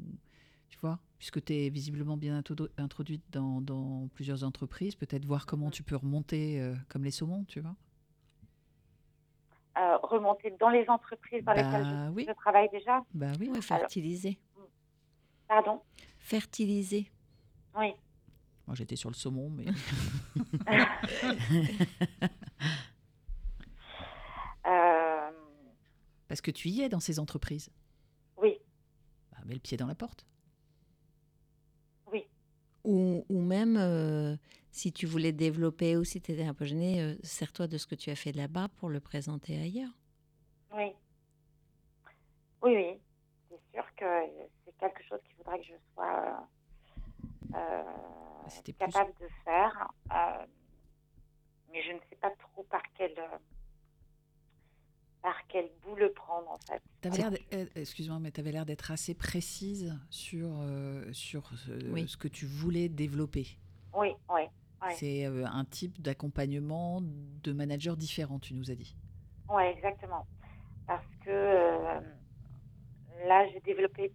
tu 0.68 0.78
vois 0.80 0.99
Puisque 1.18 1.41
tu 1.45 1.53
es 1.53 1.70
visiblement 1.70 2.18
bien 2.18 2.38
introdu- 2.38 2.70
introduite 2.78 3.24
dans, 3.32 3.62
dans 3.62 4.10
plusieurs 4.14 4.44
entreprises, 4.44 4.95
peut-être 4.95 5.26
voir 5.26 5.45
comment 5.45 5.72
tu 5.72 5.82
peux 5.82 5.95
remonter 5.95 6.74
comme 6.90 7.06
les 7.06 7.12
saumons, 7.12 7.45
tu 7.45 7.62
vois 7.62 7.76
remonter 10.03 10.52
dans 10.60 10.70
les 10.70 10.88
entreprises 10.88 11.44
dans 11.44 11.53
Bah 11.53 11.64
lesquelles 11.64 12.07
je, 12.07 12.12
oui. 12.12 12.26
je 12.28 12.34
travaille 12.34 12.70
déjà. 12.70 13.03
Bah 13.14 13.32
oui. 13.40 13.49
Fertiliser. 13.62 14.38
Pardon? 15.48 15.82
Fertiliser. 16.20 17.12
Oui. 17.78 17.94
Moi, 18.68 18.76
j'étais 18.76 18.96
sur 18.96 19.10
le 19.10 19.16
saumon, 19.16 19.50
mais. 19.50 19.66
Euh, 24.68 25.32
Parce 26.28 26.42
que 26.42 26.50
tu 26.52 26.70
y 26.70 26.82
es 26.82 26.90
dans 26.90 27.00
ces 27.00 27.20
entreprises. 27.20 27.70
oui, 28.38 28.58
Bah, 29.32 29.38
mets 29.46 29.54
le 29.54 29.60
pied 29.60 29.78
dans 29.78 29.86
la 29.86 29.94
porte. 29.96 30.26
oui. 32.12 32.26
Ou, 32.84 33.24
ou 33.30 33.42
même, 33.42 33.78
euh, 33.78 34.36
si 34.72 34.92
tu 34.92 35.06
voulais 35.06 35.32
développer 35.32 35.98
ou 35.98 36.04
si 36.04 36.20
tu 36.22 36.32
étais 36.32 36.46
un 36.46 36.54
peu 36.56 36.66
gêné, 36.66 37.00
euh, 37.02 37.16
sers-toi 37.24 37.68
de 37.68 37.78
ce 37.78 37.86
que 37.86 37.94
tu 37.96 38.10
as 38.10 38.16
fait 38.16 38.32
là-bas 38.32 38.70
pour 38.78 38.90
le 38.90 39.00
présenter 39.00 39.60
ailleurs. 39.62 39.92
Oui. 40.74 40.92
Oui, 42.64 42.76
oui. 42.76 43.00
C'est 43.50 43.62
sûr 43.74 43.86
que 43.96 44.06
c'est 44.66 44.76
quelque 44.80 45.04
chose 45.08 45.20
qu'il 45.26 45.36
faudrait 45.36 45.60
que 45.60 45.66
je 45.66 45.74
sois 45.94 46.48
euh, 47.54 47.56
euh, 47.56 47.84
plus- 48.63 48.73
capable 48.73 49.13
de 49.19 49.27
faire. 49.43 49.88
euh, 50.11 50.45
mais 51.72 51.81
je 51.84 51.91
ne 51.91 51.99
sais 52.09 52.15
pas 52.15 52.31
trop 52.31 52.63
par 52.63 52.81
quel, 52.97 53.11
euh, 53.19 53.38
par 55.22 55.35
quel 55.47 55.69
bout 55.84 55.95
le 55.95 56.11
prendre, 56.13 56.49
en 56.51 56.57
fait. 56.59 56.81
Euh, 57.53 57.65
excuse-moi, 57.76 58.19
mais 58.19 58.31
tu 58.31 58.39
avais 58.39 58.51
l'air 58.51 58.65
d'être 58.65 58.91
assez 58.91 59.13
précise 59.13 59.93
sur, 60.09 60.47
euh, 60.61 61.11
sur 61.13 61.47
ce, 61.57 61.72
Oui. 61.91 62.07
ce 62.07 62.15
que 62.17 62.27
tu 62.27 62.45
voulais 62.45 62.88
développer. 62.89 63.47
Oui, 63.93 64.13
oui. 64.30 64.41
oui. 64.84 64.93
C'est 64.95 65.26
euh, 65.26 65.45
un 65.45 65.65
type 65.65 66.01
d'accompagnement 66.01 67.01
de 67.01 67.51
manager 67.53 67.97
différent, 67.97 68.39
tu 68.39 68.53
nous 68.53 68.69
as 68.72 68.76
dit. 68.76 68.95
Oui, 69.49 69.63
exactement. 69.63 70.26
Parce 70.88 71.05
que 71.23 71.30
euh, 71.30 71.99
là, 73.27 73.47
j'ai 73.49 73.59
développé 73.61 74.13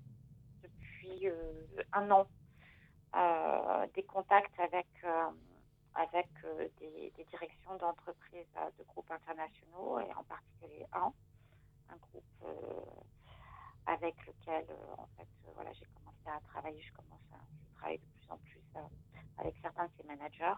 depuis 0.63 1.29
euh, 1.29 1.53
un 1.93 2.11
an 2.11 2.21
euh, 2.21 2.25
des 3.95 4.03
contacts 4.05 4.59
avec, 4.61 4.89
euh, 5.05 5.31
avec 5.95 6.29
euh, 6.45 6.69
des, 6.79 7.13
directions 7.31 7.77
d'entreprises 7.77 8.47
euh, 8.57 8.71
de 8.79 8.85
groupes 8.85 9.11
internationaux 9.11 10.01
et 10.01 10.13
en 10.15 10.25
particulier 10.25 10.87
un, 10.93 11.13
un 11.91 11.97
groupe 11.97 12.25
euh, 12.45 12.81
avec 13.87 14.15
lequel 14.27 14.65
euh, 14.71 14.95
en 14.99 15.07
fait, 15.17 15.29
euh, 15.47 15.51
voilà, 15.55 15.73
j'ai 15.73 15.87
commencé 15.87 16.27
à 16.27 16.41
travailler. 16.49 16.81
Je 16.81 16.93
commence 16.93 17.21
à 17.33 17.39
je 17.69 17.77
travaille 17.77 17.99
de 17.99 18.05
plus 18.05 18.31
en 18.31 18.37
plus 18.39 18.63
euh, 18.77 18.81
avec 19.39 19.55
certains 19.63 19.87
de 19.87 19.91
ces 19.97 20.07
managers. 20.07 20.55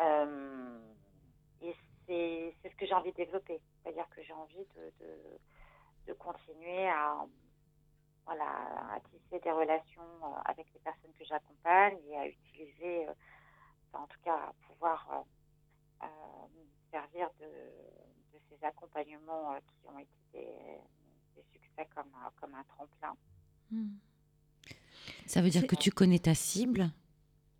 Euh, 0.00 0.78
et 1.60 1.74
c'est 2.06 2.70
ce 2.70 2.76
que 2.76 2.86
j'ai 2.86 2.94
envie 2.94 3.10
de 3.10 3.16
développer. 3.16 3.60
C'est-à-dire 3.82 4.08
que 4.10 4.22
j'ai 4.22 4.32
envie 4.32 4.66
de, 4.76 4.92
de 6.06 6.12
continuer 6.14 6.88
à, 6.88 7.26
voilà, 8.28 8.94
à 8.94 9.00
tisser 9.00 9.40
des 9.42 9.50
relations 9.50 10.02
euh, 10.22 10.40
avec 10.44 10.66
les 10.74 10.80
personnes 10.80 11.12
que 11.18 11.24
j'accompagne 11.24 11.96
et 12.10 12.16
à 12.18 12.26
utiliser, 12.28 13.08
euh, 13.08 13.12
en 13.94 14.06
tout 14.06 14.20
cas, 14.22 14.34
à 14.36 14.52
pouvoir 14.68 15.24
euh, 16.02 16.06
me 16.06 16.90
servir 16.90 17.30
de, 17.40 17.46
de 17.46 18.38
ces 18.50 18.62
accompagnements 18.66 19.54
qui 19.66 19.88
ont 19.88 19.98
été 19.98 20.10
des, 20.34 20.78
des 21.36 21.44
succès 21.52 21.88
comme, 21.94 22.12
un- 22.22 22.30
comme 22.38 22.54
un 22.54 22.64
tremplin. 22.64 23.16
Ça 25.26 25.40
veut 25.42 25.50
dire 25.50 25.66
que 25.66 25.76
tu 25.76 25.90
connais 25.90 26.18
ta 26.18 26.34
cible, 26.34 26.90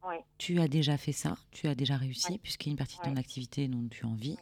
Oui, 0.05 0.16
tu 0.39 0.61
as 0.61 0.69
déjà 0.69 0.97
fait 0.99 1.12
ça, 1.12 1.36
tu 1.51 1.66
as 1.66 1.74
déjà 1.74 1.97
réussi, 1.97 2.39
puisqu'il 2.39 2.69
y 2.69 2.70
a 2.70 2.73
une 2.73 2.78
partie 2.78 2.99
de 2.99 3.03
ton 3.03 3.16
activité 3.16 3.69
dont 3.69 3.89
tu 3.89 4.05
as 4.05 4.09
envie. 4.09 4.36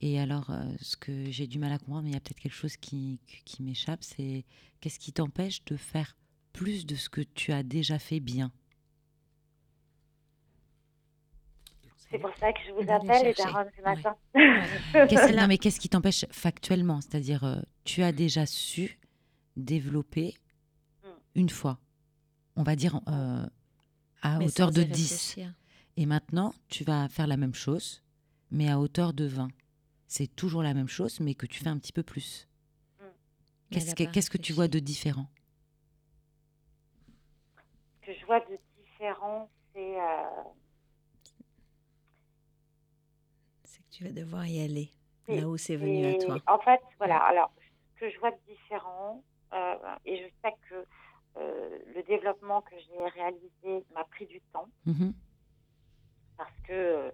Et 0.00 0.20
alors, 0.20 0.50
euh, 0.50 0.62
ce 0.80 0.96
que 0.96 1.30
j'ai 1.30 1.46
du 1.46 1.58
mal 1.58 1.72
à 1.72 1.78
comprendre, 1.78 2.02
mais 2.02 2.10
il 2.10 2.14
y 2.14 2.16
a 2.16 2.20
peut-être 2.20 2.40
quelque 2.40 2.52
chose 2.52 2.76
qui, 2.76 3.18
m'échappe, 3.60 4.02
c'est 4.04 4.44
qu'est-ce 4.80 4.98
qui 4.98 5.12
t'empêche 5.12 5.64
de 5.64 5.76
faire 5.76 6.16
plus 6.52 6.84
de 6.86 6.94
ce 6.96 7.08
que 7.08 7.22
tu 7.22 7.52
as 7.52 7.62
déjà 7.62 7.98
fait 7.98 8.20
bien? 8.20 8.52
C'est 12.10 12.18
pour 12.18 12.30
ça 12.38 12.52
que 12.52 12.58
je 12.66 12.72
vous 12.72 12.90
appelle, 12.92 13.26
les 13.26 13.34
darons, 13.34 13.68
ce 13.76 13.82
Ouais. 13.82 13.96
matin. 13.96 14.16
Qu'est-ce- 15.08 15.32
Non, 15.36 15.46
mais 15.48 15.58
qu'est-ce 15.58 15.80
qui 15.80 15.88
t'empêche 15.88 16.24
factuellement? 16.30 17.00
C'est-à-dire, 17.00 17.42
euh, 17.44 17.60
tu 17.84 18.02
as 18.02 18.12
déjà 18.12 18.46
su 18.46 18.98
développer 19.56 20.34
Mm. 21.02 21.08
une 21.36 21.48
fois, 21.50 21.78
on 22.54 22.62
va 22.62 22.76
dire 22.76 23.00
euh, 23.08 23.46
à 24.22 24.38
Mais 24.38 24.46
hauteur 24.46 24.70
de 24.70 24.82
y 24.82 24.86
10. 24.86 25.10
réfléchir. 25.12 25.52
Et 25.96 26.06
maintenant, 26.06 26.54
tu 26.68 26.84
vas 26.84 27.08
faire 27.08 27.26
la 27.26 27.36
même 27.36 27.54
chose, 27.54 28.02
mais 28.50 28.68
à 28.70 28.78
hauteur 28.78 29.12
de 29.14 29.24
20. 29.24 29.48
C'est 30.08 30.28
toujours 30.34 30.62
la 30.62 30.74
même 30.74 30.88
chose, 30.88 31.20
mais 31.20 31.34
que 31.34 31.46
tu 31.46 31.58
fais 31.62 31.68
un 31.68 31.78
petit 31.78 31.92
peu 31.92 32.02
plus. 32.02 32.48
Mm. 33.00 33.04
Mais 33.04 33.10
Qu'est-ce 33.70 33.94
que, 33.94 34.04
pas 34.04 34.10
qu'est-ce 34.10 34.30
que 34.30 34.38
tu 34.38 34.52
vois 34.52 34.68
de 34.68 34.78
différent? 34.78 35.28
Ce 38.02 38.06
que 38.06 38.12
je 38.18 38.26
vois 38.26 38.40
de 38.40 38.58
différent, 38.78 39.50
c'est 39.74 40.00
euh, 40.00 40.42
C'est 43.64 43.82
que 43.82 43.90
tu 43.90 44.04
vas 44.04 44.12
devoir 44.12 44.46
y 44.46 44.60
aller, 44.62 44.90
Et- 45.28 45.40
là 45.40 45.48
où 45.48 45.56
c'est 45.56 45.76
venu 45.76 46.04
à 46.04 46.14
toi. 46.18 46.40
En 46.46 46.58
fait, 46.60 46.80
voilà. 46.98 47.18
Alors, 47.18 47.52
ce 47.94 48.00
que 48.00 48.10
je 48.10 48.18
vois 48.20 48.30
de 48.30 48.38
différent, 48.48 49.22
euh, 49.52 49.74
et 50.04 50.16
je 50.22 50.28
sais 50.42 50.54
que 50.68 50.86
euh, 51.38 51.78
le 51.94 52.02
développement 52.04 52.62
que 52.62 52.76
j'ai 52.78 53.04
réalisé 53.08 53.84
m'a 53.92 54.04
pris 54.04 54.26
du 54.26 54.40
temps 54.52 54.68
Mhm. 54.86 55.12
parce 56.36 56.54
que 56.66 56.72
euh, 56.72 57.10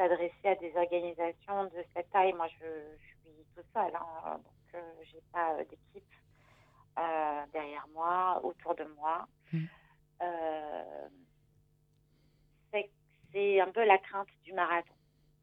s'adresser 0.00 0.48
à 0.48 0.54
des 0.54 0.74
organisations 0.76 1.64
de 1.64 1.84
cette 1.94 2.08
taille, 2.10 2.32
moi, 2.32 2.48
je, 2.48 2.64
je 2.98 3.06
suis 3.06 3.44
toute 3.54 3.66
seule, 3.74 3.94
hein, 3.94 4.36
donc 4.38 4.74
euh, 4.74 4.92
j'ai 5.04 5.20
pas 5.30 5.52
euh, 5.54 5.64
d'équipe 5.64 6.14
euh, 6.98 7.42
derrière 7.52 7.86
moi, 7.92 8.40
autour 8.42 8.74
de 8.76 8.84
moi. 8.96 9.26
Mhm. 9.52 9.68
Euh, 10.22 11.08
c'est 13.32 13.60
un 13.60 13.70
peu 13.70 13.84
la 13.84 13.98
crainte 13.98 14.28
du 14.42 14.52
marathon. 14.54 14.94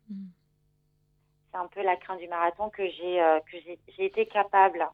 Mm. 0.10 0.28
c'est 1.52 1.58
un 1.58 1.68
peu 1.68 1.82
la 1.84 1.96
crainte 1.96 2.20
du 2.20 2.28
marathon 2.28 2.70
que 2.70 2.86
j'ai 2.86 3.40
que 3.50 3.58
j'ai 3.96 4.06
été 4.06 4.26
capable 4.28 4.86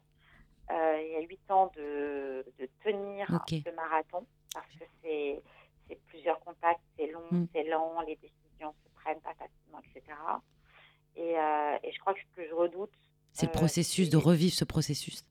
il 0.70 1.08
y 1.12 1.16
a 1.16 1.20
huit 1.20 1.50
ans 1.50 1.72
de, 1.76 2.44
de 2.58 2.66
tenir 2.84 3.26
Ok. 3.34 3.60
ce 3.64 3.70
marathon 3.70 4.26
parce 4.52 4.70
que 4.78 4.84
c'est 5.02 5.42
c'est 5.88 6.00
plusieurs 6.06 6.38
contacts, 6.40 6.80
c'est 6.96 7.08
long, 7.08 7.26
Mm. 7.30 7.46
c'est 7.52 7.64
lent, 7.64 8.00
les 8.02 8.16
décisions 8.16 8.43
se 8.58 8.88
prennent 8.94 9.20
pas 9.20 9.34
facilement, 9.34 9.80
etc. 9.80 10.16
Et, 11.16 11.38
euh, 11.38 11.76
et 11.82 11.92
je 11.92 11.98
crois 12.00 12.14
que 12.14 12.20
ce 12.20 12.36
que 12.36 12.48
je 12.48 12.54
redoute, 12.54 12.90
C'est 13.32 13.46
le 13.46 13.50
Euh, 13.50 13.54
processus, 13.54 14.10
de 14.10 14.16
revivre 14.16 14.54
ce 14.54 14.64
processus. 14.64 15.24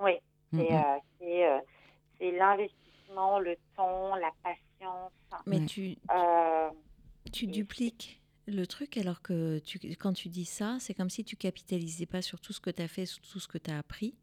oui, 0.00 0.12
Mhm. 0.52 0.60
c'est 0.66 0.74
euh, 0.74 0.98
c'est, 1.18 1.46
euh, 1.48 1.58
l'investissement, 2.38 3.38
le 3.40 3.56
temps, 3.76 4.14
la 4.16 4.30
patience. 4.42 5.12
Mais 5.46 5.64
tu, 5.66 5.96
euh, 6.14 6.70
tu 7.32 7.46
dupliques 7.48 8.20
le 8.46 8.66
truc 8.66 8.96
alors 8.96 9.20
que 9.22 9.58
tu, 9.58 9.78
quand 9.96 10.12
tu 10.12 10.28
dis 10.28 10.44
ça, 10.44 10.76
c'est 10.80 10.94
comme 10.94 11.10
si 11.10 11.24
tu 11.24 11.36
capitalisais 11.36 12.06
pas 12.06 12.22
sur 12.22 12.40
tout 12.40 12.52
ce 12.52 12.60
que 12.60 12.70
tu 12.70 12.80
as 12.82 12.88
fait, 12.88 13.06
sur 13.06 13.20
tout 13.22 13.40
ce 13.40 13.48
que 13.48 13.58
tu 13.58 13.70
as 13.70 13.78
appris. 13.78 14.16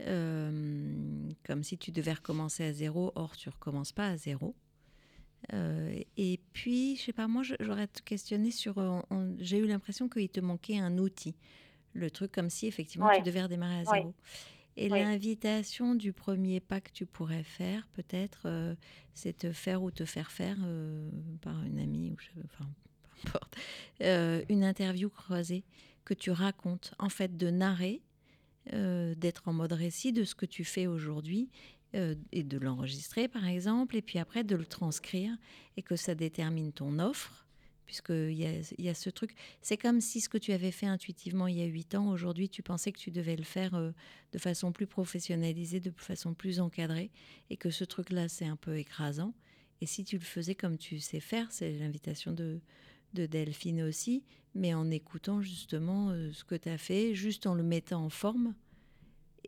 Euh, 0.00 1.30
comme 1.44 1.62
si 1.62 1.76
tu 1.76 1.90
devais 1.90 2.12
recommencer 2.12 2.64
à 2.64 2.72
zéro, 2.72 3.12
or 3.14 3.36
tu 3.36 3.48
recommences 3.48 3.92
pas 3.92 4.08
à 4.08 4.16
zéro. 4.16 4.54
Euh, 5.52 5.98
et 6.16 6.40
puis, 6.52 6.96
je 6.96 7.02
sais 7.02 7.12
pas, 7.12 7.28
moi 7.28 7.42
j'aurais 7.60 7.86
te 7.86 8.02
questionné 8.02 8.50
sur. 8.50 8.78
euh, 8.78 9.00
J'ai 9.38 9.58
eu 9.58 9.66
l'impression 9.66 10.08
qu'il 10.08 10.28
te 10.28 10.40
manquait 10.40 10.78
un 10.78 10.98
outil. 10.98 11.36
Le 11.94 12.10
truc 12.10 12.32
comme 12.32 12.50
si 12.50 12.66
effectivement 12.66 13.06
Ouais. 13.08 13.16
tu 13.16 13.22
devais 13.22 13.42
redémarrer 13.42 13.80
à 13.80 13.84
Ouais. 13.84 13.98
zéro. 14.00 14.14
Et 14.76 14.88
Ouais. 14.88 15.02
l'invitation 15.02 15.94
du 15.96 16.12
premier 16.12 16.60
pas 16.60 16.80
que 16.80 16.92
tu 16.92 17.04
pourrais 17.06 17.42
faire, 17.42 17.88
peut-être, 17.94 18.42
euh, 18.44 18.74
c'est 19.14 19.36
te 19.38 19.50
faire 19.52 19.82
ou 19.82 19.90
te 19.90 20.04
faire 20.04 20.30
faire 20.30 20.56
euh, 20.62 21.10
par 21.40 21.62
une 21.64 21.78
amie, 21.80 22.12
ou 22.12 22.16
je, 22.20 22.28
enfin, 22.44 22.68
peu 23.24 23.28
importe, 23.28 23.56
une 24.50 24.62
interview 24.64 25.08
croisée 25.10 25.64
que 26.04 26.14
tu 26.14 26.30
racontes, 26.30 26.94
en 27.00 27.08
fait, 27.08 27.36
de 27.36 27.50
narrer, 27.50 28.02
euh, 28.72 29.14
d'être 29.16 29.48
en 29.48 29.52
mode 29.52 29.72
récit 29.72 30.12
de 30.12 30.22
ce 30.24 30.34
que 30.36 30.46
tu 30.46 30.62
fais 30.64 30.86
aujourd'hui 30.86 31.48
euh, 31.94 32.14
et 32.32 32.42
de 32.42 32.58
l'enregistrer, 32.58 33.28
par 33.28 33.46
exemple, 33.46 33.96
et 33.96 34.02
puis 34.02 34.18
après 34.18 34.44
de 34.44 34.56
le 34.56 34.66
transcrire 34.66 35.36
et 35.76 35.82
que 35.82 35.96
ça 35.96 36.14
détermine 36.14 36.72
ton 36.72 36.98
offre. 36.98 37.46
Puisqu'il 37.86 38.34
y 38.34 38.44
a, 38.44 38.52
y 38.76 38.90
a 38.90 38.94
ce 38.94 39.08
truc. 39.08 39.34
C'est 39.62 39.78
comme 39.78 40.02
si 40.02 40.20
ce 40.20 40.28
que 40.28 40.36
tu 40.36 40.52
avais 40.52 40.72
fait 40.72 40.84
intuitivement 40.84 41.46
il 41.46 41.56
y 41.56 41.62
a 41.62 41.64
huit 41.64 41.94
ans, 41.94 42.10
aujourd'hui, 42.10 42.50
tu 42.50 42.62
pensais 42.62 42.92
que 42.92 42.98
tu 42.98 43.10
devais 43.10 43.34
le 43.34 43.44
faire 43.44 43.74
euh, 43.74 43.92
de 44.32 44.38
façon 44.38 44.72
plus 44.72 44.86
professionnalisée, 44.86 45.80
de 45.80 45.90
façon 45.96 46.34
plus 46.34 46.60
encadrée, 46.60 47.10
et 47.48 47.56
que 47.56 47.70
ce 47.70 47.84
truc-là, 47.84 48.28
c'est 48.28 48.44
un 48.44 48.56
peu 48.56 48.76
écrasant. 48.76 49.32
Et 49.80 49.86
si 49.86 50.04
tu 50.04 50.18
le 50.18 50.24
faisais 50.24 50.54
comme 50.54 50.76
tu 50.76 50.98
sais 50.98 51.20
faire, 51.20 51.50
c'est 51.50 51.72
l'invitation 51.78 52.32
de, 52.32 52.60
de 53.14 53.24
Delphine 53.24 53.80
aussi, 53.80 54.22
mais 54.54 54.74
en 54.74 54.90
écoutant 54.90 55.40
justement 55.40 56.10
euh, 56.10 56.30
ce 56.32 56.44
que 56.44 56.56
tu 56.56 56.68
as 56.68 56.78
fait, 56.78 57.14
juste 57.14 57.46
en 57.46 57.54
le 57.54 57.62
mettant 57.62 58.04
en 58.04 58.10
forme, 58.10 58.54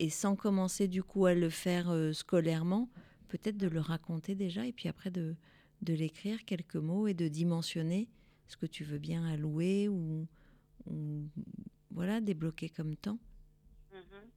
et 0.00 0.08
sans 0.08 0.34
commencer 0.34 0.88
du 0.88 1.02
coup 1.02 1.26
à 1.26 1.34
le 1.34 1.50
faire 1.50 1.90
euh, 1.90 2.14
scolairement, 2.14 2.88
peut-être 3.28 3.58
de 3.58 3.68
le 3.68 3.80
raconter 3.80 4.34
déjà, 4.34 4.64
et 4.64 4.72
puis 4.72 4.88
après 4.88 5.10
de, 5.10 5.36
de 5.82 5.92
l'écrire 5.92 6.42
quelques 6.46 6.76
mots 6.76 7.06
et 7.06 7.12
de 7.12 7.28
dimensionner 7.28 8.08
ce 8.48 8.56
que 8.56 8.64
tu 8.64 8.82
veux 8.82 8.98
bien 8.98 9.26
allouer 9.26 9.88
ou, 9.88 10.26
ou 10.86 11.28
voilà, 11.90 12.22
débloquer 12.22 12.70
comme 12.70 12.96
temps. 12.96 13.18
Mhm. 13.92 14.30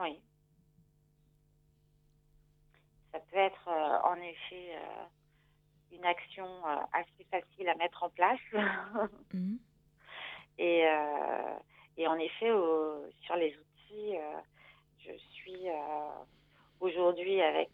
Oui. 0.00 0.20
Ça 3.12 3.20
peut 3.20 3.38
être 3.38 3.68
en 4.04 4.16
effet 4.16 4.76
une 5.92 6.04
action 6.04 6.48
assez 6.92 7.24
facile 7.30 7.68
à 7.68 7.76
mettre 7.76 8.02
en 8.02 8.10
place. 8.10 8.40
Mhm. 9.32 9.58
et, 10.58 10.84
et, 11.96 12.06
en 12.06 12.18
effet, 12.18 12.50
sur 13.22 13.36
les 13.36 13.56
outils, 13.56 14.14
je 14.98 15.12
suis 15.32 15.66
aujourd'hui 16.80 17.40
avec 17.42 17.68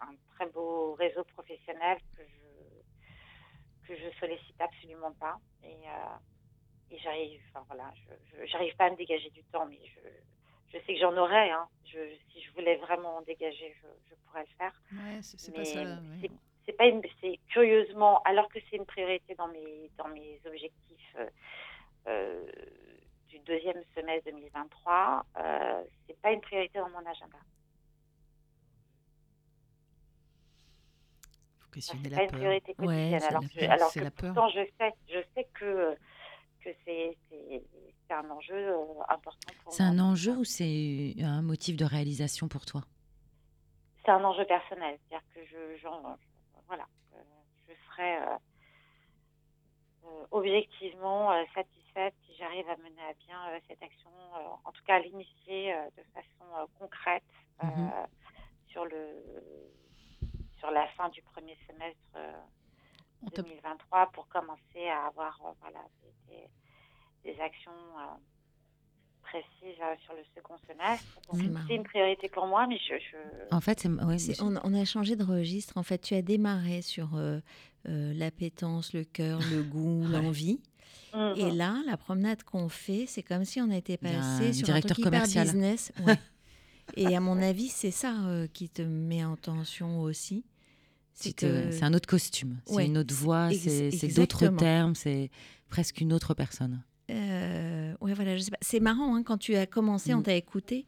un 0.00 0.14
très 0.34 0.46
beau 0.46 0.94
réseau 0.94 1.24
professionnel 1.24 1.98
que 2.16 2.22
je, 2.22 3.88
que 3.88 3.96
je 3.98 4.18
sollicite 4.18 4.60
absolument 4.60 5.12
pas. 5.12 5.38
Et, 5.64 5.76
et 6.92 6.98
j'arrive, 6.98 7.40
enfin 7.54 7.64
voilà, 7.68 7.90
je, 7.94 8.46
j'arrive 8.46 8.76
pas 8.76 8.86
à 8.86 8.90
me 8.90 8.96
dégager 8.96 9.30
du 9.30 9.42
temps, 9.44 9.66
mais 9.66 9.78
je, 9.84 10.08
je 10.72 10.84
sais 10.84 10.94
que 10.94 11.00
j'en 11.00 11.16
aurais. 11.16 11.50
Hein. 11.50 11.66
Je, 11.86 11.98
si 12.30 12.42
je 12.42 12.52
voulais 12.52 12.76
vraiment 12.76 13.16
en 13.16 13.22
dégager, 13.22 13.74
je, 13.82 13.88
je 14.10 14.14
pourrais 14.26 14.42
le 14.42 14.56
faire. 14.58 14.72
Ouais, 14.92 15.22
c'est, 15.22 15.54
pas 15.54 15.64
ça. 15.64 15.84
C'est, 16.66 16.72
pas 16.72 16.86
une, 16.86 17.02
c'est 17.20 17.38
curieusement, 17.48 18.22
alors 18.22 18.48
que 18.48 18.58
c'est 18.68 18.76
une 18.76 18.86
priorité 18.86 19.34
dans 19.34 19.48
mes, 19.48 19.90
dans 19.98 20.08
mes 20.08 20.40
objectifs 20.46 21.16
euh, 21.16 21.28
euh 22.06 22.50
du 23.32 23.38
deuxième 23.40 23.82
semestre 23.94 24.30
2023, 24.30 25.24
euh, 25.38 25.84
c'est 26.06 26.20
pas 26.20 26.32
une 26.32 26.40
priorité 26.40 26.78
dans 26.78 26.90
mon 26.90 26.98
agenda. 26.98 27.38
C'est 31.80 32.10
pas 32.14 32.24
une 32.24 32.30
priorité 32.30 32.74
quotidienne. 32.74 33.12
Ouais, 33.12 33.24
alors, 33.24 33.42
la 33.42 33.48
peur, 33.48 33.70
alors 33.70 33.92
que 33.92 34.00
la 34.00 34.10
peur. 34.10 34.34
pourtant, 34.34 34.48
je 34.50 34.60
sais, 34.78 34.92
je 35.08 35.20
sais 35.34 35.48
que 35.54 35.96
que 36.62 36.70
c'est 36.84 37.16
un 38.10 38.30
enjeu 38.30 38.54
euh, 38.54 38.76
important 39.08 39.52
pour 39.64 39.72
C'est 39.72 39.82
un 39.82 39.98
enjeu 39.98 40.32
ou 40.32 40.44
c'est 40.44 41.14
un 41.22 41.40
motif 41.40 41.76
de 41.76 41.84
réalisation 41.86 42.46
pour 42.46 42.66
toi? 42.66 42.82
C'est 44.04 44.10
un 44.10 44.22
enjeu 44.22 44.44
personnel, 44.44 44.98
c'est-à-dire 45.08 45.26
que 45.34 45.40
je, 45.46 45.88
voilà, 46.66 46.86
euh, 47.14 47.22
je 47.68 47.72
serais 47.88 48.20
euh, 48.20 48.36
euh, 50.04 50.26
objectivement 50.30 51.32
euh, 51.32 51.42
si 51.94 52.34
j'arrive 52.38 52.68
à 52.68 52.76
mener 52.76 53.02
à 53.02 53.12
bien 53.26 53.48
euh, 53.50 53.60
cette 53.68 53.82
action, 53.82 54.10
euh, 54.36 54.48
en 54.64 54.72
tout 54.72 54.82
cas 54.86 54.96
à 54.96 55.00
l'initier 55.00 55.74
euh, 55.74 55.86
de 55.96 56.02
façon 56.14 56.68
concrète 56.78 57.22
Mhm. 57.62 57.92
sur 58.68 58.84
le 58.86 59.22
sur 60.58 60.70
la 60.70 60.86
fin 60.88 61.08
du 61.10 61.22
premier 61.22 61.56
semestre 61.66 62.00
euh, 62.16 62.32
On 63.22 63.30
te- 63.30 63.36
2023 63.42 64.10
pour 64.12 64.26
commencer 64.28 64.88
à 64.88 65.06
avoir 65.06 65.38
voilà, 65.60 65.80
des, 67.24 67.40
actions 67.40 67.72
précises 69.22 69.80
euh, 69.80 69.96
sur 70.04 70.14
le 70.14 70.22
second 70.34 70.56
semestre. 70.66 71.06
C'est 71.68 71.74
une 71.76 71.84
priorité 71.84 72.28
pour 72.28 72.46
moi, 72.46 72.66
mais 72.66 72.78
je, 72.78 72.94
je- 72.98 73.54
En 73.54 73.60
fait, 73.60 73.84
ouais, 73.84 74.16
on, 74.40 74.56
on 74.62 74.74
a 74.74 74.84
changé 74.84 75.16
de 75.16 75.24
registre. 75.24 75.76
En 75.76 75.82
fait, 75.82 75.98
tu 75.98 76.14
as 76.14 76.22
démarré 76.22 76.82
sur 76.82 77.14
euh, 77.16 77.40
euh, 77.88 78.12
l'appétence, 78.14 78.92
le 78.92 79.04
cœur, 79.04 79.38
le 79.40 79.62
goût, 79.62 80.02
l'envie. 80.08 80.60
Mhm. 81.14 81.34
Et 81.36 81.50
là, 81.50 81.82
la 81.86 81.96
promenade 81.96 82.42
qu'on 82.42 82.68
fait, 82.68 83.04
c'est 83.06 83.22
comme 83.22 83.44
si 83.44 83.60
on 83.60 83.70
était 83.70 83.96
passé 83.96 84.48
un 84.48 84.52
sur 84.52 84.64
directeur 84.64 84.74
un 84.74 84.80
truc 84.94 84.98
hyper 84.98 85.10
commercial. 85.10 85.46
business. 85.46 85.92
Ouais. 86.06 86.18
Et 86.96 87.14
à 87.16 87.20
mon 87.20 87.40
avis, 87.40 87.68
c'est 87.68 87.90
ça 87.92 88.12
euh, 88.26 88.46
qui 88.52 88.68
te 88.68 88.82
met 88.82 89.24
en 89.24 89.36
tension 89.36 90.00
aussi. 90.02 90.44
c'est 91.14 91.44
un 91.82 91.94
autre 91.94 92.08
costume, 92.08 92.60
c'est 92.66 92.74
Ouais, 92.74 92.86
une 92.86 92.98
autre 92.98 93.14
voix, 93.14 93.50
c'est 93.52 94.08
d'autres 94.14 94.48
termes, 94.48 94.94
c'est 94.94 95.30
presque 95.68 96.00
une 96.00 96.12
autre 96.12 96.34
personne. 96.34 96.82
Euh, 97.12 97.94
ouais, 98.00 98.14
voilà, 98.14 98.36
je 98.36 98.42
sais 98.42 98.50
pas. 98.50 98.56
C'est 98.62 98.80
marrant 98.80 99.14
hein, 99.14 99.22
quand 99.22 99.38
tu 99.38 99.54
as 99.54 99.66
commencé, 99.66 100.14
on 100.14 100.20
Mm. 100.20 100.22
t'a 100.22 100.34
écouté, 100.34 100.86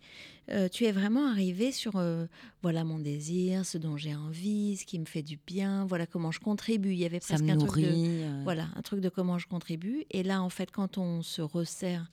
euh, 0.51 0.68
tu 0.68 0.84
es 0.84 0.92
vraiment 0.92 1.26
arrivé 1.28 1.70
sur 1.72 1.96
euh, 1.96 2.26
voilà 2.62 2.82
mon 2.84 2.98
désir, 2.98 3.66
ce 3.66 3.76
dont 3.78 3.96
j'ai 3.96 4.14
envie, 4.14 4.76
ce 4.76 4.86
qui 4.86 4.98
me 4.98 5.05
fait 5.05 5.22
du 5.22 5.38
bien, 5.46 5.84
voilà 5.86 6.06
comment 6.06 6.30
je 6.30 6.40
contribue. 6.40 6.92
Il 6.92 6.98
y 6.98 7.05
avait 7.05 7.20
presque 7.20 7.48
un 7.48 7.56
truc 7.59 7.84
de 7.84 7.88
euh, 7.92 8.40
voilà 8.44 8.68
un 8.74 8.82
truc 8.82 9.01
de 9.01 9.09
comment 9.10 9.38
je 9.38 9.46
contribue. 9.46 10.05
Et 10.10 10.22
là, 10.22 10.42
en 10.42 10.48
fait, 10.51 10.70
quand 10.70 10.96
on 10.98 11.22
se 11.22 11.42
resserre, 11.42 12.10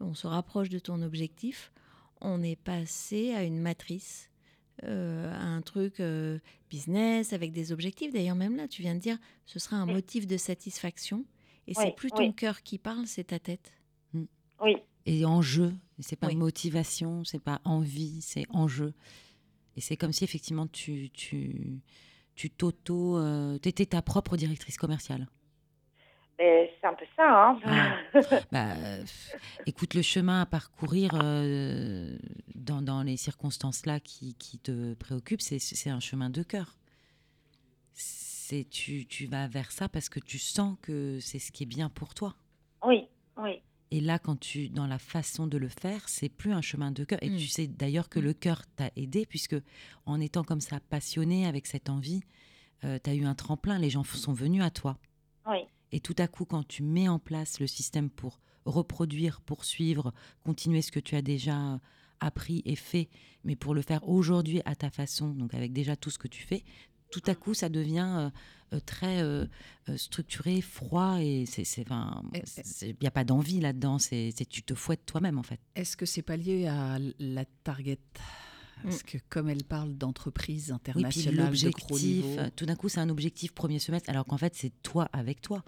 on 0.00 0.14
se 0.14 0.26
rapproche 0.26 0.68
de 0.70 0.78
ton 0.78 1.02
objectif, 1.02 1.70
on 2.22 2.42
est 2.42 2.56
passé 2.56 3.32
à 3.34 3.44
une 3.44 3.58
matrice. 3.60 4.26
à 4.82 4.86
un 5.44 5.60
truc 5.60 6.00
business 6.70 7.34
avec 7.34 7.52
des 7.52 7.70
objectifs. 7.70 8.14
D'ailleurs, 8.14 8.34
même 8.36 8.56
là, 8.56 8.66
tu 8.66 8.80
viens 8.80 8.94
de 8.94 9.00
dire, 9.00 9.18
ce 9.44 9.58
sera 9.58 9.76
un 9.76 9.86
Oui. 9.86 9.92
motif 9.92 10.26
de 10.26 10.38
satisfaction. 10.38 11.26
Et 11.70 11.74
Oui, 11.76 11.84
c'est 11.86 11.92
plus 11.94 12.10
ton 12.10 12.18
oui. 12.28 12.34
cœur 12.34 12.62
qui 12.62 12.78
parle, 12.78 13.06
c'est 13.06 13.24
ta 13.24 13.38
tête. 13.38 13.72
oui, 14.60 14.76
Et 15.06 15.24
enjeu, 15.24 15.72
c'est 16.00 16.16
pas 16.16 16.26
Oui. 16.26 16.36
motivation, 16.36 17.24
c'est 17.24 17.38
pas 17.42 17.60
envie, 17.64 18.20
c'est 18.22 18.44
enjeu. 18.50 18.92
Et 19.76 19.80
c'est 19.80 19.96
comme 19.96 20.12
si 20.12 20.24
effectivement 20.24 20.66
tu 20.66 21.10
tu 21.10 21.80
tu 22.34 22.50
t'auto, 22.50 23.16
euh, 23.18 23.56
t'étais 23.58 23.86
ta 23.86 24.02
propre 24.02 24.36
directrice 24.36 24.76
commerciale. 24.76 25.26
mais 26.38 26.72
c'est 26.80 26.86
un 26.88 26.94
peu 26.94 27.04
ça. 27.16 27.50
Hein. 27.50 27.60
Bah, 28.52 28.72
euh, 28.76 29.04
écoute, 29.66 29.94
le 29.94 30.02
chemin 30.02 30.40
à 30.42 30.46
parcourir 30.46 31.12
euh, 31.14 32.16
dans, 32.54 32.82
dans 32.82 33.02
les 33.02 33.16
circonstances 33.16 33.86
là 33.86 34.00
qui, 34.00 34.34
qui 34.34 34.58
te 34.58 34.94
préoccupent, 34.94 35.42
c'est, 35.42 35.58
c'est 35.58 35.90
un 35.90 36.00
chemin 36.00 36.30
de 36.30 36.42
cœur. 36.42 36.76
C'est 37.92 38.29
tu, 38.70 39.06
tu 39.06 39.26
vas 39.26 39.46
vers 39.48 39.70
ça 39.72 39.88
parce 39.88 40.08
que 40.08 40.20
tu 40.20 40.38
sens 40.38 40.76
que 40.82 41.18
c'est 41.20 41.38
ce 41.38 41.50
qui 41.52 41.62
est 41.64 41.66
bien 41.66 41.88
pour 41.88 42.14
toi. 42.14 42.34
oui, 42.86 43.06
oui, 43.36 43.62
Et 43.90 44.00
là, 44.00 44.18
quand 44.18 44.38
tu 44.38 44.68
dans 44.68 44.86
la 44.86 44.98
façon 44.98 45.46
de 45.46 45.56
le 45.58 45.68
faire, 45.68 46.08
c'est 46.08 46.28
plus 46.28 46.52
un 46.52 46.60
chemin 46.62 46.90
de 46.92 47.04
cœur. 47.04 47.18
Et 47.22 47.30
Mm. 47.30 47.36
tu 47.38 47.46
sais 47.48 47.66
d'ailleurs 47.66 48.08
que 48.08 48.20
le 48.20 48.32
cœur 48.32 48.62
t'a 48.76 48.90
aidé 48.96 49.26
puisque 49.26 49.56
en 50.06 50.20
étant 50.20 50.44
comme 50.44 50.60
ça 50.60 50.78
passionné 50.80 51.46
avec 51.46 51.66
cette 51.66 51.88
envie, 51.90 52.22
tu 52.82 52.86
as 53.10 53.14
eu 53.14 53.24
un 53.24 53.34
tremplin. 53.34 53.78
Les 53.78 53.90
gens 53.90 54.04
sont 54.04 54.32
venus 54.32 54.62
à 54.62 54.70
toi. 54.70 54.98
oui, 55.46 55.58
Et 55.92 56.00
tout 56.00 56.14
à 56.18 56.28
coup, 56.28 56.44
quand 56.44 56.66
tu 56.66 56.82
mets 56.82 57.08
en 57.08 57.18
place 57.18 57.58
le 57.60 57.66
système 57.66 58.10
pour 58.10 58.40
reproduire, 58.64 59.40
poursuivre, 59.40 60.12
continuer 60.44 60.82
ce 60.82 60.92
que 60.92 61.00
tu 61.00 61.14
as 61.16 61.22
déjà 61.22 61.80
appris 62.20 62.60
et 62.66 62.76
fait, 62.76 63.08
mais 63.44 63.56
pour 63.56 63.74
le 63.74 63.80
faire 63.82 64.06
aujourd'hui 64.08 64.60
à 64.66 64.74
ta 64.76 64.90
façon, 64.90 65.30
donc 65.30 65.54
avec 65.54 65.72
déjà 65.72 65.96
tout 65.96 66.10
ce 66.10 66.18
que 66.18 66.28
tu 66.28 66.42
fais, 66.42 66.62
tout 67.10 67.22
à 67.26 67.34
coup, 67.34 67.54
ça 67.54 67.68
devient 67.68 68.08
euh, 68.18 68.30
euh, 68.72 68.80
très 68.84 69.22
euh, 69.22 69.46
structuré, 69.96 70.60
froid, 70.60 71.16
et 71.20 71.44
il 71.44 72.96
n'y 73.00 73.06
a 73.08 73.10
pas 73.10 73.24
d'envie 73.24 73.60
là-dedans, 73.60 73.98
c'est, 73.98 74.32
c'est 74.36 74.48
tu 74.48 74.62
te 74.62 74.74
fouettes 74.74 75.04
toi-même 75.06 75.38
en 75.38 75.42
fait. 75.42 75.60
Est-ce 75.74 75.96
que 75.96 76.06
c'est 76.06 76.22
pas 76.22 76.36
lié 76.36 76.66
à 76.66 76.98
la 77.18 77.44
target? 77.64 77.98
Parce 78.82 79.02
que 79.02 79.18
comme 79.28 79.48
elle 79.50 79.64
parle 79.64 79.94
d'entreprise 79.94 80.70
Oui, 80.70 80.76
puis 81.10 81.20
internationale 81.28 81.52
de 81.52 81.68
gros 81.68 81.98
niveau, 81.98 82.38
euh, 82.38 82.48
tout 82.56 82.64
d'un 82.64 82.76
coup, 82.76 82.88
c'est 82.88 83.00
un 83.00 83.10
objectif 83.10 83.52
premier 83.52 83.78
semestre, 83.78 84.08
alors 84.08 84.24
qu'en 84.24 84.38
fait, 84.38 84.54
c'est 84.56 84.72
toi 84.82 85.08
avec 85.12 85.42
toi. 85.42 85.62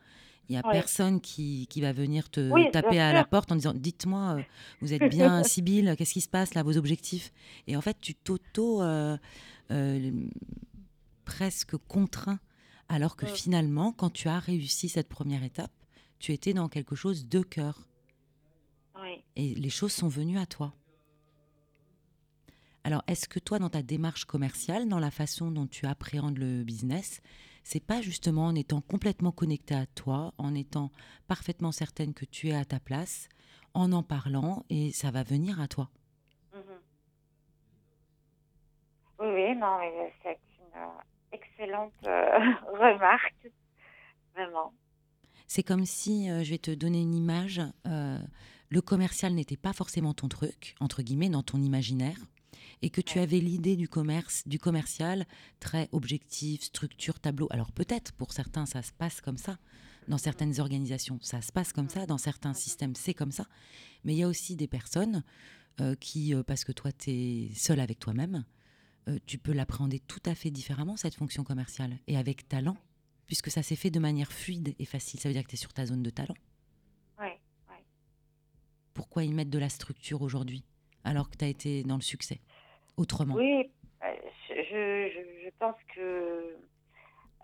Il 0.48 0.52
n'y 0.52 0.58
a 0.58 0.62
Ouais. 0.66 0.72
personne 0.72 1.20
qui, 1.20 1.66
qui 1.68 1.80
va 1.82 1.92
venir 1.92 2.28
te 2.30 2.50
Oui, 2.52 2.70
taper 2.72 2.98
à 3.00 3.12
la 3.12 3.24
porte 3.24 3.52
en 3.52 3.56
disant 3.56 3.74
Dites-moi, 3.74 4.44
vous 4.80 4.92
êtes 4.92 5.02
bien, 5.08 5.42
Sybille, 5.44 5.94
qu'est-ce 5.96 6.12
qui 6.14 6.20
se 6.20 6.28
passe 6.28 6.54
là, 6.54 6.62
vos 6.62 6.76
objectifs? 6.76 7.32
Et 7.66 7.76
en 7.76 7.80
fait, 7.80 7.96
tu 8.00 8.14
t'auto 8.14 8.82
euh, 8.82 9.16
euh, 9.70 10.10
presque 11.24 11.76
contraint, 11.76 12.40
alors 12.88 13.16
que 13.16 13.26
Mm. 13.26 13.28
finalement, 13.34 13.92
quand 13.92 14.10
tu 14.10 14.28
as 14.28 14.38
réussi 14.38 14.88
cette 14.88 15.08
première 15.08 15.44
étape, 15.44 15.72
tu 16.18 16.32
étais 16.32 16.54
dans 16.54 16.68
quelque 16.68 16.94
chose 16.94 17.26
de 17.26 17.40
cœur 17.40 17.88
oui. 19.00 19.24
et 19.36 19.54
les 19.54 19.70
choses 19.70 19.92
sont 19.92 20.08
venues 20.08 20.38
à 20.38 20.46
toi. 20.46 20.74
Alors, 22.84 23.02
est-ce 23.06 23.28
que 23.28 23.38
toi, 23.38 23.58
dans 23.60 23.70
ta 23.70 23.82
démarche 23.82 24.24
commerciale, 24.24 24.88
dans 24.88 24.98
la 24.98 25.10
façon 25.12 25.50
dont 25.52 25.66
tu 25.68 25.86
appréhendes 25.86 26.38
le 26.38 26.64
business, 26.64 27.20
c'est 27.62 27.84
pas 27.84 28.02
justement 28.02 28.46
en 28.46 28.54
étant 28.56 28.80
complètement 28.80 29.30
connecté 29.30 29.74
à 29.74 29.86
toi, 29.86 30.34
en 30.36 30.52
étant 30.54 30.90
parfaitement 31.28 31.70
certaine 31.70 32.12
que 32.12 32.24
tu 32.24 32.48
es 32.48 32.54
à 32.54 32.64
ta 32.64 32.80
place, 32.80 33.28
en 33.74 33.92
en 33.92 34.02
parlant 34.02 34.64
et 34.68 34.90
ça 34.92 35.10
va 35.12 35.22
venir 35.22 35.60
à 35.60 35.68
toi? 35.68 35.90
Mhm. 36.52 36.60
Oui, 39.20 39.28
oui, 39.28 39.56
non, 39.56 39.78
mais 39.78 40.12
c'est 40.22 40.38
une 40.58 40.80
euh, 40.80 40.86
excellente 41.32 41.92
euh, 42.06 42.38
remarque, 42.72 43.48
vraiment. 44.34 44.72
C'est 45.46 45.62
comme 45.62 45.84
si, 45.84 46.30
euh, 46.30 46.42
je 46.44 46.50
vais 46.50 46.58
te 46.58 46.70
donner 46.70 47.00
une 47.00 47.14
image, 47.14 47.60
euh, 47.86 48.18
le 48.70 48.80
commercial 48.80 49.34
n'était 49.34 49.56
pas 49.56 49.72
forcément 49.72 50.14
ton 50.14 50.28
truc, 50.28 50.74
entre 50.80 51.02
guillemets, 51.02 51.28
dans 51.28 51.42
ton 51.42 51.60
imaginaire, 51.60 52.18
et 52.80 52.90
que 52.90 53.00
tu 53.00 53.18
Ouais. 53.18 53.24
avais 53.24 53.38
l'idée 53.38 53.76
du 53.76 53.88
commerce, 53.88 54.46
du 54.46 54.58
commercial, 54.58 55.26
très 55.60 55.88
objectif, 55.92 56.62
structure, 56.62 57.20
tableau. 57.20 57.48
Alors 57.50 57.70
peut-être, 57.72 58.12
pour 58.12 58.32
certains, 58.32 58.66
ça 58.66 58.82
se 58.82 58.92
passe 58.92 59.20
comme 59.20 59.36
ça. 59.36 59.58
Dans 60.08 60.18
certaines 60.18 60.58
organisations, 60.58 61.18
ça 61.20 61.42
se 61.42 61.52
passe 61.52 61.72
comme 61.72 61.88
ça. 61.88 62.06
Dans 62.06 62.18
certains 62.18 62.54
systèmes, 62.54 62.94
c'est 62.96 63.14
comme 63.14 63.30
ça. 63.30 63.44
Mais 64.04 64.14
il 64.14 64.18
y 64.18 64.24
a 64.24 64.28
aussi 64.28 64.56
des 64.56 64.66
personnes 64.66 65.22
qui, 66.00 66.34
parce 66.46 66.64
que 66.64 66.72
toi, 66.72 66.90
tu 66.92 67.10
es 67.10 67.50
seul 67.54 67.78
avec 67.78 68.00
toi-même, 68.00 68.44
euh, 69.08 69.18
tu 69.26 69.38
peux 69.38 69.52
l'appréhender 69.52 69.98
tout 70.00 70.22
à 70.26 70.34
fait 70.34 70.50
différemment, 70.50 70.96
cette 70.96 71.14
fonction 71.14 71.44
commerciale, 71.44 71.98
et 72.06 72.16
avec 72.16 72.48
talent, 72.48 72.76
puisque 73.26 73.50
ça 73.50 73.62
s'est 73.62 73.76
fait 73.76 73.90
de 73.90 73.98
manière 74.00 74.32
fluide 74.32 74.74
et 74.78 74.84
facile. 74.84 75.20
Ça 75.20 75.28
veut 75.28 75.32
dire 75.34 75.42
que 75.44 75.48
tu 75.48 75.54
es 75.54 75.58
sur 75.58 75.72
ta 75.72 75.86
zone 75.86 76.02
de 76.02 76.10
talent. 76.10 76.34
Oui, 77.20 77.28
oui. 77.70 77.76
Pourquoi 78.94 79.24
y 79.24 79.32
mettre 79.32 79.50
de 79.50 79.58
la 79.58 79.68
structure 79.68 80.22
aujourd'hui, 80.22 80.64
alors 81.04 81.30
que 81.30 81.36
tu 81.36 81.44
as 81.44 81.48
été 81.48 81.82
dans 81.84 81.96
le 81.96 82.02
succès 82.02 82.40
Autrement? 82.96 83.34
Oui, 83.36 83.70
euh, 84.04 84.14
je, 84.48 84.54
je, 84.54 85.10
je, 85.14 85.44
je 85.46 85.50
pense 85.58 85.76
que 85.94 86.56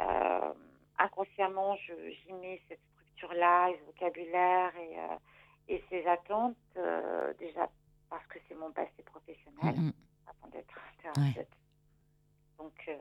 euh, 0.00 0.52
inconsciemment, 0.98 1.76
je- 1.86 2.10
j'y 2.10 2.32
mets 2.34 2.60
cette 2.68 2.80
structure-là, 2.92 3.70
ce 3.78 3.84
vocabulaire 3.86 4.72
et, 4.76 5.74
et 5.74 5.84
ces 5.90 6.04
attentes, 6.06 6.56
déjà 7.38 7.68
parce 8.10 8.26
que 8.28 8.38
c'est 8.48 8.54
mon 8.54 8.70
passé 8.72 9.02
professionnel 9.04 9.74
Mm, 9.76 9.86
mm. 9.88 9.92
Avant 10.28 10.50
d'être. 10.52 11.48
Donc, 12.58 12.72
euh, 12.88 12.96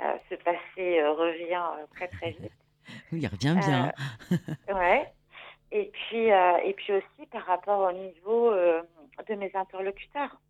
euh, 0.00 0.16
ce 0.28 0.34
passé 0.36 1.00
euh, 1.00 1.12
revient 1.12 1.62
euh, 1.80 1.86
très 1.94 2.08
très 2.08 2.30
vite. 2.40 2.52
Oui, 3.12 3.20
il 3.22 3.26
revient 3.26 3.56
bien. 3.58 3.92
Ouais. 4.74 5.12
Et 5.70 5.90
puis, 5.90 6.30
euh, 6.30 6.56
et 6.64 6.74
puis 6.74 6.92
aussi 6.92 7.26
par 7.30 7.46
rapport 7.46 7.88
au 7.88 7.92
niveau 7.96 8.50
euh, 8.52 8.82
de 9.28 9.34
mes 9.34 9.50
interlocuteurs 9.54 10.40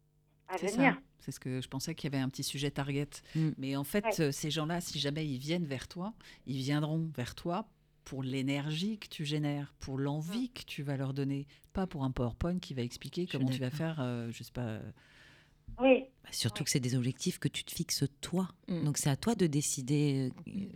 à 0.49 0.59
C'est 0.59 0.75
venir. 0.75 0.95
ça. 0.95 1.01
C'est 1.21 1.31
ce 1.31 1.39
que 1.39 1.61
je 1.61 1.69
pensais 1.69 1.95
qu'il 1.95 2.13
y 2.13 2.17
avait 2.17 2.23
un 2.23 2.29
petit 2.29 2.43
sujet 2.43 2.71
target. 2.73 3.09
Mm. 3.37 3.51
Mais 3.57 3.77
en 3.77 3.85
fait, 3.85 4.05
Ouais. 4.05 4.21
euh, 4.21 4.33
ces 4.33 4.51
gens-là, 4.51 4.81
si 4.81 4.99
jamais 4.99 5.25
ils 5.25 5.39
viennent 5.39 5.67
vers 5.67 5.87
toi, 5.87 6.13
ils 6.47 6.57
viendront 6.57 7.09
vers 7.17 7.37
toi 7.37 7.67
pour 8.05 8.25
l'énergie 8.25 8.99
que 8.99 9.07
tu 9.07 9.25
génères, 9.25 9.73
pour 9.79 9.97
l'envie 9.99 10.51
que 10.51 10.63
tu 10.65 10.83
vas 10.83 10.97
leur 10.97 11.15
donner, 11.15 11.47
pas 11.73 11.87
pour 11.87 12.03
un 12.03 12.11
PowerPoint 12.11 12.59
qui 12.59 12.75
va 12.75 12.83
expliquer 12.83 13.29
comment 13.31 13.49
tu 13.49 13.61
vas 13.61 13.71
faire, 13.71 13.99
euh, 14.01 14.29
je 14.33 14.43
sais 14.43 14.51
pas. 14.53 14.79
Oui, 15.81 16.05
Bah, 16.25 16.31
surtout 16.33 16.65
que 16.65 16.71
c'est 16.71 16.81
des 16.81 16.95
objectifs 16.95 17.39
que 17.39 17.49
tu 17.49 17.65
te 17.65 17.73
fixes 17.73 18.05
toi. 18.21 18.49
Mm. 18.69 18.85
Donc 18.85 18.99
c'est 18.99 19.11
à 19.11 19.17
toi 19.17 19.35
de 19.35 19.47
décider 19.47 20.31
euh, 20.49 20.67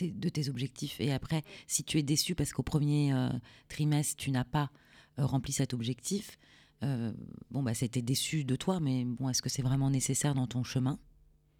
de 0.00 0.28
tes 0.28 0.48
objectifs. 0.48 1.00
Et 1.00 1.12
après, 1.12 1.42
si 1.66 1.84
tu 1.84 1.98
es 1.98 2.02
déçu 2.02 2.34
parce 2.34 2.52
qu'au 2.52 2.62
premier 2.62 3.12
euh, 3.12 3.28
trimestre, 3.68 4.16
tu 4.16 4.30
n'as 4.30 4.44
pas 4.44 4.70
euh, 5.18 5.26
rempli 5.26 5.52
cet 5.52 5.74
objectif, 5.74 6.38
euh, 6.82 7.12
bon, 7.50 7.62
bah, 7.62 7.74
c'était 7.74 8.02
déçu 8.02 8.44
de 8.44 8.56
toi, 8.56 8.80
mais 8.80 9.04
bon, 9.04 9.28
est-ce 9.28 9.42
que 9.42 9.48
c'est 9.48 9.62
vraiment 9.62 9.90
nécessaire 9.90 10.34
dans 10.34 10.46
ton 10.46 10.62
chemin 10.62 10.98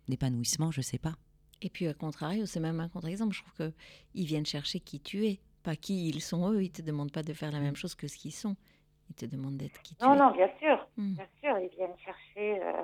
d'épanouissement? 0.09 0.71
Je 0.71 0.83
sais 0.83 0.99
pas. 0.99 1.17
Et 1.63 1.71
puis, 1.71 1.87
à 1.87 1.95
contrario, 1.95 2.45
c'est 2.45 2.61
même 2.61 2.81
un 2.81 2.89
contre-exemple. 2.89 3.35
Je 3.35 3.43
trouve 3.43 3.73
qu'ils 4.13 4.27
viennent 4.27 4.45
chercher 4.47 4.81
qui 4.81 5.01
tu 5.01 5.27
es, 5.27 5.41
pas 5.63 5.75
qui 5.77 6.09
ils 6.09 6.21
sont 6.21 6.51
eux. 6.53 6.63
Ils 6.63 6.71
te 6.71 6.83
demandent 6.83 7.13
pas 7.13 7.23
de 7.23 7.33
faire 7.33 7.51
la 7.51 7.61
même 7.61 7.77
chose 7.77 7.95
que 7.95 8.09
ce 8.09 8.17
qu'ils 8.19 8.35
sont. 8.35 8.57
Ils 9.09 9.15
te 9.15 9.25
demandent 9.25 9.57
d'être 9.57 9.81
qui 9.83 9.95
tu 9.97 10.05
non, 10.05 10.15
es. 10.15 10.19
non, 10.19 10.33
bien 10.33 10.49
sûr. 10.59 10.86
Mm. 10.97 11.15
Bien 11.15 11.29
sûr, 11.43 11.59
ils 11.59 11.69
viennent 11.77 11.99
chercher 11.99 12.63
euh, 12.63 12.83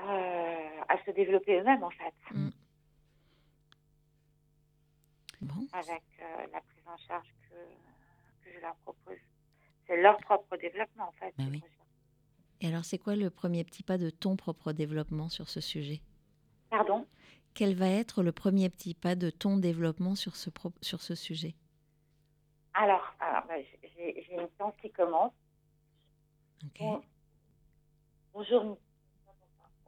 euh, 0.00 0.80
à 0.88 0.96
se 1.04 1.10
développer 1.12 1.58
eux-mêmes, 1.60 1.82
en 1.84 1.90
fait, 1.90 2.14
Mm. 2.32 2.50
Bon. 5.40 5.66
avec 5.72 6.02
euh, 6.20 6.46
la 6.52 6.60
prise 6.60 6.86
en 6.86 6.96
charge 6.96 7.26
que, 7.48 7.54
que 8.44 8.54
je 8.54 8.60
leur 8.60 8.74
propose. 8.76 9.18
C'est 9.86 10.00
leur 10.00 10.16
propre 10.18 10.56
développement, 10.56 11.08
en 11.08 11.12
fait. 11.12 11.32
Qu'ils 11.36 11.48
oui. 11.50 11.62
Et 12.60 12.68
alors, 12.68 12.84
c'est 12.84 12.98
quoi 12.98 13.16
le 13.16 13.28
premier 13.28 13.64
petit 13.64 13.82
pas 13.82 13.98
de 13.98 14.10
ton 14.10 14.36
propre 14.36 14.72
développement 14.72 15.28
sur 15.28 15.48
ce 15.48 15.60
sujet? 15.60 16.00
Pardon? 16.70 17.06
Quel 17.54 17.74
va 17.74 17.88
être 17.88 18.22
le 18.22 18.30
premier 18.32 18.70
petit 18.70 18.94
pas 18.94 19.14
de 19.16 19.30
ton 19.30 19.56
développement 19.56 20.14
sur 20.14 20.36
ce, 20.36 20.48
pro- 20.48 20.72
sur 20.80 21.02
ce 21.02 21.14
sujet? 21.16 21.54
Alors, 22.74 23.14
alors 23.20 23.44
bah, 23.48 23.54
j'ai- 23.82 24.32
une 24.32 24.48
séance 24.56 24.74
qui 24.80 24.90
commence. 24.92 25.32
Bon- 26.80 27.02
Bonjour. 28.34 28.78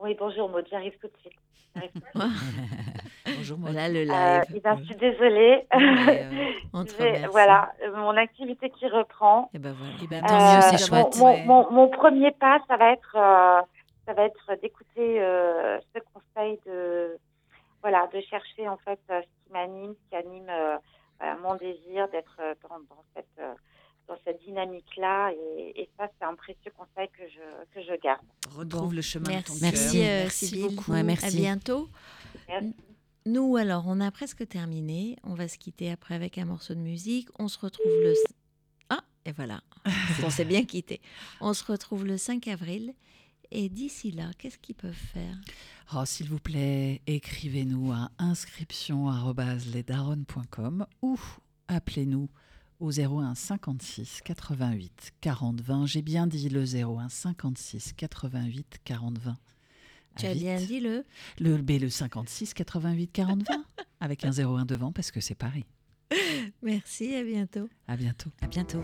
Oui, 0.01 0.15
bonjour 0.19 0.49
Maud, 0.49 0.67
j'arrive 0.71 0.97
tout 0.99 1.07
de 1.07 1.17
suite. 1.21 1.33
J'arrive 1.75 1.93
tout 1.93 2.01
de 2.01 2.23
suite. 2.23 3.05
Bonjour, 3.37 3.59
moi. 3.59 3.71
Voilà 3.71 3.89
le 3.89 4.01
Euh, 4.01 4.41
live. 4.41 4.45
eh 4.57 4.61
ben, 4.61 4.77
je 4.79 4.85
suis 4.85 4.97
désolée. 4.97 5.67
Euh, 5.75 6.53
te 6.85 7.31
voilà, 7.31 7.73
mon 7.95 8.17
activité 8.17 8.71
qui 8.71 8.87
reprend. 8.89 9.51
Et 9.55 9.59
ben 9.59 9.73
voilà. 9.73 9.93
Eh 10.03 10.07
ben, 10.07 10.21
tant 10.23 10.35
mieux, 10.35 10.61
c'est 10.77 10.91
mon- 10.95 11.03
chouette. 11.11 11.17
Mon, 11.17 11.33
ouais. 11.33 11.45
mon- 11.47 11.71
mon 11.71 11.89
premier 11.89 12.33
pas, 12.33 12.61
ça 12.69 12.77
va 12.77 12.93
être, 12.93 13.17
euh, 13.17 13.63
ça 14.07 14.13
va 14.13 14.25
être 14.25 14.55
d'écouter 14.61 15.23
euh, 15.23 15.79
ce 15.95 16.01
conseil 16.13 16.61
de, 16.67 17.19
voilà, 17.81 18.09
de 18.13 18.21
chercher 18.21 18.69
en 18.69 18.77
fait 18.79 19.01
ce 19.09 19.21
qui 19.23 19.53
m'anime, 19.53 19.95
ce 19.95 20.09
qui 20.11 20.17
anime 20.17 20.49
euh, 20.51 20.77
voilà, 21.19 21.37
mon 21.39 21.55
désir 21.55 22.09
d'être 22.11 22.41
dans, 22.69 22.79
dans 22.91 23.05
cette, 23.17 23.27
euh, 23.39 23.55
dans 24.09 24.16
cette 24.24 24.40
dynamique-là. 24.44 25.32
Et, 25.32 25.82
et 25.82 25.89
ça, 25.98 26.09
c'est 26.18 26.24
un 26.26 26.35
précieux 26.35 26.72
conseil 26.76 27.09
que 27.16 27.22
je, 27.28 27.40
que 27.74 27.81
je 27.82 27.94
garde. 28.02 28.20
Retrouve 28.55 28.89
Bon, 28.89 28.94
le 28.94 29.02
chemin 29.02 29.28
Merci, 29.31 29.52
de 29.55 29.59
ton 29.59 29.64
Merci, 29.64 29.98
cœur. 29.98 30.06
euh, 30.06 30.22
Merci 30.24 30.60
beaucoup. 30.62 30.93
Ouais, 30.93 31.02
merci. 31.02 31.26
À 31.26 31.31
bientôt. 31.31 31.89
Merci. 32.48 32.74
Nous, 33.26 33.56
alors, 33.56 33.85
on 33.86 34.01
a 34.01 34.10
presque 34.10 34.47
terminé. 34.48 35.16
On 35.24 35.35
va 35.35 35.48
se 35.48 35.56
quitter 35.59 35.90
après 35.90 36.14
avec 36.14 36.36
un 36.39 36.44
morceau 36.44 36.74
de 36.74 36.81
musique. 36.81 37.28
On 37.39 37.48
se 37.48 37.59
retrouve 37.59 37.86
le... 37.90 38.12
Ah, 38.90 39.02
et 39.24 39.32
voilà. 39.32 39.62
on 40.24 40.31
s'est 40.31 40.44
bien 40.44 40.64
quitté. 40.64 41.01
On 41.40 41.55
se 41.55 41.64
retrouve 41.64 42.05
le 42.06 42.16
5 42.18 42.47
avril. 42.48 42.93
Et 43.51 43.68
d'ici 43.68 44.10
là, 44.10 44.31
qu'est-ce 44.39 44.59
qu'ils 44.59 44.74
peuvent 44.74 44.93
faire? 44.93 45.36
Oh, 45.94 46.05
S'il 46.05 46.28
vous 46.28 46.40
plaît, 46.40 47.01
écrivez-nous 47.06 47.93
à 47.93 48.10
inscription.lesdaronnes.com 48.18 50.86
ou 51.02 51.18
appelez-nous 51.68 52.28
au 52.81 52.91
01 52.91 53.35
56 53.35 54.21
88 54.25 55.13
40 55.21 55.61
20. 55.61 55.87
J'ai 55.87 56.03
bien 56.03 56.27
dit 56.27 56.49
le 56.49 56.65
01 56.65 57.09
56 57.09 57.93
88 57.97 58.79
40 58.85 59.19
20. 59.19 59.37
Tu 60.17 60.27
as 60.27 60.33
vite. 60.33 60.43
bien 60.43 60.57
dit 60.57 60.81
le 60.81 61.05
Le, 61.41 61.57
B, 61.57 61.73
le 61.81 61.89
56 61.89 62.55
88 62.55 63.11
40 63.13 63.43
20 63.49 63.65
avec 64.01 64.25
un 64.25 64.31
01 64.31 64.65
devant 64.65 64.93
parce 64.93 65.11
que 65.11 65.21
c'est 65.21 65.35
Paris. 65.35 65.65
Merci, 66.63 67.15
à 67.15 67.23
bientôt. 67.25 67.69
À 67.89 67.97
bientôt. 67.97 68.31
À 68.43 68.47
bientôt. 68.47 68.83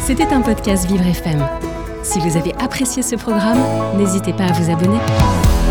C'était 0.00 0.26
un 0.26 0.42
podcast 0.42 0.86
Vivre 0.86 1.06
FM. 1.06 1.46
Si 2.02 2.18
vous 2.18 2.36
avez 2.36 2.52
apprécié 2.54 3.02
ce 3.02 3.16
programme, 3.16 3.96
n'hésitez 3.96 4.32
pas 4.32 4.46
à 4.46 4.52
vous 4.52 4.70
abonner. 4.70 5.61